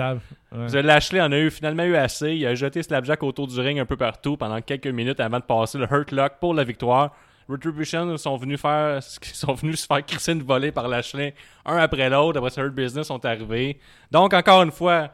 Ouais. 0.51 0.81
Lashley 0.81 1.21
en 1.21 1.31
a 1.31 1.37
eu 1.37 1.49
finalement 1.49 1.83
eu 1.83 1.95
assez. 1.95 2.35
Il 2.35 2.45
a 2.45 2.55
jeté 2.55 2.83
Slapjack 2.83 3.23
autour 3.23 3.47
du 3.47 3.59
ring 3.59 3.79
un 3.79 3.85
peu 3.85 3.95
partout 3.95 4.35
pendant 4.35 4.61
quelques 4.61 4.87
minutes 4.87 5.19
avant 5.21 5.39
de 5.39 5.43
passer 5.43 5.77
le 5.77 5.87
Hurt 5.89 6.11
Lock 6.11 6.33
pour 6.41 6.53
la 6.53 6.63
victoire. 6.65 7.15
Retribution 7.47 8.17
sont 8.17 8.37
venus 8.37 8.59
faire 8.59 9.01
sont 9.33 9.53
venus 9.53 9.81
se 9.81 9.85
faire 9.85 10.05
crisser 10.05 10.33
une 10.33 10.43
volée 10.43 10.71
par 10.71 10.87
Lashley 10.87 11.33
un 11.65 11.77
après 11.77 12.09
l'autre. 12.09 12.37
Après 12.37 12.49
ça, 12.49 12.61
Hurt 12.61 12.73
Business 12.73 13.07
sont 13.07 13.23
arrivés. 13.25 13.79
Donc 14.11 14.33
encore 14.33 14.61
une 14.63 14.71
fois, 14.71 15.09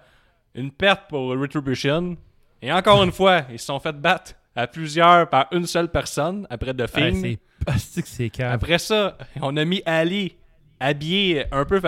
une 0.55 0.71
perte 0.71 1.03
pour 1.09 1.29
Retribution. 1.29 2.17
Et 2.61 2.71
encore 2.71 3.03
une 3.03 3.11
fois, 3.11 3.43
ils 3.51 3.59
se 3.59 3.67
sont 3.67 3.79
fait 3.79 3.93
battre 3.93 4.33
à 4.57 4.67
plusieurs 4.67 5.29
par 5.29 5.47
une 5.51 5.65
seule 5.67 5.89
personne 5.89 6.45
après 6.49 6.73
The 6.73 6.81
Ouais, 6.95 7.11
Fiend. 7.11 7.37
c'est 7.77 8.29
calme. 8.29 8.51
Après 8.53 8.79
ça, 8.79 9.17
on 9.41 9.55
a 9.55 9.63
mis 9.65 9.81
Ali 9.85 10.35
habillé 10.79 11.45
un 11.51 11.65
peu 11.65 11.81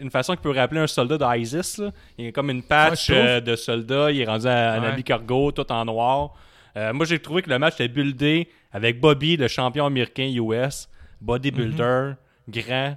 une 0.00 0.10
façon 0.10 0.34
qui 0.34 0.42
peut 0.42 0.50
rappeler 0.52 0.80
un 0.80 0.86
soldat 0.86 1.18
d'ISIS. 1.18 1.78
là. 1.78 1.90
Il 2.18 2.24
y 2.26 2.28
a 2.28 2.32
comme 2.32 2.50
une 2.50 2.62
patch 2.62 3.10
Ouais, 3.10 3.16
euh, 3.16 3.40
de 3.40 3.56
soldat. 3.56 4.10
Il 4.12 4.20
est 4.20 4.24
rendu 4.26 4.46
à 4.46 4.74
un 4.74 4.80
Ouais. 4.82 4.86
habit 4.88 5.04
cargo, 5.04 5.52
tout 5.52 5.70
en 5.72 5.84
noir. 5.84 6.34
Euh, 6.76 6.92
moi, 6.92 7.04
j'ai 7.04 7.18
trouvé 7.18 7.42
que 7.42 7.50
le 7.50 7.58
match 7.58 7.74
était 7.74 7.88
buildé 7.88 8.48
avec 8.72 9.00
Bobby, 9.00 9.36
le 9.36 9.48
champion 9.48 9.84
américain 9.86 10.30
US, 10.36 10.88
bodybuilder, 11.20 12.12
Mhm. 12.46 12.52
grand, 12.54 12.96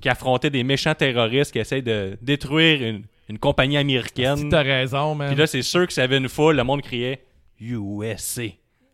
qui 0.00 0.08
affrontait 0.08 0.50
des 0.50 0.64
méchants 0.64 0.94
terroristes 0.94 1.52
qui 1.52 1.58
essayent 1.58 1.82
de 1.82 2.16
détruire 2.22 2.82
une, 2.82 3.02
une 3.28 3.38
compagnie 3.38 3.74
Si 3.74 3.78
américaine. 3.80 4.48
t'as 4.48 4.62
raison, 4.62 5.14
man. 5.14 5.28
Puis 5.28 5.36
là, 5.36 5.46
c'est 5.46 5.62
sûr 5.62 5.86
que 5.86 5.92
ça 5.92 6.02
avait 6.02 6.18
une 6.18 6.28
foule. 6.28 6.56
Le 6.56 6.64
monde 6.64 6.82
criait 6.82 7.22
USA. 7.60 8.42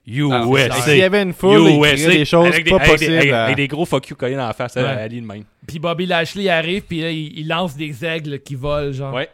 Ah, 0.09 0.45
USA. 0.47 0.73
S'il 0.83 0.97
y 0.97 1.03
avait 1.03 1.23
une 1.23 1.33
foule, 1.33 1.69
il 1.71 1.81
USA, 1.85 2.09
des 2.11 2.25
choses 2.25 2.47
avec 2.49 2.69
pas 2.69 2.77
avec 2.77 2.91
possibles. 2.91 3.17
avec- 3.17 3.31
à- 3.33 3.45
avec 3.45 3.57
des 3.57 3.69
gros 3.69 3.85
fuck 3.85 4.09
you 4.09 4.17
collés 4.17 4.35
dans 4.35 4.47
la 4.47 4.53
face 4.53 4.77
à 4.77 4.83
Ouais. 4.83 4.89
Ali 5.03 5.21
de 5.21 5.27
même. 5.27 5.45
Puis 5.67 5.79
Bobby 5.79 6.07
Lashley 6.07 6.49
arrive, 6.49 6.83
puis 6.83 7.01
là, 7.03 7.11
il, 7.11 7.39
il 7.39 7.47
lance 7.49 7.77
des 7.77 8.05
aigles 8.05 8.41
qui 8.41 8.55
volent, 8.55 8.93
genre. 8.93 9.15
Ouais. 9.15 9.29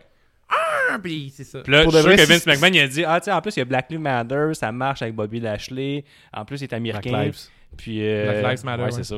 Ah, 0.48 0.98
Puis 1.02 1.32
c'est 1.34 1.44
ça. 1.44 1.60
Puis 1.60 1.72
là, 1.72 1.82
Pour 1.82 1.92
je 1.92 1.98
suis 1.98 2.08
sûr 2.08 2.16
que 2.16 2.22
Vince 2.32 2.46
McMahon, 2.46 2.72
il 2.72 2.80
a 2.80 2.88
dit 2.88 3.04
Ah, 3.04 3.20
tu 3.20 3.24
sais, 3.26 3.32
en 3.32 3.40
plus, 3.40 3.56
il 3.56 3.60
y 3.60 3.62
a 3.62 3.64
Black 3.64 3.90
Lives 3.90 4.00
Matter, 4.00 4.50
ça 4.54 4.70
marche 4.70 5.02
avec 5.02 5.14
Bobby 5.14 5.40
Lashley. 5.40 6.04
En 6.32 6.44
plus, 6.44 6.60
il 6.60 6.64
est 6.64 6.72
américain. 6.72 7.10
Black 7.10 7.24
Lives. 7.26 7.40
Puis. 7.76 7.98
euh, 8.02 8.40
Black 8.40 8.56
Lives 8.56 8.64
Matter, 8.64 8.82
Ouais, 8.82 8.88
ouais. 8.88 8.92
c'est 8.92 9.04
ça. 9.04 9.16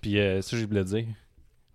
Puis, 0.00 0.18
euh, 0.18 0.40
ça, 0.42 0.56
j'ai 0.56 0.64
voulu 0.64 0.78
le 0.78 0.84
dire. 0.84 1.04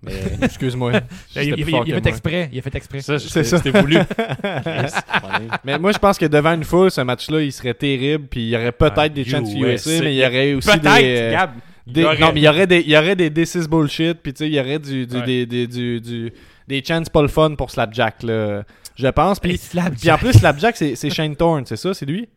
Mais. 0.06 0.14
Excuse-moi. 0.46 0.92
il, 0.94 1.02
J'étais 1.34 1.62
il- 1.62 1.76
a 1.76 2.02
fait 2.02 2.10
exprès. 2.10 2.50
Il 2.54 2.60
a 2.60 2.62
fait 2.62 2.76
exprès. 2.76 3.02
ça, 3.02 3.20
C'est 3.20 3.44
ça. 3.44 3.58
C'était 3.58 3.80
voulu. 3.82 3.98
Mais 5.64 5.78
moi, 5.80 5.92
je 5.92 5.98
pense 5.98 6.18
que 6.18 6.26
devant 6.26 6.54
une 6.54 6.64
foule, 6.64 6.92
ce 6.92 7.02
match-là, 7.02 7.42
il 7.42 7.52
serait 7.52 7.74
terrible. 7.74 8.26
Puis 8.30 8.42
il 8.42 8.50
y 8.50 8.56
aurait 8.56 8.72
peut-être 8.72 8.94
Ah, 8.98 9.10
des 9.10 9.24
chances 9.26 9.50
USA. 9.54 10.02
Mais 10.04 10.16
il 10.16 10.18
y 10.20 10.26
aurait 10.26 10.54
aussi 10.54 10.80
des. 10.80 10.88
euh, 10.88 11.32
Gab. 11.32 11.52
des- 11.88 12.02
il 12.02 12.04
y 12.04 12.06
aurait- 12.06 12.20
Non, 12.20 12.32
mais 12.34 12.40
il 12.40 12.44
y 12.44 12.50
aurait 12.50 12.68
des, 12.68 12.80
il 12.82 12.90
y 12.90 12.98
aurait 12.98 13.16
des 13.16 13.32
this 13.32 13.56
is 13.56 13.68
bullshit. 13.68 14.16
Puis 14.22 14.34
tu 14.34 14.40
sais, 14.40 14.48
il 14.50 14.54
y 14.56 14.60
aurait 14.60 14.80
du, 14.80 15.06
du- 15.06 15.16
Ouais. 15.18 15.24
des, 15.26 15.46
des, 15.46 15.68
du, 15.68 16.02
du- 16.02 16.34
des 16.68 16.84
chances 16.84 17.10
pas 17.10 17.22
le 17.22 17.28
fun 17.28 17.56
pour 17.56 17.70
Slapjack, 17.72 18.24
là. 18.24 18.64
Je 18.98 19.08
pense. 19.10 19.40
Puis, 19.40 19.58
Slapjack. 19.58 20.00
puis 20.00 20.12
en 20.12 20.18
plus, 20.18 20.34
Slapjack, 20.40 20.78
c'est 20.78 20.96
c'est 20.96 21.10
Shane 21.10 21.36
Thorne, 21.36 21.66
c'est 21.66 21.76
ça 21.76 21.94
C'est 21.94 22.06
lui? 22.06 22.28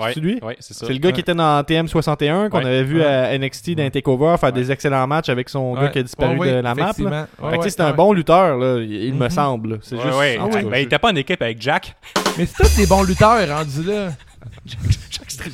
Ouais, 0.00 0.12
c'est 0.14 0.20
lui? 0.20 0.38
Ouais, 0.42 0.56
c'est 0.60 0.74
ça. 0.74 0.86
C'est 0.86 0.92
le 0.92 0.98
gars 0.98 1.08
Ouais. 1.08 1.12
qui 1.14 1.20
était 1.20 1.34
dans 1.34 1.62
TM61 1.62 2.48
qu'on 2.48 2.58
Ouais. 2.58 2.64
avait 2.66 2.84
vu 2.84 2.98
Ouais. 3.00 3.04
à 3.06 3.32
NXT 3.38 3.74
dans 3.74 3.90
Takeover 3.90 4.36
faire 4.38 4.52
des 4.52 4.70
excellents 4.72 5.06
matchs 5.06 5.28
avec 5.28 5.48
son 5.48 5.74
gars 5.74 5.88
qui 5.88 5.98
a 5.98 6.02
disparu 6.02 6.38
Ouais, 6.38 6.50
de 6.52 6.56
la 6.60 6.74
map. 6.74 6.92
là. 6.98 7.26
c'est 7.68 7.80
un 7.80 7.92
bon 7.92 8.12
lutteur, 8.12 8.56
là, 8.58 8.80
il, 8.80 9.14
me 9.14 9.24
Mhm. 9.24 9.30
semble. 9.30 9.70
là. 9.70 9.76
C'est 9.82 9.96
Ouais, 9.96 10.02
juste. 10.02 10.38
tout 10.44 10.48
cas, 10.50 10.62
Ben, 10.62 10.76
il 10.78 10.82
était 10.82 10.98
pas 10.98 11.10
en 11.12 11.16
équipe 11.16 11.42
avec 11.42 11.60
Jack. 11.60 11.94
Mais 12.38 12.46
c'est 12.46 12.62
tous 12.62 12.76
des 12.76 12.86
bons 12.86 13.02
lutteurs 13.02 13.48
rendus 13.48 13.82
là. 13.86 14.10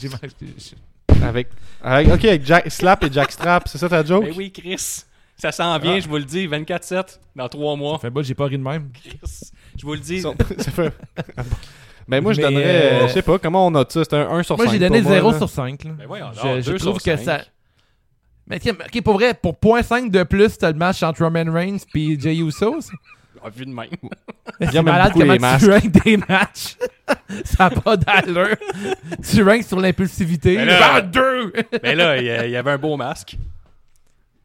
J'ai 0.00 0.08
mal- 0.08 1.28
Avec, 1.28 1.48
avec- 1.82 2.08
ok, 2.08 2.24
avec 2.24 2.44
Jack, 2.46 2.70
Slap 2.70 3.04
et 3.04 3.08
Jack 3.12 3.32
Strap, 3.32 3.68
c'est 3.68 3.78
ça 3.78 3.88
ta 3.88 4.04
joke? 4.04 4.24
Ben 4.24 4.34
oui, 4.36 4.52
Chris. 4.52 5.02
Ça 5.38 5.52
s'en 5.52 5.78
vient, 5.78 5.96
Ah. 5.96 6.00
je 6.00 6.08
vous 6.08 6.16
le 6.16 6.24
dis, 6.24 6.46
24-7 6.46 7.20
dans 7.34 7.46
3 7.48 7.76
mois. 7.76 7.98
Fait 7.98 8.08
bas, 8.10 8.22
j'ai 8.22 8.34
pas 8.34 8.46
ri 8.46 8.56
de 8.58 8.62
même. 8.62 8.88
Chris. 8.92 9.18
Je 9.78 9.84
vous 9.84 9.92
le 9.92 10.00
dis. 10.00 10.22
Ça- 10.22 10.30
ça 10.58 10.70
fait- 10.70 10.92
ben 12.08 12.22
moi 12.22 12.32
je 12.32 12.38
Mais, 12.40 12.44
donnerais, 12.44 12.64
euh, 12.64 13.08
je 13.08 13.12
sais 13.12 13.22
pas, 13.22 13.38
comment 13.38 13.66
on 13.66 13.70
note 13.70 13.92
ça? 13.92 14.02
C'est 14.04 14.14
un 14.16 14.28
1 14.30 14.42
sur 14.42 14.56
5 14.56 14.62
Moi, 14.64 14.72
j'ai 14.72 14.78
donné 14.78 15.00
pour 15.00 15.10
moi, 15.10 15.18
0 15.18 15.30
là. 15.32 15.38
sur 15.38 15.48
5. 15.50 15.84
Là. 15.84 15.90
Ben 15.98 16.06
voyons 16.06 16.26
je, 16.34 16.60
je 16.72 16.76
trouve 16.76 16.98
que 17.00 17.16
ça. 17.16 17.40
Mais 18.48 18.60
tiens, 18.60 18.74
ok, 18.74 19.02
pour 19.02 19.14
vrai, 19.14 19.34
pour 19.34 19.54
0.5 19.54 20.10
de 20.10 20.22
plus, 20.22 20.56
t'as 20.56 20.70
le 20.70 20.78
match 20.78 21.02
entre 21.02 21.24
Roman 21.24 21.52
Reigns 21.52 21.78
puis 21.92 22.18
Jey 22.20 22.36
Uso. 22.36 22.76
c'est- 22.80 22.92
Ah, 23.44 23.48
vu 23.54 23.64
de 23.66 23.70
même. 23.70 23.86
C'est 24.60 24.74
aime 24.76 24.84
malade 24.86 25.12
beaucoup 25.12 25.22
les 25.24 25.36
comment 25.38 25.58
tu 25.58 25.70
ranks 25.70 25.90
des 26.04 26.16
matchs. 26.16 26.76
ça 27.44 27.64
n'a 27.68 27.70
pas 27.70 27.96
d'allure. 27.96 28.56
tu 29.30 29.42
ranks 29.42 29.64
sur 29.64 29.78
l'impulsivité. 29.80 30.56
Mais 30.56 30.64
là- 30.64 31.00
deux! 31.02 31.52
Mais 31.82 31.94
là, 31.94 32.16
il 32.18 32.24
y, 32.26 32.30
a- 32.30 32.46
il 32.46 32.50
y 32.52 32.56
avait 32.56 32.70
un 32.72 32.78
beau 32.78 32.96
masque. 32.96 33.36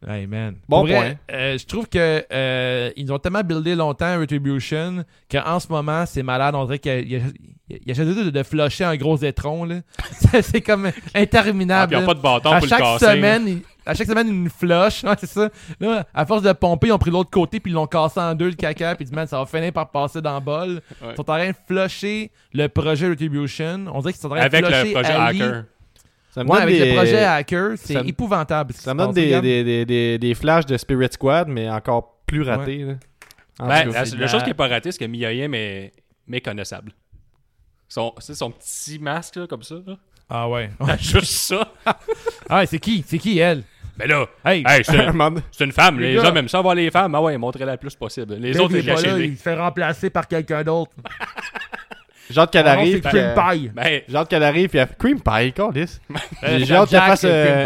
Hey 0.08 0.26
man. 0.26 0.56
Bon 0.68 0.78
Pour 0.78 0.88
vrai, 0.88 1.18
point. 1.28 1.36
euh, 1.36 1.58
je 1.60 1.66
trouve 1.66 1.88
que 1.88 2.26
euh, 2.34 2.90
ils 2.96 3.12
ont 3.14 3.20
tellement 3.20 3.44
buildé 3.44 3.76
longtemps 3.76 4.20
Retribution 4.20 5.06
qu'en 5.30 5.60
ce 5.60 5.68
moment, 5.68 6.06
c'est 6.08 6.24
malade. 6.24 6.56
On 6.56 6.66
dirait 6.66 6.80
qu'il 6.80 7.08
y 7.12 7.16
a, 7.18 7.22
a 7.22 8.06
de, 8.06 8.30
de 8.32 8.44
flusher 8.44 8.84
un 8.84 8.96
gros 8.96 9.18
étron. 9.18 9.64
là. 9.66 9.76
C'est- 10.42 10.62
comme 10.62 10.88
Ah, 11.14 11.20
interminable. 11.20 11.90
puis 11.94 11.98
ils 11.98 12.02
n'ont 12.02 12.08
là. 12.08 12.14
pas 12.16 12.18
de 12.18 12.24
bâton 12.24 12.52
à 12.52 12.58
pour 12.58 12.66
le 12.66 12.70
chaque 12.70 12.80
casser. 12.80 13.06
semaine, 13.06 13.48
il- 13.48 13.62
à 13.86 13.94
chaque 13.94 14.08
semaine 14.08 14.28
une 14.28 14.50
flush. 14.50 15.04
C'est 15.20 15.28
ça. 15.30 15.50
Là, 15.80 16.06
à 16.16 16.26
force 16.26 16.42
de 16.42 16.52
pomper, 16.54 16.88
ils 16.88 16.92
ont 16.94 16.98
pris 16.98 17.12
l'autre 17.12 17.30
côté 17.30 17.60
puis 17.60 17.72
ils 17.72 17.76
l'ont 17.76 17.86
cassé 17.86 18.20
en 18.20 18.34
deux 18.34 18.48
le 18.50 18.56
caca. 18.56 18.96
Puis 18.96 19.04
ils 19.04 19.08
disent, 19.08 19.16
man, 19.16 19.28
ça 19.28 19.38
va 19.38 19.46
finir 19.46 19.72
par 19.72 19.92
passer 19.92 20.20
dans 20.20 20.34
le 20.34 20.42
bol. 20.42 20.82
Ouais. 21.02 21.10
Ils 21.12 21.16
sont 21.16 21.22
en 21.30 21.36
train 21.38 21.50
de 21.52 21.56
flusher 21.68 22.32
le 22.54 22.68
projet 22.70 23.08
Retribution. 23.08 23.86
On 23.94 24.00
dirait 24.00 24.14
qu'ils 24.14 24.22
sont 24.22 24.28
en 24.32 24.36
train 24.36 24.40
Avec 24.46 24.64
de 24.64 24.68
le 24.68 24.74
flusher 24.74 24.94
projet 24.94 25.12
Ali. 25.14 25.42
Hacker. 25.44 25.64
Ça 26.34 26.44
me 26.44 26.50
Ouais, 26.50 26.56
donne 26.56 26.64
avec 26.64 26.78
des- 26.80 26.90
le 26.90 26.96
projet 26.96 27.24
Hacker, 27.24 27.72
c'est 27.76 27.94
ça 27.94 28.04
me- 28.04 28.08
épouvantable. 28.10 28.74
Ça 28.74 28.94
me 28.94 29.00
donne 29.00 29.12
des, 29.14 29.42
des, 29.42 29.64
des, 29.64 29.86
des, 29.86 30.18
des 30.18 30.34
flashs 30.34 30.66
de 30.66 30.78
Spirit 30.78 31.10
Squad, 31.12 31.48
mais 31.50 31.70
encore 31.70 32.22
plus. 32.26 32.50
En 32.50 32.58
Ben, 33.68 33.92
la, 33.92 34.28
chose 34.28 34.44
qui 34.44 34.50
est 34.52 34.54
pas 34.56 34.68
ratée, 34.70 34.92
c'est 34.92 35.00
que 35.00 35.06
Miyayem 35.06 35.54
est 35.54 35.92
méconnaissable. 36.28 36.94
Son, 37.90 38.14
c'est 38.20 38.34
son 38.36 38.50
petit 38.52 38.98
masque, 39.00 39.36
là, 39.36 39.48
comme 39.48 39.64
ça. 39.64 39.76
Là. 39.86 39.98
Ah 40.30 40.48
ouais. 40.50 40.70
Juste 41.00 41.26
ça. 41.34 41.74
Ah 42.50 42.66
c'est 42.66 42.80
qui? 42.80 43.04
C'est 43.06 43.18
qui, 43.20 43.38
elle? 43.40 43.64
Mais 44.00 44.08
là, 44.08 44.26
Hey! 44.46 44.64
hey, 44.66 44.84
c'est, 44.86 44.96
une 45.66 45.74
femme. 45.74 46.00
Les 46.00 46.14
Les 46.14 46.20
hommes 46.20 46.38
aiment 46.38 46.48
ça 46.48 46.62
voir 46.62 46.74
les 46.74 46.90
femmes. 46.90 47.14
Ah 47.14 47.22
ouais, 47.22 47.38
montrez-la 47.38 47.74
le 47.74 47.78
plus 47.78 47.94
possible. 47.94 48.36
Les 48.36 48.54
Dave 48.54 48.62
autres, 48.64 48.80
pas 48.80 48.86
là, 48.86 48.96
cachent 48.96 49.20
il 49.20 49.38
se 49.38 49.44
fait 49.44 49.56
remplacer 49.56 50.10
par 50.10 50.28
quelqu'un 50.30 50.64
d'autre. 50.64 50.92
J'ai 52.32 52.40
hâte 52.40 52.52
qu'elle 52.52 52.68
arrive. 52.68 53.02
Cream 53.02 53.12
qu'elle- 53.14 53.34
Pie. 53.36 53.70
Ben, 53.74 54.02
J'ai 54.08 54.16
hâte 54.16 54.30
qu'elle 54.30 54.44
arrive 54.44 54.70
puis 54.70 54.80
elle 54.80 54.88
fait 54.88 54.98
Cream 54.98 55.20
Pie, 55.22 55.54
câlisse. 55.54 56.02
Euh, 56.44 56.60
J'ai 56.64 56.76
hâte 56.76 56.90
qu'elle 56.90 57.00
fasse 57.02 57.24
euh, 57.26 57.66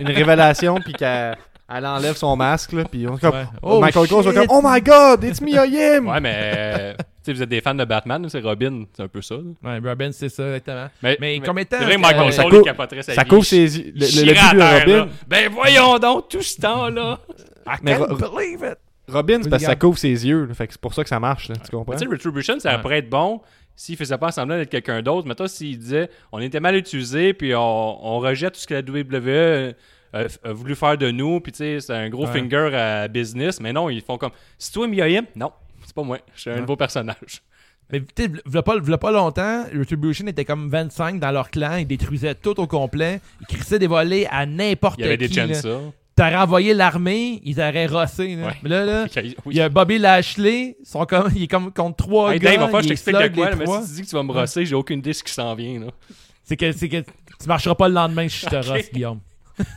une, 0.00 0.08
une 0.08 0.14
révélation 0.14 0.76
puis 0.76 0.92
qu'elle 0.94 1.36
elle 1.66 1.86
enlève 1.86 2.14
son 2.14 2.36
masque 2.36 2.72
là, 2.72 2.84
puis 2.84 3.06
on 3.08 3.16
se 3.16 3.22
comme 3.22 3.34
Ouais. 3.34 3.44
oh, 3.62 3.76
Oh, 3.76 3.80
Michael 3.80 4.06
comme 4.06 4.46
Oh 4.50 4.60
my 4.62 4.80
God, 4.82 5.24
it's 5.24 5.40
me 5.40 5.50
Yim. 5.50 6.06
ouais, 6.06 6.20
mais 6.20 6.34
euh, 6.36 6.92
tu 6.98 7.04
sais, 7.22 7.32
vous 7.32 7.42
êtes 7.42 7.48
des 7.48 7.62
fans 7.62 7.74
de 7.74 7.84
Batman, 7.86 8.26
c'est 8.28 8.40
Robin, 8.40 8.84
c'est 8.94 9.02
un 9.02 9.08
peu 9.08 9.22
ça. 9.22 9.36
là. 9.36 9.40
Ouais, 9.80 9.88
Robin, 9.88 10.10
c'est 10.12 10.28
ça, 10.28 10.44
exactement. 10.46 10.88
Mais, 11.02 11.16
Mais 11.20 11.40
combien 11.40 11.64
de 11.64 11.68
temps 11.70 11.76
C'est 11.78 11.84
vrai, 11.86 11.96
Michael 11.96 12.32
ça 12.34 12.44
capoterait 12.64 13.02
sa 13.02 13.14
Ça 13.14 13.22
vie. 13.22 13.28
couvre 13.28 13.44
ses 13.46 13.78
yeux. 13.78 13.92
Le, 13.96 14.00
le, 14.00 14.32
but 14.32 14.58
de 14.58 14.80
Robin, 14.80 14.96
là. 15.06 15.08
Ben 15.26 15.48
voyons 15.50 15.98
donc, 15.98 16.28
tout 16.28 16.42
ce 16.42 16.60
temps-là. 16.60 17.18
I 17.66 17.70
Mais 17.82 17.96
can't 17.96 18.08
believe 18.18 18.60
it! 18.62 18.78
Robin, 19.08 19.38
c'est 19.42 19.48
parce 19.50 19.62
que 19.62 19.68
ça 19.68 19.76
couvre 19.76 19.98
ses 19.98 20.26
yeux. 20.26 20.44
là. 20.44 20.54
Fait 20.54 20.66
que 20.66 20.74
c'est 20.74 20.80
pour 20.80 20.92
ça 20.92 21.02
que 21.02 21.08
ça 21.08 21.18
marche. 21.18 21.48
là, 21.48 21.56
Tu 21.56 21.70
comprends? 21.74 21.94
Tu 21.94 22.04
sais, 22.04 22.10
Retribution, 22.10 22.60
ça 22.60 22.76
Ouais. 22.76 22.80
pourrait 22.82 22.98
être 22.98 23.10
bon 23.10 23.40
s'il 23.76 23.96
faisait 23.96 24.18
pas 24.18 24.30
semblant 24.32 24.56
d'être 24.56 24.70
quelqu'un 24.70 25.02
d'autre. 25.02 25.26
Mais 25.26 25.34
toi, 25.34 25.48
s'il 25.48 25.78
disait 25.78 26.08
on 26.32 26.40
était 26.40 26.60
mal 26.60 26.76
utilisé, 26.76 27.32
puis 27.34 27.54
on, 27.54 28.06
on 28.06 28.18
rejette 28.20 28.54
tout 28.54 28.60
ce 28.60 28.66
que 28.66 28.74
la 28.74 28.80
WWE 28.80 29.74
euh, 30.14 30.28
a 30.44 30.52
voulu 30.52 30.74
faire 30.76 30.96
de 30.96 31.10
nous, 31.10 31.40
puis 31.40 31.50
tu 31.52 31.58
sais, 31.58 31.80
c'est 31.80 31.92
un 31.92 32.08
gros 32.08 32.26
Ouais. 32.26 32.32
finger 32.32 32.70
à 32.74 33.08
business. 33.08 33.60
Mais 33.60 33.72
non, 33.72 33.90
ils 33.90 34.00
font 34.00 34.16
comme 34.18 34.30
c'est 34.58 34.72
toi, 34.72 34.86
Miyayim 34.86 35.24
Non, 35.34 35.50
c'est 35.84 35.94
pas 35.94 36.02
moi. 36.04 36.18
Je 36.34 36.40
suis 36.40 36.50
un 36.50 36.54
Ouais. 36.54 36.60
nouveau 36.60 36.76
personnage. 36.76 37.42
Mais 37.92 38.00
tu 38.00 38.24
sais, 38.24 38.62
pas, 38.62 38.80
pas 38.98 39.10
longtemps, 39.12 39.64
Retribution 39.76 40.26
était 40.26 40.44
comme 40.46 40.70
25 40.70 41.20
dans 41.20 41.30
leur 41.30 41.50
clan, 41.50 41.76
ils 41.76 41.86
détruisaient 41.86 42.34
tout 42.34 42.58
au 42.58 42.66
complet, 42.66 43.20
ils 43.42 43.46
crissaient 43.46 43.78
des 43.78 43.86
volets 43.86 44.26
à 44.30 44.46
n'importe 44.46 44.94
Il 45.00 45.02
qui. 45.02 45.02
y 45.02 45.06
avait 45.06 45.16
des. 45.18 45.28
T'aurais 46.16 46.36
envoyé 46.36 46.74
l'armée, 46.74 47.40
ils 47.44 47.58
auraient 47.60 47.86
rossé. 47.86 48.36
Là. 48.36 48.46
Ouais. 48.46 48.54
Mais 48.62 48.68
là, 48.68 48.84
là, 48.84 49.06
Oui. 49.16 49.34
il 49.46 49.56
y 49.56 49.60
a 49.60 49.68
Bobby 49.68 49.98
Lashley, 49.98 50.76
ils 50.80 50.86
sont 50.86 51.04
comme, 51.06 51.28
il 51.34 51.42
est 51.42 51.48
comme 51.48 51.72
contre 51.72 51.96
trois 51.96 52.32
Hey 52.32 52.38
gars. 52.38 52.56
Dave, 52.56 52.70
que 52.70 52.78
je 52.78 52.84
il 52.84 52.88
t'explique 52.90 53.16
de 53.16 53.28
quoi, 53.34 53.54
mais 53.56 53.66
si 53.66 53.88
tu 53.88 53.94
dis 53.96 54.02
que 54.02 54.06
tu 54.08 54.14
vas 54.14 54.22
me 54.22 54.32
rosser, 54.32 54.64
j'ai 54.64 54.74
aucune 54.76 55.00
idée 55.00 55.10
de 55.10 55.14
ce 55.16 55.24
qui 55.24 55.32
s'en 55.32 55.54
vient. 55.54 55.80
C'est 56.46 56.56
que, 56.58 56.70
c'est 56.72 56.90
que 56.90 56.98
tu 56.98 57.48
marcheras 57.48 57.74
pas 57.74 57.88
le 57.88 57.94
lendemain 57.94 58.28
si 58.28 58.40
je 58.40 58.46
te 58.46 58.56
Ok. 58.60 58.64
rosse, 58.66 58.92
Guillaume. 58.92 59.18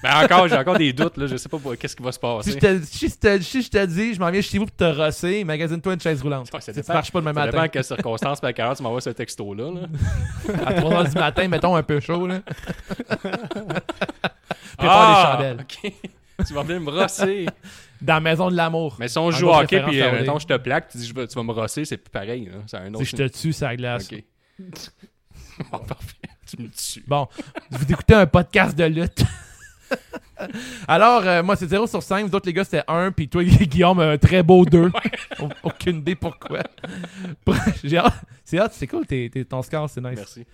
Mais 0.04 0.10
encore, 0.12 0.48
j'ai 0.50 0.58
encore 0.58 0.78
des 0.78 0.92
doutes, 0.92 1.16
là, 1.18 1.28
je 1.28 1.38
sais 1.38 1.48
pas 1.48 1.58
qu'est-ce 1.80 1.96
qui 1.96 2.04
va 2.04 2.12
se 2.12 2.18
Si 2.18 2.20
passer. 2.20 2.52
je, 2.52 2.58
te, 2.58 2.84
si, 2.86 3.08
je 3.10 3.16
te, 3.16 3.40
si 3.42 3.62
je 3.62 3.70
te 3.70 3.86
dis, 3.86 4.14
je 4.16 4.20
m'en 4.20 4.30
viens 4.30 4.42
chez 4.42 4.58
vous 4.58 4.66
pour 4.66 4.76
te 4.76 4.84
rosser, 4.84 5.44
magasine-toi 5.46 5.94
une 5.94 6.02
chaise 6.02 6.22
roulante. 6.22 6.50
Ouais, 6.54 6.60
ça 6.60 6.74
si 6.74 6.82
tu 6.82 6.92
marches 6.92 7.12
pas 7.12 7.20
le 7.20 7.26
même 7.26 7.36
Ça 7.36 7.46
dépend 7.46 7.56
matin. 7.58 7.64
à 7.66 7.70
quelles 7.70 7.84
circonstances, 7.86 8.40
puis 8.42 8.50
à 8.50 8.54
quelle 8.54 8.66
heure 8.66 8.76
tu 8.76 8.84
m'envoies 8.84 9.00
ce 9.02 9.12
texto-là. 9.12 9.72
Là. 9.72 9.82
À 10.66 10.74
3h 10.74 11.10
du 11.14 11.20
matin, 11.20 11.48
mettons 11.48 11.76
un 11.76 11.84
peu 11.84 12.00
chaud. 12.02 12.28
Là. 12.28 12.40
Prépare 14.78 14.80
Ah, 14.80 15.38
des 15.40 15.44
chandelles. 15.48 15.66
ok. 15.86 15.94
Tu 16.46 16.54
vas 16.54 16.64
venir 16.64 16.82
me 16.82 16.92
rosser. 16.92 17.46
Dans 18.02 18.14
la 18.16 18.20
maison 18.20 18.52
de 18.52 18.56
l'amour. 18.56 18.96
Mais 19.00 19.08
si 19.08 19.18
on 19.18 19.32
joue 19.32 19.48
au 19.48 19.56
hockey, 19.56 19.82
puis 19.82 20.02
euh, 20.02 20.12
mettons, 20.12 20.38
je 20.38 20.46
te 20.46 20.56
plaque, 20.58 20.90
tu 20.90 20.98
dis 21.00 21.08
je 21.08 21.14
vais- 21.14 21.28
tu 21.28 21.34
vas 21.36 21.44
me 21.44 21.52
rosser, 21.52 21.84
c'est 21.86 21.98
plus 21.98 22.12
pareil. 22.12 22.46
là. 22.46 22.58
C'est 22.68 22.78
un 22.78 22.94
autre. 22.94 23.00
Si 23.00 23.06
je 23.06 23.16
te 23.16 23.28
tue 23.28 23.54
la 23.62 23.76
glace. 23.76 24.10
Ok. 24.12 24.24
Bon, 25.72 25.80
parfait. 25.80 26.14
Tu 26.46 26.62
me 26.62 26.68
tues. 26.70 27.04
Bon, 27.08 27.28
vous 27.72 27.92
écoutez 27.92 28.14
un 28.14 28.28
podcast 28.28 28.78
de 28.78 28.84
lutte. 28.84 29.24
Alors, 30.88 31.24
euh, 31.26 31.42
moi, 31.42 31.56
c'est 31.56 31.68
0 31.68 31.88
sur 31.88 32.04
5. 32.04 32.28
Vous 32.28 32.36
autres, 32.36 32.46
les 32.46 32.54
gars, 32.54 32.64
c'était 32.64 32.84
1. 32.88 33.12
Puis 33.12 33.28
toi, 33.28 33.44
Guillaume, 33.44 34.00
un 34.00 34.18
très 34.20 34.44
beau 34.44 34.66
2. 34.66 34.92
Aucune 35.64 35.98
idée 35.98 36.14
pourquoi. 36.16 36.60
J'ai 37.84 37.98
hâte- 37.98 38.14
C'est 38.44 38.60
c'est 38.74 38.86
cool, 38.88 39.06
t'es- 39.08 39.30
t'es- 39.34 39.46
ton 39.46 39.62
score, 39.64 39.90
c'est 39.90 40.00
nice. 40.02 40.14
Merci. 40.16 40.46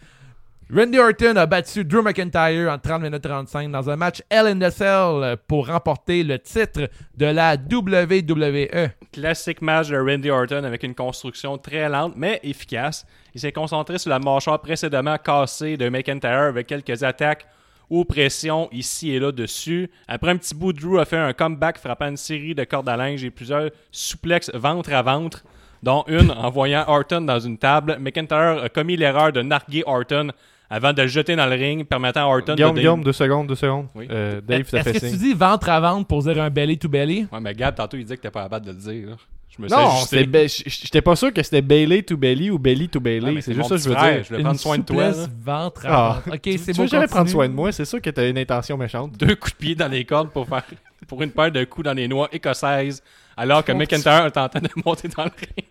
Randy 0.76 0.97
Orton 0.97 1.38
a 1.38 1.45
battu 1.45 1.84
Drew 1.84 2.01
McIntyre 2.01 2.67
en 2.67 2.80
30 2.80 3.03
minutes 3.03 3.21
35 3.21 3.69
dans 3.69 3.91
un 3.91 3.95
match 3.95 4.24
Hell 4.32 4.47
in 4.47 4.57
the 4.57 4.71
Cell 4.71 5.38
pour 5.47 5.67
remporter 5.67 6.24
le 6.24 6.39
titre 6.39 6.89
de 7.15 7.28
la 7.28 7.57
WWE. 7.57 8.89
Classique 9.11 9.61
match 9.61 9.89
de 9.89 9.97
Randy 9.97 10.32
Orton 10.32 10.63
avec 10.63 10.82
une 10.82 10.95
construction 10.95 11.59
très 11.59 11.88
lente 11.89 12.13
mais 12.15 12.39
efficace. 12.41 13.05
Il 13.36 13.41
s'est 13.41 13.51
concentré 13.51 13.99
sur 13.99 14.09
la 14.09 14.17
mâchoire 14.17 14.59
précédemment 14.61 15.19
cassée 15.19 15.78
de 15.78 15.89
McIntyre 15.89 16.49
avec 16.49 16.65
quelques 16.65 17.03
attaques 17.03 17.45
ou 17.91 18.03
pressions 18.03 18.67
ici 18.71 19.11
et 19.11 19.19
là 19.19 19.32
dessus. 19.32 19.91
Après 20.07 20.32
un 20.32 20.38
petit 20.38 20.55
bout, 20.55 20.74
Drew 20.74 20.97
a 20.97 21.05
fait 21.05 21.17
un 21.17 21.34
comeback 21.34 21.78
frappant 21.78 22.07
une 22.07 22.17
série 22.17 22.55
de 22.55 22.63
cordes 22.63 22.89
à 22.89 22.97
linge 22.97 23.24
et 23.24 23.30
plusieurs 23.30 23.69
souplexes 23.91 24.49
ventre 24.55 24.91
à 24.91 25.03
ventre, 25.03 25.43
dont 25.84 26.03
une 26.07 26.32
en 26.32 26.49
voyant 26.49 26.84
Orton 26.88 27.21
dans 27.21 27.39
une 27.39 27.59
table. 27.59 27.97
McIntyre 27.99 28.63
a 28.63 28.69
commis 28.69 28.97
l'erreur 28.97 29.32
de 29.32 29.43
narguer 29.43 29.84
Orton 29.86 30.32
avant 30.70 30.93
de 30.93 31.01
le 31.03 31.07
jeter 31.07 31.36
dans 31.36 31.45
le 31.45 31.55
ring, 31.55 31.86
permettant 31.86 32.22
à 32.32 32.36
Orton 32.36 32.55
Guillaume, 32.55 32.74
de... 32.76 32.80
Guillaume, 32.80 33.03
deux 33.03 33.14
secondes, 33.14 33.47
deux 33.47 33.55
secondes. 33.55 33.88
Oui. 33.95 34.07
Euh, 34.09 34.41
Dave, 34.41 34.68
ça 34.68 34.78
Est-ce 34.80 34.89
fait 34.89 34.93
que 34.93 34.99
tu 35.05 35.09
signe. 35.09 35.18
dis 35.20 35.34
ventre 35.34 35.70
à 35.70 35.80
ventre 35.80 36.07
pour 36.07 36.24
dire 36.24 36.41
un 36.41 36.49
belly 36.49 36.78
to 36.78 36.89
belly? 36.89 37.28
Ouais, 37.32 37.39
mais 37.41 37.53
Gab, 37.53 37.76
tantôt, 37.76 37.97
il 37.97 38.03
disait 38.03 38.18
que 38.18 38.22
t'es 38.24 38.32
pas 38.32 38.43
capable 38.43 38.66
de 38.66 38.72
le 38.72 38.78
dire. 38.78 39.09
là. 39.11 39.16
Je 39.55 39.61
me 39.61 39.68
suis 39.68 39.78
Non, 39.78 39.88
ajusté. 39.91 40.18
c'était 40.18 40.26
ba- 40.26 40.47
j- 40.47 40.64
j'étais 40.66 41.01
pas 41.03 41.16
sûr 41.16 41.32
que 41.32 41.43
c'était 41.43 41.61
Bailey 41.61 42.01
to 42.01 42.18
Belly 42.18 42.49
ou 42.49 42.57
Belly 42.57 42.89
to 42.89 42.97
Ouais, 42.97 43.03
Bailey. 43.20 43.32
mais 43.34 43.41
c'est 43.41 43.53
mon 43.53 43.57
juste 43.68 43.70
ça 43.70 43.76
que 43.76 43.82
je 43.82 43.84
petit 43.84 43.89
veux 43.89 43.95
frère, 43.95 44.16
dire. 44.16 44.24
Je 44.28 44.36
vais 44.36 44.41
prendre 44.43 44.59
soin 44.59 44.78
de 44.80 44.84
toi. 44.84 45.11
souplesse 45.14 45.28
là. 45.28 45.34
ventre 45.45 45.86
à 45.86 45.89
Ah. 45.91 46.14
ventre. 46.26 46.36
Ok, 46.36 46.41
Tu- 46.41 46.57
c'est 46.57 46.72
tu 46.72 46.78
beau. 46.78 46.82
veux 46.82 46.88
jamais 46.88 47.05
prendre 47.05 47.20
continue. 47.26 47.32
soin 47.34 47.49
de 47.49 47.53
moi, 47.53 47.72
c'est 47.72 47.86
sûr 47.86 48.01
que 48.01 48.09
t'as 48.09 48.28
une 48.28 48.38
intention 48.39 48.78
méchante. 48.78 49.11
deux 49.16 49.36
coups 49.36 49.51
de 49.53 49.57
pied 49.57 49.76
dans 49.76 49.89
les 49.89 50.05
cordes 50.05 50.32
pour 50.32 50.47
faire 50.47 50.64
pour 51.07 51.22
une 51.22 51.30
paire 51.30 51.51
de 51.51 51.64
coups 51.66 51.86
dans 51.86 51.93
les 51.93 52.07
noix 52.07 52.30
écossaises, 52.32 53.03
alors 53.38 53.64
que 53.64 53.72
McIntyre 53.74 54.26
est 54.26 54.38
en 54.38 54.49
train 54.49 54.59
de 54.61 54.70
monter 54.84 55.07
dans 55.09 55.26
le 55.26 55.32
ring. 55.38 55.68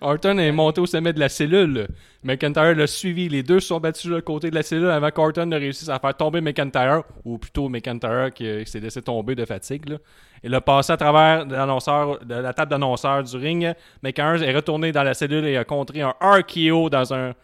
Orton 0.00 0.38
est 0.38 0.52
monté 0.52 0.80
au 0.80 0.86
sommet 0.86 1.12
de 1.12 1.20
la 1.20 1.28
cellule. 1.28 1.88
McIntyre 2.22 2.74
l'a 2.74 2.86
suivi. 2.86 3.28
Les 3.28 3.42
deux 3.42 3.60
sont 3.60 3.78
battus 3.78 4.06
de 4.06 4.10
l'autre 4.10 4.24
côté 4.24 4.50
de 4.50 4.54
la 4.54 4.62
cellule 4.62 4.90
avant 4.90 5.10
qu'Orton 5.10 5.46
ne 5.46 5.56
réussisse 5.56 5.88
à 5.88 5.98
faire 5.98 6.16
tomber 6.16 6.40
McIntyre, 6.40 7.02
ou 7.24 7.38
plutôt 7.38 7.68
McIntyre 7.68 8.30
qui, 8.34 8.46
euh, 8.46 8.64
s'est 8.64 8.80
laissé 8.80 9.02
tomber 9.02 9.34
de 9.34 9.44
fatigue. 9.44 9.96
Il 10.42 10.54
a 10.54 10.60
passé 10.60 10.92
à 10.92 10.96
travers 10.96 11.46
la 11.46 12.52
table 12.52 12.70
d'annonceur 12.70 13.22
du 13.22 13.36
ring. 13.36 13.72
McIntyre 14.02 14.48
est 14.48 14.54
retourné 14.54 14.92
dans 14.92 15.02
la 15.02 15.14
cellule 15.14 15.46
et 15.46 15.56
a 15.56 15.64
contré 15.64 16.02
un 16.02 16.14
RKO 16.20 16.90
dans 16.90 17.12
un 17.12 17.34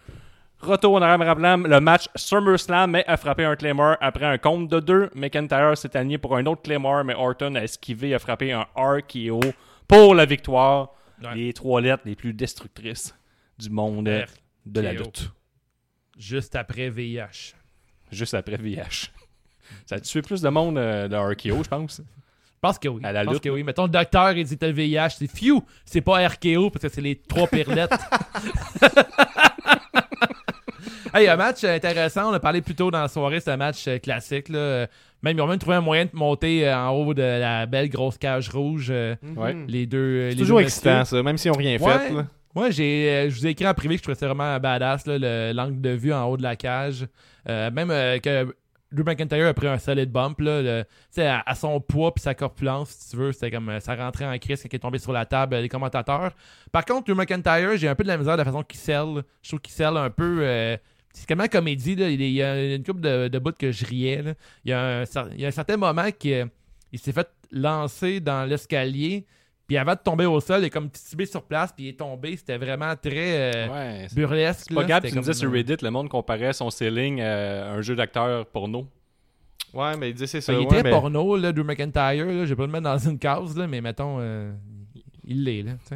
Retour 0.64 0.94
en 0.94 1.02
arrière 1.02 1.34
le 1.36 1.80
match 1.80 2.08
SummerSlam, 2.16 2.92
mais 2.92 3.04
a 3.06 3.18
frappé 3.18 3.44
un 3.44 3.54
Claymore 3.54 3.96
après 4.00 4.24
un 4.24 4.38
compte 4.38 4.68
de 4.68 4.80
deux. 4.80 5.10
McIntyre 5.14 5.76
s'est 5.76 5.94
aligné 5.94 6.16
pour 6.16 6.36
un 6.36 6.46
autre 6.46 6.62
Claymore, 6.62 7.04
mais 7.04 7.14
Orton 7.14 7.54
a 7.56 7.62
esquivé 7.62 8.10
et 8.10 8.14
a 8.14 8.18
frappé 8.18 8.52
un 8.52 8.64
RKO 8.74 9.40
pour 9.86 10.14
la 10.14 10.24
victoire. 10.24 10.94
Ouais. 11.24 11.34
Les 11.34 11.52
trois 11.52 11.80
lettres 11.80 12.02
les 12.04 12.14
plus 12.14 12.32
destructrices 12.32 13.14
du 13.58 13.70
monde 13.70 14.08
euh, 14.08 14.24
de 14.66 14.80
la 14.80 14.92
lutte. 14.92 15.30
Juste 16.18 16.56
après 16.56 16.90
VIH. 16.90 17.54
Juste 18.10 18.34
après 18.34 18.56
VH. 18.56 19.10
Ça 19.86 19.96
a 19.96 20.00
tué 20.00 20.22
plus 20.22 20.42
de 20.42 20.48
monde, 20.48 20.78
euh, 20.78 21.08
le 21.08 21.18
RKO, 21.18 21.64
je 21.64 21.68
pense. 21.68 22.00
Je 22.00 22.60
pense 22.60 22.78
que 22.78 22.88
oui. 22.88 23.02
À 23.04 23.12
la 23.12 23.22
je 23.22 23.26
pense 23.26 23.34
lutte. 23.34 23.44
que 23.44 23.48
oui. 23.48 23.62
Mettons, 23.62 23.84
le 23.84 23.90
docteur, 23.90 24.32
il 24.32 24.44
dit 24.44 24.58
le 24.60 24.70
VIH. 24.70 25.10
C'est 25.18 25.26
few. 25.26 25.64
C'est 25.84 26.00
pas 26.00 26.26
RKO 26.26 26.70
parce 26.70 26.82
que 26.82 26.88
c'est 26.88 27.00
les 27.00 27.16
trois 27.16 27.46
pires 27.46 27.74
lettres. 27.74 27.94
hey, 31.14 31.28
un 31.28 31.36
match 31.36 31.64
intéressant. 31.64 32.30
On 32.30 32.34
a 32.34 32.40
parlé 32.40 32.62
plus 32.62 32.74
tôt 32.74 32.90
dans 32.90 33.00
la 33.00 33.08
soirée. 33.08 33.40
C'est 33.40 33.50
un 33.50 33.56
match 33.56 33.86
euh, 33.88 33.98
classique. 33.98 34.48
Là. 34.48 34.86
Même, 35.24 35.36
ils 35.38 35.40
ont 35.40 35.46
même 35.46 35.58
trouvé 35.58 35.76
un 35.76 35.80
moyen 35.80 36.04
de 36.04 36.10
monter 36.12 36.68
euh, 36.68 36.76
en 36.78 36.90
haut 36.90 37.14
de 37.14 37.22
la 37.22 37.66
belle 37.66 37.88
grosse 37.88 38.18
cage 38.18 38.50
rouge. 38.50 38.88
euh, 38.90 39.16
Ouais. 39.36 39.56
Les 39.66 39.86
deux. 39.86 39.98
euh, 39.98 40.24
Mhm. 40.26 40.30
C'est 40.32 40.36
toujours 40.38 40.58
deux 40.58 40.64
excitant, 40.64 40.98
messieurs. 40.98 41.16
ça, 41.16 41.22
même 41.22 41.38
s'ils 41.38 41.50
n'ont 41.50 41.56
rien 41.58 41.78
Ouais. 41.80 41.98
fait. 41.98 42.10
là. 42.12 42.26
Moi, 42.54 42.70
j'ai, 42.70 43.08
euh, 43.08 43.30
je 43.30 43.34
vous 43.40 43.46
ai 43.46 43.50
écrit 43.50 43.66
en 43.66 43.74
privé 43.74 43.94
que 43.94 43.98
je 43.98 44.02
trouvais 44.04 44.18
ça 44.18 44.26
vraiment 44.26 44.58
badass, 44.60 45.06
l'angle 45.06 45.80
de 45.80 45.90
vue 45.90 46.12
en 46.12 46.24
haut 46.26 46.36
de 46.36 46.42
la 46.42 46.54
cage. 46.56 47.06
Euh, 47.48 47.70
même 47.70 47.90
euh, 47.90 48.18
que 48.18 48.54
Drew 48.92 49.02
McIntyre 49.04 49.48
a 49.48 49.54
pris 49.54 49.66
un 49.66 49.78
solid 49.78 50.08
bump, 50.12 50.38
là, 50.40 50.62
le- 50.62 50.82
tu 50.84 50.88
sais, 51.10 51.26
à, 51.26 51.42
à 51.44 51.54
son 51.56 51.80
poids 51.80 52.14
puis 52.14 52.22
sa 52.22 52.34
corpulence, 52.34 52.90
si 52.90 53.10
tu 53.10 53.16
veux, 53.16 53.32
c'était 53.32 53.50
comme 53.50 53.80
ça 53.80 53.96
rentrait 53.96 54.24
en 54.26 54.38
crise 54.38 54.62
quand 54.62 54.68
il 54.72 54.76
est 54.76 54.78
tombé 54.78 54.98
sur 54.98 55.10
la 55.12 55.24
table, 55.24 55.56
les 55.56 55.68
commentateurs. 55.68 56.30
Par 56.70 56.84
contre, 56.84 57.12
Drew 57.12 57.16
McIntyre, 57.16 57.76
j'ai 57.76 57.88
un 57.88 57.94
peu 57.96 58.04
de 58.04 58.08
la 58.08 58.16
misère 58.18 58.34
de 58.34 58.38
la 58.38 58.44
façon 58.44 58.62
qu'il 58.62 58.78
sell. 58.78 59.24
Je 59.42 59.48
trouve 59.48 59.60
qu'il 59.60 59.72
sell 59.74 59.96
un 59.96 60.10
peu. 60.10 60.76
Euh, 61.14 61.20
c'est 61.20 61.28
comme 61.28 61.46
comédie, 61.48 61.94
là. 61.96 62.10
Il 62.10 62.22
y 62.22 62.42
a 62.42 62.74
une 62.74 62.84
couple 62.84 63.00
de, 63.00 63.28
de 63.28 63.38
bouts 63.38 63.52
que 63.58 63.70
je 63.72 63.84
riais. 63.86 64.22
là. 64.22 64.34
Il, 64.64 64.70
y 64.70 64.72
a 64.72 65.00
un, 65.00 65.04
il 65.32 65.40
y 65.40 65.44
a 65.44 65.48
un 65.48 65.52
certain 65.52 65.76
moment 65.76 66.10
qu'il 66.10 66.46
il 66.92 66.98
s'est 66.98 67.12
fait 67.12 67.28
lancer 67.50 68.20
dans 68.20 68.48
l'escalier. 68.48 69.24
Puis 69.66 69.78
avant 69.78 69.92
de 69.94 69.98
tomber 70.04 70.26
au 70.26 70.38
sol, 70.40 70.60
il 70.60 70.66
est 70.66 70.70
comme 70.70 70.90
titubé 70.90 71.24
sur 71.24 71.42
place, 71.42 71.72
puis 71.74 71.86
il 71.86 71.88
est 71.88 71.98
tombé. 71.98 72.36
C'était 72.36 72.58
vraiment 72.58 72.94
très 72.96 73.54
euh, 73.66 73.68
Ouais. 73.68 74.06
burlesque. 74.14 74.66
C'est 74.68 74.74
pas 74.74 74.84
qui 74.84 74.92
nous 74.92 75.20
disait 75.20 75.22
comme, 75.22 75.32
sur 75.32 75.48
euh, 75.48 75.52
Reddit, 75.52 75.76
le 75.82 75.90
monde 75.90 76.08
comparait 76.10 76.52
son 76.52 76.68
ceiling 76.68 77.20
à 77.22 77.70
un 77.72 77.80
jeu 77.80 77.96
d'acteur 77.96 78.44
porno. 78.46 78.86
Ouais, 79.72 79.96
mais 79.96 80.10
il 80.10 80.12
disait 80.12 80.26
c'est 80.26 80.40
ça. 80.42 80.52
Fait, 80.52 80.62
il 80.62 80.66
ouais, 80.68 80.82
mais- 80.82 80.90
porno, 80.90 81.36
là, 81.36 81.50
Drew 81.52 81.64
McIntyre. 81.64 82.26
Là. 82.26 82.44
Je 82.44 82.50
vais 82.50 82.56
pas 82.56 82.66
le 82.66 82.72
mettre 82.72 82.84
dans 82.84 82.98
une 82.98 83.18
case, 83.18 83.56
là, 83.56 83.66
mais 83.66 83.80
mettons, 83.80 84.18
euh, 84.20 84.52
il 85.24 85.42
l'est. 85.44 85.62
Là, 85.62 85.72
tu. 85.88 85.94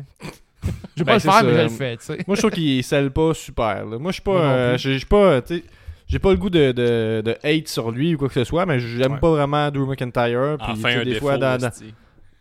je 0.97 1.05
vais 1.05 1.05
Ben, 1.05 1.05
pas 1.05 1.15
le 1.15 1.21
faire, 1.21 1.45
mais 1.45 1.53
ça. 1.53 1.57
je 1.59 1.63
le 1.63 1.69
fais. 1.69 1.97
tu 1.97 2.05
sais. 2.05 2.19
Moi, 2.27 2.37
je 2.37 2.41
trouve 2.41 2.51
qu'il 2.53 2.83
scelle 2.85 3.11
pas 3.11 3.35
super. 3.35 3.85
là. 3.87 3.99
Moi, 3.99 4.11
je 4.11 4.15
suis 4.15 4.23
pas. 4.23 4.41
Euh, 4.41 4.79
j'ai 4.79 4.99
pas. 5.09 5.41
tu 5.43 5.57
sais, 5.59 5.65
J'ai 6.09 6.19
pas 6.19 6.31
le 6.31 6.37
goût 6.37 6.51
de, 6.51 6.73
de, 6.73 7.23
de 7.25 7.37
hate 7.45 7.69
sur 7.69 7.91
lui 7.91 8.15
ou 8.15 8.19
quoi 8.19 8.29
que 8.29 8.35
ce 8.35 8.45
soit, 8.45 8.65
mais 8.67 8.81
j'aime 8.81 9.13
Ouais. 9.13 9.19
pas 9.21 9.31
vraiment 9.31 9.71
Drew 9.71 9.87
McIntyre. 9.87 10.57
Puis, 10.59 10.67
Enfin, 10.73 10.89
sais, 10.91 10.95
un 10.97 11.05
des 11.05 11.13
défaut. 11.13 11.27
fois, 11.27 11.39
dans, 11.39 11.59
dans, 11.59 11.71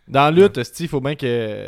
dans 0.07 0.24
la 0.24 0.32
lutte, 0.32 0.80
il 0.80 0.88
faut 0.88 1.01
bien 1.01 1.15
que. 1.15 1.65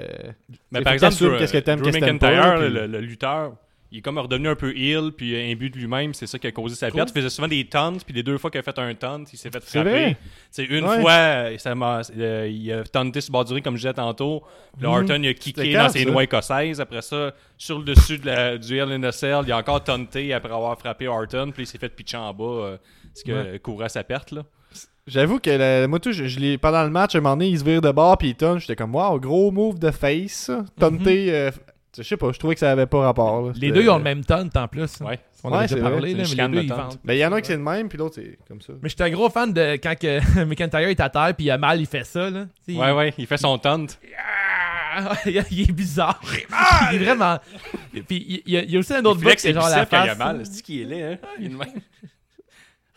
Mais 0.72 0.82
par 0.82 0.93
exemple, 0.93 1.16
qu'est-ce 1.38 1.54
que 1.54 1.58
t'aimes, 1.60 1.80
Drew 1.80 1.86
qu'est-ce 1.86 1.97
que 2.00 2.06
t'aimes 2.06 2.16
McIntyre, 2.16 2.41
pas, 2.41 2.56
le, 2.60 2.66
puis- 2.66 2.74
le- 2.74 2.88
le 2.88 3.00
lutteur, 3.02 3.52
il 3.92 3.98
est 3.98 4.02
comme 4.02 4.18
redevenu 4.20 4.48
un 4.50 4.56
peu 4.56 4.76
heel, 4.76 5.12
puis 5.16 5.36
un 5.36 5.56
but 5.56 5.74
de 5.74 5.80
lui-même, 5.80 6.14
c'est 6.14 6.28
ça 6.28 6.38
qui 6.38 6.46
a 6.48 6.52
causé 6.52 6.76
sa 6.76 6.90
Cool. 6.92 6.98
perte. 6.98 7.10
Il 7.10 7.14
faisait 7.22 7.30
souvent 7.30 7.48
des 7.48 7.66
taunts, 7.66 7.98
puis 8.06 8.14
les 8.14 8.22
deux 8.24 8.38
fois 8.38 8.52
qu'il 8.52 8.60
a 8.60 8.64
fait 8.64 8.78
un 8.78 8.94
taunt, 8.94 9.24
il 9.32 9.38
s'est 9.38 9.50
fait 9.50 9.64
frapper. 9.64 10.16
C'est 10.52 10.66
une 10.66 10.86
Ouais. 10.86 11.02
fois, 11.02 11.58
ça 11.58 11.74
m'a- 11.76 12.02
euh, 12.18 12.48
il 12.52 12.72
a 12.72 12.84
taunté 12.84 13.22
sur 13.22 13.34
comme 13.34 13.76
je 13.76 13.82
disais 13.82 13.94
tantôt. 13.94 14.44
Puis 14.78 14.84
là, 14.84 14.90
Mhm. 14.90 14.96
Orton, 14.96 15.24
il 15.24 15.30
a 15.30 15.34
kické 15.34 15.74
dans 15.74 15.90
ses 15.90 16.06
noix 16.06 16.24
écossaises. 16.24 16.80
Après 16.80 17.02
ça, 17.02 17.34
sur 17.58 17.80
le 17.80 17.86
dessus 17.86 18.18
de 18.20 18.26
la, 18.28 18.58
du 18.58 18.78
Hell 18.78 18.92
in 18.92 19.04
a 19.04 19.12
Cell, 19.12 19.42
il 19.46 19.52
a 19.52 19.58
encore 19.58 19.84
taunté 19.84 20.34
après 20.34 20.54
avoir 20.54 20.78
frappé 20.78 21.08
Orton, 21.08 21.52
puis 21.54 21.64
il 21.64 21.68
s'est 21.68 21.78
fait 21.80 21.90
pitcher 21.90 22.18
en 22.18 22.34
bas, 22.34 22.44
euh, 22.44 22.78
ce 23.14 23.24
qui 23.24 23.32
a 23.32 23.58
couvrait 23.60 23.90
sa 23.90 24.04
perte. 24.04 24.32
Là. 24.32 24.44
J'avoue 25.08 25.40
que 25.40 25.50
la- 25.50 25.88
moi, 25.88 26.00
tout, 26.00 26.12
je, 26.12 26.56
pendant 26.58 26.84
le 26.84 26.92
match, 26.92 27.16
à 27.16 27.18
un 27.18 27.22
moment 27.22 27.36
donné, 27.36 27.50
il 27.50 27.58
se 27.58 27.64
vire 27.64 27.82
de 27.82 27.90
bord 27.92 28.16
puis 28.20 28.30
il 28.30 28.36
tonne. 28.36 28.60
J'étais 28.60 28.76
comme, 28.76 28.94
wow, 28.94 29.20
gros 29.20 29.50
move 29.50 29.80
de 29.80 29.90
face. 29.90 30.32
ça. 30.34 30.64
Taunter. 30.80 31.34
euh, 31.34 31.52
je 31.98 32.04
sais 32.04 32.18
pas, 32.18 32.32
je 32.32 32.40
trouvais 32.40 32.54
que 32.56 32.60
ça 32.60 32.72
avait 32.72 32.86
pas 32.86 33.00
rapport. 33.02 33.48
là. 33.48 33.54
Les 33.56 33.72
deux, 33.72 33.82
ils 33.84 33.90
ont 33.90 33.98
le 33.98 34.04
même 34.04 34.24
taunt 34.24 34.50
en 34.56 34.68
plus. 34.68 35.00
Ouais. 35.02 35.20
On 35.44 35.52
Ouais, 35.52 35.60
a 35.60 35.68
c'est 35.68 35.76
déjà 35.76 35.90
parlé, 35.90 36.14
là, 36.14 36.24
mais 36.24 36.36
les 36.36 36.36
deux, 36.36 36.58
de 36.58 36.62
ils 36.64 36.70
vendent. 36.74 36.98
Il 37.08 37.16
y 37.16 37.26
en 37.26 37.32
a 37.32 37.36
un 37.38 37.42
qui 37.42 37.48
c'est 37.48 37.54
le 37.56 37.60
même, 37.64 37.88
puis 37.88 37.98
l'autre, 37.98 38.16
c'est 38.16 38.38
comme 38.48 38.60
ça. 38.62 38.74
Mais 38.82 38.90
j'étais 38.90 39.06
un 39.06 39.10
gros 39.10 39.30
fan 39.30 39.54
de 39.54 39.74
quand 39.82 39.98
que 39.98 40.44
McIntyre 40.46 40.80
est 40.90 41.00
à 41.00 41.10
terre 41.10 41.34
puis 41.36 41.46
il 41.46 41.52
a 41.52 41.58
mal, 41.58 41.80
il 41.80 41.86
fait 41.86 42.04
ça. 42.04 42.30
Là. 42.30 42.40
Ouais, 42.42 42.48
il- 42.68 42.78
ouais, 42.78 43.14
il 43.18 43.26
fait 43.26 43.38
son 43.38 43.58
taunt. 43.58 43.86
Ah, 44.98 45.14
il 45.26 45.38
est 45.38 45.72
bizarre. 45.72 46.20
il 46.92 46.96
est 47.02 47.04
vraiment. 47.06 47.40
Puis 48.08 48.44
il 48.46 48.54
y, 48.54 48.58
a, 48.58 48.64
il 48.64 48.72
y 48.72 48.76
a 48.76 48.80
aussi 48.80 48.94
un 48.94 49.06
autre 49.06 49.22
flex 49.22 49.42
c'est 49.42 49.54
genre 49.54 49.70
la 49.70 49.86
quand 49.86 50.04
il 50.04 50.10
a 50.10 50.16
face. 50.16 50.18
mal. 50.18 50.46
C'est 50.46 50.62
qui 50.62 50.82
est 50.82 50.86
laid, 50.86 51.04
hein? 51.04 51.18
Il 51.40 51.46
est 51.46 51.50
même. 51.50 51.60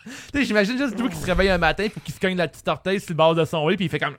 Tu 0.04 0.10
sais, 0.40 0.44
j'imagine 0.46 0.76
juste 0.76 0.96
Drew 0.96 1.08
qui 1.08 1.14
se 1.16 1.26
réveille 1.26 1.48
un 1.50 1.58
matin 1.58 1.86
puis 1.88 2.00
qui 2.00 2.10
se 2.10 2.18
cogne 2.18 2.36
la 2.36 2.48
petite 2.48 2.66
orteil 2.66 2.98
sur 2.98 3.10
le 3.10 3.14
bord 3.16 3.36
de 3.36 3.44
son 3.44 3.68
lit 3.68 3.76
puis 3.76 3.84
il 3.84 3.88
fait 3.88 4.00
comme. 4.00 4.16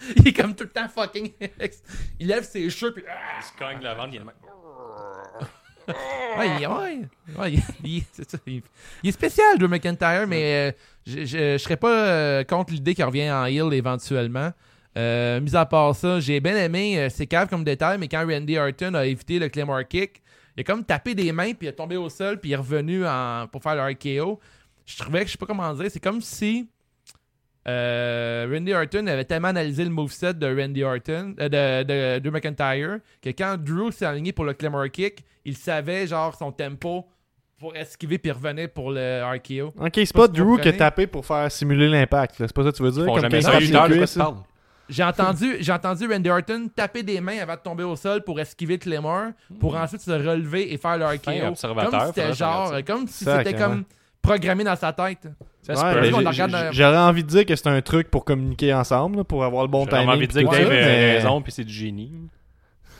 il 0.16 0.28
est 0.28 0.32
comme 0.32 0.54
tout 0.54 0.64
le 0.64 0.70
temps 0.70 0.88
fucking. 0.88 1.30
il 2.18 2.26
lève 2.26 2.44
ses 2.44 2.68
cheveux 2.70 2.92
puis. 2.94 3.04
Il 3.38 3.44
se 3.44 3.52
cogne 3.58 3.82
la 3.82 3.94
vente, 3.94 4.08
il 4.12 4.16
est 4.16 4.18
même. 4.20 4.30
Ouais, 6.38 6.46
il, 6.60 6.66
ouais, 6.68 7.00
ouais, 7.36 7.52
il- 7.54 7.62
il- 7.84 8.04
c'est 8.12 8.30
ça, 8.30 8.38
il- 8.46 8.62
il 9.02 9.08
est 9.08 9.12
spécial, 9.12 9.58
Drew 9.58 9.66
McIntyre, 9.66 10.24
mais 10.28 10.70
euh, 10.70 10.72
je, 11.04 11.24
je, 11.24 11.52
je 11.52 11.56
serais 11.58 11.76
pas 11.76 12.06
euh, 12.06 12.44
contre 12.44 12.72
l'idée 12.72 12.94
qu'il 12.94 13.04
revient 13.04 13.28
en 13.32 13.46
heel 13.46 13.72
éventuellement. 13.72 14.52
Euh, 14.96 15.40
mis 15.40 15.56
à 15.56 15.66
part 15.66 15.96
ça, 15.96 16.20
j'ai 16.20 16.38
bien 16.38 16.56
aimé, 16.56 16.96
euh, 17.00 17.08
c'est 17.10 17.26
cave 17.26 17.48
comme 17.48 17.64
détail, 17.64 17.98
mais 17.98 18.06
quand 18.06 18.24
Randy 18.24 18.56
Orton 18.58 18.94
a 18.94 19.04
évité 19.06 19.40
le 19.40 19.48
Claymore 19.48 19.82
Kick, 19.88 20.22
il 20.56 20.60
a 20.60 20.64
comme 20.64 20.84
tapé 20.84 21.14
des 21.16 21.32
mains, 21.32 21.54
puis 21.54 21.66
il 21.66 21.68
est 21.68 21.72
tombé 21.72 21.96
au 21.96 22.08
sol, 22.08 22.38
puis 22.38 22.50
il 22.50 22.52
est 22.52 22.56
revenu 22.56 23.04
en, 23.04 23.48
pour 23.50 23.60
faire 23.62 23.74
le 23.74 23.82
RKO. 23.82 24.38
Je 24.86 24.96
trouvais 24.96 25.20
que, 25.22 25.26
je 25.26 25.32
sais 25.32 25.38
pas 25.38 25.46
comment 25.46 25.72
dire, 25.74 25.86
c'est 25.90 25.98
comme 26.00 26.20
si 26.20 26.68
euh, 27.70 28.48
Randy 28.52 28.74
Orton 28.74 29.06
avait 29.06 29.24
tellement 29.24 29.48
analysé 29.48 29.84
le 29.84 29.90
moveset 29.90 30.34
de 30.34 30.46
Randy 30.46 30.82
Orton, 30.82 31.34
euh, 31.40 31.48
de, 31.48 31.84
de 31.84 32.18
Drew 32.18 32.32
McIntyre, 32.32 32.98
que 33.22 33.30
quand 33.30 33.56
Drew 33.58 33.90
s'est 33.90 34.06
aligné 34.06 34.32
pour 34.32 34.44
le 34.44 34.54
Claymore 34.54 34.90
Kick, 34.90 35.24
il 35.44 35.56
savait 35.56 36.06
genre 36.06 36.34
son 36.34 36.52
tempo 36.52 37.06
pour 37.58 37.76
esquiver 37.76 38.18
puis 38.18 38.32
revenir 38.32 38.70
pour 38.70 38.90
le 38.90 39.22
RKO. 39.22 39.74
Ok, 39.78 39.92
c'est 39.94 40.12
pas 40.12 40.28
Drew 40.28 40.58
qui 40.58 40.68
a 40.68 40.72
tapé 40.72 41.06
pour 41.06 41.24
faire 41.24 41.50
simuler 41.52 41.88
l'impact. 41.88 42.36
C'est 42.38 42.52
pas 42.52 42.64
ça 42.64 42.72
que 42.72 42.76
tu 42.76 42.82
veux 42.82 42.90
dire? 42.90 43.06
Comme 43.06 43.28
quand? 43.28 44.44
J'ai 44.88 45.04
entendu, 45.04 45.56
j'ai 45.60 45.70
entendu 45.70 46.10
Randy 46.10 46.30
Orton 46.30 46.68
taper 46.74 47.04
des 47.04 47.20
mains 47.20 47.38
avant 47.40 47.54
de 47.54 47.60
tomber 47.60 47.84
au 47.84 47.94
sol 47.94 48.24
pour 48.24 48.40
esquiver 48.40 48.74
le 48.74 48.80
Claymore, 48.80 49.28
pour 49.60 49.76
ensuite 49.76 50.00
se 50.00 50.10
relever 50.10 50.72
et 50.72 50.78
faire 50.78 50.98
le 50.98 51.06
RKO. 51.06 51.30
Fin 51.30 51.48
observateur, 51.48 51.90
comme 51.92 52.00
si 52.00 52.20
c'était 52.20 52.34
genre, 52.34 52.74
comme 52.84 53.06
si 53.06 53.24
c'était 53.24 53.54
comme 53.54 53.84
programmé 54.22 54.64
dans 54.64 54.76
sa 54.76 54.92
tête. 54.92 55.26
Ouais, 55.68 55.74
regarde 56.10 56.68
J'aurais 56.72 56.96
envie 56.98 57.22
de 57.22 57.28
dire 57.28 57.46
que 57.46 57.54
c'est 57.54 57.68
un 57.68 57.80
truc 57.82 58.10
pour 58.10 58.24
communiquer 58.24 58.72
ensemble, 58.74 59.18
là, 59.18 59.24
pour 59.24 59.44
avoir 59.44 59.62
le 59.62 59.68
bon 59.68 59.84
timing. 59.86 59.96
vraiment 59.98 60.12
envie 60.12 60.26
de 60.26 60.32
dire 60.32 60.48
que 60.48 60.56
Dave 60.56 60.68
mais- 60.68 61.16
raison, 61.18 61.40
puis 61.42 61.52
c'est 61.52 61.64
du 61.64 61.72
génie. 61.72 62.12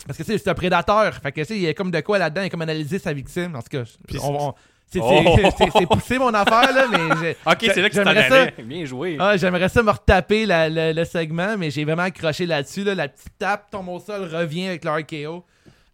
Parce 0.07 0.17
que 0.19 0.25
c'est 0.25 0.49
un 0.49 0.55
prédateur. 0.55 1.13
Fait 1.15 1.33
que 1.33 1.43
tu 1.43 1.55
il 1.55 1.61
y 1.63 1.69
a 1.69 1.75
comme 1.75 1.91
de 1.91 2.01
quoi 2.01 2.19
là-dedans, 2.19 2.43
il 2.43 2.47
a 2.47 2.49
comme 2.51 2.63
analysé 2.63 2.99
sa 2.99 3.13
victime. 3.13 3.55
En 3.57 3.61
tout 3.61 3.69
cas, 3.71 3.83
Puis 4.07 4.19
on- 4.23 4.49
on- 4.49 4.55
c'est 4.87 5.01
Oh! 5.03 5.37
c'est- 5.37 5.51
c'est- 5.59 5.71
c'est 5.79 5.87
poussé 5.87 6.19
mon 6.19 6.33
affaire, 6.33 6.73
là, 6.73 6.85
mais. 6.91 6.99
j'ai- 7.21 7.37
Ok, 7.47 7.59
c'est 7.75 7.83
là 7.83 7.89
que 7.91 7.95
tu 7.95 8.03
t'en 8.03 8.11
allais. 8.11 8.55
Bien 8.65 8.85
joué. 8.87 9.17
Ah, 9.21 9.37
j'aimerais 9.37 9.69
ça 9.69 9.83
me 9.83 9.91
retaper 9.91 10.47
la- 10.47 10.69
le, 10.69 10.93
le 10.93 11.05
segment, 11.05 11.57
mais 11.59 11.71
j'ai 11.71 11.85
vraiment 11.85 12.03
accroché 12.05 12.47
là-dessus. 12.47 12.83
Là. 12.85 12.95
La 12.95 13.09
petite 13.09 13.37
tape 13.39 13.71
tombe 13.71 13.89
au 13.89 13.99
sol, 14.01 14.23
revient 14.33 14.69
avec 14.69 14.85
le 14.85 14.91
RKO. 14.91 15.45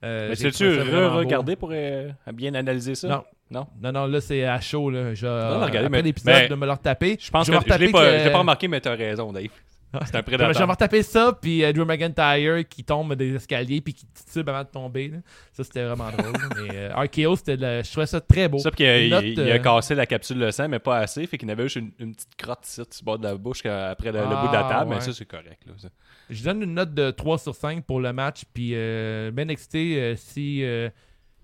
Euh, 0.05 0.29
Mais 0.29 0.51
beau. 0.91 1.09
re-regarder 1.15 1.57
pour 1.57 1.71
euh, 1.73 2.11
bien 2.33 2.55
analyser 2.55 2.95
ça? 2.95 3.09
Non. 3.09 3.25
Non? 3.51 3.67
Non, 3.81 3.93
non, 3.93 4.07
là, 4.07 4.21
c'est 4.21 4.45
à 4.45 4.61
chaud. 4.61 4.91
Là. 4.91 5.15
Je, 5.15 5.27
regardez, 5.27 5.79
après 5.79 5.89
mais- 5.89 6.03
l'épisode, 6.03 6.35
mais 6.35 6.49
de 6.49 6.55
me 6.57 6.67
le 6.67 6.73
retaper. 6.73 7.17
Je 7.21 7.31
pense 7.31 7.47
je 7.47 7.53
que 7.53 7.59
je 7.73 7.79
l'ai 7.79 7.91
pas, 7.93 8.03
que- 8.31 8.37
remarqué, 8.37 8.67
mais 8.69 8.81
t'as 8.81 8.97
raison, 8.97 9.33
Dave. 9.33 9.45
C'est 9.93 9.97
un 9.97 10.01
vais- 10.01 10.09
je 10.11 10.17
vais 10.17 10.23
prédateur. 10.37 10.67
me 10.67 10.73
retaper 10.73 11.03
ça, 11.05 11.39
puis 11.41 11.65
euh, 11.65 11.73
Drew 11.73 11.85
McIntyre 11.87 12.69
qui 12.69 12.83
tombe 12.83 13.15
des 13.15 13.35
escaliers, 13.37 13.81
puis 13.81 13.95
qui 13.95 14.05
titube 14.07 14.49
avant 14.49 14.65
de 14.65 14.69
tomber. 14.69 15.09
là. 15.09 15.19
Ça, 15.53 15.63
c'était 15.63 15.85
vraiment 15.85 16.11
drôle. 16.11 16.33
mais 16.61 16.77
euh, 16.77 16.95
RKO, 16.97 17.37
c'était 17.37 17.57
le- 17.57 17.83
je 17.85 17.91
trouvais 17.93 18.07
ça 18.07 18.21
très 18.21 18.49
beau. 18.49 18.59
Sauf 18.59 18.75
qu'il 18.75 18.85
a, 18.85 18.99
Une 18.99 19.05
il- 19.05 19.11
note, 19.11 19.25
il 19.25 19.41
euh, 19.41 19.55
a 19.55 19.59
cassé 19.61 19.95
la 19.95 20.07
capsule 20.07 20.41
de 20.41 20.51
sang, 20.51 20.69
mais 20.69 20.81
pas 20.81 20.99
assez. 20.99 21.25
Fait 21.29 21.39
qu'il 21.39 21.49
avait 21.51 21.63
juste 21.63 21.77
une, 21.77 21.93
une 22.01 22.15
petite 22.17 22.35
crotte 22.37 22.67
ici, 22.67 22.75
sur 22.75 22.85
le 23.01 23.05
bord 23.05 23.19
de 23.21 23.25
la 23.29 23.37
bouche 23.37 23.65
après 23.65 24.11
le, 24.11 24.19
le 24.19 24.25
bout 24.25 24.49
de 24.49 24.53
la 24.53 24.67
Ah, 24.67 24.69
table. 24.81 24.91
Mais 24.93 25.01
ça, 25.01 25.13
c'est 25.13 25.25
correct. 25.25 25.63
Là, 25.67 25.73
ça. 25.79 25.89
Je 26.29 26.43
donne 26.43 26.63
une 26.63 26.75
note 26.75 26.93
de 26.93 27.13
3 27.13 27.39
sur 27.39 27.55
5 27.55 27.85
pour 27.85 28.01
le 28.01 28.13
match, 28.13 28.43
puis 28.53 28.73
euh, 28.75 29.31
ben 29.33 29.49
excité 29.49 30.15
si 30.17 30.65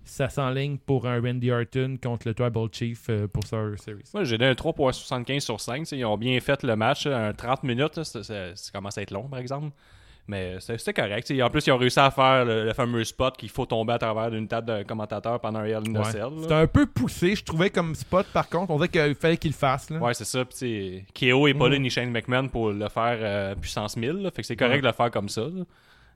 ça 0.05 0.29
s'enligne 0.29 0.77
pour 0.77 1.07
un 1.07 1.21
Randy 1.21 1.51
Orton 1.51 1.97
contre 2.01 2.27
le 2.27 2.33
Tribal 2.33 2.67
Chief 2.71 3.05
euh, 3.09 3.27
pour 3.27 3.45
Survivor 3.47 3.79
Series. 3.79 4.03
Moi, 4.13 4.23
j'ai 4.25 4.37
donné 4.37 4.51
un 4.51 4.53
3.75 4.55 5.39
sur 5.39 5.59
5. 5.61 5.83
t'sais, 5.83 5.97
Ils 5.97 6.05
ont 6.05 6.17
bien 6.17 6.39
fait 6.39 6.61
le 6.63 6.75
match. 6.75 7.05
là, 7.07 7.27
Un 7.27 7.33
30 7.33 7.63
minutes, 7.63 8.03
ça, 8.03 8.23
ça- 8.23 8.55
ça 8.55 8.71
commence 8.73 8.97
à 8.97 9.01
être 9.01 9.11
long, 9.11 9.27
par 9.29 9.39
exemple. 9.39 9.69
Mais 10.25 10.55
c'était 10.61 10.93
correct. 10.93 11.25
t'sais. 11.25 11.41
En 11.41 11.49
plus, 11.49 11.67
ils 11.67 11.71
ont 11.73 11.77
réussi 11.77 11.99
à 11.99 12.09
faire 12.09 12.45
le, 12.45 12.63
le 12.65 12.73
fameux 12.73 13.03
spot 13.03 13.35
qu'il 13.35 13.49
faut 13.49 13.65
tomber 13.65 13.91
à 13.91 13.97
travers 13.99 14.31
d'une 14.31 14.47
table 14.47 14.77
de 14.77 14.83
commentateur 14.83 15.37
pendant 15.41 15.59
un 15.59 15.63
a 15.73 15.79
Ouais. 15.81 16.31
C'était 16.41 16.53
un 16.53 16.67
peu 16.67 16.85
poussé, 16.85 17.35
je 17.35 17.43
trouvais, 17.43 17.69
comme 17.69 17.93
spot, 17.93 18.25
par 18.33 18.47
contre. 18.47 18.71
On 18.71 18.77
dirait 18.77 18.87
qu'il 18.87 19.15
fallait 19.15 19.35
qu'il 19.35 19.51
le 19.51 19.55
fasse. 19.57 19.89
Là. 19.89 19.99
Ouais, 19.99 20.13
c'est 20.13 20.23
ça. 20.23 20.45
Puis, 20.45 21.03
KO 21.13 21.47
est 21.49 21.53
pas 21.53 21.67
là, 21.67 21.77
ni 21.77 21.89
Shane 21.89 22.09
McMahon 22.09 22.47
pour 22.47 22.71
le 22.71 22.87
faire 22.87 23.17
euh, 23.19 23.55
puissance 23.55 23.97
1000. 23.97 24.11
là. 24.11 24.31
Fait 24.31 24.43
que 24.43 24.47
c'est 24.47 24.55
correct 24.55 24.75
Ouais. 24.75 24.81
de 24.81 24.87
le 24.87 24.93
faire 24.93 25.11
comme 25.11 25.27
ça. 25.27 25.41
là. 25.41 25.63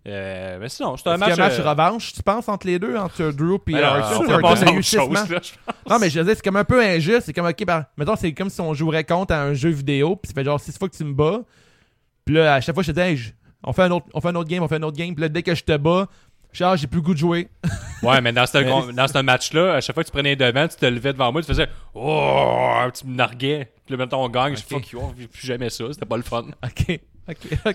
Euh, 0.08 0.58
mais 0.60 0.70
sinon, 0.70 0.96
c'est 0.96 1.08
un 1.10 1.18
match. 1.18 1.38
match 1.38 1.60
euh, 1.60 1.70
revanche, 1.70 2.14
tu 2.14 2.24
penses, 2.24 2.48
entre 2.48 2.66
les 2.68 2.80
deux, 2.80 2.96
entre 2.96 3.32
Drew 3.32 3.56
et 3.56 3.74
ben 3.74 3.80
là, 3.82 3.98
Orton? 4.00 4.16
on 4.16 4.20
C'est 4.22 4.26
peut 4.28 4.34
Orton 4.36 4.48
passer 4.48 4.64
à 4.64 4.68
a 4.68 4.72
eu 4.72 4.78
autre 4.78 4.86
six 4.88 4.96
chose, 4.98 5.10
matchs. 5.10 5.30
là, 5.30 5.40
je 5.44 5.52
pense. 5.66 5.92
Non, 5.92 6.00
mais 6.00 6.10
je 6.10 6.20
veux 6.20 6.26
dire, 6.26 6.36
c'est 6.36 6.44
comme 6.44 6.56
un 6.56 6.64
peu 6.64 6.82
injuste. 6.82 7.24
C'est 7.26 7.34
comme, 7.34 7.46
ok, 7.48 7.66
ben, 7.66 7.86
mettons, 7.98 8.16
c'est 8.16 8.32
comme 8.34 8.50
si 8.50 8.62
on 8.62 8.74
jouerait 8.74 9.04
contre 9.04 9.34
à 9.34 9.42
un 9.44 9.54
jeu 9.54 9.70
vidéo, 9.70 10.16
puis 10.16 10.30
ça 10.30 10.34
fait 10.34 10.46
genre 10.46 10.60
six 10.60 10.78
fois 10.78 10.88
que 10.88 10.96
tu 10.96 11.04
me 11.04 11.14
bats. 11.14 11.42
Puis 12.26 12.36
là, 12.36 12.56
à 12.56 12.62
chaque 12.62 12.74
fois, 12.74 12.84
je 12.84 12.92
te 12.92 12.96
dis, 12.96 13.02
Hey, 13.02 13.18
je- 13.18 13.32
on, 13.64 13.74
fait 13.74 13.84
un 13.84 13.92
autre, 13.92 14.06
on 14.14 14.22
fait 14.22 14.30
un 14.30 14.36
autre 14.36 14.50
game, 14.50 14.64
on 14.64 14.68
fait 14.68 14.76
un 14.76 14.84
autre 14.84 14.98
game. 14.98 15.14
Puis 15.14 15.22
là, 15.22 15.30
dès 15.30 15.44
que 15.44 15.54
je 15.56 15.64
te 15.64 15.76
bats, 15.76 16.08
je 16.54 16.58
dis, 16.60 16.64
ah, 16.64 16.76
j'ai 16.78 16.88
plus 16.88 16.98
le 17.00 17.04
goût 17.04 17.14
de 17.14 17.20
jouer. 17.20 17.50
Ouais, 18.04 18.22
mais 18.22 18.32
dans 18.32 18.46
ce, 18.46 18.58
Mais- 18.88 18.94
dans 18.94 19.08
ce 19.08 19.18
match-là, 19.18 19.74
à 19.74 19.82
chaque 19.82 19.96
fois 19.96 20.04
que 20.04 20.10
tu 20.10 20.14
prenais 20.14 20.30
les 20.30 20.36
devants, 20.36 20.68
tu 20.68 20.76
te 20.78 20.86
levais 20.86 21.12
devant 21.14 21.32
moi, 21.32 21.42
tu 21.42 21.48
faisais 21.48 21.68
Oh, 21.96 22.78
tu 22.94 23.08
me 23.08 23.16
narguais. 23.16 23.72
Puis 23.86 23.94
là, 23.94 23.98
maintenant, 23.98 24.24
on 24.24 24.30
gagne. 24.30 24.56
Je 24.56 24.62
Ok. 24.62 24.68
fuck 24.84 24.92
you, 24.92 25.02
plus 25.32 25.46
jamais 25.48 25.70
ça. 25.72 25.84
C'était 25.92 26.06
pas 26.06 26.16
le 26.18 26.24
fun. 26.24 26.46
Ok, 26.64 27.00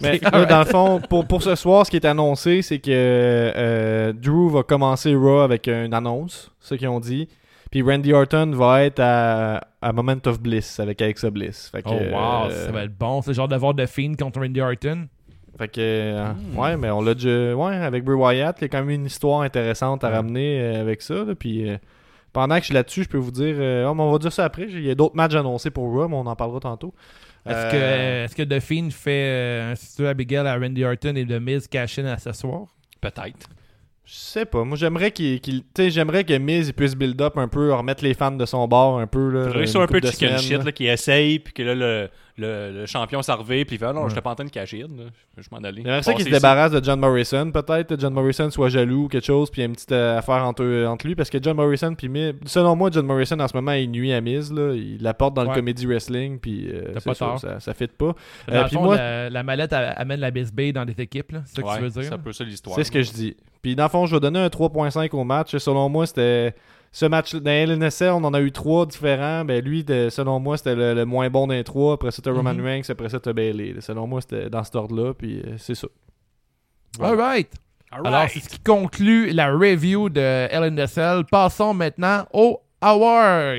Mais 0.01 0.19
là, 0.33 0.45
dans 0.47 0.59
le 0.61 0.65
fond, 0.65 1.01
pour, 1.09 1.27
pour 1.27 1.43
ce 1.43 1.55
soir, 1.55 1.85
ce 1.87 1.91
qui 1.91 1.97
est 1.97 2.07
annoncé, 2.07 2.63
c'est 2.63 2.79
que 2.79 2.91
euh, 2.91 4.13
Drew 4.13 4.49
va 4.51 4.63
commencer 4.63 5.15
Raw 5.15 5.41
avec 5.41 5.69
une 5.69 5.93
annonce, 5.95 6.51
ce 6.61 6.75
qu'ils 6.75 6.89
ont 6.89 7.01
dit. 7.01 7.29
Puis 7.71 7.81
Randy 7.83 8.13
Orton 8.13 8.51
va 8.55 8.83
être 8.85 9.01
à, 9.01 9.63
à 9.81 9.93
Moment 9.93 10.17
of 10.27 10.41
Bliss 10.41 10.79
avec 10.79 11.01
Alexa 11.01 11.31
Bliss. 11.31 11.71
Fait 11.71 11.83
que, 11.83 11.89
Oh, 11.89 11.93
wow, 11.93 12.51
euh, 12.51 12.67
ça 12.67 12.73
va 12.73 12.85
être 12.85 12.97
bon. 12.99 13.23
C'est 13.23 13.31
le 13.31 13.35
genre 13.35 13.49
d'avoir 13.49 13.73
de 13.75 13.87
Fiend 13.87 14.13
contre 14.19 14.41
Randy 14.41 14.61
Orton. 14.61 15.09
Fait 15.59 15.69
que, 15.69 15.81
euh, 15.81 16.33
Hmm. 16.33 16.59
ouais, 16.59 16.77
mais 16.77 16.91
on 16.91 17.01
l'a 17.03 17.15
déjà. 17.15 17.55
Ouais, 17.55 17.77
avec 17.77 18.05
Bray 18.05 18.17
Wyatt, 18.17 18.57
il 18.61 18.63
y 18.63 18.65
a 18.67 18.69
quand 18.69 18.79
même 18.81 18.91
une 18.91 19.07
histoire 19.07 19.41
intéressante 19.43 20.05
à 20.05 20.09
Ouais. 20.09 20.17
ramener 20.17 20.61
avec 20.77 21.01
ça. 21.03 21.15
là, 21.25 21.35
puis 21.35 21.69
euh, 21.69 21.77
pendant 22.33 22.55
que 22.57 22.61
je 22.63 22.67
suis 22.67 22.75
là-dessus, 22.75 23.05
je 23.05 23.09
peux 23.09 23.19
vous 23.19 23.31
dire. 23.31 23.57
euh, 23.59 23.87
oh, 23.89 23.95
mais 23.95 24.03
on 24.03 24.11
va 24.13 24.19
dire 24.19 24.33
ça 24.33 24.45
après. 24.45 24.65
Il 24.69 24.83
y 24.83 24.91
a 24.91 24.95
d'autres 24.95 25.17
matchs 25.17 25.35
annoncés 25.35 25.71
pour 25.71 25.91
Raw, 25.93 26.09
mais 26.09 26.17
on 26.17 26.27
en 26.27 26.37
parlera 26.37 26.61
tantôt. 26.61 26.93
Est-ce 27.45 27.57
Euh, 27.57 27.71
que, 27.71 28.25
est-ce 28.27 28.37
que 28.37 28.43
The 28.43 28.61
Fiend 28.61 28.91
fait 28.91 29.11
euh, 29.11 29.73
un 29.73 29.75
substitut 29.75 30.07
Abigail 30.07 30.47
à 30.47 30.57
Randy 30.57 30.85
Orton 30.85 31.15
et 31.17 31.27
The 31.27 31.41
Miz 31.41 31.67
cash 31.69 31.99
à 31.99 32.19
ce 32.19 32.33
soir? 32.33 32.67
Peut-être. 33.01 33.49
Je 34.05 34.15
sais 34.15 34.45
pas. 34.45 34.65
Moi, 34.65 34.77
j'aimerais 34.77 35.13
qu'il, 35.13 35.41
sais, 35.77 35.91
j'aimerais 35.91 36.25
que 36.25 36.37
Miz 36.37 36.69
il 36.69 36.75
puisse 36.75 36.97
build 36.97 37.21
up 37.23 37.39
un 37.39 37.47
peu, 37.47 37.73
remettre 37.73 38.03
les 38.03 38.15
fans 38.15 38.33
de 38.33 38.45
son 38.45 38.67
bord 38.67 38.99
un 38.99 39.07
peu. 39.07 39.31
Là, 39.31 39.45
Faudrait 39.45 39.55
une 39.59 39.61
que 39.61 39.67
ce 39.67 39.73
soit 39.73 39.85
un 39.85 39.87
peu 39.87 40.01
de 40.01 40.07
chicken 40.11 40.29
semaines, 40.31 40.41
shit, 40.43 40.59
là. 40.59 40.65
là, 40.65 40.73
qui 40.73 40.87
essaye, 40.87 41.39
puis 41.39 41.53
que 41.53 41.63
là, 41.63 41.75
le, 41.77 42.09
le, 42.37 42.73
le 42.81 42.87
champion 42.87 43.23
s'en 43.23 43.37
revient, 43.37 43.65
puis 43.65 43.77
il 43.77 43.79
fait 43.79 43.85
Ah 43.87 43.93
non, 43.93 44.03
Ouais. 44.03 44.09
j'étais 44.09 44.21
pas 44.21 44.33
en 44.33 44.35
train 44.35 44.45
de 44.45 44.51
cacher, 44.51 44.81
là. 44.81 44.89
je 45.39 45.47
m'en 45.53 45.59
aller. 45.59 45.83
J'aimerais 45.85 46.03
ça 46.03 46.15
qu'il 46.15 46.25
se 46.25 46.31
débarrasse 46.31 46.73
de 46.73 46.83
John 46.85 46.99
Morrison, 46.99 47.53
peut-être. 47.53 47.99
John 47.99 48.13
Morrison 48.13 48.51
soit 48.51 48.71
jaloux 48.71 49.05
ou 49.05 49.09
quelque 49.09 49.25
chose, 49.25 49.51
puis 49.51 49.61
il 49.61 49.63
y 49.63 49.67
a 49.67 49.69
une 49.69 49.75
petite 49.75 49.93
euh, 49.93 50.19
affaire 50.19 50.45
entre, 50.45 50.65
eux- 50.65 50.87
entre 50.89 51.07
lui, 51.07 51.15
parce 51.15 51.31
que 51.31 51.39
John 51.41 51.57
Morrison, 51.57 51.95
puis 51.95 52.09
Miz, 52.09 52.35
selon 52.47 52.75
moi, 52.75 52.91
John 52.93 53.07
Morrison 53.07 53.39
en 53.39 53.47
ce 53.47 53.57
moment, 53.57 53.73
il 53.73 53.89
nuit 53.89 54.13
à 54.13 54.21
Miz, 54.21 54.53
là. 54.53 54.75
Il 54.75 55.01
l'apporte 55.01 55.35
dans 55.35 55.43
Ouais. 55.43 55.49
le 55.51 55.55
comedy 55.55 55.87
wrestling, 55.87 56.41
puis 56.41 56.69
euh, 56.73 56.93
pas 57.05 57.15
ça, 57.15 57.37
ça, 57.39 57.61
ça 57.61 57.73
fit 57.73 57.87
pas. 57.87 58.17
Euh, 58.51 58.65
puis 58.65 58.77
moi- 58.79 58.97
la, 58.97 59.31
la 59.31 59.43
mallette 59.45 59.73
amène 59.73 60.19
la 60.19 60.33
bisbée 60.33 60.73
dans 60.73 60.85
des 60.85 61.01
équipes, 61.01 61.31
là. 61.31 61.43
C'est 61.47 61.57
ça 61.57 61.63
que 61.63 61.69
Ouais, 61.69 61.77
tu 61.77 61.83
veux 61.85 61.91
dire? 61.91 62.03
C'est 62.03 62.13
un 62.15 62.19
peu 62.19 62.33
ça 62.33 62.43
l'histoire. 62.43 62.75
C'est 62.75 62.85
ce 62.85 62.91
que 62.91 63.01
je 63.03 63.13
dis. 63.13 63.37
Puis 63.63 63.77
dans 63.77 63.85
le 63.85 63.89
fond, 63.89 64.07
je 64.07 64.17
vais 64.17 64.21
donner 64.21 64.41
un 64.41 64.49
3.5 64.49 65.11
au 65.15 65.25
match. 65.25 65.57
Selon 65.57 65.89
moi, 65.89 66.07
c'était. 66.07 66.55
Ce 66.95 67.07
match 67.07 67.35
dans 67.35 67.51
LNSL, 67.51 68.11
on 68.11 68.23
en 68.25 68.35
a 68.35 68.41
eu 68.43 68.53
trois 68.53 68.85
différents. 68.85 69.47
Ben 69.47 69.65
lui, 69.65 69.83
de- 69.83 70.11
selon 70.11 70.39
moi, 70.41 70.59
c'était 70.59 70.75
le, 70.75 70.93
le 70.93 71.07
moins 71.07 71.31
bon 71.31 71.47
des 71.47 71.65
trois. 71.65 71.95
Après 71.95 72.11
ça, 72.11 72.21
t'as 72.23 72.33
Roman 72.33 72.53
Mhm. 72.53 72.65
Reigns. 72.67 72.83
Après 72.91 73.09
ça, 73.09 73.19
t'as 73.19 73.33
Bailey. 73.33 73.77
Selon 73.81 74.07
moi, 74.07 74.21
c'était 74.21 74.51
dans 74.51 74.63
cet 74.63 74.77
ordre-là. 74.77 75.15
Puis 75.15 75.39
euh, 75.41 75.55
c'est 75.57 75.75
ça. 75.75 75.87
All 77.01 77.15
right. 77.19 77.51
Alright. 77.91 78.07
Alors, 78.15 78.29
c'est 78.29 78.41
ce 78.41 78.49
qui 78.51 78.59
conclut 78.59 79.31
la 79.31 79.51
review 79.55 80.11
de 80.11 80.21
LNSL. 80.51 81.25
Passons 81.31 81.73
maintenant 81.73 82.27
aux 82.35 82.61
awards. 82.83 83.55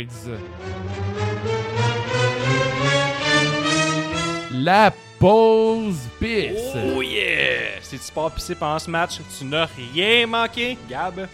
La 4.51 4.91
pause 5.23 6.09
pisse. 6.19 6.75
Oh 6.75 7.01
yeah! 7.01 7.79
Si 7.81 7.97
tu 7.97 8.11
pars 8.11 8.29
pisser 8.29 8.55
pendant 8.55 8.77
ce 8.77 8.89
match, 8.89 9.21
tu 9.37 9.45
n'as 9.45 9.67
rien 9.67 10.27
manqué, 10.27 10.77
Gab? 10.89 11.29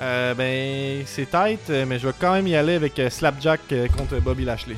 Euh, 0.00 0.34
ben, 0.34 1.04
c'est 1.06 1.30
tight, 1.30 1.70
euh, 1.70 1.86
mais 1.86 2.00
je 2.00 2.08
vais 2.08 2.14
quand 2.18 2.32
même 2.32 2.48
y 2.48 2.56
aller 2.56 2.74
avec 2.74 2.98
euh, 2.98 3.08
Slapjack 3.08 3.60
contre 3.96 4.18
Bobby 4.18 4.44
Lashley. 4.44 4.74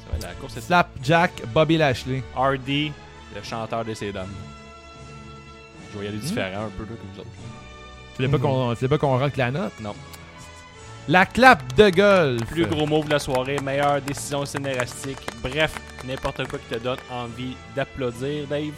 Ça 0.00 0.10
va 0.10 0.16
être 0.16 0.22
la 0.24 0.34
course, 0.34 0.54
c'est 0.54 0.60
Slapjack 0.60 1.42
Bobby 1.54 1.76
Lashley. 1.76 2.24
Hardy, 2.34 2.90
le 3.32 3.42
chanteur 3.44 3.84
de 3.84 3.94
ces 3.94 4.10
dames. 4.10 4.26
Je 5.92 5.98
vais 5.98 6.06
y 6.06 6.08
aller 6.08 6.18
différent 6.18 6.64
un 6.64 6.70
peu 6.70 6.82
là, 6.82 6.88
comme 6.88 7.10
vous 7.14 7.20
autres. 7.20 7.30
Tu 8.16 8.16
voulais 8.16 8.28
pas 8.28 8.38
qu'on 8.38 8.74
tu 8.74 8.78
voulais 8.80 8.88
pas 8.88 8.98
qu'on 8.98 9.18
rock 9.18 9.36
la 9.36 9.50
note? 9.52 9.72
Non. 9.80 9.94
La 11.08 11.26
clap 11.26 11.74
de 11.76 11.90
golf. 11.90 12.44
Plus 12.48 12.66
gros 12.66 12.86
move 12.86 13.06
de 13.06 13.10
la 13.10 13.18
soirée, 13.18 13.58
meilleure 13.58 14.00
décision 14.00 14.44
scénaristique. 14.46 15.18
Bref, 15.42 15.74
n'importe 16.06 16.46
quoi 16.46 16.58
qui 16.60 16.74
te 16.74 16.78
donne 16.78 16.98
envie 17.10 17.56
d'applaudir, 17.74 18.46
Dave. 18.48 18.72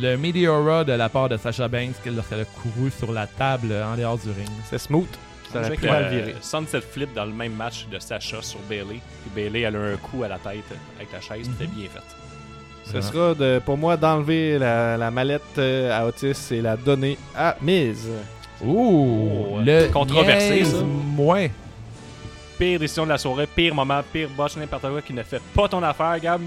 Le 0.00 0.16
Meteora 0.16 0.84
de 0.84 0.92
la 0.92 1.08
part 1.08 1.28
de 1.28 1.36
Sasha 1.36 1.68
Banks 1.68 1.94
lorsqu'elle 2.06 2.40
a 2.40 2.44
couru 2.46 2.90
sur 2.90 3.12
la 3.12 3.26
table 3.26 3.72
en 3.72 3.96
dehors 3.96 4.18
du 4.18 4.30
ring. 4.30 4.48
C'est 4.68 4.78
smooth. 4.78 5.06
Ça 5.52 5.60
aurait 5.60 5.76
pu 5.76 5.86
mal 5.86 6.08
virer. 6.08 6.34
Sunset 6.40 6.80
Flip 6.80 7.12
dans 7.14 7.26
le 7.26 7.32
même 7.32 7.54
match 7.54 7.86
de 7.92 7.98
Sasha 7.98 8.40
sur 8.42 8.58
Bailey. 8.68 9.00
Puis 9.22 9.30
Bailey, 9.36 9.60
elle 9.60 9.76
a 9.76 9.80
un 9.80 9.96
coup 9.96 10.24
à 10.24 10.28
la 10.28 10.38
tête 10.38 10.64
avec 10.96 11.12
la 11.12 11.20
chaise, 11.20 11.48
c'était 11.52 11.70
bien 11.70 11.88
fait. 11.88 12.00
Ce 12.90 13.00
sera 13.00 13.34
de, 13.34 13.60
pour 13.64 13.78
moi 13.78 13.96
d'enlever 13.96 14.58
la, 14.58 14.96
la 14.96 15.10
mallette 15.10 15.42
euh, 15.58 15.96
à 15.96 16.06
Otis 16.06 16.36
et 16.50 16.60
la 16.60 16.76
donner 16.76 17.16
à 17.36 17.56
Miz. 17.62 18.08
Ouh, 18.66 19.46
Oh, 19.56 19.58
le 19.64 19.88
controversé, 19.92 20.64
ça. 20.64 20.78
Moins. 20.82 21.48
Pire 22.58 22.78
décision 22.78 23.04
de 23.04 23.10
la 23.10 23.18
soirée, 23.18 23.46
pire 23.46 23.74
moment, 23.74 24.00
pire 24.12 24.28
botch, 24.36 24.56
n'importe 24.56 24.82
quoi 24.88 25.02
qui 25.02 25.12
ne 25.12 25.22
fait 25.22 25.42
pas 25.54 25.68
ton 25.68 25.82
affaire, 25.82 26.18
Gab. 26.20 26.40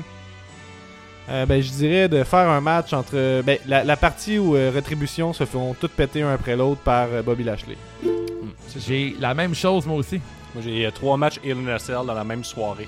Euh, 1.29 1.45
ben, 1.45 1.61
je 1.61 1.69
dirais 1.71 2.07
de 2.07 2.23
faire 2.23 2.47
un 2.49 2.61
match 2.61 2.93
entre. 2.93 3.41
Ben, 3.41 3.57
la, 3.67 3.83
la 3.83 3.97
partie 3.97 4.39
où 4.39 4.55
euh, 4.55 4.71
Rétribution 4.73 5.33
se 5.33 5.43
font 5.45 5.75
toutes 5.77 5.91
péter 5.91 6.21
un 6.21 6.33
après 6.33 6.55
l'autre 6.55 6.79
par 6.81 7.07
euh, 7.11 7.21
Bobby 7.21 7.43
Lashley. 7.43 7.75
Hmm. 8.01 8.49
J'ai 8.77 9.15
la 9.19 9.33
même 9.33 9.53
chose 9.53 9.85
moi 9.85 9.97
aussi. 9.97 10.21
Moi, 10.55 10.63
j'ai 10.65 10.85
euh, 10.85 10.91
trois 10.91 11.17
matchs 11.17 11.39
Hell 11.43 11.57
in 11.57 11.67
a 11.67 11.79
Cell 11.79 12.05
dans 12.07 12.13
la 12.13 12.23
même 12.23 12.45
soirée. 12.45 12.87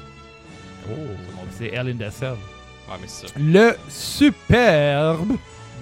Oh, 0.89 0.93
c'est 1.57 1.67
Hell 1.73 1.89
in 1.89 1.97
the 2.07 2.09
Cell. 2.11 2.36
Ouais, 2.89 2.95
mais 3.01 3.07
c'est 3.07 3.27
ça. 3.27 3.34
Le 3.38 3.75
superbe 3.89 5.34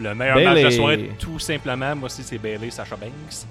Le 0.01 0.13
meilleur 0.15 0.35
Bailey. 0.35 0.49
match 0.49 0.59
de 0.59 0.63
la 0.65 0.71
soirée, 0.71 1.11
tout 1.19 1.39
simplement, 1.39 1.95
moi 1.95 2.05
aussi, 2.07 2.23
c'est 2.23 2.37
Bailey, 2.37 2.69
Sasha 2.71 2.95
Banks. 2.95 3.45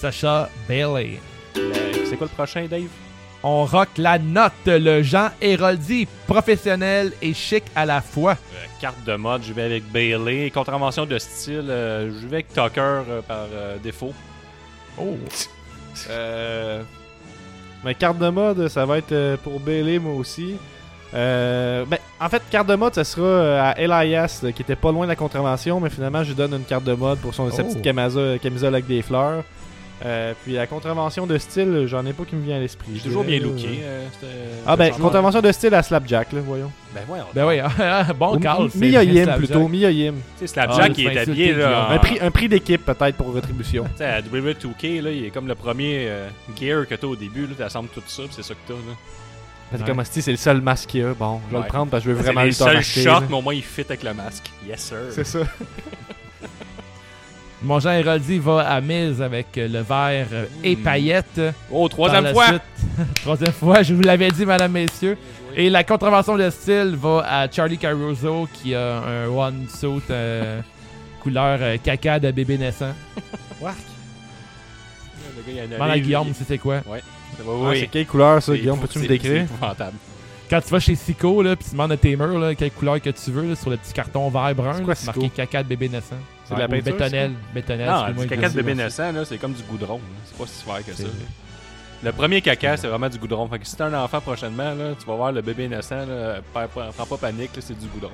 Sacha 0.00 0.48
Bailey. 0.68 1.18
Le- 1.54 1.72
C'est 2.08 2.16
quoi 2.16 2.26
le 2.30 2.34
prochain, 2.34 2.66
Dave? 2.70 2.88
On 3.42 3.64
rock 3.64 3.90
la 3.98 4.18
note, 4.18 4.52
le 4.66 5.02
Jean 5.02 5.28
Héroldi, 5.40 6.08
professionnel 6.26 7.12
et 7.22 7.32
chic 7.34 7.62
à 7.76 7.84
la 7.86 8.00
fois. 8.00 8.32
Euh, 8.32 8.66
carte 8.80 9.04
de 9.04 9.14
mode, 9.14 9.42
je 9.44 9.52
vais 9.52 9.62
avec 9.62 9.84
Bailey. 9.92 10.50
Contravention 10.50 11.06
de 11.06 11.18
style, 11.18 11.66
euh, 11.68 12.10
je 12.20 12.26
vais 12.26 12.36
avec 12.36 12.48
Tucker 12.48 12.80
euh, 13.08 13.22
par 13.22 13.46
euh, 13.52 13.76
défaut. 13.78 14.12
Oh. 14.98 15.16
Euh, 16.10 16.82
ma 17.84 17.94
carte 17.94 18.18
de 18.18 18.28
mode, 18.28 18.68
ça 18.68 18.84
va 18.86 18.98
être 18.98 19.12
euh, 19.12 19.36
pour 19.36 19.60
Bailey, 19.60 19.98
moi 19.98 20.14
aussi. 20.14 20.56
Euh, 21.16 21.84
ben, 21.86 21.98
en 22.20 22.28
fait, 22.28 22.42
carte 22.50 22.66
de 22.68 22.74
mode, 22.74 22.94
ça 22.94 23.04
sera 23.04 23.26
euh, 23.26 23.72
à 23.72 23.80
Elias, 23.80 24.40
euh, 24.44 24.50
qui 24.52 24.62
était 24.62 24.76
pas 24.76 24.92
loin 24.92 25.06
de 25.06 25.10
la 25.10 25.16
contravention, 25.16 25.80
mais 25.80 25.88
finalement, 25.90 26.22
je 26.22 26.28
lui 26.28 26.34
donne 26.34 26.52
une 26.52 26.64
carte 26.64 26.84
de 26.84 26.92
mode 26.92 27.18
pour 27.20 27.32
son, 27.34 27.50
sa 27.50 27.62
Oh. 27.62 27.66
petite 27.66 27.82
camasa- 27.82 28.38
camisole 28.38 28.74
avec 28.74 28.86
des 28.86 29.00
fleurs. 29.02 29.42
Euh, 30.04 30.34
puis 30.44 30.52
la 30.52 30.66
contravention 30.66 31.26
de 31.26 31.38
style, 31.38 31.84
j'en 31.86 32.04
ai 32.04 32.12
pas 32.12 32.24
qui 32.26 32.36
me 32.36 32.42
vient 32.44 32.56
à 32.56 32.58
l'esprit. 32.58 32.92
J'ai 32.96 33.00
toujours 33.00 33.24
bien 33.24 33.40
looké. 33.40 33.80
euh, 33.82 34.04
Ah 34.66 34.76
ben, 34.76 34.92
contravention 34.92 35.40
de 35.40 35.50
style 35.52 35.72
à 35.74 35.82
Slapjack, 35.82 36.34
là, 36.34 36.40
voyons. 36.44 36.70
Ben 36.94 37.00
voyons. 37.08 37.24
Ben 37.34 37.46
oui, 37.46 37.60
bon 38.18 38.36
Ou 38.36 38.38
Carl. 38.38 38.64
Mi- 38.64 38.70
c'est 38.70 38.78
Mia 38.78 38.88
bien 38.90 39.02
Yim 39.14 39.24
Slapjack. 39.24 39.36
plutôt, 39.38 39.68
Mia 39.68 39.90
Yim. 39.90 40.12
Tu 40.38 40.40
sais, 40.40 40.46
Slapjack, 40.48 40.90
Ah, 40.90 40.94
il 40.98 41.06
est 41.06 41.18
habillé 41.18 41.54
là. 41.54 41.88
Un 41.92 41.96
prix, 41.98 42.18
un 42.20 42.30
prix 42.30 42.46
d'équipe 42.50 42.84
peut-être 42.84 43.16
pour 43.16 43.34
rétribution. 43.34 43.84
Tu 43.84 43.90
sais, 43.96 44.04
à 44.04 44.20
WWE2K, 44.20 45.00
là, 45.00 45.10
il 45.12 45.24
est 45.24 45.30
comme 45.30 45.48
le 45.48 45.54
premier 45.54 46.08
euh, 46.10 46.28
gear 46.60 46.86
que 46.86 46.94
t'as 46.94 47.06
au 47.06 47.16
début. 47.16 47.46
Là, 47.46 47.54
t'assembles 47.56 47.88
tout 47.88 48.02
ça, 48.06 48.24
puis 48.24 48.32
c'est 48.32 48.44
ça 48.44 48.52
que 48.52 48.60
t'as. 48.68 48.74
Là. 48.74 48.94
C'est 49.72 49.80
Ouais. 49.80 49.86
comme 49.86 50.04
si 50.04 50.22
c'est 50.22 50.30
le 50.30 50.36
seul 50.36 50.60
masque 50.60 50.88
qu'il 50.90 51.00
y 51.00 51.04
a. 51.04 51.12
Bon, 51.14 51.40
je 51.46 51.50
vais 51.50 51.56
Ouais. 51.58 51.62
le 51.64 51.68
prendre 51.68 51.90
parce 51.90 52.04
que 52.04 52.10
je 52.10 52.14
veux 52.14 52.20
C'est 52.22 52.26
vraiment 52.32 52.42
le 52.44 52.48
acheter, 52.78 53.02
shots, 53.02 53.08
là. 53.10 53.22
mais 53.28 53.34
au 53.36 53.42
moins 53.42 53.54
il 53.54 53.62
fit 53.62 53.80
avec 53.82 54.02
le 54.04 54.14
masque. 54.14 54.50
Yes, 54.66 54.80
sir. 54.80 54.96
C'est 55.10 55.24
ça. 55.24 55.40
Mon 57.62 57.80
Jean 57.80 57.92
Héroldi 57.92 58.38
va 58.38 58.60
à 58.68 58.80
mise 58.80 59.20
avec 59.22 59.46
le 59.56 59.80
verre 59.80 60.26
euh, 60.32 60.44
et 60.62 60.76
paillettes. 60.76 61.40
Oh, 61.70 61.88
troisième 61.88 62.28
fois! 62.32 62.46
suite- 62.48 62.62
troisième 63.22 63.52
fois, 63.52 63.82
je 63.82 63.94
vous 63.94 64.02
l'avais 64.02 64.30
dit, 64.30 64.44
mesdames, 64.46 64.70
messieurs. 64.72 65.16
Et 65.54 65.70
la 65.70 65.82
contravention 65.82 66.36
de 66.36 66.48
style 66.50 66.96
va 67.00 67.24
à 67.26 67.50
Charlie 67.50 67.78
Caruso 67.78 68.46
qui 68.52 68.74
a 68.74 68.98
un 68.98 69.26
one 69.28 69.66
suit 69.68 70.02
euh, 70.10 70.60
couleur 71.22 71.58
euh, 71.60 71.76
caca 71.82 72.20
de 72.20 72.30
bébé 72.30 72.58
naissant. 72.58 72.92
Le 73.60 73.66
gars, 75.78 75.96
il 75.96 76.02
Guillaume, 76.02 76.28
il- 76.28 76.44
c'est 76.46 76.58
quoi? 76.58 76.82
Ah, 76.86 76.96
oui. 77.44 77.80
C'est 77.80 77.86
quelle 77.88 78.06
couleur 78.06 78.42
ça, 78.42 78.52
C'est- 78.52 78.58
Guillaume? 78.58 78.80
Peux-tu 78.80 78.98
me 78.98 79.06
décrire? 79.06 79.30
C'est 79.48 79.54
épouvantable. 79.54 79.96
Quand 80.48 80.60
tu 80.60 80.68
vas 80.70 80.78
chez 80.80 80.94
Sico, 80.94 81.42
là, 81.42 81.56
puis 81.56 81.64
tu 81.64 81.72
demandes 81.72 81.90
à 81.90 81.96
tes 81.96 82.14
murs 82.14 82.38
là, 82.38 82.54
quelle 82.54 82.70
couleur 82.70 83.00
que 83.02 83.10
tu 83.10 83.30
veux 83.32 83.48
là, 83.48 83.56
sur 83.56 83.68
le 83.68 83.76
petit 83.76 83.92
carton 83.92 84.30
vert 84.30 84.54
brun, 84.54 84.74
C'est 84.74 84.82
quoi, 84.84 84.94
là, 84.94 85.00
c'est 85.00 85.06
marqué 85.06 85.28
caca 85.28 85.62
de 85.64 85.68
bébé 85.68 85.88
naissant. 85.88 86.14
C'est 86.44 86.54
de 86.54 86.60
la 86.60 86.68
peinture, 86.68 86.92
bétonnelle. 86.92 87.32
Bétonnelle, 87.52 87.86
Non, 87.88 87.94
excuse-moi, 88.02 88.24
du 88.24 88.30
caca 88.30 88.48
de 88.50 88.54
bébé 88.54 88.74
naissant, 88.76 89.10
là, 89.12 89.24
c'est 89.24 89.38
comme 89.38 89.52
du 89.54 89.62
goudron. 89.64 90.00
C'est 90.24 90.38
pas 90.38 90.46
si 90.46 90.62
fort 90.64 90.78
que 90.86 90.92
ça. 90.92 91.02
Le 92.04 92.12
premier 92.12 92.40
caca, 92.42 92.76
c'est 92.76 92.86
vraiment 92.86 93.08
du 93.08 93.18
goudron. 93.18 93.48
Fait 93.48 93.58
que 93.58 93.66
si 93.66 93.74
t'as 93.74 93.86
un 93.86 93.94
enfant 94.04 94.20
prochainement, 94.20 94.74
là, 94.74 94.92
tu 94.98 95.04
vas 95.06 95.16
voir 95.16 95.32
le 95.32 95.42
bébé 95.42 95.66
naissant, 95.66 96.06
là, 96.06 96.36
prends 96.52 96.68
pas, 96.68 96.90
prends 96.96 97.06
pas 97.06 97.16
panique, 97.16 97.50
là, 97.56 97.62
c'est 97.66 97.76
du 97.76 97.86
goudron. 97.88 98.12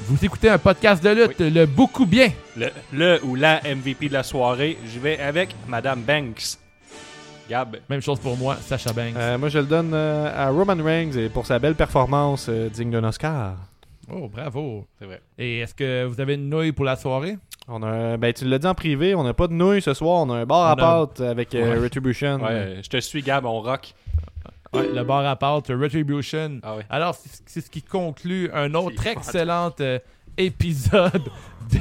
Vous 0.00 0.22
écoutez 0.22 0.50
un 0.50 0.58
podcast 0.58 1.02
de 1.02 1.10
lutte, 1.10 1.38
le 1.38 1.64
beaucoup 1.66 2.04
bien. 2.04 2.30
Le, 2.56 2.68
le 2.92 3.20
ou 3.24 3.36
la 3.36 3.62
MVP 3.62 4.08
de 4.08 4.12
la 4.12 4.24
soirée, 4.24 4.76
je 4.92 4.98
vais 4.98 5.18
avec 5.18 5.54
Madame 5.68 6.02
Banks. 6.02 6.58
Gab, 7.48 7.76
Même 7.90 8.00
chose 8.00 8.18
pour 8.20 8.36
moi, 8.36 8.56
Sacha 8.56 8.92
Banks. 8.92 9.14
Euh, 9.16 9.36
Moi, 9.38 9.48
je 9.50 9.58
le 9.58 9.66
donne 9.66 9.92
euh, 9.92 10.30
à 10.34 10.48
Roman 10.50 10.82
Reigns 10.82 11.12
et 11.16 11.28
pour 11.28 11.44
sa 11.46 11.58
belle 11.58 11.74
performance 11.74 12.46
euh, 12.48 12.68
digne 12.70 12.90
d'un 12.90 13.04
Oscar. 13.04 13.56
Oh, 14.10 14.28
bravo. 14.28 14.86
c'est 14.98 15.04
vrai. 15.06 15.20
Et 15.38 15.60
est-ce 15.60 15.74
que 15.74 16.04
vous 16.04 16.20
avez 16.20 16.34
une 16.34 16.48
nouille 16.48 16.72
pour 16.72 16.84
la 16.84 16.96
soirée? 16.96 17.36
On 17.68 17.82
a, 17.82 17.86
un- 17.86 18.18
ben, 18.18 18.32
tu 18.32 18.44
l'as 18.46 18.58
dit 18.58 18.66
en 18.66 18.74
privé, 18.74 19.14
on 19.14 19.24
n'a 19.24 19.34
pas 19.34 19.46
de 19.48 19.52
nouilles 19.54 19.82
ce 19.82 19.94
soir, 19.94 20.26
on 20.26 20.30
a 20.30 20.36
un 20.36 20.46
bar 20.46 20.62
à 20.66 20.70
On 20.70 20.72
a- 20.72 21.06
pâte 21.06 21.20
avec 21.20 21.54
euh, 21.54 21.74
Ouais. 21.74 21.78
Retribution. 21.82 22.36
Ouais, 22.42 22.80
je 22.82 22.88
te 22.88 23.00
suis, 23.00 23.22
Gab, 23.22 23.44
on 23.44 23.60
rock. 23.60 23.94
Ouais, 24.74 24.88
le 24.92 25.04
bar 25.04 25.24
à 25.24 25.36
pâte, 25.36 25.68
Retribution. 25.68 26.58
Ah 26.62 26.76
ouais. 26.76 26.82
Alors, 26.90 27.14
c'est 27.46 27.60
ce 27.60 27.70
qui 27.70 27.80
conclut 27.82 28.50
un 28.52 28.74
autre 28.74 28.96
C'est 29.02 29.12
excellent 29.12 29.70
euh, 29.80 29.98
épisode 30.36 31.22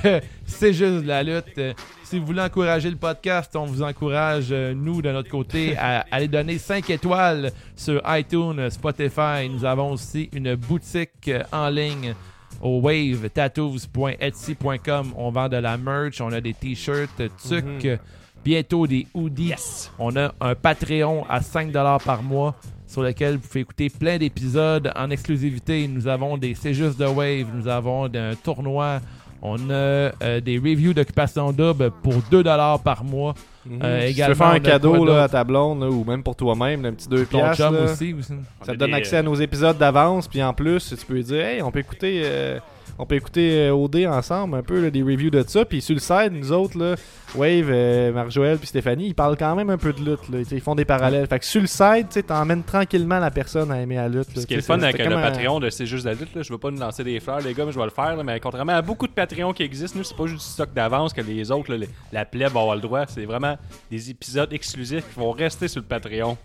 de 0.04 0.22
C'est 0.46 0.74
juste 0.74 1.06
la 1.06 1.24
lutte. 1.24 1.60
Si 2.04 2.20
vous 2.20 2.26
voulez 2.28 2.42
encourager 2.42 2.90
le 2.90 2.96
podcast, 2.96 3.56
on 3.56 3.66
vous 3.66 3.82
encourage, 3.82 4.48
euh, 4.52 4.74
nous, 4.74 5.02
de 5.02 5.12
notre 5.12 5.30
côté, 5.30 5.76
à 5.78 6.06
aller 6.12 6.28
donner 6.28 6.58
5 6.58 6.90
étoiles 6.90 7.52
sur 7.76 8.02
iTunes, 8.08 8.70
Spotify. 8.70 9.50
Nous 9.50 9.66
avons 9.66 9.92
aussi 9.94 10.30
une 10.32 10.56
boutique 10.56 11.28
euh, 11.28 11.44
en 11.52 11.70
ligne 11.70 12.14
au 12.62 12.80
wavetattoos.etsy.com. 12.82 15.14
On 15.18 15.32
vend 15.32 15.50
de 15.50 15.58
la 15.58 15.78
merch, 15.78 16.22
on 16.22 16.32
a 16.32 16.40
des 16.42 16.54
t-shirts, 16.54 17.22
tucs, 17.48 17.84
Mhm. 17.86 17.98
bientôt 18.44 18.88
des 18.88 19.08
hoodies. 19.14 19.54
On 20.00 20.16
a 20.16 20.34
un 20.40 20.56
Patreon 20.56 21.26
à 21.30 21.42
5$ 21.42 22.00
par 22.04 22.24
mois 22.24 22.56
sur 22.94 23.02
lequel 23.02 23.36
vous 23.38 23.48
pouvez 23.48 23.62
écouter 23.62 23.90
plein 23.90 24.18
d'épisodes 24.20 24.92
en 24.96 25.10
exclusivité. 25.10 25.88
Nous 25.88 26.08
avons 26.08 26.38
des 26.38 26.54
C'est 26.54 26.76
juste 26.76 27.00
de 27.00 27.06
Wave, 27.06 27.48
nous 27.56 27.68
avons 27.68 28.06
un 28.06 28.36
tournoi, 28.36 29.00
On 29.42 29.58
a 29.70 29.74
euh, 29.74 30.40
des 30.40 30.58
reviews 30.58 30.94
d'occupation 30.94 31.52
double 31.52 31.92
pour 32.04 32.14
2$ 32.32 32.82
par 32.84 33.04
mois. 33.04 33.34
Euh, 33.70 34.02
si 34.02 34.06
tu 34.06 34.12
également, 34.12 34.30
veux 34.30 34.38
faire 34.38 34.48
un 34.48 34.60
cadeau 34.60 35.06
là, 35.06 35.24
à 35.24 35.28
ta 35.28 35.44
blonde 35.44 35.82
là, 35.82 35.90
ou 35.90 36.04
même 36.04 36.22
pour 36.22 36.36
toi-même, 36.36 36.86
un 36.86 36.94
petit 36.94 37.10
2 37.10 37.26
Ton 37.26 37.40
piastres. 37.40 37.58
chum 37.58 37.76
là. 37.76 37.84
aussi. 37.84 38.14
aussi. 38.14 38.34
Ça 38.62 38.74
te 38.74 38.78
donne 38.78 38.94
accès 38.94 39.18
à 39.18 39.24
nos 39.24 39.36
épisodes 39.36 39.78
d'avance, 39.78 40.28
puis 40.28 40.42
en 40.44 40.54
plus, 40.54 40.96
tu 40.98 41.06
peux 41.06 41.16
lui 41.16 41.24
dire, 41.24 41.46
hey, 41.46 41.62
on 41.62 41.72
peut 41.72 41.80
écouter, 41.80 42.22
euh, 42.24 42.60
on 43.00 43.06
peut 43.06 43.16
écouter 43.16 43.68
euh, 43.68 43.74
OD 43.74 44.06
ensemble 44.08 44.56
un 44.58 44.62
peu 44.64 44.82
là, 44.82 44.90
des 44.90 45.02
reviews 45.04 45.30
de 45.30 45.44
ça, 45.48 45.66
puis 45.66 45.82
sur 45.82 45.96
le 45.96 46.00
site, 46.00 46.32
nous 46.32 46.52
autres 46.52 46.78
là, 46.78 46.96
Wave, 47.36 47.68
euh, 47.70 48.12
Marc-Joël 48.14 48.58
puis 48.60 48.68
Stéphanie, 48.68 49.08
ils 49.08 49.16
parlent 49.16 49.38
quand 49.38 49.56
même 49.56 49.70
un 49.72 49.78
peu 49.78 49.92
de 49.94 50.00
lutte, 50.00 50.30
là, 50.30 50.40
ils 50.52 50.62
font 50.62 50.76
des 50.76 50.86
parallèles. 50.86 51.26
Fait 51.28 51.40
que 51.40 51.46
sur 51.46 51.62
le 51.62 51.68
site, 51.68 52.10
tu 52.12 52.24
t'emmènes 52.24 52.64
tranquillement 52.64 53.18
la 53.20 53.32
personne 53.32 53.72
à 53.72 53.82
aimer 53.82 53.96
la 53.96 54.08
lutte. 54.10 54.28
Ce 54.40 54.46
qui 54.46 54.54
est 54.54 54.58
le 54.58 54.62
fun 54.62 54.80
avec 54.82 54.98
le 55.04 55.16
un- 55.16 55.22
Patreon 55.22 55.60
de 55.60 55.70
C'est 55.70 55.86
juste 55.88 56.06
la 56.06 56.14
lutte, 56.14 56.30
je 56.42 56.52
veux 56.54 56.60
pas 56.60 56.70
nous 56.72 56.80
lancer 56.80 57.04
des 57.04 57.20
fleurs, 57.20 57.42
les 57.42 57.54
gars, 57.54 57.66
mais 57.66 57.72
je 57.72 57.80
vais 57.80 57.86
le 57.86 57.90
faire. 57.92 58.16
là, 58.16 58.24
mais 58.24 58.40
contrairement 58.40 58.74
à 58.74 58.82
beaucoup 58.82 59.08
de 59.08 59.14
Patreons 59.14 59.54
qui 59.54 59.64
existent, 59.64 59.98
nous, 59.98 60.04
c'est 60.04 60.16
pas 60.18 60.28
juste 60.28 60.46
du 60.46 60.52
stock 60.54 60.74
d'avance 60.74 61.14
que 61.14 61.22
les 61.22 61.50
autres, 61.52 61.74
les- 61.74 61.90
la 62.12 62.26
plèbe 62.26 62.52
va 62.52 62.60
avoir 62.62 62.76
le 62.76 62.82
droit. 62.82 63.06
C'est 63.08 63.26
vraiment 63.26 63.58
des 63.90 64.10
épisodes 64.12 64.52
exclusifs 64.54 65.04
qui 65.14 65.20
vont 65.20 65.32
rester 65.32 65.68
sur 65.68 65.82
le 65.82 65.88
Patreon. 65.88 66.38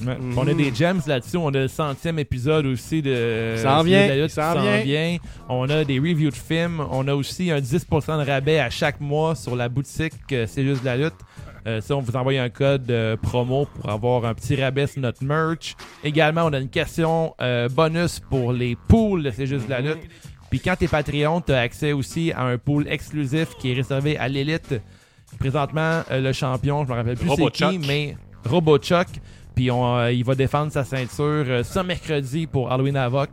Ouais. 0.00 0.16
Mhm. 0.18 0.38
On 0.38 0.46
a 0.46 0.54
des 0.54 0.74
gems 0.74 1.00
là-dessus. 1.06 1.36
On 1.36 1.48
a 1.48 1.60
le 1.60 1.68
centième 1.68 2.18
épisode 2.18 2.66
aussi 2.66 3.02
de. 3.02 3.54
Ça 3.56 3.78
en 3.78 3.82
de 3.82 3.88
vient, 3.88 4.06
la 4.06 4.16
lutte 4.16 4.30
ça 4.30 4.54
vient. 4.54 4.80
vient. 4.80 5.16
On 5.48 5.68
a 5.68 5.84
des 5.84 5.98
reviews 5.98 6.30
de 6.30 6.34
films. 6.36 6.82
On 6.90 7.06
a 7.08 7.14
aussi 7.14 7.50
un 7.50 7.58
10% 7.60 8.24
de 8.24 8.30
rabais 8.30 8.58
à 8.58 8.70
chaque 8.70 9.00
mois 9.00 9.34
sur 9.34 9.56
la 9.56 9.68
boutique 9.68 10.14
euh, 10.32 10.46
C'est 10.48 10.64
juste 10.64 10.80
de 10.80 10.86
la 10.86 10.96
lutte. 10.96 11.14
Euh, 11.66 11.80
ça, 11.80 11.96
on 11.96 12.00
vous 12.00 12.14
envoie 12.14 12.34
un 12.34 12.50
code 12.50 12.90
euh, 12.90 13.16
promo 13.16 13.66
pour 13.66 13.88
avoir 13.88 14.26
un 14.26 14.34
petit 14.34 14.54
rabais 14.62 14.86
sur 14.86 15.00
notre 15.00 15.24
merch. 15.24 15.76
Également, 16.02 16.44
on 16.44 16.52
a 16.52 16.58
une 16.58 16.68
question 16.68 17.34
euh, 17.40 17.68
bonus 17.70 18.20
pour 18.20 18.52
les 18.52 18.76
pools 18.88 19.22
de 19.22 19.30
C'est 19.30 19.46
juste 19.46 19.66
de 19.66 19.70
la 19.70 19.80
lutte. 19.80 20.02
Puis 20.50 20.60
quand 20.60 20.76
t'es 20.76 20.88
Patreon, 20.88 21.40
t'as 21.40 21.60
accès 21.60 21.92
aussi 21.92 22.32
à 22.32 22.42
un 22.42 22.58
pool 22.58 22.86
exclusif 22.88 23.48
qui 23.58 23.70
est 23.72 23.74
réservé 23.74 24.16
à 24.18 24.28
l'élite. 24.28 24.74
Présentement, 25.38 26.02
euh, 26.10 26.20
le 26.20 26.32
champion, 26.32 26.84
je 26.84 26.90
me 26.90 26.94
rappelle 26.94 27.16
plus 27.16 27.30
c'est 27.34 27.50
qui, 27.50 27.78
mais 27.78 28.16
RoboChuck. 28.48 29.08
Puis 29.54 29.70
on, 29.70 29.96
euh, 29.96 30.12
il 30.12 30.24
va 30.24 30.34
défendre 30.34 30.72
sa 30.72 30.84
ceinture 30.84 31.44
euh, 31.46 31.62
ce 31.62 31.78
mercredi 31.80 32.46
pour 32.46 32.72
Halloween 32.72 32.96
Havoc. 32.96 33.30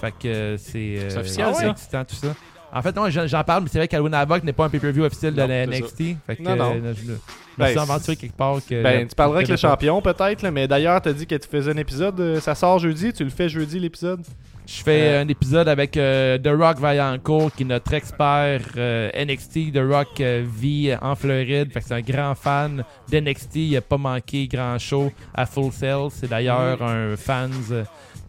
Fait 0.00 0.12
que 0.12 0.28
euh, 0.28 0.56
c'est 0.58 0.96
euh, 0.98 1.20
officiel, 1.20 1.48
excitant 1.70 2.04
tout 2.04 2.14
ça. 2.14 2.28
En 2.72 2.82
fait, 2.82 2.94
non, 2.96 3.08
j'en 3.08 3.44
parle, 3.44 3.62
mais 3.62 3.68
c'est 3.70 3.78
vrai 3.78 3.86
qu'Halloween 3.86 4.14
Havoc 4.14 4.42
n'est 4.42 4.52
pas 4.52 4.64
un 4.64 4.68
pay-per-view 4.68 5.04
officiel 5.04 5.32
de 5.34 5.40
Non, 5.40 5.46
la 5.46 5.66
NXT. 5.66 5.96
Fait 6.26 6.36
que, 6.36 6.42
Non, 6.42 6.56
non. 6.56 6.72
euh, 6.74 6.92
je 6.96 7.12
me 7.12 7.18
Ben, 7.56 7.68
suis 7.68 7.78
aventuré 7.78 8.16
quelque 8.16 8.36
part. 8.36 8.56
Que 8.68 8.82
Ben, 8.82 9.06
tu 9.06 9.14
parleras 9.14 9.38
avec 9.38 9.48
le 9.48 9.54
que- 9.54 9.60
champion 9.60 10.02
peut-être, 10.02 10.44
mais 10.50 10.66
d'ailleurs, 10.66 11.00
t'as 11.00 11.12
dit 11.12 11.24
que 11.26 11.36
tu 11.36 11.48
faisais 11.48 11.70
un 11.70 11.76
épisode, 11.76 12.40
ça 12.40 12.56
sort 12.56 12.80
jeudi, 12.80 13.12
tu 13.12 13.22
le 13.22 13.30
fais 13.30 13.48
jeudi 13.48 13.78
l'épisode? 13.78 14.22
Je 14.66 14.82
fais 14.82 15.00
Euh, 15.10 15.22
un 15.22 15.28
épisode 15.28 15.68
avec 15.68 15.96
euh, 15.96 16.38
The 16.38 16.48
Rock 16.48 16.78
Vaillancourt, 16.78 17.52
qui 17.54 17.64
est 17.64 17.66
notre 17.66 17.92
expert 17.92 18.62
euh, 18.76 19.10
NXT. 19.14 19.72
The 19.72 19.82
Rock 19.86 20.20
vit 20.20 20.94
en 21.00 21.14
Floride, 21.14 21.70
fait 21.72 21.80
que 21.80 21.86
c'est 21.86 21.94
un 21.94 22.00
grand 22.00 22.34
fan 22.34 22.82
d'NXT. 23.10 23.56
Il 23.56 23.76
a 23.76 23.82
pas 23.82 23.98
manqué 23.98 24.46
grand 24.46 24.78
show 24.78 25.12
à 25.34 25.44
Full 25.44 25.70
Sail. 25.72 26.08
C'est 26.10 26.28
d'ailleurs 26.30 26.82
un 26.82 27.14
fans 27.16 27.48
euh, 27.72 27.84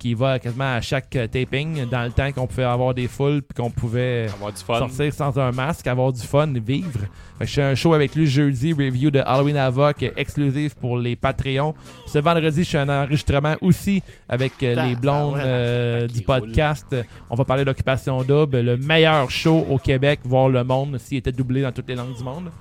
qui 0.05 0.13
va 0.13 0.37
quasiment 0.37 0.75
à 0.75 0.81
chaque 0.81 1.15
euh, 1.15 1.25
taping, 1.25 1.89
dans 1.89 2.03
le 2.03 2.11
temps 2.11 2.31
qu'on 2.31 2.45
pouvait 2.45 2.63
avoir 2.63 2.93
des 2.93 3.07
foules 3.07 3.41
puis 3.41 3.55
qu'on 3.55 3.71
pouvait 3.71 4.27
sortir 4.53 5.11
sans 5.11 5.39
un 5.39 5.51
masque, 5.51 5.87
avoir 5.87 6.13
du 6.13 6.21
fun, 6.21 6.45
vivre. 6.63 6.99
Fait 7.39 7.45
que 7.45 7.49
je 7.49 7.55
fais 7.55 7.63
un 7.63 7.73
show 7.73 7.91
avec 7.91 8.13
lui 8.13 8.27
jeudi, 8.27 8.71
review 8.71 9.09
de 9.09 9.19
Halloween 9.25 9.57
Havoc, 9.57 10.03
euh, 10.03 10.11
exclusif 10.15 10.75
pour 10.75 10.99
les 10.99 11.15
Patreons. 11.15 11.73
Ce 12.05 12.19
vendredi, 12.19 12.63
je 12.63 12.69
fais 12.69 12.77
un 12.77 12.89
enregistrement 12.89 13.55
aussi 13.61 14.03
avec 14.29 14.61
euh, 14.61 14.75
les 14.85 14.95
blondes 14.95 15.39
euh, 15.39 16.07
du 16.07 16.21
podcast. 16.21 16.95
On 17.31 17.35
va 17.35 17.43
parler 17.43 17.65
d'Occupation 17.65 18.21
Double, 18.21 18.59
le 18.59 18.77
meilleur 18.77 19.31
show 19.31 19.65
au 19.67 19.79
Québec, 19.79 20.19
voir 20.23 20.49
le 20.49 20.63
monde 20.63 20.99
s'il 20.99 21.17
était 21.17 21.31
doublé 21.31 21.63
dans 21.63 21.71
toutes 21.71 21.89
les 21.89 21.95
langues 21.95 22.15
du 22.15 22.23
monde. 22.23 22.51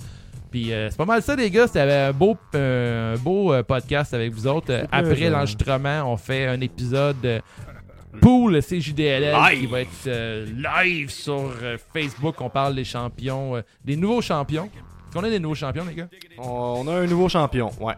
Puis 0.54 0.72
euh, 0.72 0.88
c'est 0.88 0.96
pas 0.96 1.04
mal 1.04 1.20
ça, 1.20 1.34
les 1.34 1.50
gars. 1.50 1.66
C'était 1.66 1.80
un 1.80 2.12
beau, 2.12 2.36
euh, 2.54 3.16
un 3.16 3.18
beau 3.18 3.52
euh, 3.52 3.64
podcast 3.64 4.14
avec 4.14 4.32
vous 4.32 4.46
autres. 4.46 4.70
Euh, 4.72 4.84
après 4.92 5.28
l'enregistrement, 5.28 6.04
on 6.12 6.16
fait 6.16 6.46
un 6.46 6.60
épisode 6.60 7.16
euh, 7.24 7.40
Pool 8.20 8.62
CJDLL 8.62 9.34
qui 9.50 9.56
Live. 9.62 9.70
va 9.70 9.80
être 9.80 9.88
euh, 10.06 10.46
live 10.84 11.10
sur 11.10 11.50
euh, 11.60 11.76
Facebook. 11.92 12.40
On 12.40 12.50
parle 12.50 12.76
des 12.76 12.84
champions, 12.84 13.56
euh, 13.56 13.62
des 13.84 13.96
nouveaux 13.96 14.22
champions. 14.22 14.66
Est-ce 14.66 15.18
qu'on 15.18 15.24
a 15.24 15.28
des 15.30 15.40
nouveaux 15.40 15.56
champions, 15.56 15.84
les 15.88 15.94
gars? 15.96 16.08
On, 16.38 16.84
on 16.84 16.86
a 16.88 16.98
un 17.00 17.06
nouveau 17.08 17.28
champion, 17.28 17.70
ouais. 17.80 17.94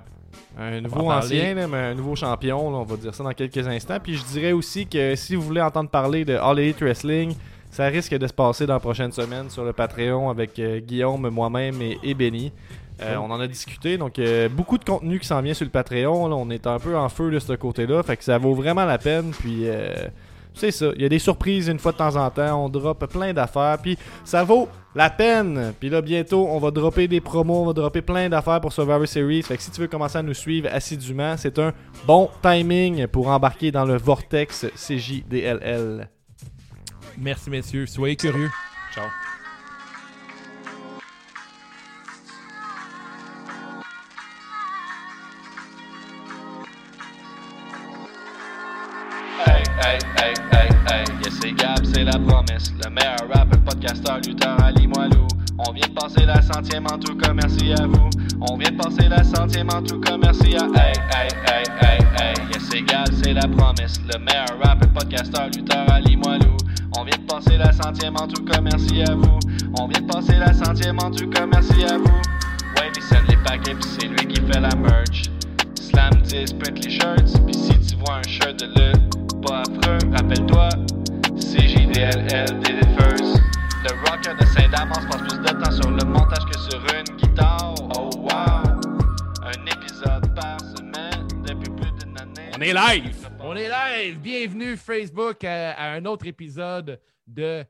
Un 0.59 0.81
nouveau 0.81 1.11
en 1.11 1.19
ancien, 1.19 1.53
là, 1.53 1.67
mais 1.67 1.77
un 1.77 1.95
nouveau 1.95 2.17
champion, 2.17 2.71
là, 2.71 2.79
on 2.79 2.85
va 2.85 2.97
dire 2.97 3.15
ça 3.15 3.23
dans 3.23 3.33
quelques 3.33 3.69
instants. 3.69 3.99
Puis 4.03 4.17
je 4.17 4.25
dirais 4.25 4.53
aussi 4.53 4.87
que 4.87 5.15
si 5.15 5.35
vous 5.35 5.43
voulez 5.43 5.61
entendre 5.61 5.91
parler 5.91 6.25
de 6.25 6.35
All 6.37 6.59
Elite 6.59 6.81
Wrestling, 6.81 7.35
ça 7.77 7.89
risque 7.89 8.15
de 8.15 8.27
se 8.27 8.33
passer 8.33 8.65
dans 8.65 8.73
la 8.73 8.81
prochaine 8.81 9.13
semaine 9.13 9.51
sur 9.51 9.63
le 9.63 9.75
Patreon 9.75 10.31
avec 10.31 10.59
euh, 10.59 10.81
Guillaume, 10.81 11.29
moi-même 11.29 11.83
et, 11.83 11.99
et 12.03 12.15
Benny. 12.15 12.51
Euh, 13.03 13.17
on 13.17 13.31
en 13.31 13.39
a 13.39 13.47
discuté, 13.47 13.99
donc 13.99 14.19
euh, 14.19 14.49
beaucoup 14.49 14.79
de 14.79 14.85
contenu 14.85 15.21
qui 15.21 15.27
s'en 15.27 15.43
vient 15.43 15.53
sur 15.53 15.67
le 15.67 15.71
Patreon. 15.71 16.27
là. 16.27 16.37
on 16.37 16.49
est 16.49 16.67
un 16.67 16.79
peu 16.79 16.97
en 16.97 17.11
feu 17.11 17.31
de 17.31 17.39
ce 17.39 17.53
côté-là, 17.53 18.03
fait 18.03 18.17
que 18.17 18.25
ça 18.25 18.39
vaut 18.39 18.55
vraiment 18.55 18.87
la 18.87 18.97
peine. 18.97 19.31
Puis 19.39 19.69
euh, 19.69 19.93
c'est 20.55 20.71
ça, 20.71 20.87
il 20.97 21.03
y 21.03 21.05
a 21.05 21.11
des 21.11 21.19
surprises 21.19 21.69
une 21.69 21.79
fois 21.79 21.93
de 21.93 21.99
temps 21.99 22.17
en 22.17 22.31
temps, 22.31 22.65
on 22.65 22.71
drop 22.71 23.05
plein 23.13 23.35
d'affaires, 23.35 23.77
puis 23.83 23.99
ça 24.25 24.43
vaut 24.43 24.71
la 24.95 25.11
peine. 25.11 25.75
Puis 25.79 25.91
là 25.91 26.01
bientôt, 26.01 26.49
on 26.49 26.59
va 26.59 26.71
dropper 26.71 27.09
des 27.09 27.21
promos, 27.21 27.61
on 27.61 27.67
va 27.67 27.73
dropper 27.75 28.01
plein 28.01 28.31
d'affaires 28.31 28.63
pour 28.63 28.73
Survivor 28.73 29.07
Series. 29.07 29.43
Fait 29.43 29.59
que 29.59 29.63
si 29.63 29.71
tu 29.71 29.83
veux 29.83 29.87
commencer 29.87 30.17
à 30.17 30.23
nous 30.23 30.33
suivre 30.33 30.71
assidûment, 30.73 31.37
c'est 31.37 31.59
un 31.59 31.75
bon 32.07 32.31
timing 32.41 33.07
pour 33.07 33.29
embarquer 33.29 33.71
dans 33.71 33.85
le 33.85 33.99
vortex 33.99 34.65
CJDLL. 34.75 36.09
Merci, 37.19 37.51
messieurs. 37.51 37.87
Soyez 37.87 38.17
curieux. 38.17 38.51
Ciao. 38.93 39.09
Hey, 49.47 49.63
hey, 49.81 49.99
hey, 50.19 50.35
hey, 50.53 50.69
hey, 50.89 51.05
yes 51.25 51.39
c'est 51.41 51.53
Gab, 51.53 51.85
c'est 51.85 52.05
la 52.05 52.19
promesse. 52.19 52.73
Le 52.85 52.91
meilleur 52.91 53.17
rapper, 53.33 53.59
podcasteur, 53.65 54.19
lutteur, 54.19 54.63
Ali 54.63 54.87
Moilou 54.87 55.27
On 55.59 55.73
vient 55.73 55.87
de 55.89 55.95
passer 55.95 56.27
la 56.27 56.43
centième 56.43 56.87
en 56.87 56.99
tout 56.99 57.17
cas, 57.17 57.33
merci 57.33 57.73
à 57.73 57.87
vous. 57.87 58.11
On 58.41 58.57
vient 58.57 58.71
de 58.71 58.77
passer 58.77 59.09
la 59.09 59.25
centième 59.25 59.69
en 59.71 59.83
tout 59.83 60.01
cas, 60.01 60.17
merci 60.17 60.57
à 60.57 60.65
Hey, 60.65 60.93
hey, 61.13 61.29
hey, 61.47 61.65
hey, 61.81 61.99
hey, 62.19 62.35
yes 62.53 62.69
c'est 62.71 62.83
Gab, 62.83 63.09
c'est 63.23 63.33
la 63.33 63.49
promesse. 63.49 64.01
Le 64.13 64.19
meilleur 64.19 64.59
rapper, 64.63 64.89
podcasteur, 64.89 65.49
lutteur, 65.49 65.91
Ali 65.91 66.17
Moilou 66.17 66.57
On 66.99 67.05
vient 67.05 67.19
de 67.19 67.27
passer 67.27 67.57
la 67.59 67.73
centième 67.73 68.17
en 68.17 68.27
tout 68.27 68.45
cas, 68.45 68.61
merci 68.61 69.03
à 69.03 69.15
vous 69.15 69.39
On 69.79 69.87
vient 69.87 70.01
de 70.01 70.07
passer 70.13 70.37
la 70.37 70.53
centième 70.53 70.99
en 70.99 71.11
tout 71.11 71.29
cas, 71.29 71.47
merci 71.47 71.85
à 71.85 71.99
vous 71.99 72.05
Ouais, 72.77 72.91
il 72.97 73.03
send 73.03 73.23
les 73.29 73.37
paquets 73.37 73.75
pis 73.75 73.89
c'est 74.01 74.07
lui 74.09 74.27
qui 74.27 74.41
fait 74.41 74.61
la 74.61 74.75
merch 74.77 75.31
Slam 75.81 76.23
10, 76.23 76.55
print 76.55 76.85
les 76.85 76.91
shirts, 76.91 77.47
pis 77.47 77.55
si 77.55 77.79
tu 77.81 77.97
vois 77.97 78.17
un 78.17 78.23
shirt 78.23 78.59
de 78.59 78.67
lutte, 78.67 79.47
pas 79.47 79.61
affreux, 79.63 79.99
rappelle-toi, 80.13 80.69
c'est 81.39 81.69
JDLL 81.69 82.87
first. 82.99 83.41
Le 83.85 84.11
rocker 84.11 84.35
de 84.39 84.47
Saint-Damas 84.47 85.07
passe 85.11 85.23
plus 85.23 85.39
de 85.39 85.63
temps 85.63 85.71
sur 85.71 85.91
le 85.91 86.05
montage 86.05 86.45
que 86.51 86.59
sur 86.59 86.81
une 86.95 87.17
guitare. 87.17 87.75
Oh 87.97 88.11
wow! 88.23 88.31
Un 89.43 89.67
épisode 89.67 90.35
par 90.35 90.59
semaine 90.61 91.27
depuis 91.47 91.71
plus 91.71 91.93
d'une 91.93 92.19
année. 92.19 92.51
On 92.57 92.61
est 92.61 92.73
live! 92.73 93.26
On 93.49 93.55
est 93.55 93.69
live. 93.69 94.19
Bienvenue, 94.19 94.77
Facebook, 94.77 95.45
à, 95.45 95.93
un 95.93 96.05
autre 96.05 96.27
épisode 96.27 97.01
de 97.29 97.65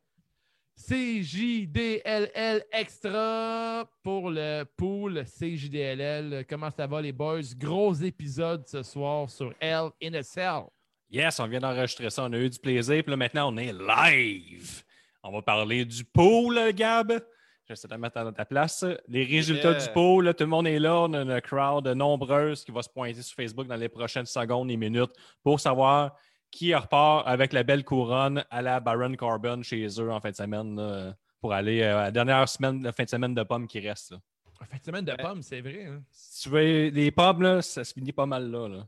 CJDLL 0.74 2.64
Extra 2.72 3.86
pour 4.02 4.30
le 4.30 4.64
pool 4.64 5.22
CJDLL. 5.26 6.46
Comment 6.48 6.70
ça 6.70 6.86
va, 6.86 7.02
les 7.02 7.12
boys? 7.12 7.42
Gros 7.58 7.92
épisode 7.92 8.66
ce 8.66 8.82
soir 8.82 9.28
sur 9.28 9.52
L 9.60 9.90
in 10.02 10.14
a 10.14 10.22
Cell. 10.22 10.62
Yes, 11.10 11.38
on 11.40 11.46
vient 11.46 11.60
d'enregistrer 11.60 12.08
ça, 12.08 12.24
on 12.24 12.32
a 12.32 12.38
eu 12.38 12.48
du 12.48 12.58
plaisir, 12.58 13.02
puis 13.02 13.10
là 13.10 13.18
maintenant 13.18 13.52
on 13.52 13.58
est 13.58 13.74
live. 13.74 14.82
On 15.22 15.30
va 15.30 15.42
parler 15.42 15.84
du 15.84 16.02
pool, 16.04 16.72
Gab. 16.72 17.22
J'essaie 17.68 17.88
de 17.88 17.94
te 17.94 17.98
mettre 17.98 18.18
à 18.18 18.32
ta 18.32 18.44
place. 18.44 18.84
Les 19.08 19.24
résultats 19.24 19.72
Yeah. 19.72 19.80
du 19.86 19.92
pool, 19.92 20.24
là, 20.26 20.34
tout 20.34 20.44
le 20.44 20.50
monde 20.50 20.66
est 20.68 20.78
là. 20.78 20.94
On 21.00 21.12
a 21.14 21.22
une 21.22 21.40
crowd 21.40 21.86
nombreuse 21.88 22.64
qui 22.64 22.70
va 22.70 22.82
se 22.82 22.88
pointer 22.88 23.20
sur 23.22 23.34
Facebook 23.34 23.66
dans 23.66 23.74
les 23.76 23.88
prochaines 23.88 24.26
secondes 24.26 24.70
et 24.70 24.76
minutes 24.76 25.10
pour 25.42 25.58
savoir 25.58 26.14
qui 26.50 26.74
repart 26.74 27.26
avec 27.26 27.52
la 27.52 27.64
belle 27.64 27.84
couronne 27.84 28.44
à 28.50 28.62
la 28.62 28.78
Baron 28.80 29.14
Corbin 29.16 29.62
chez 29.62 29.86
eux 30.00 30.12
en 30.12 30.20
fin 30.20 30.30
de 30.30 30.36
semaine 30.36 30.76
là, 30.76 31.14
pour 31.40 31.52
aller 31.52 31.82
euh, 31.82 31.98
à 31.98 32.02
la 32.04 32.10
dernière 32.12 32.48
semaine, 32.48 32.82
la 32.82 32.92
fin 32.92 33.02
de 33.04 33.08
semaine 33.10 33.34
de 33.34 33.42
pommes 33.42 33.66
qui 33.66 33.80
reste. 33.80 34.12
là. 34.12 34.18
Fin 34.70 34.78
de 34.78 34.84
semaine 34.84 35.04
de 35.04 35.12
pommes, 35.14 35.42
c'est 35.42 35.60
vrai. 35.60 35.84
hein? 35.86 36.02
Si 36.12 36.44
tu 36.44 36.48
veux 36.50 36.88
les 36.88 37.10
pommes, 37.10 37.42
là, 37.42 37.60
ça 37.62 37.82
se 37.84 37.92
finit 37.92 38.12
pas 38.12 38.24
mal 38.26 38.48
là. 38.50 38.68
là. 38.68 38.86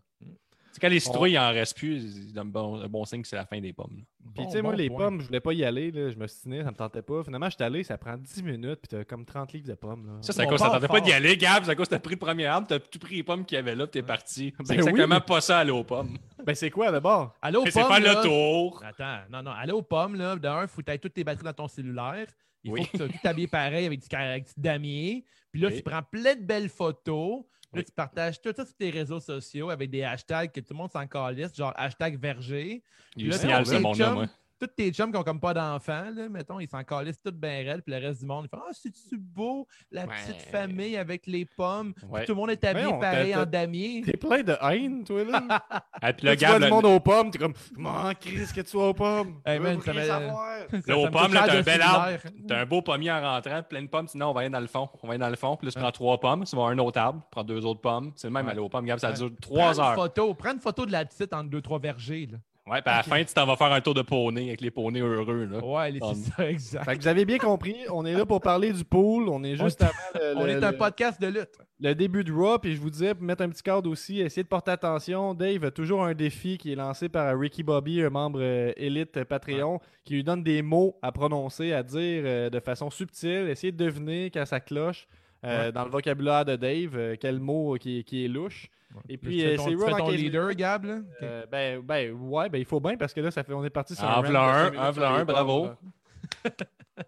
C'est 0.79 0.87
quand 0.87 0.93
les 0.93 1.01
citrouilles, 1.01 1.33
il 1.33 1.39
en 1.39 1.51
reste 1.51 1.77
plus, 1.77 2.29
c'est 2.33 2.39
un 2.39 2.45
bon, 2.45 2.81
un 2.81 2.89
bon 2.89 3.05
signe 3.05 3.23
que 3.23 3.29
c'est 3.29 3.37
la 3.37 3.47
fin 3.47 3.61
des 3.61 3.73
pommes. 3.73 3.97
là. 3.97 4.03
Puis 4.35 4.45
Bon, 4.45 4.47
tu 4.47 4.53
sais, 4.53 4.63
moi, 4.63 4.77
les 4.77 4.89
point. 4.89 4.99
pommes, 5.07 5.21
je 5.21 5.27
voulais 5.27 5.41
pas 5.41 5.53
y 5.53 5.65
aller, 5.65 5.91
là, 5.91 6.11
je 6.11 6.17
me 6.17 6.27
suis 6.27 6.43
tenu, 6.43 6.63
ça 6.63 6.71
me 6.71 6.77
tentait 6.77 7.03
pas. 7.03 7.25
Finalement, 7.25 7.51
j'étais 7.51 7.65
allé, 7.65 7.83
ça 7.83 7.99
prend 7.99 8.17
10 8.17 8.43
minutes, 8.45 8.81
puis 8.81 8.89
t'as 8.89 9.05
comme 9.05 9.25
30 9.25 9.53
livres 9.55 9.67
de 9.69 9.75
pommes. 9.75 10.07
Là. 10.07 10.13
Ça, 10.21 10.33
c'est 10.33 10.43
à 10.43 10.47
cause 10.47 10.61
ça 10.61 10.71
tentait 10.71 10.87
pas 10.89 11.01
d'y 11.01 11.13
aller, 11.13 11.37
Gab. 11.37 11.65
C'est 11.65 11.71
à 11.71 11.75
cause 11.75 11.87
que 11.87 11.95
t'as 11.95 11.99
pris 11.99 12.15
le 12.15 12.21
premier 12.21 12.47
arbre, 12.47 12.67
t'as 12.69 12.79
tout 12.79 12.99
pris 12.99 13.17
les 13.17 13.23
pommes 13.23 13.45
qu'il 13.45 13.57
y 13.57 13.59
avait 13.59 13.75
là, 13.75 13.87
puis 13.87 14.01
t'es 14.01 14.07
parti. 14.07 14.55
C'est 14.65 14.69
Ben 14.69 14.75
exactement 14.79 15.15
oui. 15.17 15.23
pas 15.27 15.41
ça 15.41 15.59
aller 15.59 15.71
aux 15.73 15.85
pommes. 15.85 16.17
Ben, 16.47 16.55
c'est 16.55 16.71
quoi 16.71 16.91
d'abord? 16.91 17.35
Aller 17.43 17.59
aux 17.59 17.65
Mais 17.65 17.71
c'est 17.71 17.83
pommes, 17.83 17.93
faire 17.93 18.01
là- 18.15 18.23
le 18.23 18.27
tour. 18.27 18.83
Attends, 18.83 19.19
non, 19.31 19.43
non, 19.43 19.51
aller 19.51 19.73
aux 19.73 19.83
pommes, 19.83 20.15
là, 20.15 20.35
d'un, 20.37 20.63
il 20.63 20.69
faut 20.69 20.81
que 20.81 20.87
tu 20.87 20.93
aies 20.93 20.99
toutes 20.99 21.13
tes 21.13 21.25
batteries 21.25 21.45
dans 21.45 21.53
ton 21.53 21.69
cellulaire. 21.69 22.27
Il 22.65 22.71
Oui. 22.73 22.81
faut 22.81 22.87
que 22.87 22.91
tu 22.93 22.97
sois 22.99 23.09
tout 23.09 23.29
habillé 23.29 23.49
pareil 23.49 23.85
avec 23.87 24.01
du, 24.01 24.17
avec 24.17 24.45
du 24.47 24.53
damier. 24.57 25.25
Puis 25.53 25.61
là, 25.61 25.69
Oui. 25.69 25.77
tu 25.77 25.83
prends 25.83 26.03
plein 26.03 26.37
de 26.37 26.41
belles 26.43 26.69
photos. 26.71 27.45
Là, 27.75 27.83
tu 27.83 27.93
partages 27.93 28.41
tout 28.41 28.53
ça 28.57 28.65
sur 28.65 28.75
tes 28.77 28.91
réseaux 28.91 29.21
sociaux 29.21 29.69
avec 29.71 29.91
des 29.91 30.03
hashtags 30.03 30.51
que 30.53 30.61
tout 30.61 30.73
le 30.73 30.77
monde 30.79 30.91
s'en 30.91 31.07
calisse, 31.07 31.55
genre 31.55 31.73
hashtag 31.77 32.19
verger. 32.19 32.83
Il 33.17 33.23
y 33.23 33.25
a 33.25 33.27
eu 33.27 33.31
Là, 33.31 33.37
le 33.37 33.41
signal, 33.41 33.65
tes 33.65 33.71
ce 33.71 33.77
monde-là, 33.83 34.07
chums- 34.07 34.15
moi. 34.15 34.27
Tous 34.61 34.67
tes 34.67 34.91
chums 34.93 35.13
qui 35.13 35.17
ont 35.17 35.23
comme 35.23 35.39
pas 35.41 35.55
d'enfants, 35.55 36.11
là, 36.15 36.29
mettons, 36.29 36.59
ils 36.59 36.69
s'en 36.69 36.83
calissent 36.83 37.21
tout 37.23 37.31
bien 37.33 37.63
raide. 37.65 37.83
Puis 37.87 37.95
le 37.95 38.05
reste 38.07 38.21
du 38.21 38.27
monde, 38.27 38.47
ils 38.47 38.57
font 38.57 38.63
Ah, 38.67 38.73
c'est-tu 38.73 39.17
beau, 39.17 39.67
la 39.93 40.07
petite 40.07 40.43
famille 40.51 40.97
avec 40.97 41.27
les 41.27 41.45
pommes. 41.45 41.95
Puis 41.95 42.07
Ouais. 42.09 42.25
Tout 42.25 42.33
le 42.33 42.37
monde 42.37 42.51
est 42.51 42.65
habillé 42.65 42.85
Voyons, 42.87 43.01
pareil 43.01 43.37
en 43.37 43.47
damier. 43.47 44.03
T'es 44.05 44.17
plein 44.17 44.43
de 44.43 44.57
haine, 44.61 45.05
toi, 45.05 45.25
là. 45.25 45.43
Ah, 46.01 46.13
puis 46.13 46.27
Là, 46.27 46.33
le 46.33 46.37
tu 46.37 46.43
gars, 46.43 46.49
vois 46.51 46.59
le- 46.61 46.65
du 46.67 46.71
monde 46.71 46.85
aux 46.87 47.01
pommes, 47.01 47.31
t'es 47.31 47.39
comme, 47.39 47.55
m'en 47.77 48.13
crise 48.15 48.53
que 48.53 48.61
tu 48.61 48.69
sois 48.69 48.89
aux 48.89 48.95
pommes? 48.95 49.41
Hey, 49.45 49.59
Je 49.59 49.63
man, 49.63 49.81
ça 49.81 49.93
savoir. 49.95 50.59
Là, 50.87 50.99
aux 50.99 51.07
me 51.07 51.11
pommes, 51.11 51.33
t'as 51.33 51.43
un 51.43 51.63
bel 51.63 51.65
cellulaire. 51.65 52.23
T'as 52.47 52.61
un 52.61 52.67
beau 52.67 52.83
pommier 52.83 53.11
en 53.11 53.21
rentrant, 53.21 53.63
plein 53.63 53.83
de 53.83 53.89
pommes, 53.89 54.07
sinon 54.09 54.29
on 54.31 54.33
va 54.33 54.41
aller 54.43 54.51
dans 54.51 54.61
le 54.61 54.67
fond. 54.69 54.89
On 55.03 55.07
va 55.07 55.15
aller 55.15 55.21
dans 55.21 55.29
le 55.31 55.37
fond, 55.37 55.57
puis 55.57 55.67
là, 55.67 55.73
tu 55.73 55.79
prends 55.81 55.91
trois 55.93 56.19
pommes, 56.21 56.45
tu 56.45 56.55
vas 56.57 56.63
à 56.63 56.71
un 56.71 56.79
autre 56.79 56.99
arbre, 56.99 57.21
tu 57.23 57.29
prends 57.31 57.45
deux 57.45 57.65
autres 57.65 57.81
pommes. 57.81 58.13
C'est 58.17 58.29
le 58.29 58.33
même 58.33 58.49
aller 58.49 58.61
aux 58.61 58.69
pommes, 58.69 58.87
ça 58.99 59.13
dure 59.13 59.31
Prends 59.41 59.41
trois 59.41 59.75
une 59.75 59.81
heures. 59.81 59.95
Photo, 59.95 60.35
prends 60.35 60.53
une 60.53 60.61
photo 60.61 60.87
de 60.87 60.93
la 60.93 61.05
petite 61.05 61.33
entre 61.33 61.51
deux, 61.51 61.61
trois 61.63 61.79
vergers. 61.79 62.29
Là. 62.31 62.39
Ouais, 62.71 62.83
puis 62.83 62.93
à 62.93 62.99
la 62.99 63.03
fin, 63.03 63.25
tu 63.25 63.33
t'en 63.33 63.47
vas 63.47 63.57
faire 63.57 63.73
un 63.73 63.81
tour 63.81 63.95
de 63.95 64.03
poney 64.03 64.49
avec 64.49 64.61
les 64.61 64.71
poneys 64.71 65.01
heureux, 65.01 65.47
là. 65.51 65.65
Ouais, 65.65 65.91
les- 65.91 66.01
ça, 66.01 66.49
exact. 66.51 66.85
Fait 66.85 66.97
que 66.97 67.03
vous 67.03 67.09
avez 67.09 67.25
bien 67.25 67.39
compris, 67.39 67.77
on 67.91 68.05
est 68.05 68.13
là 68.13 68.27
pour 68.27 68.41
parler 68.41 68.73
du 68.73 68.85
pool. 68.85 69.29
On 69.29 69.43
est 69.45 69.57
juste 69.57 69.83
avant 69.83 69.93
le, 70.15 70.37
On 70.37 70.45
le- 70.45 70.51
est 70.51 70.65
un 70.65 70.71
le- 70.73 70.77
podcast 70.77 71.21
de 71.21 71.29
lutte. 71.29 71.59
le 71.81 71.95
début 71.95 72.25
de 72.25 72.33
Raw. 72.33 72.59
Puis 72.59 72.75
je 72.75 72.81
vous 72.81 72.91
disais, 72.91 73.15
pour 73.15 73.25
mettre 73.25 73.43
un 73.43 73.49
petit 73.49 73.63
cadre 73.63 73.89
aussi, 73.91 74.21
essayez 74.21 74.43
de 74.43 74.49
porter 74.49 74.73
attention. 74.73 75.33
Dave 75.35 75.65
a 75.65 75.71
toujours 75.71 76.05
un 76.05 76.15
défi 76.15 76.59
qui 76.59 76.73
est 76.73 76.77
lancé 76.77 77.09
par 77.09 77.39
Ricky 77.39 77.63
Bobby, 77.63 78.03
un 78.03 78.11
membre 78.11 78.41
euh, 78.43 78.73
élite 78.77 79.25
Patreon, 79.25 79.81
qui 80.05 80.15
lui 80.15 80.25
donne 80.25 80.43
des 80.43 80.61
mots 80.63 80.97
à 81.03 81.11
prononcer, 81.13 81.73
à 81.73 81.83
dire 81.83 82.23
euh, 82.25 82.51
de 82.51 82.61
façon 82.61 82.91
subtile. 82.91 83.49
Essayez 83.49 83.73
de 83.73 83.83
deviner 83.85 84.31
quand 84.31 84.45
ça 84.45 84.61
cloche. 84.61 85.07
Euh, 85.45 85.67
Ouais. 85.67 85.73
Dans 85.73 85.85
le 85.85 85.91
vocabulaire 85.91 86.45
de 86.45 86.57
Dave, 86.57 86.97
euh, 86.97 87.17
quel 87.21 87.39
mot 87.41 87.77
qui, 87.81 88.03
qui 88.05 88.25
est 88.25 88.29
louche. 88.29 88.69
Et 89.09 89.17
puis, 89.19 89.45
euh, 89.45 89.57
ton, 89.57 89.65
c'est 89.65 89.71
tu 89.71 89.79
fais 89.79 89.91
ton 89.93 90.07
15 90.07 90.15
leader. 90.17 90.51
Gab. 90.55 90.85
Là? 90.85 90.99
Euh, 91.23 91.47
ben, 91.51 91.81
ben, 91.81 92.13
ouais, 92.13 92.49
ben 92.49 92.59
il 92.59 92.65
faut 92.65 92.81
bien 92.81 92.97
parce 92.97 93.13
que 93.13 93.21
là, 93.21 93.31
ça 93.31 93.43
fait, 93.45 93.53
on 93.53 93.65
est 93.65 93.71
parti 93.71 93.95
sur 93.95 94.05
En 94.05 94.19
un 94.19 94.23
v'là 94.23 94.41
un, 94.43 94.75
en 94.77 95.03
un, 95.15 95.25
bravo. 95.25 95.69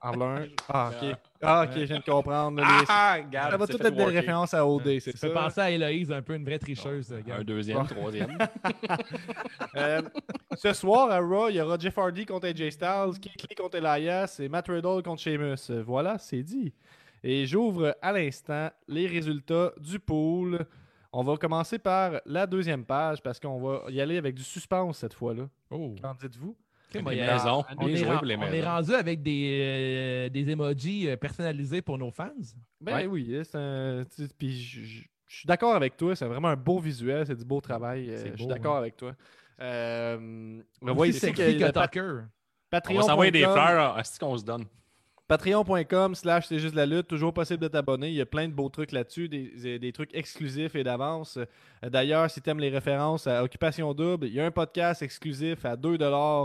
En 0.03 0.13
v'là 0.13 0.27
un. 0.43 0.45
Ah, 0.69 0.91
ok. 1.03 1.17
Ah, 1.43 1.65
ok, 1.67 1.71
je 1.75 1.85
viens 1.85 1.99
de 1.99 2.05
comprendre. 2.05 2.59
les- 2.59 2.63
Ah, 2.89 3.17
Ça 3.17 3.21
Gab, 3.23 3.59
va 3.59 3.67
c'est 3.67 3.73
tout 3.79 3.85
être 3.87 3.97
des 3.97 4.05
références 4.05 4.53
à 4.55 4.65
OD, 4.65 5.01
c'est 5.01 5.13
Ça 5.13 5.19
ça? 5.19 5.27
fait 5.29 5.33
penser 5.33 5.61
à 5.63 5.71
Héloïse, 5.71 6.13
un 6.13 6.21
peu 6.23 6.35
une 6.35 6.45
vraie 6.45 6.59
tricheuse, 6.59 7.13
Un 7.15 7.21
Gab. 7.23 7.43
deuxième, 7.45 7.85
troisième. 7.87 8.37
Euh, 9.77 10.03
ce 10.57 10.73
soir 10.73 11.11
à 11.11 11.19
Raw, 11.21 11.49
il 11.49 11.57
y 11.57 11.61
aura 11.61 11.79
Jeff 11.79 11.97
Hardy 11.97 12.27
contre 12.27 12.49
AJ 12.49 12.71
Styles, 12.71 13.21
Keith 13.21 13.47
Lee 13.49 13.55
contre 13.57 13.77
Elias 13.77 14.37
et 14.41 14.49
Matt 14.49 14.67
Riddle 14.69 15.03
contre 15.03 15.21
Sheamus. 15.23 15.71
Voilà, 15.87 16.19
c'est 16.19 16.43
dit. 16.43 16.73
Et 17.23 17.47
j'ouvre 17.47 17.95
à 18.01 18.13
l'instant 18.13 18.71
les 18.89 19.07
résultats 19.07 19.73
du 19.79 19.99
pool. 19.99 20.65
On 21.13 21.23
va 21.25 21.37
commencer 21.37 21.79
par 21.79 22.21
la 22.25 22.47
deuxième 22.47 22.85
page 22.85 23.21
parce 23.23 23.39
qu'on 23.41 23.61
va 23.61 23.83
y 23.91 24.01
aller 24.01 24.17
avec 24.17 24.35
du 24.35 24.43
suspense 24.45 24.99
cette 24.99 25.15
fois-là. 25.15 25.49
Oh. 25.71 25.95
Qu'en 26.01 26.15
dites-vous? 26.15 26.57
On, 26.95 27.87
est, 27.89 27.97
joué 27.97 28.09
ren- 28.09 28.17
pour 28.19 28.27
les 28.27 28.37
on 28.37 28.43
est 28.43 28.51
maisons. 28.51 28.67
rendu 28.69 28.95
avec 28.95 29.23
des, 29.23 29.61
euh, 29.63 30.29
des 30.29 30.51
emojis 30.51 31.09
euh, 31.09 31.17
personnalisés 31.17 31.83
pour 31.83 31.97
nos 31.99 32.11
fans. 32.11 32.31
Ben 32.81 32.95
Ouais. 32.97 33.07
oui, 33.07 33.39
c'est 33.45 33.57
un- 33.59 34.05
puis 34.39 34.61
je 34.61 34.81
je- 34.83 35.03
je 35.29 35.37
suis 35.39 35.47
d'accord 35.47 35.77
avec 35.77 35.97
toi, 35.97 36.17
c'est 36.17 36.27
vraiment 36.27 36.49
un 36.49 36.57
beau 36.57 36.81
visuel, 36.81 37.25
c'est 37.27 37.37
du 37.37 37.45
beau 37.45 37.61
travail. 37.61 38.11
euh, 38.11 38.31
Je 38.33 38.37
suis 38.39 38.47
d'accord 38.47 38.75
hein. 38.75 38.79
avec 38.81 38.97
toi. 38.97 39.13
Euh, 39.61 40.61
on 40.83 40.93
voit 40.95 41.07
Aussi 41.07 41.11
ici 41.19 41.31
que 41.33 41.37
sexy 41.37 41.59
que 41.59 41.65
le 41.67 41.73
pat- 41.73 41.91
Tucker. 41.93 42.23
On 42.89 42.95
va 42.95 43.03
s'envoyer 43.03 43.31
des 43.33 43.43
fleurs, 43.43 43.99
est-ce 43.99 44.19
qu'on 44.19 44.37
se 44.37 44.45
donne? 44.45 44.65
Patreon.com 45.31 46.15
slash 46.17 46.47
c'est 46.49 46.59
juste 46.59 46.75
la 46.75 46.87
lutte, 46.87 47.07
toujours 47.07 47.33
possible 47.33 47.61
de 47.63 47.69
t'abonner. 47.69 48.09
Il 48.09 48.15
y 48.15 48.21
a 48.21 48.27
plein 48.27 48.49
de 48.49 48.53
beaux 48.53 48.69
trucs 48.69 48.91
là-dessus, 48.91 49.29
des, 49.29 49.79
des- 49.79 49.93
trucs 49.93 50.13
exclusifs 50.15 50.75
et 50.75 50.83
d'avance. 50.83 51.37
Euh, 51.39 51.89
D'ailleurs, 51.89 52.29
si 52.31 52.43
tu 52.43 52.51
aimes 52.51 52.59
les 52.59 52.69
références 52.69 53.27
à 53.29 53.43
Occupation 53.45 53.95
Double, 53.95 54.27
il 54.27 54.35
y 54.35 54.41
a 54.41 54.45
un 54.47 54.51
podcast 54.51 55.03
exclusif 55.03 55.65
à 55.65 55.77
2$. 55.77 55.99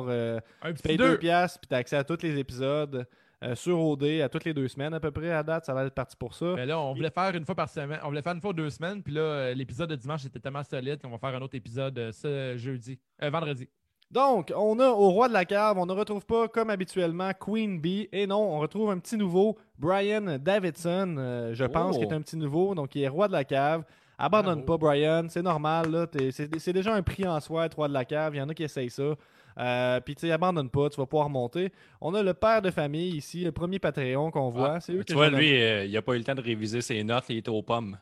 Euh, 0.07 0.39
Un 0.61 0.73
tu 0.73 0.81
payes 0.83 0.97
2. 0.97 1.09
2 1.13 1.17
piastres, 1.17 1.59
puis 1.59 1.67
tu 1.67 1.73
as 1.73 1.77
accès 1.79 1.95
à 1.97 2.03
tous 2.03 2.21
les 2.21 2.37
épisodes 2.37 3.07
euh, 3.43 3.55
sur 3.55 3.79
OD 3.83 4.03
à 4.23 4.29
toutes 4.29 4.45
les 4.45 4.53
deux 4.53 4.67
semaines 4.67 4.93
à 4.93 4.99
peu 4.99 5.09
près. 5.11 5.31
À 5.31 5.41
date, 5.43 5.65
ça 5.65 5.73
va 5.73 5.85
être 5.85 5.93
parti 5.95 6.15
pour 6.15 6.35
ça. 6.35 6.53
Mais 6.55 6.65
là, 6.67 6.79
on 6.79 6.93
voulait 6.93 7.09
faire 7.09 7.35
une 7.35 7.45
fois 7.45 7.55
par 7.55 7.69
semaine. 7.69 7.99
On 8.03 8.09
voulait 8.09 8.21
faire 8.21 8.33
une 8.33 8.41
fois 8.41 8.53
deux 8.53 8.69
semaines. 8.69 9.01
Puis 9.01 9.13
là, 9.13 9.21
euh, 9.21 9.53
l'épisode 9.55 9.89
de 9.89 9.95
dimanche 9.95 10.25
était 10.25 10.39
tellement 10.39 10.63
solide 10.63 11.01
qu'on 11.01 11.09
va 11.09 11.17
faire 11.17 11.33
un 11.35 11.41
autre 11.41 11.55
épisode 11.55 12.11
ce 12.11 12.53
jeudi. 12.55 12.99
Euh, 13.23 13.29
vendredi. 13.31 13.67
Donc, 14.15 14.53
on 14.55 14.79
a 14.79 14.87
au 14.87 15.09
roi 15.09 15.27
de 15.27 15.33
la 15.33 15.43
cave, 15.43 15.77
on 15.77 15.85
ne 15.85 15.91
retrouve 15.91 16.25
pas 16.25 16.47
comme 16.47 16.69
habituellement 16.69 17.31
Queen 17.37 17.81
Bee. 17.81 18.07
Et 18.13 18.25
non, 18.25 18.37
on 18.55 18.59
retrouve 18.59 18.89
un 18.89 18.97
petit 18.97 19.17
nouveau, 19.17 19.57
Brian 19.77 20.37
Davidson, 20.39 21.15
euh, 21.17 21.53
je 21.53 21.65
pense, 21.65 21.97
Oh. 21.97 21.99
qui 21.99 22.05
est 22.05 22.13
un 22.13 22.21
petit 22.21 22.37
nouveau, 22.37 22.73
donc 22.75 22.95
il 22.95 23.01
est 23.03 23.09
roi 23.09 23.27
de 23.27 23.33
la 23.33 23.43
cave. 23.43 23.83
Abandonne 24.17 24.61
Bravo. 24.63 24.77
pas, 24.77 24.87
Brian, 24.87 25.25
c'est 25.27 25.41
normal. 25.41 25.91
là, 25.91 26.07
C'est 26.31 26.71
déjà 26.71 26.93
un 26.95 27.01
prix 27.01 27.27
en 27.27 27.37
soi, 27.41 27.65
être 27.65 27.73
roi 27.75 27.89
de 27.89 27.93
la 27.93 28.05
cave. 28.05 28.33
Il 28.35 28.37
y 28.37 28.41
en 28.41 28.47
a 28.47 28.53
qui 28.53 28.63
essayent 28.63 28.89
ça. 28.89 29.15
Euh, 29.57 29.99
Puis, 29.99 30.15
tu 30.15 30.27
sais, 30.27 30.31
abandonne 30.31 30.69
pas, 30.69 30.89
tu 30.89 30.95
vas 30.95 31.05
pouvoir 31.05 31.29
monter. 31.29 31.73
On 31.99 32.13
a 32.13 32.23
le 32.23 32.33
père 32.33 32.61
de 32.61 32.71
famille 32.71 33.17
ici, 33.17 33.43
le 33.43 33.51
premier 33.51 33.79
Patreon 33.79 34.31
qu'on 34.31 34.49
voit. 34.49 34.75
Ah, 34.75 34.79
c'est 34.79 34.93
eux 34.93 35.03
tu 35.03 35.13
vois, 35.13 35.29
lui, 35.29 35.61
euh, 35.61 35.83
il 35.83 35.97
a 35.97 36.01
pas 36.01 36.13
eu 36.15 36.19
le 36.19 36.23
temps 36.23 36.35
de 36.35 36.41
réviser 36.41 36.79
ses 36.79 37.03
notes, 37.03 37.25
il 37.27 37.37
était 37.39 37.49
aux 37.49 37.61
pommes. 37.63 37.97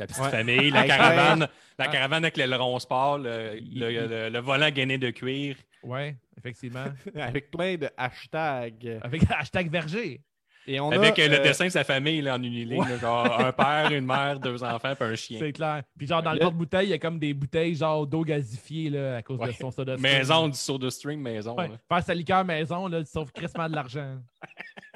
La 0.00 0.06
petite 0.06 0.22
Ouais. 0.22 0.30
famille, 0.30 0.70
la 0.70 0.84
caravane, 0.84 1.48
la 1.78 1.86
caravane 1.88 2.24
avec 2.24 2.36
l'aileron 2.36 2.78
sport, 2.78 3.18
le, 3.18 3.60
le, 3.60 4.06
le- 4.08 4.28
le 4.30 4.38
volant 4.40 4.70
gainé 4.70 4.98
de 4.98 5.10
cuir. 5.10 5.56
Ouais, 5.82 6.16
effectivement. 6.38 6.86
avec 7.14 7.50
plein 7.50 7.76
de 7.76 7.88
hashtags. 7.96 8.98
Avec 9.02 9.22
hashtag 9.30 9.70
verger. 9.70 10.20
Et 10.66 10.78
on 10.78 10.90
avec 10.90 11.18
a, 11.18 11.22
euh, 11.22 11.28
le 11.28 11.34
euh, 11.40 11.42
dessin 11.42 11.64
de 11.66 11.70
sa 11.70 11.84
famille 11.84 12.20
là, 12.20 12.34
en 12.36 12.42
uniligne. 12.42 12.82
là, 12.86 12.96
genre 12.98 13.40
un 13.40 13.50
père, 13.64 13.90
une 13.92 14.04
mère, 14.04 14.38
deux 14.38 14.62
enfants, 14.62 14.94
puis 14.94 15.08
un 15.08 15.14
chien. 15.14 15.38
C'est 15.40 15.52
clair. 15.52 15.82
Puis 15.98 16.06
genre, 16.06 16.22
dans 16.22 16.32
le 16.32 16.36
Le- 16.38 16.42
porte-bouteille, 16.44 16.86
il 16.88 16.90
y 16.90 16.94
a 16.94 16.98
comme 16.98 17.18
des 17.18 17.32
bouteilles 17.34 17.74
genre 17.74 18.06
d'eau 18.06 18.22
gasifiée 18.24 18.90
là, 18.90 19.16
à 19.16 19.22
cause 19.22 19.38
de 19.38 19.44
Ouais. 19.44 19.52
son 19.52 19.70
soda 19.70 19.96
stream. 19.96 20.12
Maison 20.12 20.48
du 20.48 20.56
soda 20.58 20.90
string, 20.90 21.20
maison. 21.20 21.56
Ouais. 21.56 21.70
Faire 21.88 22.02
sa 22.02 22.14
liqueur 22.14 22.44
maison, 22.44 22.86
là, 22.88 23.04
sauves 23.06 23.32
crissement 23.32 23.68
de 23.68 23.74
l'argent. 23.74 24.16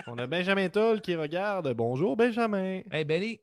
on 0.06 0.18
a 0.18 0.26
Benjamin 0.26 0.68
Toll 0.68 1.00
qui 1.00 1.16
regarde. 1.16 1.72
Bonjour, 1.74 2.14
Benjamin. 2.16 2.80
Hey, 2.92 3.04
Benny. 3.04 3.40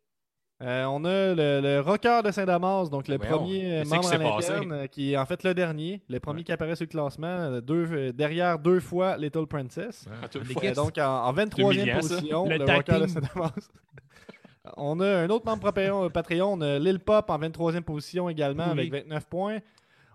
Euh, 0.61 0.85
on 0.85 1.03
a 1.05 1.33
le, 1.33 1.59
le 1.59 1.79
rocker 1.79 2.21
de 2.23 2.29
Saint-Damas, 2.31 2.89
donc 2.89 3.07
le 3.07 3.17
Voyons, 3.17 3.37
premier 3.37 3.61
qu'est-ce 3.61 3.89
qui 3.89 3.95
membre 3.95 4.11
à 4.13 4.17
l'interne, 4.17 4.87
qui 4.89 5.13
est 5.13 5.17
en 5.17 5.25
fait 5.25 5.43
le 5.43 5.53
dernier, 5.55 6.03
le 6.07 6.19
premier 6.19 6.43
qui 6.43 6.51
apparaît 6.51 6.75
sur 6.75 6.83
le 6.85 6.89
classement, 6.89 7.25
euh, 7.27 7.61
deux, 7.61 7.87
euh, 7.91 8.11
derrière 8.11 8.59
deux 8.59 8.79
fois 8.79 9.17
Little 9.17 9.47
Princess. 9.47 10.05
L'équipe, 10.35 10.53
fois. 10.53 10.63
Euh, 10.65 10.73
donc 10.75 10.97
en, 10.99 11.25
en 11.25 11.33
23e 11.33 11.61
humiliant, 11.73 12.01
ça. 12.01 12.15
position, 12.15 12.45
Le 12.45 12.75
rocker 12.75 12.99
de. 12.99 13.07
Saint-Damas. 13.07 13.51
on 14.77 14.99
a 14.99 15.07
un 15.07 15.29
autre 15.31 15.45
membre 15.47 15.63
Patreon, 15.71 16.09
Patreon 16.11 16.53
on 16.53 16.61
a 16.61 16.77
Lil 16.77 16.99
Pop 16.99 17.29
en 17.29 17.39
23e 17.39 17.81
position 17.81 18.29
également 18.29 18.65
Oui. 18.65 18.71
avec 18.81 18.91
29 18.91 19.25
points. 19.27 19.57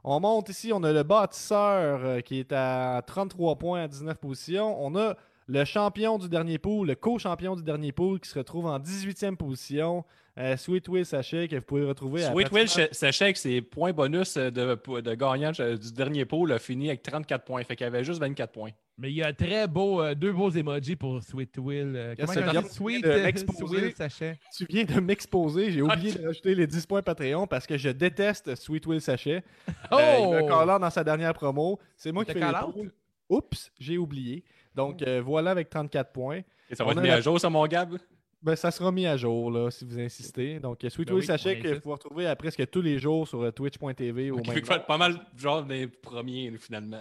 On 0.05 0.21
monte 0.21 0.49
ici, 0.51 0.71
on 0.73 0.85
a 0.85 0.93
le 0.93 1.03
bâtisseur 1.03 2.23
qui 2.23 2.39
est 2.39 2.53
à 2.53 3.03
33 3.05 3.57
points 3.57 3.83
à 3.83 3.89
19 3.89 4.17
positions. 4.19 4.81
On 4.81 4.95
a 4.95 5.17
le 5.47 5.65
champion 5.65 6.19
du 6.19 6.29
dernier 6.29 6.59
pool, 6.59 6.89
le 6.89 6.95
co-champion 6.95 7.57
du 7.57 7.63
dernier 7.63 7.93
pool 7.93 8.21
qui 8.21 8.29
se 8.29 8.39
retrouve 8.39 8.67
en 8.67 8.79
18e 8.79 9.37
position. 9.37 10.05
Euh, 10.39 10.57
Sweet 10.57 10.87
Will 10.89 11.07
Sachet 11.07 11.49
que 11.49 11.57
vous 11.57 11.63
pouvez 11.63 11.85
retrouver 11.85 12.25
à 12.25 12.33
Sweet 12.33 12.53
Will, 12.53 12.69
sachez 12.69 13.25
avec 13.25 13.39
ses 13.39 13.63
points 13.63 13.93
bonus 13.93 14.35
de, 14.35 14.51
de 14.51 15.15
gagnant 15.15 15.51
du 15.51 15.93
dernier 15.93 16.27
pôle 16.27 16.53
a 16.53 16.59
fini 16.59 16.89
avec 16.89 17.03
34 17.03 17.45
points. 17.45 17.65
Fait 17.65 17.75
qu'il 17.75 17.87
avait 17.87 18.05
juste 18.05 18.21
24 18.21 18.53
points. 18.53 18.71
Mais 18.99 19.11
il 19.11 19.17
y 19.17 19.23
a 19.23 19.33
très 19.33 19.69
beau, 19.69 20.03
euh, 20.03 20.15
deux 20.15 20.33
beaux 20.33 20.51
emojis 20.51 20.97
pour 20.97 21.23
Sweet 21.23 21.59
Will. 21.59 21.93
Euh, 21.95 22.15
Qu'est-ce 22.15 22.35
comment 22.35 22.53
que 22.53 22.67
dit? 22.67 22.75
Sweet 22.75 23.05
de 23.05 23.11
euh, 23.11 23.23
m'exposer? 23.25 23.77
Will 23.77 23.95
Sachet. 23.95 24.39
Tu 24.57 24.67
viens 24.69 24.85
de 24.85 25.01
m'exposer, 25.01 25.71
j'ai 25.71 25.83
oublié 25.83 26.13
de 26.13 26.27
rajouter 26.27 26.55
les 26.55 26.67
10 26.67 26.87
points 26.87 27.03
Patreon 27.03 27.47
parce 27.47 27.67
que 27.67 27.77
je 27.77 27.91
déteste 27.91 28.55
Sweet 28.55 28.87
Will 28.87 29.01
Sachet. 29.03 29.43
Oh! 29.91 29.97
Euh, 29.97 30.17
il 30.21 30.29
me 30.29 30.49
call 30.49 30.71
out 30.71 30.81
dans 30.81 30.91
sa 30.91 31.05
dernière 31.05 31.35
promo. 31.35 31.79
C'est 31.97 32.11
moi 32.11 32.25
qui 32.25 32.33
fais 32.33 32.41
les. 32.41 32.91
Oups, 33.29 33.73
j'ai 33.79 33.99
oublié. 33.99 34.45
Donc 34.77 35.03
euh, 35.03 35.21
voilà 35.25 35.51
avec 35.51 35.71
34 35.71 36.13
points. 36.13 36.41
Et 36.71 36.75
ça 36.75 36.85
On 36.85 36.89
va 36.89 36.93
être 36.93 37.01
mis 37.01 37.09
la- 37.09 37.15
à 37.15 37.21
jour, 37.21 37.41
ça, 37.41 37.49
mon 37.51 37.67
Gab? 37.67 37.97
Ben, 38.43 38.55
ça 38.55 38.71
sera 38.71 38.93
mis 38.93 39.07
à 39.07 39.17
jour 39.17 39.51
là, 39.51 39.71
si 39.71 39.85
vous 39.85 39.99
insistez. 39.99 40.61
Donc 40.61 40.85
euh, 40.85 40.91
Sweet 40.91 41.09
Ben 41.09 41.15
Will 41.15 41.21
oui, 41.23 41.27
Sachet 41.27 41.59
on 41.59 41.63
que 41.63 41.83
vous 41.83 41.91
retrouver 41.93 42.27
à 42.27 42.37
presque 42.37 42.69
tous 42.71 42.83
les 42.83 42.99
jours 42.99 43.27
sur 43.27 43.53
twitch.tv 43.53 44.31
fait 44.45 44.65
faire 44.65 44.85
pas 44.87 44.99
mal, 44.99 45.17
genre, 45.37 45.65
des 45.65 45.87
premiers, 45.89 46.53
finalement. 46.59 47.01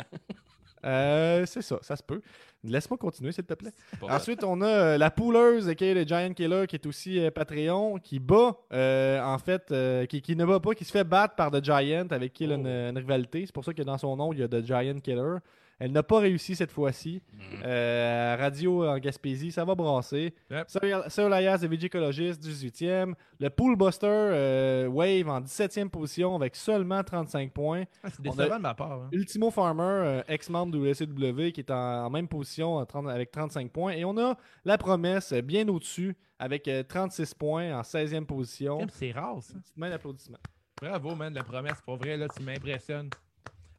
Euh, 0.85 1.45
c'est 1.47 1.61
ça, 1.63 1.79
ça 1.81 1.95
se 1.95 2.03
peut. 2.03 2.21
Laisse-moi 2.63 2.97
continuer, 2.97 3.31
s'il 3.31 3.43
te 3.43 3.53
plaît. 3.55 3.71
Ensuite, 4.03 4.43
on 4.43 4.61
a 4.61 4.67
euh, 4.67 4.97
la 4.99 5.09
pouleuse, 5.09 5.73
qui 5.75 5.83
est 5.85 5.93
le 5.95 6.03
Giant 6.03 6.31
Killer, 6.33 6.65
qui 6.67 6.75
est 6.75 6.85
aussi 6.85 7.19
euh, 7.19 7.31
Patreon, 7.31 7.97
qui 7.97 8.19
bat, 8.19 8.55
euh, 8.71 9.19
en 9.23 9.37
fait, 9.39 9.71
euh, 9.71 10.05
qui, 10.05 10.21
qui 10.21 10.35
ne 10.35 10.45
bat 10.45 10.59
pas, 10.59 10.73
qui 10.75 10.85
se 10.85 10.91
fait 10.91 11.03
battre 11.03 11.35
par 11.35 11.49
The 11.51 11.63
Giant, 11.63 12.07
avec 12.11 12.33
qui 12.33 12.43
il 12.43 12.51
a 12.51 12.55
une, 12.55 12.67
Oh. 12.67 12.89
une 12.91 12.97
rivalité. 12.97 13.43
C'est 13.45 13.51
pour 13.53 13.65
ça 13.65 13.73
que 13.73 13.81
dans 13.81 13.97
son 13.97 14.15
nom, 14.15 14.31
il 14.33 14.39
y 14.39 14.43
a 14.43 14.47
The 14.47 14.63
Giant 14.63 14.99
Killer. 14.99 15.37
Elle 15.79 15.91
n'a 15.91 16.03
pas 16.03 16.19
réussi 16.19 16.55
cette 16.55 16.71
fois-ci. 16.71 17.21
Euh, 17.63 18.35
radio 18.39 18.85
en 18.87 18.97
Gaspésie, 18.97 19.51
ça 19.51 19.65
va 19.65 19.75
brasser. 19.75 20.33
Yep. 20.49 20.69
Sir- 21.09 21.33
Elias 21.33 21.57
de 21.61 21.67
Vigicologist, 21.67 22.41
18e. 22.41 23.13
Le 23.39 23.49
Pool 23.49 23.75
Buster 23.75 24.07
euh, 24.09 24.87
Wave 24.87 25.27
en 25.27 25.41
17e 25.41 25.89
position 25.89 26.35
avec 26.35 26.55
seulement 26.55 27.03
35 27.03 27.51
points. 27.51 27.83
Ah, 28.03 28.09
C'est 28.09 28.21
décevant 28.21 28.57
de 28.57 28.61
ma 28.61 28.73
part. 28.73 28.91
hein. 29.01 29.09
Ultimo 29.11 29.51
Farmer, 29.51 29.83
euh, 29.83 30.21
ex-membre 30.27 30.71
de 30.73 30.77
WCW, 30.79 31.51
qui 31.51 31.59
est 31.61 31.71
en, 31.71 32.05
en 32.05 32.09
même 32.09 32.27
position 32.27 32.75
en 32.77 32.85
30 32.85 33.07
avec 33.09 33.31
35 33.31 33.71
points. 33.71 33.91
Et 33.93 34.05
on 34.05 34.17
a 34.17 34.37
la 34.63 34.77
promesse 34.77 35.33
euh, 35.33 35.41
bien 35.41 35.67
au-dessus 35.67 36.15
avec 36.39 36.67
euh, 36.67 36.83
36 36.83 37.33
points 37.33 37.77
en 37.77 37.81
16e 37.81 38.25
position. 38.25 38.79
C'est 38.93 39.11
rare, 39.11 39.41
ça. 39.41 39.53
Petite 39.55 39.77
main 39.77 39.89
d'applaudissement. 39.89 40.37
Bravo, 40.81 41.15
man, 41.15 41.33
la 41.33 41.43
promesse. 41.43 41.81
Pour 41.85 41.95
vrai, 41.97 42.17
là, 42.17 42.27
tu 42.27 42.43
m'impressionnes. 42.43 43.09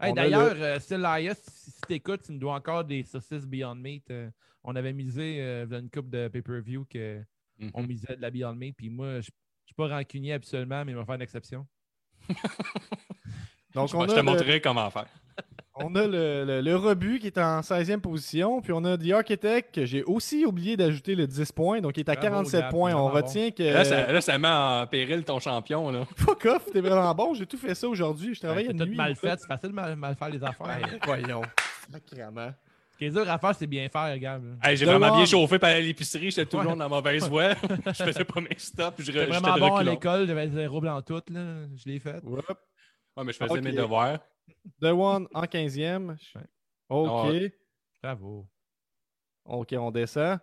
Hey, 0.01 0.13
D'ailleurs, 0.13 0.55
euh, 0.59 0.79
Elias, 0.91 1.35
si, 1.49 1.71
si 1.71 1.81
t'écoutes, 1.83 2.23
tu 2.23 2.33
me 2.33 2.39
dois 2.39 2.55
encore 2.55 2.85
des 2.85 3.03
saucisses 3.03 3.47
Beyond 3.47 3.77
Meat. 3.77 4.11
Euh, 4.11 4.31
on 4.63 4.77
avait 4.77 4.93
misé 4.93 5.39
euh, 5.41 5.67
dans 5.67 5.79
une 5.81 5.91
coupe 5.91 6.11
de 6.11 6.29
pay-per-view 6.29 6.85
que 6.91 7.23
Mhm. 7.59 7.71
on 7.73 7.83
misait 7.85 8.17
de 8.17 8.21
la 8.21 8.31
Beyond 8.31 8.55
Meat. 8.55 8.77
Puis 8.77 8.91
moi, 8.91 9.21
je 9.21 9.31
je 9.67 9.71
suis 9.73 9.75
pas 9.75 9.89
rancunier 9.89 10.35
absolument, 10.35 10.85
mais 10.85 10.93
il 10.93 10.95
va 10.95 11.05
faire 11.05 11.17
une 11.17 11.23
exception. 11.23 11.67
Donc, 13.75 13.89
Je, 13.89 13.97
on 13.97 14.01
je 14.03 14.05
a, 14.05 14.13
te 14.13 14.17
le, 14.17 14.23
montrerai 14.23 14.61
comment 14.61 14.89
faire. 14.91 15.09
On 15.77 15.95
a 15.95 16.07
le, 16.07 16.45
le- 16.45 16.61
le 16.61 16.77
rebut 16.77 17.19
qui 17.19 17.27
est 17.29 17.39
en 17.39 17.61
16e 17.61 18.01
position. 18.01 18.61
Puis 18.61 18.73
on 18.73 18.85
a 18.85 18.97
The 18.97 19.11
Architect, 19.13 19.75
que 19.75 19.85
j'ai 19.87 20.03
aussi 20.05 20.45
oublié 20.47 20.77
d'ajouter 20.77 21.15
le 21.15 21.27
10 21.27 21.53
points. 21.53 21.81
Donc, 21.81 21.97
il 21.97 22.01
est 22.01 22.09
à 22.09 22.15
Bravo, 22.15 22.29
47 22.29 22.61
Gab, 22.61 22.71
points. 22.71 22.95
On 22.95 23.09
retient 23.09 23.51
que. 23.51 23.63
Là, 23.63 23.85
ça, 23.85 24.13
là, 24.13 24.21
ça 24.21 24.39
met 24.39 24.49
en 24.49 24.87
péril 24.87 25.25
ton 25.25 25.39
champion. 25.41 25.91
Là. 25.91 26.05
Fuck 26.17 26.45
off, 26.47 26.67
t'es 26.73 26.81
vraiment 26.81 27.15
bon. 27.15 27.35
J'ai 27.35 27.47
tout 27.47 27.59
fait 27.59 27.75
ça 27.75 27.89
aujourd'hui. 27.89 28.35
Je 28.35 28.41
travaille 28.41 28.69
Ouais, 28.69 28.75
tout 28.75 28.85
nuit. 28.85 28.97
mal 28.97 29.15
fait. 29.17 29.39
C'est 29.39 29.47
facile 29.47 29.69
de 29.71 29.75
mal, 29.75 29.97
mal 29.97 30.15
faire 30.17 30.29
les 30.31 30.43
affaires. 30.43 30.67
Ouais, 30.67 30.99
voyons. 31.05 31.43
Sacrément. 31.93 32.51
Ce 32.93 32.99
qui 32.99 33.05
est 33.05 33.11
dur 33.11 33.29
à 33.31 33.39
faire, 33.39 33.55
c'est 33.55 33.67
bien 33.67 33.87
faire. 33.91 34.07
Hey, 34.63 34.75
j'ai 34.77 34.87
vraiment 34.87 35.15
bien 35.15 35.27
chauffé 35.27 35.59
par 35.59 35.75
l'épicerie. 35.75 36.31
J'étais 36.31 36.47
toujours 36.47 36.73
Ouais. 36.73 36.77
dans 36.79 36.85
la 36.85 36.89
mauvaise 36.89 37.29
voie. 37.29 37.51
je 37.87 37.93
faisais 38.05 38.25
pas 38.25 38.41
mes 38.41 38.49
stops. 38.57 38.95
Je 39.01 39.05
J'étais 39.13 39.27
vraiment 39.27 39.59
bon 39.59 39.77
à 39.77 39.83
l'école, 39.83 40.27
j'avais 40.27 40.49
zéro 40.49 40.81
blanc 40.81 41.03
tout, 41.03 41.21
là. 41.31 41.41
Je 41.77 41.91
l'ai 41.91 41.99
fait. 41.99 42.21
Whoop. 42.25 42.47
Ouais, 43.17 43.25
mais 43.25 43.33
je 43.33 43.39
faisais 43.39 43.61
mes 43.61 43.73
devoirs. 43.73 44.19
The 44.81 44.87
One 44.87 45.27
en 45.33 45.43
15e. 45.43 46.17
Ouais. 46.35 46.43
OK. 46.89 47.31
Ouais. 47.31 47.53
Bravo. 48.03 48.47
OK, 49.45 49.75
on 49.79 49.91
descend. 49.91 50.39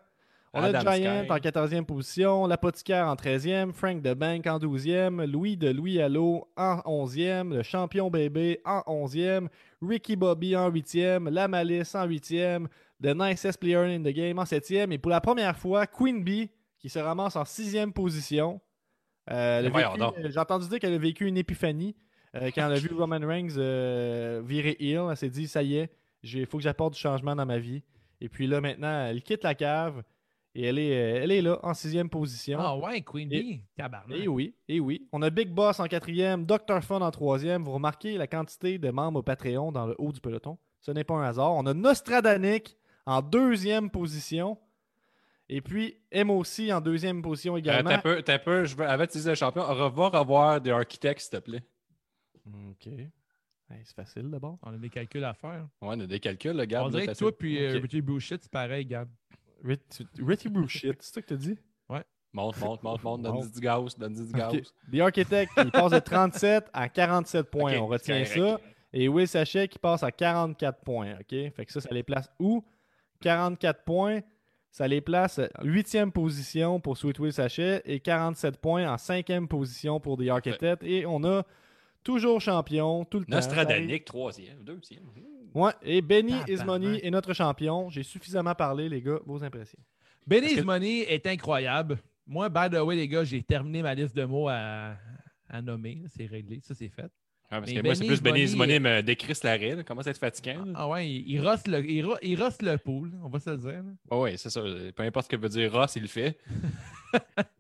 On 0.56 0.62
a 0.62 0.68
Adam 0.68 0.92
Giant 0.92 1.24
Sky. 1.24 1.32
en 1.32 1.38
14e 1.38 1.86
position, 1.86 2.46
l'apothicaire 2.46 3.08
en 3.08 3.16
13e, 3.16 3.74
Frank 3.74 4.04
de 4.04 4.14
Bank 4.14 4.46
en 4.46 4.60
12e, 4.60 5.26
Louis 5.26 5.58
de 5.58 5.70
Louis 5.70 6.00
Allo 6.00 6.48
en 6.56 6.78
11e, 6.86 7.56
le 7.56 7.64
champion 7.64 8.12
bébé 8.12 8.62
en 8.64 8.82
11e, 8.86 9.48
Ricky 9.82 10.16
Bobby 10.16 10.56
en 10.56 10.70
8e, 10.70 11.28
La 11.30 11.48
Malice 11.48 11.96
en 11.96 12.08
8e, 12.08 12.68
The 13.02 13.16
Nicest 13.16 13.60
Player 13.60 13.96
in 13.96 14.04
the 14.04 14.14
Game 14.14 14.38
en 14.38 14.44
7e, 14.44 14.92
et 14.92 15.00
pour 15.00 15.10
la 15.10 15.22
première 15.22 15.58
fois, 15.58 15.88
Queen 15.88 16.24
Bee 16.24 16.52
qui 16.78 16.88
se 16.90 17.00
ramasse 17.00 17.36
en 17.36 17.44
6e 17.44 17.92
position. 17.92 18.62
Euh, 19.32 19.72
a 19.74 19.98
donc. 19.98 20.16
J'ai 20.24 20.40
entendu 20.40 20.68
dire 20.68 20.80
qu'elle 20.80 20.94
a 20.94 20.98
vécu 20.98 21.26
une 21.26 21.38
épiphanie 21.38 21.96
euh, 22.36 22.50
quand 22.54 22.68
elle 22.68 22.74
a 22.74 22.80
vu 22.80 22.94
Roman 22.94 23.20
Reigns 23.20 23.58
euh, 23.58 24.42
virer 24.46 24.76
heel. 24.80 25.08
Elle 25.10 25.18
s'est 25.18 25.30
dit, 25.30 25.48
ça 25.48 25.64
y 25.64 25.78
est, 25.78 25.92
il 26.24 26.46
faut 26.46 26.58
que 26.58 26.64
j'apporte 26.64 26.94
du 26.94 27.00
changement 27.00 27.36
dans 27.36 27.46
ma 27.46 27.60
vie. 27.60 27.84
Et 28.22 28.30
puis 28.30 28.48
là, 28.48 28.62
maintenant, 28.62 29.06
elle 29.08 29.22
quitte 29.22 29.44
la 29.44 29.56
cave 29.56 30.04
et 30.56 30.64
elle 30.66 30.80
est, 30.80 30.92
euh, 30.96 31.24
elle 31.24 31.32
est 31.32 31.42
là, 31.42 31.60
en 31.64 31.74
sixième 31.74 32.10
position. 32.10 32.60
Ah 32.62 32.78
ouais, 32.78 33.02
Queen 33.02 33.28
Bee. 33.28 33.62
Tabarnak. 33.76 34.18
Et 34.18 34.28
oui, 34.28 34.56
et 34.68 34.80
oui. 34.80 35.08
On 35.12 35.22
a 35.22 35.30
Big 35.30 35.50
Boss 35.50 35.80
en 35.80 35.86
quatrième, 35.86 36.46
Dr. 36.46 36.82
Fun 36.82 37.02
en 37.02 37.12
troisième. 37.12 37.64
Vous 37.64 37.72
remarquez 37.72 38.18
la 38.18 38.28
quantité 38.28 38.78
de 38.78 38.90
membres 38.90 39.20
au 39.20 39.24
Patreon 39.24 39.72
dans 39.72 39.88
le 39.88 39.96
haut 39.98 40.12
du 40.12 40.22
peloton. 40.22 40.58
Ce 40.80 40.92
n'est 40.92 41.04
pas 41.04 41.16
un 41.16 41.24
hasard. 41.24 41.54
On 41.54 41.66
a 41.66 41.74
Nostradanic 41.74 42.78
en 43.06 43.22
deuxième 43.22 43.90
position. 43.90 44.58
Et 45.50 45.62
puis 45.62 45.98
MOC 46.14 46.72
en 46.72 46.82
deuxième 46.82 47.22
position 47.22 47.56
Euh, 47.56 47.58
également. 47.58 47.90
T'as 47.90 47.98
peu, 47.98 48.22
t'as 48.22 48.40
peu. 48.40 48.66
Je 48.66 48.76
veux, 48.76 48.88
avant 48.88 49.04
de 49.04 49.30
le 49.30 49.36
champion, 49.36 49.64
revoir 49.64 50.12
revoir 50.12 50.62
des 50.62 50.72
architectes, 50.72 51.22
s'il 51.22 51.32
te 51.32 51.38
plaît. 51.38 51.64
OK. 52.48 52.88
Hey, 52.88 53.82
c'est 53.86 53.96
facile 53.96 54.30
d'abord. 54.30 54.58
On 54.62 54.74
a 54.74 54.78
des 54.78 54.90
calculs 54.90 55.24
à 55.24 55.34
faire. 55.34 55.68
Ouais, 55.82 55.90
on 55.90 56.00
a 56.00 56.06
des 56.06 56.20
calculs, 56.20 56.56
le 56.56 56.66
gars. 56.66 56.84
On 56.84 56.90
dirait 56.90 57.08
que 57.08 57.18
toi 57.18 57.36
puis 57.38 57.64
euh, 57.64 57.78
Ok. 57.78 57.84
Richie 57.84 58.02
Bullshit, 58.02 58.42
c'est 58.42 58.52
pareil, 58.52 58.86
Gab. 58.86 59.08
Retty 59.64 60.50
Bullshit, 60.50 61.02
c'est 61.02 61.14
ça 61.16 61.22
que 61.22 61.28
tu 61.34 61.38
dit? 61.38 61.58
Monte, 62.36 62.60
monte, 62.62 62.82
monte, 62.82 63.04
monte. 63.04 63.22
Bon. 63.22 63.40
Donne 63.42 63.52
du 63.52 63.60
gaz, 63.60 63.96
donne 63.96 64.14
du 64.16 64.32
gaz. 64.34 64.54
Ok. 64.56 64.64
The 64.92 65.00
Architect, 65.02 65.52
il 65.58 65.70
passe 65.72 65.92
de 65.92 66.00
37 66.00 66.66
à 66.74 66.90
47 66.90 67.52
points. 67.52 67.78
On 67.78 67.86
retient 67.86 68.26
ça. 68.26 68.36
correct. 68.36 68.64
Et 68.92 69.08
Will 69.08 69.28
Sachet 69.28 69.68
qui 69.68 69.78
passe 69.78 70.02
à 70.02 70.12
44 70.12 70.80
points. 70.82 71.14
OK? 71.20 71.28
Fait 71.30 71.66
que 71.66 71.72
ça, 71.72 71.80
ça 71.80 71.90
les 71.92 72.02
place 72.02 72.28
où? 72.40 72.64
44 73.22 73.84
points, 73.84 74.22
ça 74.72 74.88
les 74.88 75.00
place 75.00 75.40
8e 75.62 76.10
position 76.12 76.80
pour 76.80 76.98
Sweet 76.98 77.20
Will 77.20 77.34
Sachet 77.34 77.84
et 77.86 78.00
47 78.00 78.58
points 78.58 78.92
en 78.92 78.96
5e 78.96 79.48
position 79.48 80.00
pour 80.00 80.18
The 80.18 80.30
Architect. 80.30 80.82
Et 80.84 81.06
on 81.06 81.24
a 81.24 81.44
toujours 82.04 82.42
champion 82.42 83.06
tout 83.06 83.20
le 83.20 83.26
temps. 83.26 83.36
Nostradanic, 83.36 84.06
troisième, 84.06 84.64
deuxième. 84.64 85.04
Ouais, 85.54 85.72
et 85.84 86.02
Benny. 86.02 86.34
Ismoney 86.48 87.00
est 87.06 87.12
notre 87.12 87.34
champion. 87.34 87.90
J'ai 87.90 88.04
suffisamment 88.04 88.56
parlé, 88.56 88.90
les 88.90 89.02
gars. 89.02 89.20
Vos 89.26 89.44
impressions. 89.44 89.80
Benny's 90.26 90.50
Parce 90.54 90.62
que- 90.62 90.66
Money 90.66 91.00
est 91.02 91.26
incroyable. 91.28 92.00
Moi, 92.26 92.50
by 92.50 92.70
the 92.72 92.80
way, 92.80 92.96
les 92.96 93.08
gars, 93.08 93.24
j'ai 93.24 93.44
terminé 93.44 93.82
ma 93.82 93.94
liste 93.94 94.16
de 94.16 94.24
mots 94.26 94.48
à, 94.50 94.96
à 95.50 95.62
nommer. 95.62 96.02
C'est 96.16 96.26
réglé. 96.26 96.60
Ça, 96.64 96.74
c'est 96.74 96.90
fait. 96.90 97.02
Ouais, 97.04 97.60
parce 97.60 97.68
Mais 97.72 97.82
que 97.82 97.86
moi, 97.86 97.94
c'est 97.96 98.08
plus 98.08 98.22
Benny's 98.22 98.56
Money- 98.56 98.80
Money 98.80 98.96
me 98.98 99.02
décrit 99.04 99.34
l'arrêt. 99.44 99.76
là. 99.76 99.84
Comment 99.84 100.02
ça 100.02 100.10
être 100.10 100.18
fatigant? 100.18 100.66
là? 100.66 100.72
Ah 100.76 100.88
ouais, 100.88 101.08
il, 101.08 101.30
il 101.30 101.42
rosse 101.48 101.68
le, 101.68 101.86
il, 101.88 102.04
ro- 102.04 102.18
il 102.24 102.42
rosse 102.42 102.60
le 102.64 102.78
pool, 102.80 103.12
on 103.24 103.28
va 103.30 103.40
se 103.40 103.50
le 103.52 103.58
dire. 103.58 103.84
là. 103.84 104.18
Ouais, 104.18 104.38
c'est 104.38 104.50
ça. 104.50 104.62
Peu 104.96 105.04
importe 105.04 105.26
ce 105.26 105.36
que 105.36 105.40
veut 105.40 105.50
dire 105.50 105.72
Ross, 105.72 105.96
il 105.96 106.04
le 106.04 106.08
fait. 106.08 106.38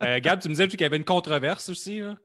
Euh, 0.01 0.19
Gab, 0.19 0.39
tu 0.41 0.47
me 0.49 0.53
disais 0.53 0.67
qu'il 0.67 0.81
y 0.81 0.83
avait 0.83 0.97
une 0.97 1.03
controverse 1.03 1.69
aussi. 1.69 1.99
Là. 1.99 2.17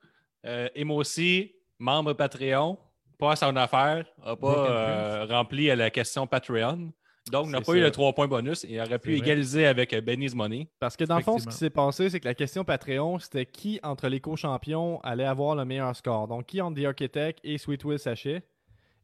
Euh, 0.47 0.69
Emosi, 0.75 1.53
membre 1.79 2.13
Patreon, 2.13 2.79
pas 3.19 3.33
à 3.33 3.37
son 3.37 3.55
affaire, 3.57 4.07
n'a 4.25 4.37
pas 4.37 4.71
euh, 4.71 5.27
rempli 5.29 5.71
à 5.71 5.77
la 5.77 5.91
question 5.91 6.27
Patreon. 6.27 6.93
Donc, 7.31 7.49
n'a 7.49 7.61
pas 7.61 7.75
eu 7.75 7.81
le 7.81 7.91
3 7.91 8.15
points 8.15 8.27
bonus. 8.27 8.65
Il 8.67 8.81
aurait 8.81 8.99
pu 8.99 9.11
vrai. 9.11 9.19
égaliser 9.19 9.67
avec 9.67 9.93
euh, 9.93 10.01
Benny's 10.01 10.35
Money. 10.35 10.69
Parce 10.81 10.97
que 10.97 11.05
dans 11.05 11.19
le 11.19 11.23
fond, 11.23 11.39
ce 11.39 11.47
qui 11.47 11.55
s'est 11.55 11.69
passé, 11.69 12.09
c'est 12.09 12.21
que 12.21 12.25
la 12.25 12.35
question 12.35 12.65
Patreon, 12.65 13.19
c'était 13.19 13.45
qui 13.45 13.79
entre 13.83 14.09
les 14.09 14.21
co-champions 14.21 14.99
allait 15.01 15.27
avoir 15.27 15.55
le 15.55 15.67
meilleur 15.67 15.95
score. 15.95 16.27
Donc, 16.27 16.47
qui 16.47 16.61
entre 16.63 16.81
The 16.81 16.87
Architect 16.87 17.41
et 17.45 17.59
Sweet 17.59 17.85
Will 17.85 17.99
Sachet. 17.99 18.43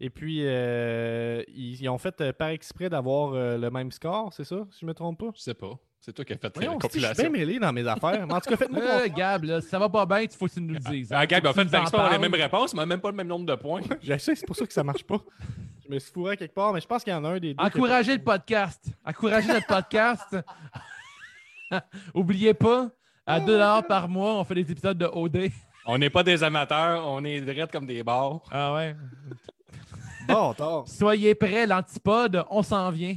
Et 0.01 0.11
puis, 0.11 0.41
euh, 0.43 1.43
ils, 1.49 1.81
ils 1.81 1.89
ont 1.89 1.99
fait 1.99 2.21
euh, 2.21 2.33
par 2.33 2.49
exprès 2.49 2.89
d'avoir 2.89 3.33
euh, 3.33 3.57
le 3.57 3.71
même 3.71 3.93
score, 3.93 4.33
c'est 4.33 4.45
ça, 4.45 4.67
si 4.71 4.81
je 4.81 4.87
me 4.87 4.95
trompe 4.95 5.19
pas? 5.21 5.31
Je 5.35 5.41
sais 5.41 5.55
pas. 5.55 5.79
C'est 6.05 6.13
toi 6.13 6.23
qui 6.23 6.35
as 6.35 6.37
fait 6.37 6.53
Voyons, 6.55 6.73
la 6.73 6.81
si, 6.81 6.87
je 6.87 6.91
suis 6.93 7.01
bien 7.01 7.09
compilation. 7.09 7.31
mêlé 7.33 7.59
dans 7.59 7.73
mes 7.73 7.87
affaires. 7.87 8.27
Mais 8.27 8.35
en 8.35 8.41
tout 8.41 8.51
cas, 8.51 8.57
faites-moi 8.59 8.83
Euh. 8.83 9.09
Gab, 9.09 9.45
là, 9.45 9.61
si 9.63 9.69
ça 9.69 9.79
va 9.79 9.89
pas 9.89 10.05
bien, 10.05 10.21
il 10.21 10.29
faut 10.31 10.47
que 10.47 10.53
tu 10.53 10.61
nous 10.61 10.75
le 10.75 10.79
dises. 10.81 11.11
hein. 11.11 11.17
Ah, 11.19 11.27
Gab, 11.27 11.47
en 11.47 11.53
fait, 11.55 11.65
d'avoir 11.65 12.13
les 12.13 12.19
mêmes 12.19 12.35
réponses, 12.35 12.75
mais 12.75 12.85
même 12.85 13.01
pas 13.01 13.11
le 13.11 13.17
même 13.17 13.27
nombre 13.27 13.47
de 13.47 13.55
points. 13.55 13.81
Je 14.03 14.19
sais, 14.19 14.35
c'est 14.35 14.45
pour 14.47 14.55
ça 14.55 14.67
que 14.67 14.73
ça 14.75 14.85
marche 14.85 15.03
pas. 15.05 15.17
Je 15.87 15.93
me 15.95 15.99
suis 15.99 16.13
fourré 16.13 16.37
quelque 16.37 16.53
part, 16.55 16.73
mais 16.75 16.81
je 16.83 16.87
pense 16.87 17.03
qu'il 17.05 17.13
y 17.13 17.17
en 17.17 17.25
a 17.25 17.29
un 17.31 17.39
des 17.39 17.55
deux. 17.55 17.65
Encouragez 17.65 18.17
le 18.17 18.23
podcast. 18.23 18.85
Encouragez 19.05 19.49
notre 19.49 19.67
podcast. 19.67 20.37
Oubliez 22.15 22.53
pas, 22.55 22.91
à 23.27 23.41
2 23.41 23.59
par 23.89 24.07
mois, 24.09 24.35
on 24.35 24.45
fait 24.45 24.55
des 24.57 24.71
épisodes 24.73 24.99
de 24.99 25.07
OD. 25.07 25.51
On 25.87 25.97
n'est 25.99 26.11
pas 26.11 26.23
des 26.23 26.43
amateurs, 26.43 27.07
on 27.07 27.25
est 27.25 27.41
direct 27.41 27.73
comme 27.73 27.87
des 27.87 28.03
bars. 28.03 28.41
Ah 28.51 28.75
ouais. 28.75 28.95
pas- 30.27 30.35
Bon, 30.35 30.55
tard. 30.55 30.85
Soyez 30.87 31.35
prêts, 31.35 31.67
l'antipode, 31.67 32.45
on 32.51 32.63
s'en 32.63 32.91
vient. 32.91 33.17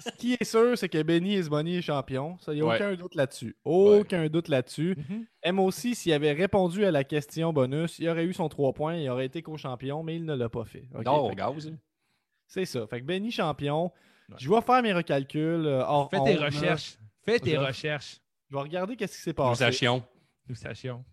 Ce 0.00 0.10
qui 0.18 0.34
est 0.34 0.44
sûr, 0.44 0.76
c'est 0.76 0.88
que 0.88 1.02
Benny 1.02 1.34
Isbonny 1.36 1.76
est 1.76 1.82
champion. 1.82 2.36
Il 2.48 2.54
n'y 2.54 2.60
a 2.60 2.64
Ouais. 2.66 2.74
aucun 2.76 2.94
doute 2.94 3.14
là-dessus. 3.14 3.56
Aucun 3.64 4.26
doute 4.28 4.48
là-dessus. 4.48 4.96
Mhm. 5.44 5.54
MOC, 5.54 5.72
s'il 5.94 6.12
avait 6.12 6.32
répondu 6.32 6.84
à 6.84 6.90
la 6.90 7.04
question 7.04 7.52
bonus, 7.52 7.98
il 7.98 8.08
aurait 8.08 8.24
eu 8.24 8.32
son 8.32 8.48
3 8.48 8.72
points, 8.72 8.96
il 8.96 9.08
aurait 9.08 9.26
été 9.26 9.42
co-champion, 9.42 10.02
mais 10.02 10.16
il 10.16 10.24
ne 10.24 10.34
l'a 10.34 10.48
pas 10.48 10.64
fait. 10.64 10.88
Ok, 10.94 11.04
Non, 11.04 11.28
fait 11.28 11.34
que 11.34 11.40
gaz. 11.40 11.72
C'est 12.46 12.64
ça. 12.64 12.86
Fait 12.86 13.00
que 13.00 13.06
Benny 13.06 13.30
champion. 13.30 13.84
Ouais. 14.28 14.36
Je 14.38 14.48
vais 14.50 14.60
faire 14.60 14.82
mes 14.82 14.92
recalculs. 14.92 15.66
euh, 15.66 15.82
hors 15.84 16.10
Fais 16.10 16.22
tes 16.22 16.36
recherches. 16.36 16.98
Fais 17.24 17.38
tes 17.38 17.52
Je- 17.52 17.56
recherches. 17.58 18.20
Je 18.50 18.56
vais 18.56 18.62
regarder 18.62 18.96
qu'est-ce 18.96 19.16
qui 19.16 19.22
s'est 19.22 19.30
Nous 19.30 19.34
passé. 19.34 19.64
sachions. 19.64 20.02
Nous 20.48 20.54
sachions. 20.54 21.04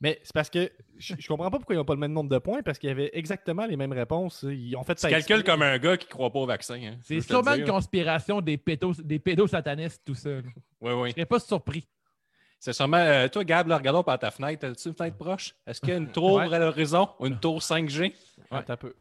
Mais 0.00 0.20
c'est 0.22 0.32
parce 0.32 0.48
que 0.50 0.70
je, 0.98 1.14
je 1.18 1.26
comprends 1.28 1.50
pas 1.50 1.58
pourquoi 1.58 1.74
ils 1.74 1.78
n'ont 1.78 1.84
pas 1.84 1.94
le 1.94 2.00
même 2.00 2.12
nombre 2.12 2.30
de 2.30 2.38
points, 2.38 2.62
parce 2.62 2.78
qu'il 2.78 2.88
y 2.88 2.92
avait 2.92 3.10
exactement 3.14 3.66
les 3.66 3.76
mêmes 3.76 3.92
réponses. 3.92 4.44
Ils 4.48 4.76
ont 4.76 4.84
fait 4.84 4.98
ça 4.98 5.10
calcules 5.10 5.36
exprès. 5.36 5.52
comme 5.52 5.62
un 5.62 5.78
gars 5.78 5.96
qui 5.96 6.06
croit 6.06 6.30
pas 6.30 6.38
au 6.38 6.46
vaccin. 6.46 6.74
Hein, 6.80 6.96
C'est 7.02 7.20
sûrement 7.20 7.54
une 7.54 7.64
conspiration 7.64 8.40
des, 8.40 8.56
pédos, 8.58 8.94
des 9.02 9.18
pédosatanistes, 9.18 10.02
tout 10.04 10.14
ça. 10.14 10.30
Oui, 10.80 10.92
oui. 10.92 11.08
Je 11.10 11.14
serais 11.14 11.26
pas 11.26 11.40
surpris. 11.40 11.86
C'est 12.60 12.72
sûrement. 12.72 12.96
euh, 12.98 13.26
toi, 13.28 13.42
Gab, 13.44 13.66
là, 13.66 13.76
regardons 13.78 14.04
par 14.04 14.18
ta 14.20 14.30
fenêtre. 14.30 14.64
As-tu 14.66 14.88
une 14.88 14.94
fenêtre 14.94 15.16
proche? 15.16 15.54
Est-ce 15.66 15.80
qu'il 15.80 15.90
y 15.90 15.92
a 15.94 15.96
une 15.96 16.12
tour 16.12 16.34
Ouais. 16.34 16.54
à 16.54 16.58
l'horizon? 16.60 17.08
Une 17.20 17.38
tour 17.40 17.58
5G? 17.60 18.12
Attends 18.52 18.74
un 18.74 18.76
peu. 18.76 18.94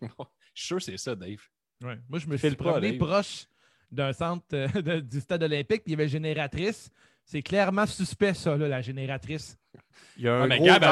Je 0.00 0.06
suis 0.54 0.66
sûr 0.66 0.76
que 0.78 0.82
c'est 0.84 0.96
ça, 0.96 1.14
Dave. 1.14 1.36
Ouais. 1.82 1.98
Moi, 2.08 2.18
je 2.18 2.26
me 2.26 2.36
Fais 2.36 2.48
suis 2.48 2.56
promené 2.56 2.94
proche 2.94 3.46
d'un 3.90 4.12
centre 4.12 4.44
euh, 4.54 4.68
de- 4.80 5.00
du 5.00 5.20
stade 5.20 5.42
olympique, 5.42 5.82
puis 5.84 5.88
il 5.88 5.90
y 5.92 5.94
avait 5.94 6.04
une 6.04 6.08
génératrice. 6.10 6.90
C'est 7.24 7.42
clairement 7.42 7.86
suspect, 7.86 8.34
ça, 8.34 8.56
là, 8.56 8.68
la 8.68 8.82
génératrice. 8.82 9.56
Il 10.18 10.24
y 10.24 10.28
a 10.28 10.34
un 10.34 10.42
Ouais, 10.42 10.48
mais 10.48 10.56
gros 10.58 10.66
Gab, 10.66 10.84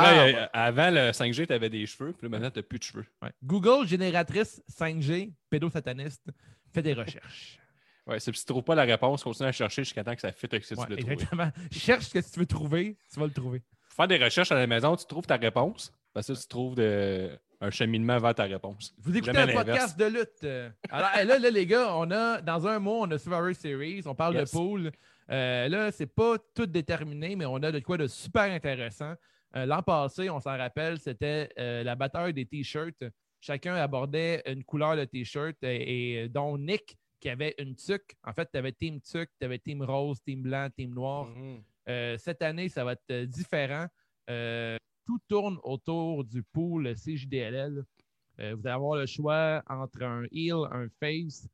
avant, 0.52 0.90
le 0.90 1.10
5G, 1.12 1.46
tu 1.46 1.52
avais 1.52 1.68
des 1.68 1.84
cheveux, 1.86 2.12
puis 2.12 2.22
là, 2.26 2.28
maintenant, 2.30 2.50
tu 2.50 2.62
plus 2.62 2.78
de 2.78 2.84
cheveux. 2.84 3.04
Ouais. 3.22 3.30
Google, 3.44 3.86
génératrice 3.86 4.62
5G, 4.70 5.32
pédosataniste, 5.50 6.24
fait 6.72 6.82
des 6.82 6.94
recherches. 6.94 7.56
Ouais, 8.06 8.18
c'est- 8.18 8.32
si 8.34 8.40
tu 8.40 8.46
trouves 8.46 8.64
pas 8.64 8.74
la 8.74 8.82
réponse, 8.84 9.22
continue 9.22 9.48
à 9.50 9.52
chercher 9.52 9.84
jusqu'à 9.84 10.02
temps 10.02 10.14
que 10.14 10.20
ça 10.22 10.32
fit 10.32 10.46
avec 10.50 10.64
ce 10.64 10.74
que 10.74 10.80
Ouais, 10.80 10.86
tu 10.86 10.92
veux 10.92 10.96
trouver. 10.98 11.12
exactement. 11.12 11.50
Cherche 11.70 12.06
ce 12.06 12.14
que 12.14 12.18
tu 12.32 12.40
veux 12.40 12.46
trouver, 12.46 12.96
tu 13.12 13.20
vas 13.20 13.26
le 13.26 13.32
trouver. 13.32 13.62
Faut 13.88 13.94
faire 13.96 14.08
des 14.08 14.16
recherches 14.16 14.50
à 14.50 14.56
la 14.56 14.66
maison, 14.66 14.96
tu 14.96 15.04
trouves 15.06 15.26
ta 15.26 15.36
réponse, 15.36 15.92
parce 16.12 16.26
que 16.26 16.32
tu 16.32 16.48
trouves 16.48 16.74
de- 16.74 17.38
un 17.60 17.70
cheminement 17.70 18.18
vers 18.18 18.34
ta 18.34 18.44
réponse. 18.44 18.94
Vous 18.98 19.14
écoutez 19.14 19.32
Jamais 19.34 19.52
un 19.52 19.62
podcast 19.64 19.96
de 19.98 20.06
lutte. 20.06 20.42
euh. 20.44 20.70
Alors 20.88 21.10
là, 21.24 21.38
là, 21.38 21.50
les 21.50 21.66
gars, 21.66 21.94
on 21.94 22.10
a 22.10 22.40
dans 22.40 22.66
un 22.66 22.78
mois, 22.80 23.06
on 23.06 23.10
a 23.12 23.18
Survivor 23.18 23.54
Series, 23.54 24.02
on 24.06 24.14
parle 24.14 24.34
Yes. 24.34 24.50
de 24.50 24.56
pool. 24.56 24.92
Euh, 25.30 25.68
là, 25.68 25.92
c'est 25.92 26.06
pas 26.06 26.36
tout 26.54 26.66
déterminé, 26.66 27.36
mais 27.36 27.46
on 27.46 27.56
a 27.56 27.70
de 27.70 27.78
quoi 27.80 27.96
de 27.96 28.06
super 28.06 28.50
intéressant. 28.50 29.14
Euh, 29.56 29.66
L'an 29.66 29.82
passé, 29.82 30.28
on 30.30 30.40
s'en 30.40 30.56
rappelle, 30.56 30.98
c'était 30.98 31.50
euh, 31.58 31.82
la 31.82 31.94
bataille 31.94 32.34
des 32.34 32.46
t-shirts. 32.46 33.04
Chacun 33.40 33.74
abordait 33.74 34.42
une 34.46 34.64
couleur 34.64 34.96
de 34.96 35.04
t-shirt 35.04 35.56
et, 35.62 36.22
et 36.22 36.28
dont 36.28 36.58
Nick 36.58 36.96
qui 37.20 37.28
avait 37.28 37.54
une 37.58 37.74
tuque. 37.74 38.16
En 38.24 38.32
fait, 38.32 38.48
tu 38.52 38.58
avais 38.58 38.72
Team 38.72 39.00
Tuque, 39.00 39.30
tu 39.38 39.44
avais 39.44 39.58
Team 39.58 39.82
Rose, 39.82 40.20
Team 40.22 40.42
Blanc, 40.42 40.68
Team 40.76 40.94
Noir. 40.94 41.26
Mhm. 41.26 41.62
Cette 42.18 42.40
année, 42.42 42.68
ça 42.68 42.84
va 42.84 42.92
être 42.92 43.24
différent. 43.24 43.86
Tout 44.26 45.18
tourne 45.28 45.58
autour 45.64 46.24
du 46.24 46.42
pool 46.42 46.94
CJDLL. 46.94 47.82
Vous 48.38 48.44
allez 48.44 48.68
avoir 48.68 48.96
le 48.96 49.06
choix 49.06 49.62
entre 49.68 50.02
un 50.02 50.24
heel, 50.32 50.66
un 50.70 50.86
face 51.00 51.48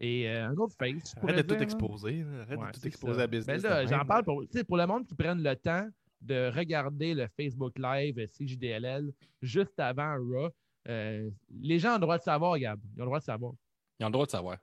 et 0.00 0.28
euh, 0.28 0.48
un 0.48 0.56
autre 0.56 0.74
face. 0.78 1.14
Arrête 1.22 1.36
de 1.36 1.42
tout 1.42 1.54
dire, 1.54 1.62
exposer. 1.62 2.22
là. 2.24 2.40
Arrête 2.42 2.58
Ouais, 2.58 2.66
de 2.72 2.78
tout 2.80 2.86
exposer 2.86 3.14
ça. 3.14 3.22
à 3.22 3.26
business. 3.26 3.62
Ben 3.62 3.86
j'en 3.88 4.04
parle 4.04 4.24
pour, 4.24 4.42
tu 4.42 4.48
sais, 4.58 4.64
pour 4.64 4.76
le 4.78 4.86
monde 4.86 5.06
qui 5.06 5.14
prenne 5.14 5.42
le 5.42 5.54
temps 5.56 5.86
de 6.20 6.50
regarder 6.54 7.14
le 7.14 7.26
Facebook 7.36 7.78
Live 7.78 8.16
CJDLL 8.26 9.12
juste 9.42 9.78
avant 9.78 10.16
Raw. 10.16 10.48
Euh, 10.88 11.30
les 11.60 11.78
gens 11.78 11.90
ont 11.90 11.94
le 11.94 12.00
droit 12.00 12.18
de 12.18 12.22
savoir, 12.22 12.58
Gab. 12.58 12.80
Ils 12.96 13.00
ont 13.00 13.04
le 13.04 13.08
droit 13.08 13.18
de 13.20 13.24
savoir. 13.24 13.52
Ils 13.98 14.04
ont 14.04 14.08
le 14.08 14.12
droit 14.12 14.26
de 14.26 14.30
savoir. 14.30 14.56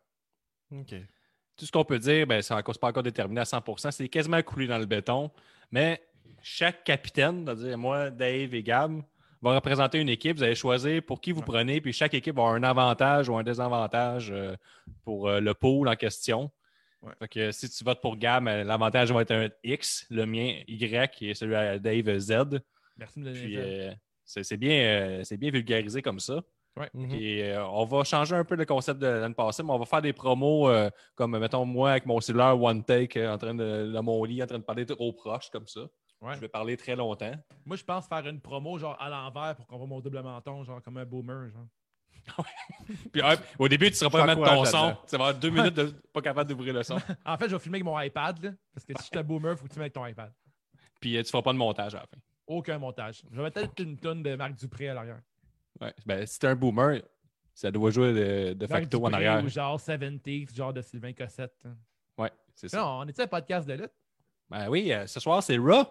Ok. 0.72 0.96
Tout 1.56 1.66
ce 1.66 1.72
qu'on 1.72 1.86
peut 1.86 1.98
dire, 2.00 2.28
ben, 2.28 2.42
c'est 2.42 2.54
encore, 2.54 2.76
c'est 2.76 2.82
pas 2.82 2.90
encore 2.90 3.04
déterminé 3.04 3.42
à 3.42 3.44
100%. 3.46 3.92
C'est 3.92 4.10
quasiment 4.10 4.42
coulé 4.44 4.68
dans 4.68 4.78
le 4.78 4.86
béton. 4.86 5.32
Mais 5.72 6.02
chaque 6.42 6.84
capitaine, 6.84 7.44
c'est-à-dire 7.46 7.78
moi, 7.78 8.10
Dave 8.12 8.54
et 8.54 8.64
Gab, 8.64 9.02
va 9.42 9.56
représenter 9.56 10.00
une 10.00 10.10
équipe. 10.10 10.38
Vous 10.38 10.44
allez 10.44 10.56
choisir 10.56 11.02
pour 11.04 11.22
qui 11.22 11.32
vous 11.32 11.42
prenez. 11.42 11.82
Puis 11.82 11.94
chaque 11.94 12.14
équipe 12.14 12.36
va 12.36 12.44
avoir 12.44 12.56
un 12.56 12.64
avantage 12.64 13.30
ou 13.30 13.38
un 13.38 13.44
désavantage 13.44 14.32
euh, 14.32 14.56
pour 15.04 15.28
euh, 15.28 15.40
le 15.40 15.54
pool 15.54 15.88
en 15.88 15.96
question. 15.96 16.52
Ouais. 17.02 17.14
Fait 17.20 17.28
que 17.28 17.52
si 17.52 17.70
tu 17.70 17.84
votes 17.84 18.02
pour 18.02 18.18
Gab, 18.18 18.48
euh, 18.48 18.64
l'avantage 18.64 19.12
va 19.12 19.22
être 19.22 19.32
un 19.32 19.50
X, 19.64 20.06
le 20.10 20.26
mien 20.26 20.60
Y 20.68 21.22
et 21.22 21.34
celui 21.34 21.56
à 21.56 21.78
Dave 21.78 22.18
Z. 22.18 22.32
Merci 22.98 23.20
de 23.20 23.26
me 23.26 23.34
donner 23.34 23.58
euh, 23.58 23.92
c'est 24.26 24.58
bien, 24.58 24.82
euh, 24.82 25.22
c'est 25.24 25.38
bien 25.38 25.52
vulgarisé 25.52 26.02
comme 26.02 26.20
ça. 26.20 26.42
Mhm. 26.94 27.10
Puis, 27.10 27.42
euh, 27.42 27.66
on 27.66 27.86
va 27.86 28.04
changer 28.04 28.36
un 28.36 28.44
peu 28.44 28.56
le 28.56 28.66
concept 28.66 29.00
de 29.00 29.08
l'année 29.08 29.34
passée, 29.34 29.64
mais 29.64 29.72
on 29.72 29.80
va 29.80 29.86
faire 29.86 30.02
des 30.02 30.14
promos 30.14 30.70
euh, 30.70 30.90
comme, 31.16 31.38
mettons, 31.38 31.66
moi 31.66 31.92
avec 31.92 32.06
mon 32.06 32.20
cellulaire 32.20 32.62
One 32.62 32.84
Take 32.84 33.20
euh, 33.20 33.34
en 33.34 33.38
train 33.38 33.56
de, 33.56 33.92
dans 33.92 34.04
mon 34.04 34.24
lit, 34.24 34.44
en 34.44 34.48
train 34.48 34.60
de 34.60 34.64
parler 34.64 34.86
trop 34.86 35.12
proche 35.14 35.50
comme 35.50 35.68
ça. 35.68 35.82
Ouais. 36.22 36.34
Je 36.36 36.40
vais 36.40 36.48
parler 36.48 36.76
très 36.78 36.96
longtemps. 36.96 37.34
Moi, 37.66 37.76
je 37.78 37.84
pense 37.84 38.08
faire 38.08 38.26
une 38.28 38.40
promo 38.42 38.78
genre 38.80 39.00
à 39.00 39.08
l'envers 39.10 39.56
pour 39.56 39.68
qu'on 39.68 39.78
voit 39.78 39.88
mon 39.88 40.00
double 40.02 40.22
menton, 40.22 40.64
genre 40.64 40.82
comme 40.82 40.98
un 40.98 41.06
boomer. 41.06 41.50
Genre. 41.50 41.68
Puis 43.14 43.22
ouais, 43.22 43.36
au 43.60 43.68
début, 43.68 43.86
tu 43.86 43.92
ne 43.92 43.96
seras 43.96 44.10
pas 44.10 44.26
mettre 44.26 44.44
ton 44.44 44.66
son. 44.66 44.98
Tu 45.08 45.16
vas 45.16 45.28
avoir 45.28 45.34
deux 45.36 45.50
minutes 45.50 45.76
de 45.76 45.94
pas 46.12 46.22
capable 46.22 46.50
d'ouvrir 46.50 46.74
le 46.74 46.84
son. 46.84 46.98
En 47.26 47.38
fait, 47.38 47.48
je 47.50 47.56
vais 47.56 47.60
filmer 47.62 47.78
avec 47.78 47.86
mon 47.86 48.00
iPad, 48.00 48.44
là, 48.44 48.52
parce 48.74 48.86
que 48.86 48.94
si 48.98 49.04
je 49.04 49.08
suis 49.08 49.18
un 49.18 49.24
boomer, 49.24 49.52
il 49.54 49.58
faut 49.58 49.66
que 49.68 49.74
tu 49.74 49.80
avec 49.80 49.94
ton 49.94 50.06
iPad. 50.06 50.34
Puis 51.00 51.16
euh, 51.16 51.22
tu 51.22 51.28
ne 51.28 51.30
feras 51.30 51.44
pas 51.44 51.54
de 51.54 51.58
montage 51.58 51.94
à 51.96 52.00
la 52.00 52.08
fin. 52.08 52.18
Aucun 52.48 52.78
montage. 52.80 53.22
Je 53.32 53.36
vais 53.38 53.44
mettre 53.44 53.60
peut-être 53.62 53.80
une 53.80 53.98
tonne 53.98 54.24
de 54.24 54.36
Marc 54.36 54.56
Dupré 54.56 54.90
à 54.90 54.94
l'arrière. 54.96 55.22
Ouais. 55.80 55.94
Ben, 56.06 56.26
si 56.26 56.40
t'es 56.40 56.48
un 56.48 56.56
boomer, 56.56 57.02
ça 57.54 57.70
doit 57.72 57.92
jouer 57.92 58.14
de, 58.14 58.54
de 58.54 58.68
facto 58.68 58.98
en 59.06 59.10
Dupré 59.10 59.26
arrière. 59.28 59.44
Ou 59.46 59.50
genre 59.50 59.78
70s, 59.78 60.56
genre 60.56 60.74
de 60.74 60.82
Sylvain 60.82 61.14
Cossette. 61.14 61.54
hein. 61.66 61.76
Ouais, 62.18 62.32
c'est 62.56 62.68
ça. 62.70 62.80
Non, 62.82 62.88
on 63.02 63.08
est 63.08 63.20
un 63.20 63.28
podcast 63.28 63.68
de 63.68 63.74
lutte? 63.74 63.94
Ben 64.50 64.70
oui, 64.70 64.92
euh, 64.92 65.06
ce 65.06 65.20
soir, 65.20 65.44
c'est 65.44 65.58
Raw. 65.58 65.84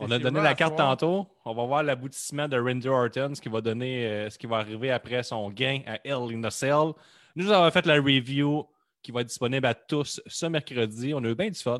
On 0.00 0.10
a 0.10 0.18
donné 0.18 0.40
la 0.40 0.54
carte 0.54 0.76
soir. 0.76 0.96
tantôt. 0.96 1.26
On 1.44 1.54
va 1.54 1.64
voir 1.66 1.82
l'aboutissement 1.82 2.48
de 2.48 2.58
Randy 2.58 2.88
Orton, 2.88 3.32
ce 3.34 3.40
qui 3.40 3.48
va 3.48 3.60
donner 3.60 4.06
euh, 4.06 4.30
ce 4.30 4.38
qui 4.38 4.46
va 4.46 4.56
arriver 4.56 4.90
après 4.90 5.22
son 5.22 5.50
gain 5.50 5.80
à 5.86 5.98
Hell 6.04 6.34
in 6.34 6.42
a 6.44 6.50
Cell. 6.50 6.92
Nous 7.36 7.50
avons 7.50 7.70
fait 7.70 7.86
la 7.86 7.94
review 7.96 8.66
qui 9.02 9.12
va 9.12 9.20
être 9.20 9.28
disponible 9.28 9.66
à 9.66 9.74
tous 9.74 10.20
ce 10.26 10.46
mercredi. 10.46 11.12
On 11.14 11.22
a 11.24 11.28
eu 11.28 11.34
bien 11.34 11.48
du 11.50 11.58
fun. 11.58 11.78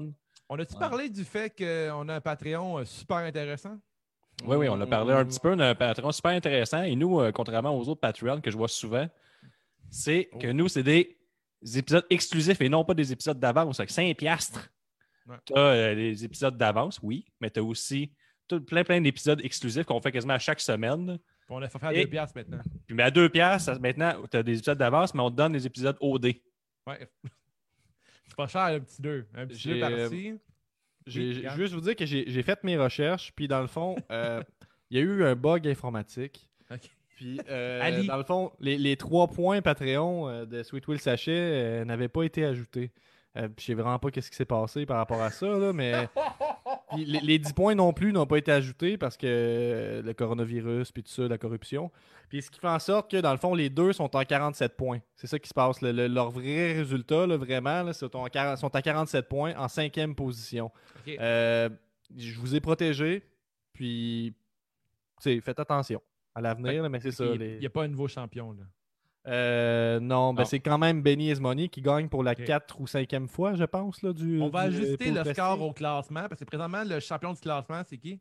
On 0.49 0.59
a-tu 0.59 0.75
Ouais. 0.75 0.81
parlé 0.81 1.09
du 1.11 1.25
fait 1.25 1.51
qu'on 1.57 2.09
a 2.09 2.15
un 2.15 2.21
Patreon 2.21 2.79
euh, 2.79 2.85
super 2.85 3.19
intéressant? 3.19 3.79
Oui, 4.47 4.57
oui, 4.57 4.69
on 4.69 4.81
a 4.81 4.87
parlé 4.87 5.13
un 5.13 5.25
petit 5.25 5.39
peu 5.41 5.55
d'un 5.55 5.75
Patreon 5.75 6.13
super 6.13 6.31
intéressant. 6.33 6.83
Et 6.83 6.97
nous, 6.97 7.21
euh, 7.21 7.31
contrairement 7.33 7.77
aux 7.77 7.89
autres 7.89 8.01
Patreons 8.01 8.41
que 8.41 8.51
je 8.51 8.57
vois 8.57 8.69
souvent, 8.69 9.07
c'est 9.91 10.31
que 10.41 10.47
nous, 10.53 10.69
c'est 10.69 10.83
des 10.83 11.19
épisodes 11.77 12.07
exclusifs 12.11 12.61
et 12.61 12.69
non 12.69 12.85
pas 12.85 12.95
des 12.95 13.13
épisodes 13.13 13.39
d'avance. 13.39 13.81
Avec 13.81 13.91
5 13.91 14.17
piastres. 14.17 14.71
Ouais. 15.31 15.37
Tu 15.47 15.53
as 15.55 15.95
les 15.95 16.25
épisodes 16.25 16.57
d'avance, 16.59 16.99
oui, 17.03 17.25
mais 17.41 17.51
tu 17.51 17.61
as 17.61 17.63
aussi 17.63 18.13
tout- 18.49 18.61
plein, 18.61 18.83
plein 18.85 19.01
d'épisodes 19.01 19.41
exclusifs 19.45 19.85
qu'on 19.85 20.01
fait 20.01 20.13
quasiment 20.13 20.35
à 20.35 20.39
chaque 20.39 20.61
semaine. 20.61 21.19
Puis 21.19 21.57
on 21.57 21.63
a 21.63 21.69
fait 21.69 21.79
faire 21.79 21.91
Et- 21.93 22.05
deux 22.05 22.11
piastres 22.11 22.37
maintenant. 22.37 22.61
Puis 22.87 22.95
mais 22.97 23.03
à 23.05 23.11
2 23.11 23.29
piastres, 23.29 23.81
maintenant, 23.81 24.15
tu 24.31 24.37
as 24.37 24.43
des 24.43 24.59
épisodes 24.59 24.79
d'avance, 24.79 25.15
mais 25.15 25.21
on 25.23 25.31
te 25.31 25.37
donne 25.37 25.53
des 25.53 25.67
épisodes 25.67 25.97
OD. 26.01 26.27
Ouais. 26.87 27.09
C'est 28.27 28.37
pas 28.37 28.47
cher, 28.47 28.63
un 28.63 28.81
petit 28.81 29.03
deux. 29.03 29.27
Un 29.35 29.47
petit 29.47 29.59
J'ai, 29.59 29.75
deux 29.81 29.83
euh, 29.87 30.09
par-ci. 30.09 30.35
J'ai 31.07 31.49
juste 31.57 31.75
vous 31.75 31.81
dire 31.81 31.97
que 31.97 32.07
j'ai 32.07 32.25
j'ai 32.29 32.43
fait 32.43 32.63
mes 32.63 32.77
recherches, 32.77 33.33
puis 33.35 33.49
dans 33.49 33.61
le 33.61 33.67
fond, 33.67 33.97
euh, 34.13 34.43
il 34.91 34.99
y 34.99 35.01
a 35.01 35.03
eu 35.05 35.25
un 35.25 35.35
bug 35.35 35.67
informatique. 35.67 36.49
Puis, 37.17 37.41
euh, 37.49 38.07
dans 38.07 38.17
le 38.17 38.23
fond, 38.25 38.53
les, 38.61 38.79
les 38.79 38.97
trois 38.97 39.29
points 39.29 39.61
Patreon 39.61 40.29
euh, 40.29 40.47
de 40.47 40.63
Sweet 40.63 40.87
Will 40.89 40.99
Sachet 41.01 41.33
euh, 41.33 41.85
n'avaient 41.85 42.09
pas 42.09 42.23
été 42.23 42.45
ajoutés. 42.45 42.93
Euh, 43.37 43.49
je 43.59 43.65
sais 43.65 43.75
vraiment 43.75 43.99
pas 44.01 44.11
qu'est-ce 44.11 44.29
qui 44.31 44.37
s'est 44.37 44.45
passé 44.45 44.87
par 44.87 44.97
rapport 44.97 45.23
à 45.23 45.31
ça, 45.31 45.47
là, 45.47 45.73
mais 45.73 46.09
les, 46.97 47.21
les 47.21 47.39
10 47.39 47.53
points 47.53 47.75
non 47.77 47.93
plus 47.93 48.13
n'ont 48.13 48.27
pas 48.27 48.39
été 48.39 48.51
ajoutés 48.51 48.99
parce 48.99 49.17
que 49.17 49.27
euh, 49.29 50.03
le 50.03 50.13
coronavirus, 50.15 50.91
puis 50.91 51.05
tout 51.05 51.11
ça, 51.13 51.29
la 51.29 51.39
corruption. 51.39 51.93
Puis 52.29 52.43
ce 52.43 52.51
qui 52.51 52.59
fait 52.59 52.67
en 52.69 52.79
sorte 52.81 53.09
que, 53.11 53.19
dans 53.19 53.31
le 53.31 53.39
fond, 53.39 53.55
les 53.55 53.71
deux 53.71 53.93
sont 53.93 54.15
en 54.17 54.25
47 54.25 54.77
points. 54.77 54.99
C'est 55.15 55.29
ça 55.29 55.39
qui 55.39 55.49
se 55.49 55.55
passe. 55.55 55.81
Le- 55.81 55.93
le- 55.93 56.09
leur 56.09 56.31
vrai 56.31 56.73
résultat, 56.73 57.27
là, 57.29 57.37
vraiment, 57.37 57.85
là, 57.85 57.93
sont, 57.93 58.11
en 58.17 58.57
sont 58.57 58.75
à 58.75 58.83
47 58.83 59.29
points 59.29 59.55
en 59.57 59.69
cinquième 59.69 60.17
position. 60.17 60.73
Euh, 61.21 61.69
je 62.17 62.37
vous 62.41 62.57
ai 62.57 62.61
protégé, 62.61 63.23
puis 63.73 64.35
faites 65.23 65.61
attention 65.61 66.03
à 66.35 66.41
l'avenir, 66.41 66.83
mais 66.91 66.99
c'est 67.01 67.13
ça. 67.13 67.25
Il 67.35 67.39
les- 67.39 67.59
n'y 67.61 67.67
a 67.67 67.71
pas 67.71 67.85
un 67.85 67.89
nouveau 67.89 68.09
champion. 68.09 68.53
Là. 68.53 68.65
Euh, 69.27 70.01
non, 70.01 70.33
ben 70.33 70.43
Non. 70.43 70.49
c'est 70.49 70.61
quand 70.61 70.79
même 70.79 71.03
Benny 71.03 71.31
Esmoni 71.31 71.69
qui 71.69 71.83
gagne 71.83 72.09
pour 72.09 72.23
la 72.23 72.33
Ok. 72.33 72.45
4 72.45 72.81
ou 72.81 72.87
5e 72.87 73.29
fois, 73.29 73.55
je 73.55 73.65
pense. 73.65 74.03
Là, 74.03 74.13
du, 74.13 74.41
On 74.41 74.49
va 74.49 74.69
du, 74.69 74.77
euh, 74.77 74.79
ajuster 74.85 75.11
pool 75.13 75.23
le 75.25 75.35
score 75.35 75.63
au 75.63 75.73
classement 75.73 76.27
parce 76.29 76.41
que 76.41 76.45
présentement, 76.47 76.83
le 76.85 77.01
champion 77.01 77.33
du 77.35 77.41
classement, 77.41 77.83
c'est 77.87 77.99
qui? 77.99 78.19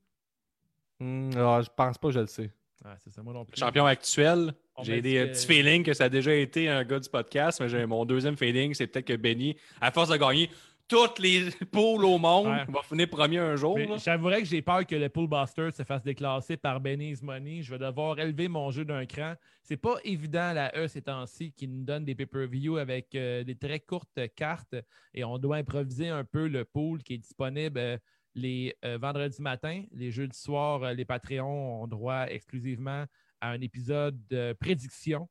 Hmm, 1.00 1.30
ah, 1.38 1.62
je 1.64 1.70
pense 1.76 1.98
pas, 1.98 2.10
je 2.12 2.20
le 2.20 2.28
sais. 2.28 2.52
Ah, 2.84 2.96
c'est 3.04 3.10
ça, 3.10 3.22
moi 3.24 3.34
non 3.34 3.46
plus. 3.46 3.58
Champion 3.58 3.86
actuel, 3.86 4.54
On 4.76 4.84
j'ai 4.84 5.02
des 5.02 5.18
euh, 5.18 5.26
que- 5.28 5.32
petits 5.32 5.48
feelings 5.48 5.84
que 5.84 5.94
ça 5.94 6.06
a 6.06 6.10
déjà 6.10 6.34
été 6.34 6.70
un 6.70 6.84
gars 6.84 7.00
du 7.00 7.10
podcast, 7.10 7.60
mais 7.62 7.68
j'ai 7.70 7.86
mon 7.86 8.06
deuxième 8.06 8.38
feeling, 8.38 8.74
c'est 8.74 8.88
peut-être 8.88 9.06
que 9.08 9.16
Benny, 9.16 9.56
à 9.82 9.92
force 9.92 10.10
de 10.10 10.16
gagner 10.18 10.50
toutes 10.90 11.20
les 11.20 11.50
poules 11.72 12.04
au 12.04 12.18
monde, 12.18 12.48
Ouais. 12.48 12.66
va 12.68 12.82
finir 12.82 13.08
premier 13.10 13.38
un 13.38 13.56
jour. 13.56 13.78
J'avouerais 13.98 14.40
que 14.42 14.48
j'ai 14.48 14.62
peur 14.62 14.86
que 14.86 14.96
le 14.96 15.08
Pool 15.08 15.28
Buster 15.28 15.70
se 15.72 15.84
fasse 15.84 16.04
déclasser 16.04 16.58
par 16.58 16.82
Benny's 16.82 17.22
Money. 17.22 17.62
Je 17.62 17.72
vais 17.72 17.78
devoir 17.78 18.20
élever 18.20 18.48
mon 18.48 18.72
jeu 18.72 18.84
d'un 18.84 19.06
cran. 19.06 19.36
C'est 19.64 19.78
pas 19.78 19.96
évident, 20.04 20.52
la 20.54 20.76
E 20.76 20.88
ces 20.88 21.04
temps-ci, 21.04 21.52
qui 21.54 21.68
nous 21.68 21.84
donne 21.84 22.04
des 22.04 22.16
pay-per-view 22.16 22.78
avec 22.78 23.14
euh, 23.16 23.44
des 23.44 23.56
très 23.56 23.80
courtes 23.80 24.20
cartes 24.36 24.76
et 25.14 25.24
on 25.24 25.38
doit 25.38 25.58
improviser 25.58 26.10
un 26.10 26.24
peu 26.26 26.48
le 26.48 26.66
pool 26.66 27.04
qui 27.04 27.14
est 27.14 27.18
disponible 27.20 27.78
euh, 27.80 27.98
les 28.34 28.76
euh, 28.84 28.98
vendredis 29.00 29.42
matins. 29.42 29.84
Les 29.92 30.10
jeudis 30.12 30.40
soirs, 30.40 30.94
les 30.94 31.06
Patreons 31.06 31.84
ont 31.84 31.88
droit 31.88 32.26
exclusivement 32.28 33.06
à 33.42 33.52
un 33.52 33.62
épisode 33.62 34.20
de 34.30 34.54
prédiction. 34.60 35.30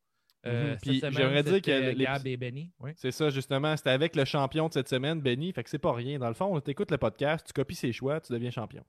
Euh, 0.48 0.70
Mhm. 0.72 0.78
Puis 0.82 1.00
semaine, 1.00 1.12
j'aimerais 1.14 1.42
dire 1.42 1.62
que 1.62 1.92
Gab 1.94 2.26
et 2.26 2.36
Benny. 2.36 2.72
Oui. 2.80 2.90
C'est 2.96 3.10
ça, 3.12 3.30
justement. 3.30 3.76
C'était 3.76 3.90
avec 3.90 4.16
le 4.16 4.24
champion 4.24 4.68
de 4.68 4.72
cette 4.72 4.88
semaine, 4.88 5.20
Benny. 5.20 5.52
Fait 5.52 5.62
que 5.64 5.70
c'est 5.70 5.78
pas 5.78 5.92
rien. 5.92 6.18
Dans 6.18 6.28
le 6.28 6.34
fond, 6.34 6.58
tu 6.60 6.70
écoutes 6.70 6.90
le 6.90 6.98
podcast, 6.98 7.46
tu 7.46 7.52
copies 7.52 7.74
ses 7.74 7.92
choix, 7.92 8.20
tu 8.20 8.32
deviens 8.32 8.50
champion. 8.50 8.84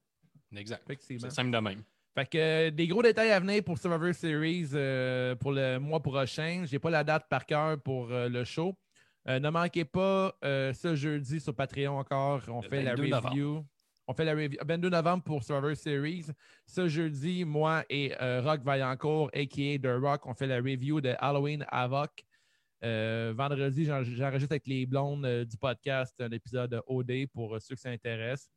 Exact. 0.56 0.84
C'est 1.00 1.30
simple 1.32 1.52
de 1.52 1.58
même. 1.60 1.84
Fait 2.16 2.26
que 2.26 2.38
euh, 2.38 2.72
des 2.72 2.88
gros 2.88 3.04
détails 3.04 3.30
à 3.32 3.40
venir 3.40 3.64
pour 3.64 3.78
Survivor 3.78 4.14
Series 4.16 4.70
euh, 4.74 5.36
pour 5.36 5.52
le 5.52 5.78
mois 5.78 6.02
prochain. 6.02 6.64
J'ai 6.66 6.80
pas 6.80 6.90
la 6.90 7.04
date 7.04 7.28
par 7.30 7.46
cœur 7.46 7.80
pour 7.80 8.12
euh, 8.12 8.28
le 8.28 8.44
show. 8.44 8.76
Euh, 9.28 9.40
ne 9.40 9.50
manquez 9.50 9.86
pas 9.86 10.34
euh, 10.44 10.74
ce 10.74 10.96
jeudi 10.96 11.40
sur 11.40 11.54
Patreon 11.54 12.00
encore. 12.00 12.42
On 12.48 12.62
Le 12.62 12.68
fait 12.68 12.82
la 12.82 12.96
22 12.96 13.16
review. 13.16 13.66
On 14.10 14.14
fait 14.16 14.26
la 14.26 14.34
review. 14.34 14.58
22 14.66 14.90
novembre 14.90 15.24
pour 15.24 15.44
Survivor 15.44 15.78
Series. 15.78 16.26
Ce 16.66 16.88
jeudi, 16.88 17.46
moi 17.46 17.84
et 17.92 18.12
euh, 18.20 18.42
Rock 18.42 18.64
Vaillancourt, 18.64 19.30
a.k.a. 19.36 19.78
The 19.78 20.02
Rock, 20.02 20.26
on 20.26 20.34
fait 20.34 20.48
la 20.48 20.56
review 20.58 21.00
de 21.00 21.14
Halloween 21.20 21.64
Havoc. 21.70 22.26
Euh, 22.84 23.36
vendredi, 23.38 23.86
j'en- 23.86 24.04
j'enregistre 24.04 24.54
avec 24.54 24.66
les 24.66 24.88
blondes 24.88 25.26
euh, 25.28 25.46
du 25.46 25.58
podcast 25.58 26.20
un 26.22 26.32
épisode 26.32 26.82
OD 26.88 27.28
pour 27.32 27.54
euh, 27.56 27.60
ceux 27.60 27.76
qui 27.76 27.82
s'intéressent. 27.82 28.50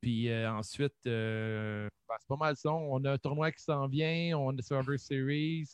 Puis 0.00 0.34
ensuite, 0.46 0.94
ben, 1.04 1.90
c'est 2.18 2.28
pas 2.28 2.36
mal 2.38 2.56
ça. 2.56 2.72
On 2.72 3.04
a 3.04 3.12
un 3.12 3.18
tournoi 3.18 3.52
qui 3.52 3.62
s'en 3.62 3.86
vient, 3.86 4.38
on 4.38 4.56
a 4.56 4.62
Survivor 4.62 4.98
Series. 4.98 5.68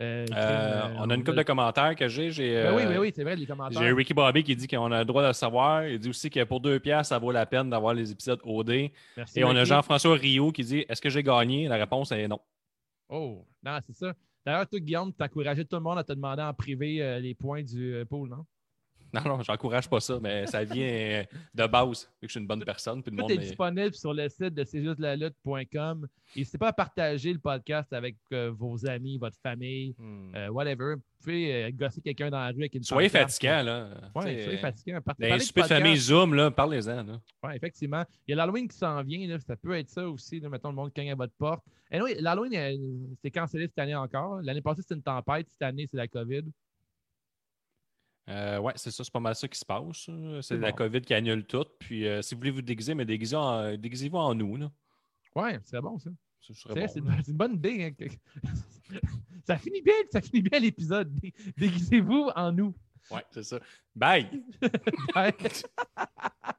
Euh, 0.00 0.26
Euh, 0.32 0.80
crime, 0.80 0.96
on 1.00 1.10
a 1.10 1.14
une 1.14 1.24
couple 1.24 1.38
de 1.38 1.42
commentaires 1.42 1.96
que 1.96 2.06
j'ai. 2.06 2.30
J'ai 2.30 2.54
Ben 2.62 2.74
oui, 2.74 2.82
euh, 2.82 2.88
ben 2.88 2.98
oui, 2.98 3.12
c'est 3.14 3.24
vrai, 3.24 3.34
les 3.34 3.46
commentaires. 3.46 3.82
j'ai 3.82 3.92
Ricky 3.92 4.14
Bobby 4.14 4.44
qui 4.44 4.54
dit 4.54 4.68
qu'on 4.68 4.92
a 4.92 5.00
le 5.00 5.04
droit 5.04 5.22
de 5.22 5.28
le 5.28 5.32
savoir. 5.32 5.84
Il 5.86 5.98
dit 5.98 6.10
aussi 6.10 6.30
que 6.30 6.44
pour 6.44 6.60
deux 6.60 6.78
piastres, 6.78 7.08
ça 7.08 7.18
vaut 7.18 7.32
la 7.32 7.46
peine 7.46 7.68
d'avoir 7.68 7.94
les 7.94 8.12
épisodes 8.12 8.40
OD. 8.44 8.90
Merci, 9.16 9.40
Et 9.40 9.44
on 9.44 9.50
a. 9.50 9.64
Jean-François 9.64 10.14
Rio 10.14 10.52
qui 10.52 10.62
dit 10.62 10.84
Est-ce 10.88 11.00
que 11.00 11.10
j'ai 11.10 11.22
gagné? 11.22 11.66
La 11.66 11.76
réponse 11.76 12.12
est 12.12 12.28
non. 12.28 12.38
Oh, 13.08 13.44
non, 13.64 13.78
c'est 13.86 13.96
ça. 13.96 14.14
D'ailleurs, 14.46 14.68
toi, 14.68 14.80
Guillaume, 14.80 15.12
tu 15.12 15.22
as 15.22 15.26
encouragé 15.26 15.64
tout 15.64 15.76
le 15.76 15.82
monde 15.82 15.98
à 15.98 16.04
te 16.04 16.12
demander 16.12 16.42
en 16.42 16.54
privé 16.54 17.02
euh, 17.02 17.18
les 17.18 17.34
points 17.34 17.62
du 17.62 17.94
euh, 17.94 18.04
pool, 18.04 18.28
non? 18.30 18.44
Non, 19.14 19.22
non, 19.24 19.42
j'encourage 19.42 19.88
pas 19.88 20.00
ça, 20.00 20.18
mais 20.20 20.46
ça 20.46 20.64
vient 20.64 21.24
de 21.54 21.66
base, 21.66 22.02
vu 22.20 22.26
que 22.26 22.26
je 22.28 22.32
suis 22.32 22.40
une 22.40 22.46
bonne 22.46 22.62
personne. 22.64 23.02
Puis 23.02 23.10
le 23.10 23.16
Tout 23.16 23.22
monde 23.22 23.30
est 23.30 23.34
est- 23.36 23.38
disponible 23.38 23.94
sur 23.94 24.12
le 24.12 24.28
site 24.28 24.54
de 24.54 24.64
c'est 24.64 24.82
juste 24.82 24.98
la 25.00 25.16
lutte.com. 25.16 26.06
N'hésitez 26.36 26.58
pas 26.58 26.68
à 26.68 26.72
partager 26.74 27.32
le 27.32 27.38
podcast 27.38 27.90
avec 27.92 28.16
euh, 28.32 28.52
vos 28.54 28.86
amis, 28.86 29.16
votre 29.16 29.38
famille, 29.42 29.94
Hmm. 29.98 30.34
euh, 30.34 30.48
whatever. 30.48 30.94
Vous 30.96 31.24
pouvez 31.24 31.64
euh, 31.64 31.70
gosser 31.72 32.00
quelqu'un 32.02 32.28
dans 32.30 32.38
la 32.38 32.48
rue 32.48 32.58
avec 32.58 32.74
une 32.74 32.82
Soyez 32.82 33.08
fatigant, 33.08 33.62
là. 33.62 33.88
T'sais, 34.20 34.44
soyez 34.44 34.58
fatigant. 34.58 34.98
Du 35.18 35.40
soupers 35.40 35.64
de 35.64 35.68
famille 35.68 35.96
Zoom, 35.96 36.34
là, 36.34 36.50
parlez-en. 36.50 37.06
Ouais, 37.42 37.56
effectivement. 37.56 38.04
Il 38.26 38.30
y 38.30 38.34
a 38.34 38.36
l'Halloween 38.36 38.68
qui 38.68 38.76
s'en 38.76 39.02
vient. 39.02 39.26
Là. 39.26 39.38
Ça 39.40 39.56
peut 39.56 39.72
être 39.72 39.88
ça 39.88 40.08
aussi. 40.08 40.38
Là. 40.38 40.48
Mettons 40.50 40.68
le 40.68 40.74
monde 40.76 40.92
cogne 40.94 41.10
à 41.10 41.14
votre 41.14 41.32
porte. 41.38 41.64
Et 41.90 42.00
oui, 42.02 42.14
l'Halloween, 42.20 43.16
c'est 43.22 43.30
cancellé 43.30 43.66
cette 43.66 43.78
année 43.78 43.94
encore. 43.94 44.40
L'année 44.42 44.60
passée, 44.60 44.82
c'était 44.82 44.94
une 44.96 45.02
tempête. 45.02 45.48
Cette 45.48 45.62
année, 45.62 45.86
c'est 45.90 45.96
la 45.96 46.06
COVID. 46.08 46.42
Euh, 48.28 48.58
ouais, 48.58 48.72
c'est 48.76 48.90
ça, 48.90 49.02
c'est 49.04 49.12
pas 49.12 49.20
mal 49.20 49.34
ça 49.34 49.48
qui 49.48 49.58
se 49.58 49.64
passe. 49.64 50.08
C'est 50.42 50.56
la. 50.58 50.72
COVID 50.72 51.00
qui 51.00 51.14
annule 51.14 51.44
tout. 51.46 51.64
Puis 51.78 52.06
euh, 52.06 52.20
si 52.22 52.34
vous 52.34 52.40
voulez 52.40 52.50
vous 52.50 52.62
déguiser, 52.62 52.94
mais 52.94 53.04
déguisez 53.04 53.36
en- 53.36 53.76
déguisez-vous 53.76 54.18
en 54.18 54.34
nous. 54.34 54.56
Là. 54.56 54.70
Ouais, 55.34 55.58
c'est 55.64 55.80
bon, 55.80 55.98
ça. 55.98 56.10
Ce 56.40 56.52
C'est 56.54 57.00
bon, 57.00 57.12
une, 57.26 57.36
bonne 57.36 57.54
idée. 57.54 57.94
hein. 58.00 58.06
ça 59.46 59.56
finit 59.58 59.82
bien, 59.82 59.94
ça 60.10 60.20
finit 60.20 60.42
bien 60.42 60.58
l'épisode. 60.60 61.12
Dé- 61.14 61.34
Déguisez-vous 61.56 62.30
en 62.34 62.52
nous. 62.52 62.74
Ouais, 63.10 63.24
c'est 63.30 63.42
ça. 63.42 63.58
Bye! 63.94 64.28
Ouais. 65.16 65.34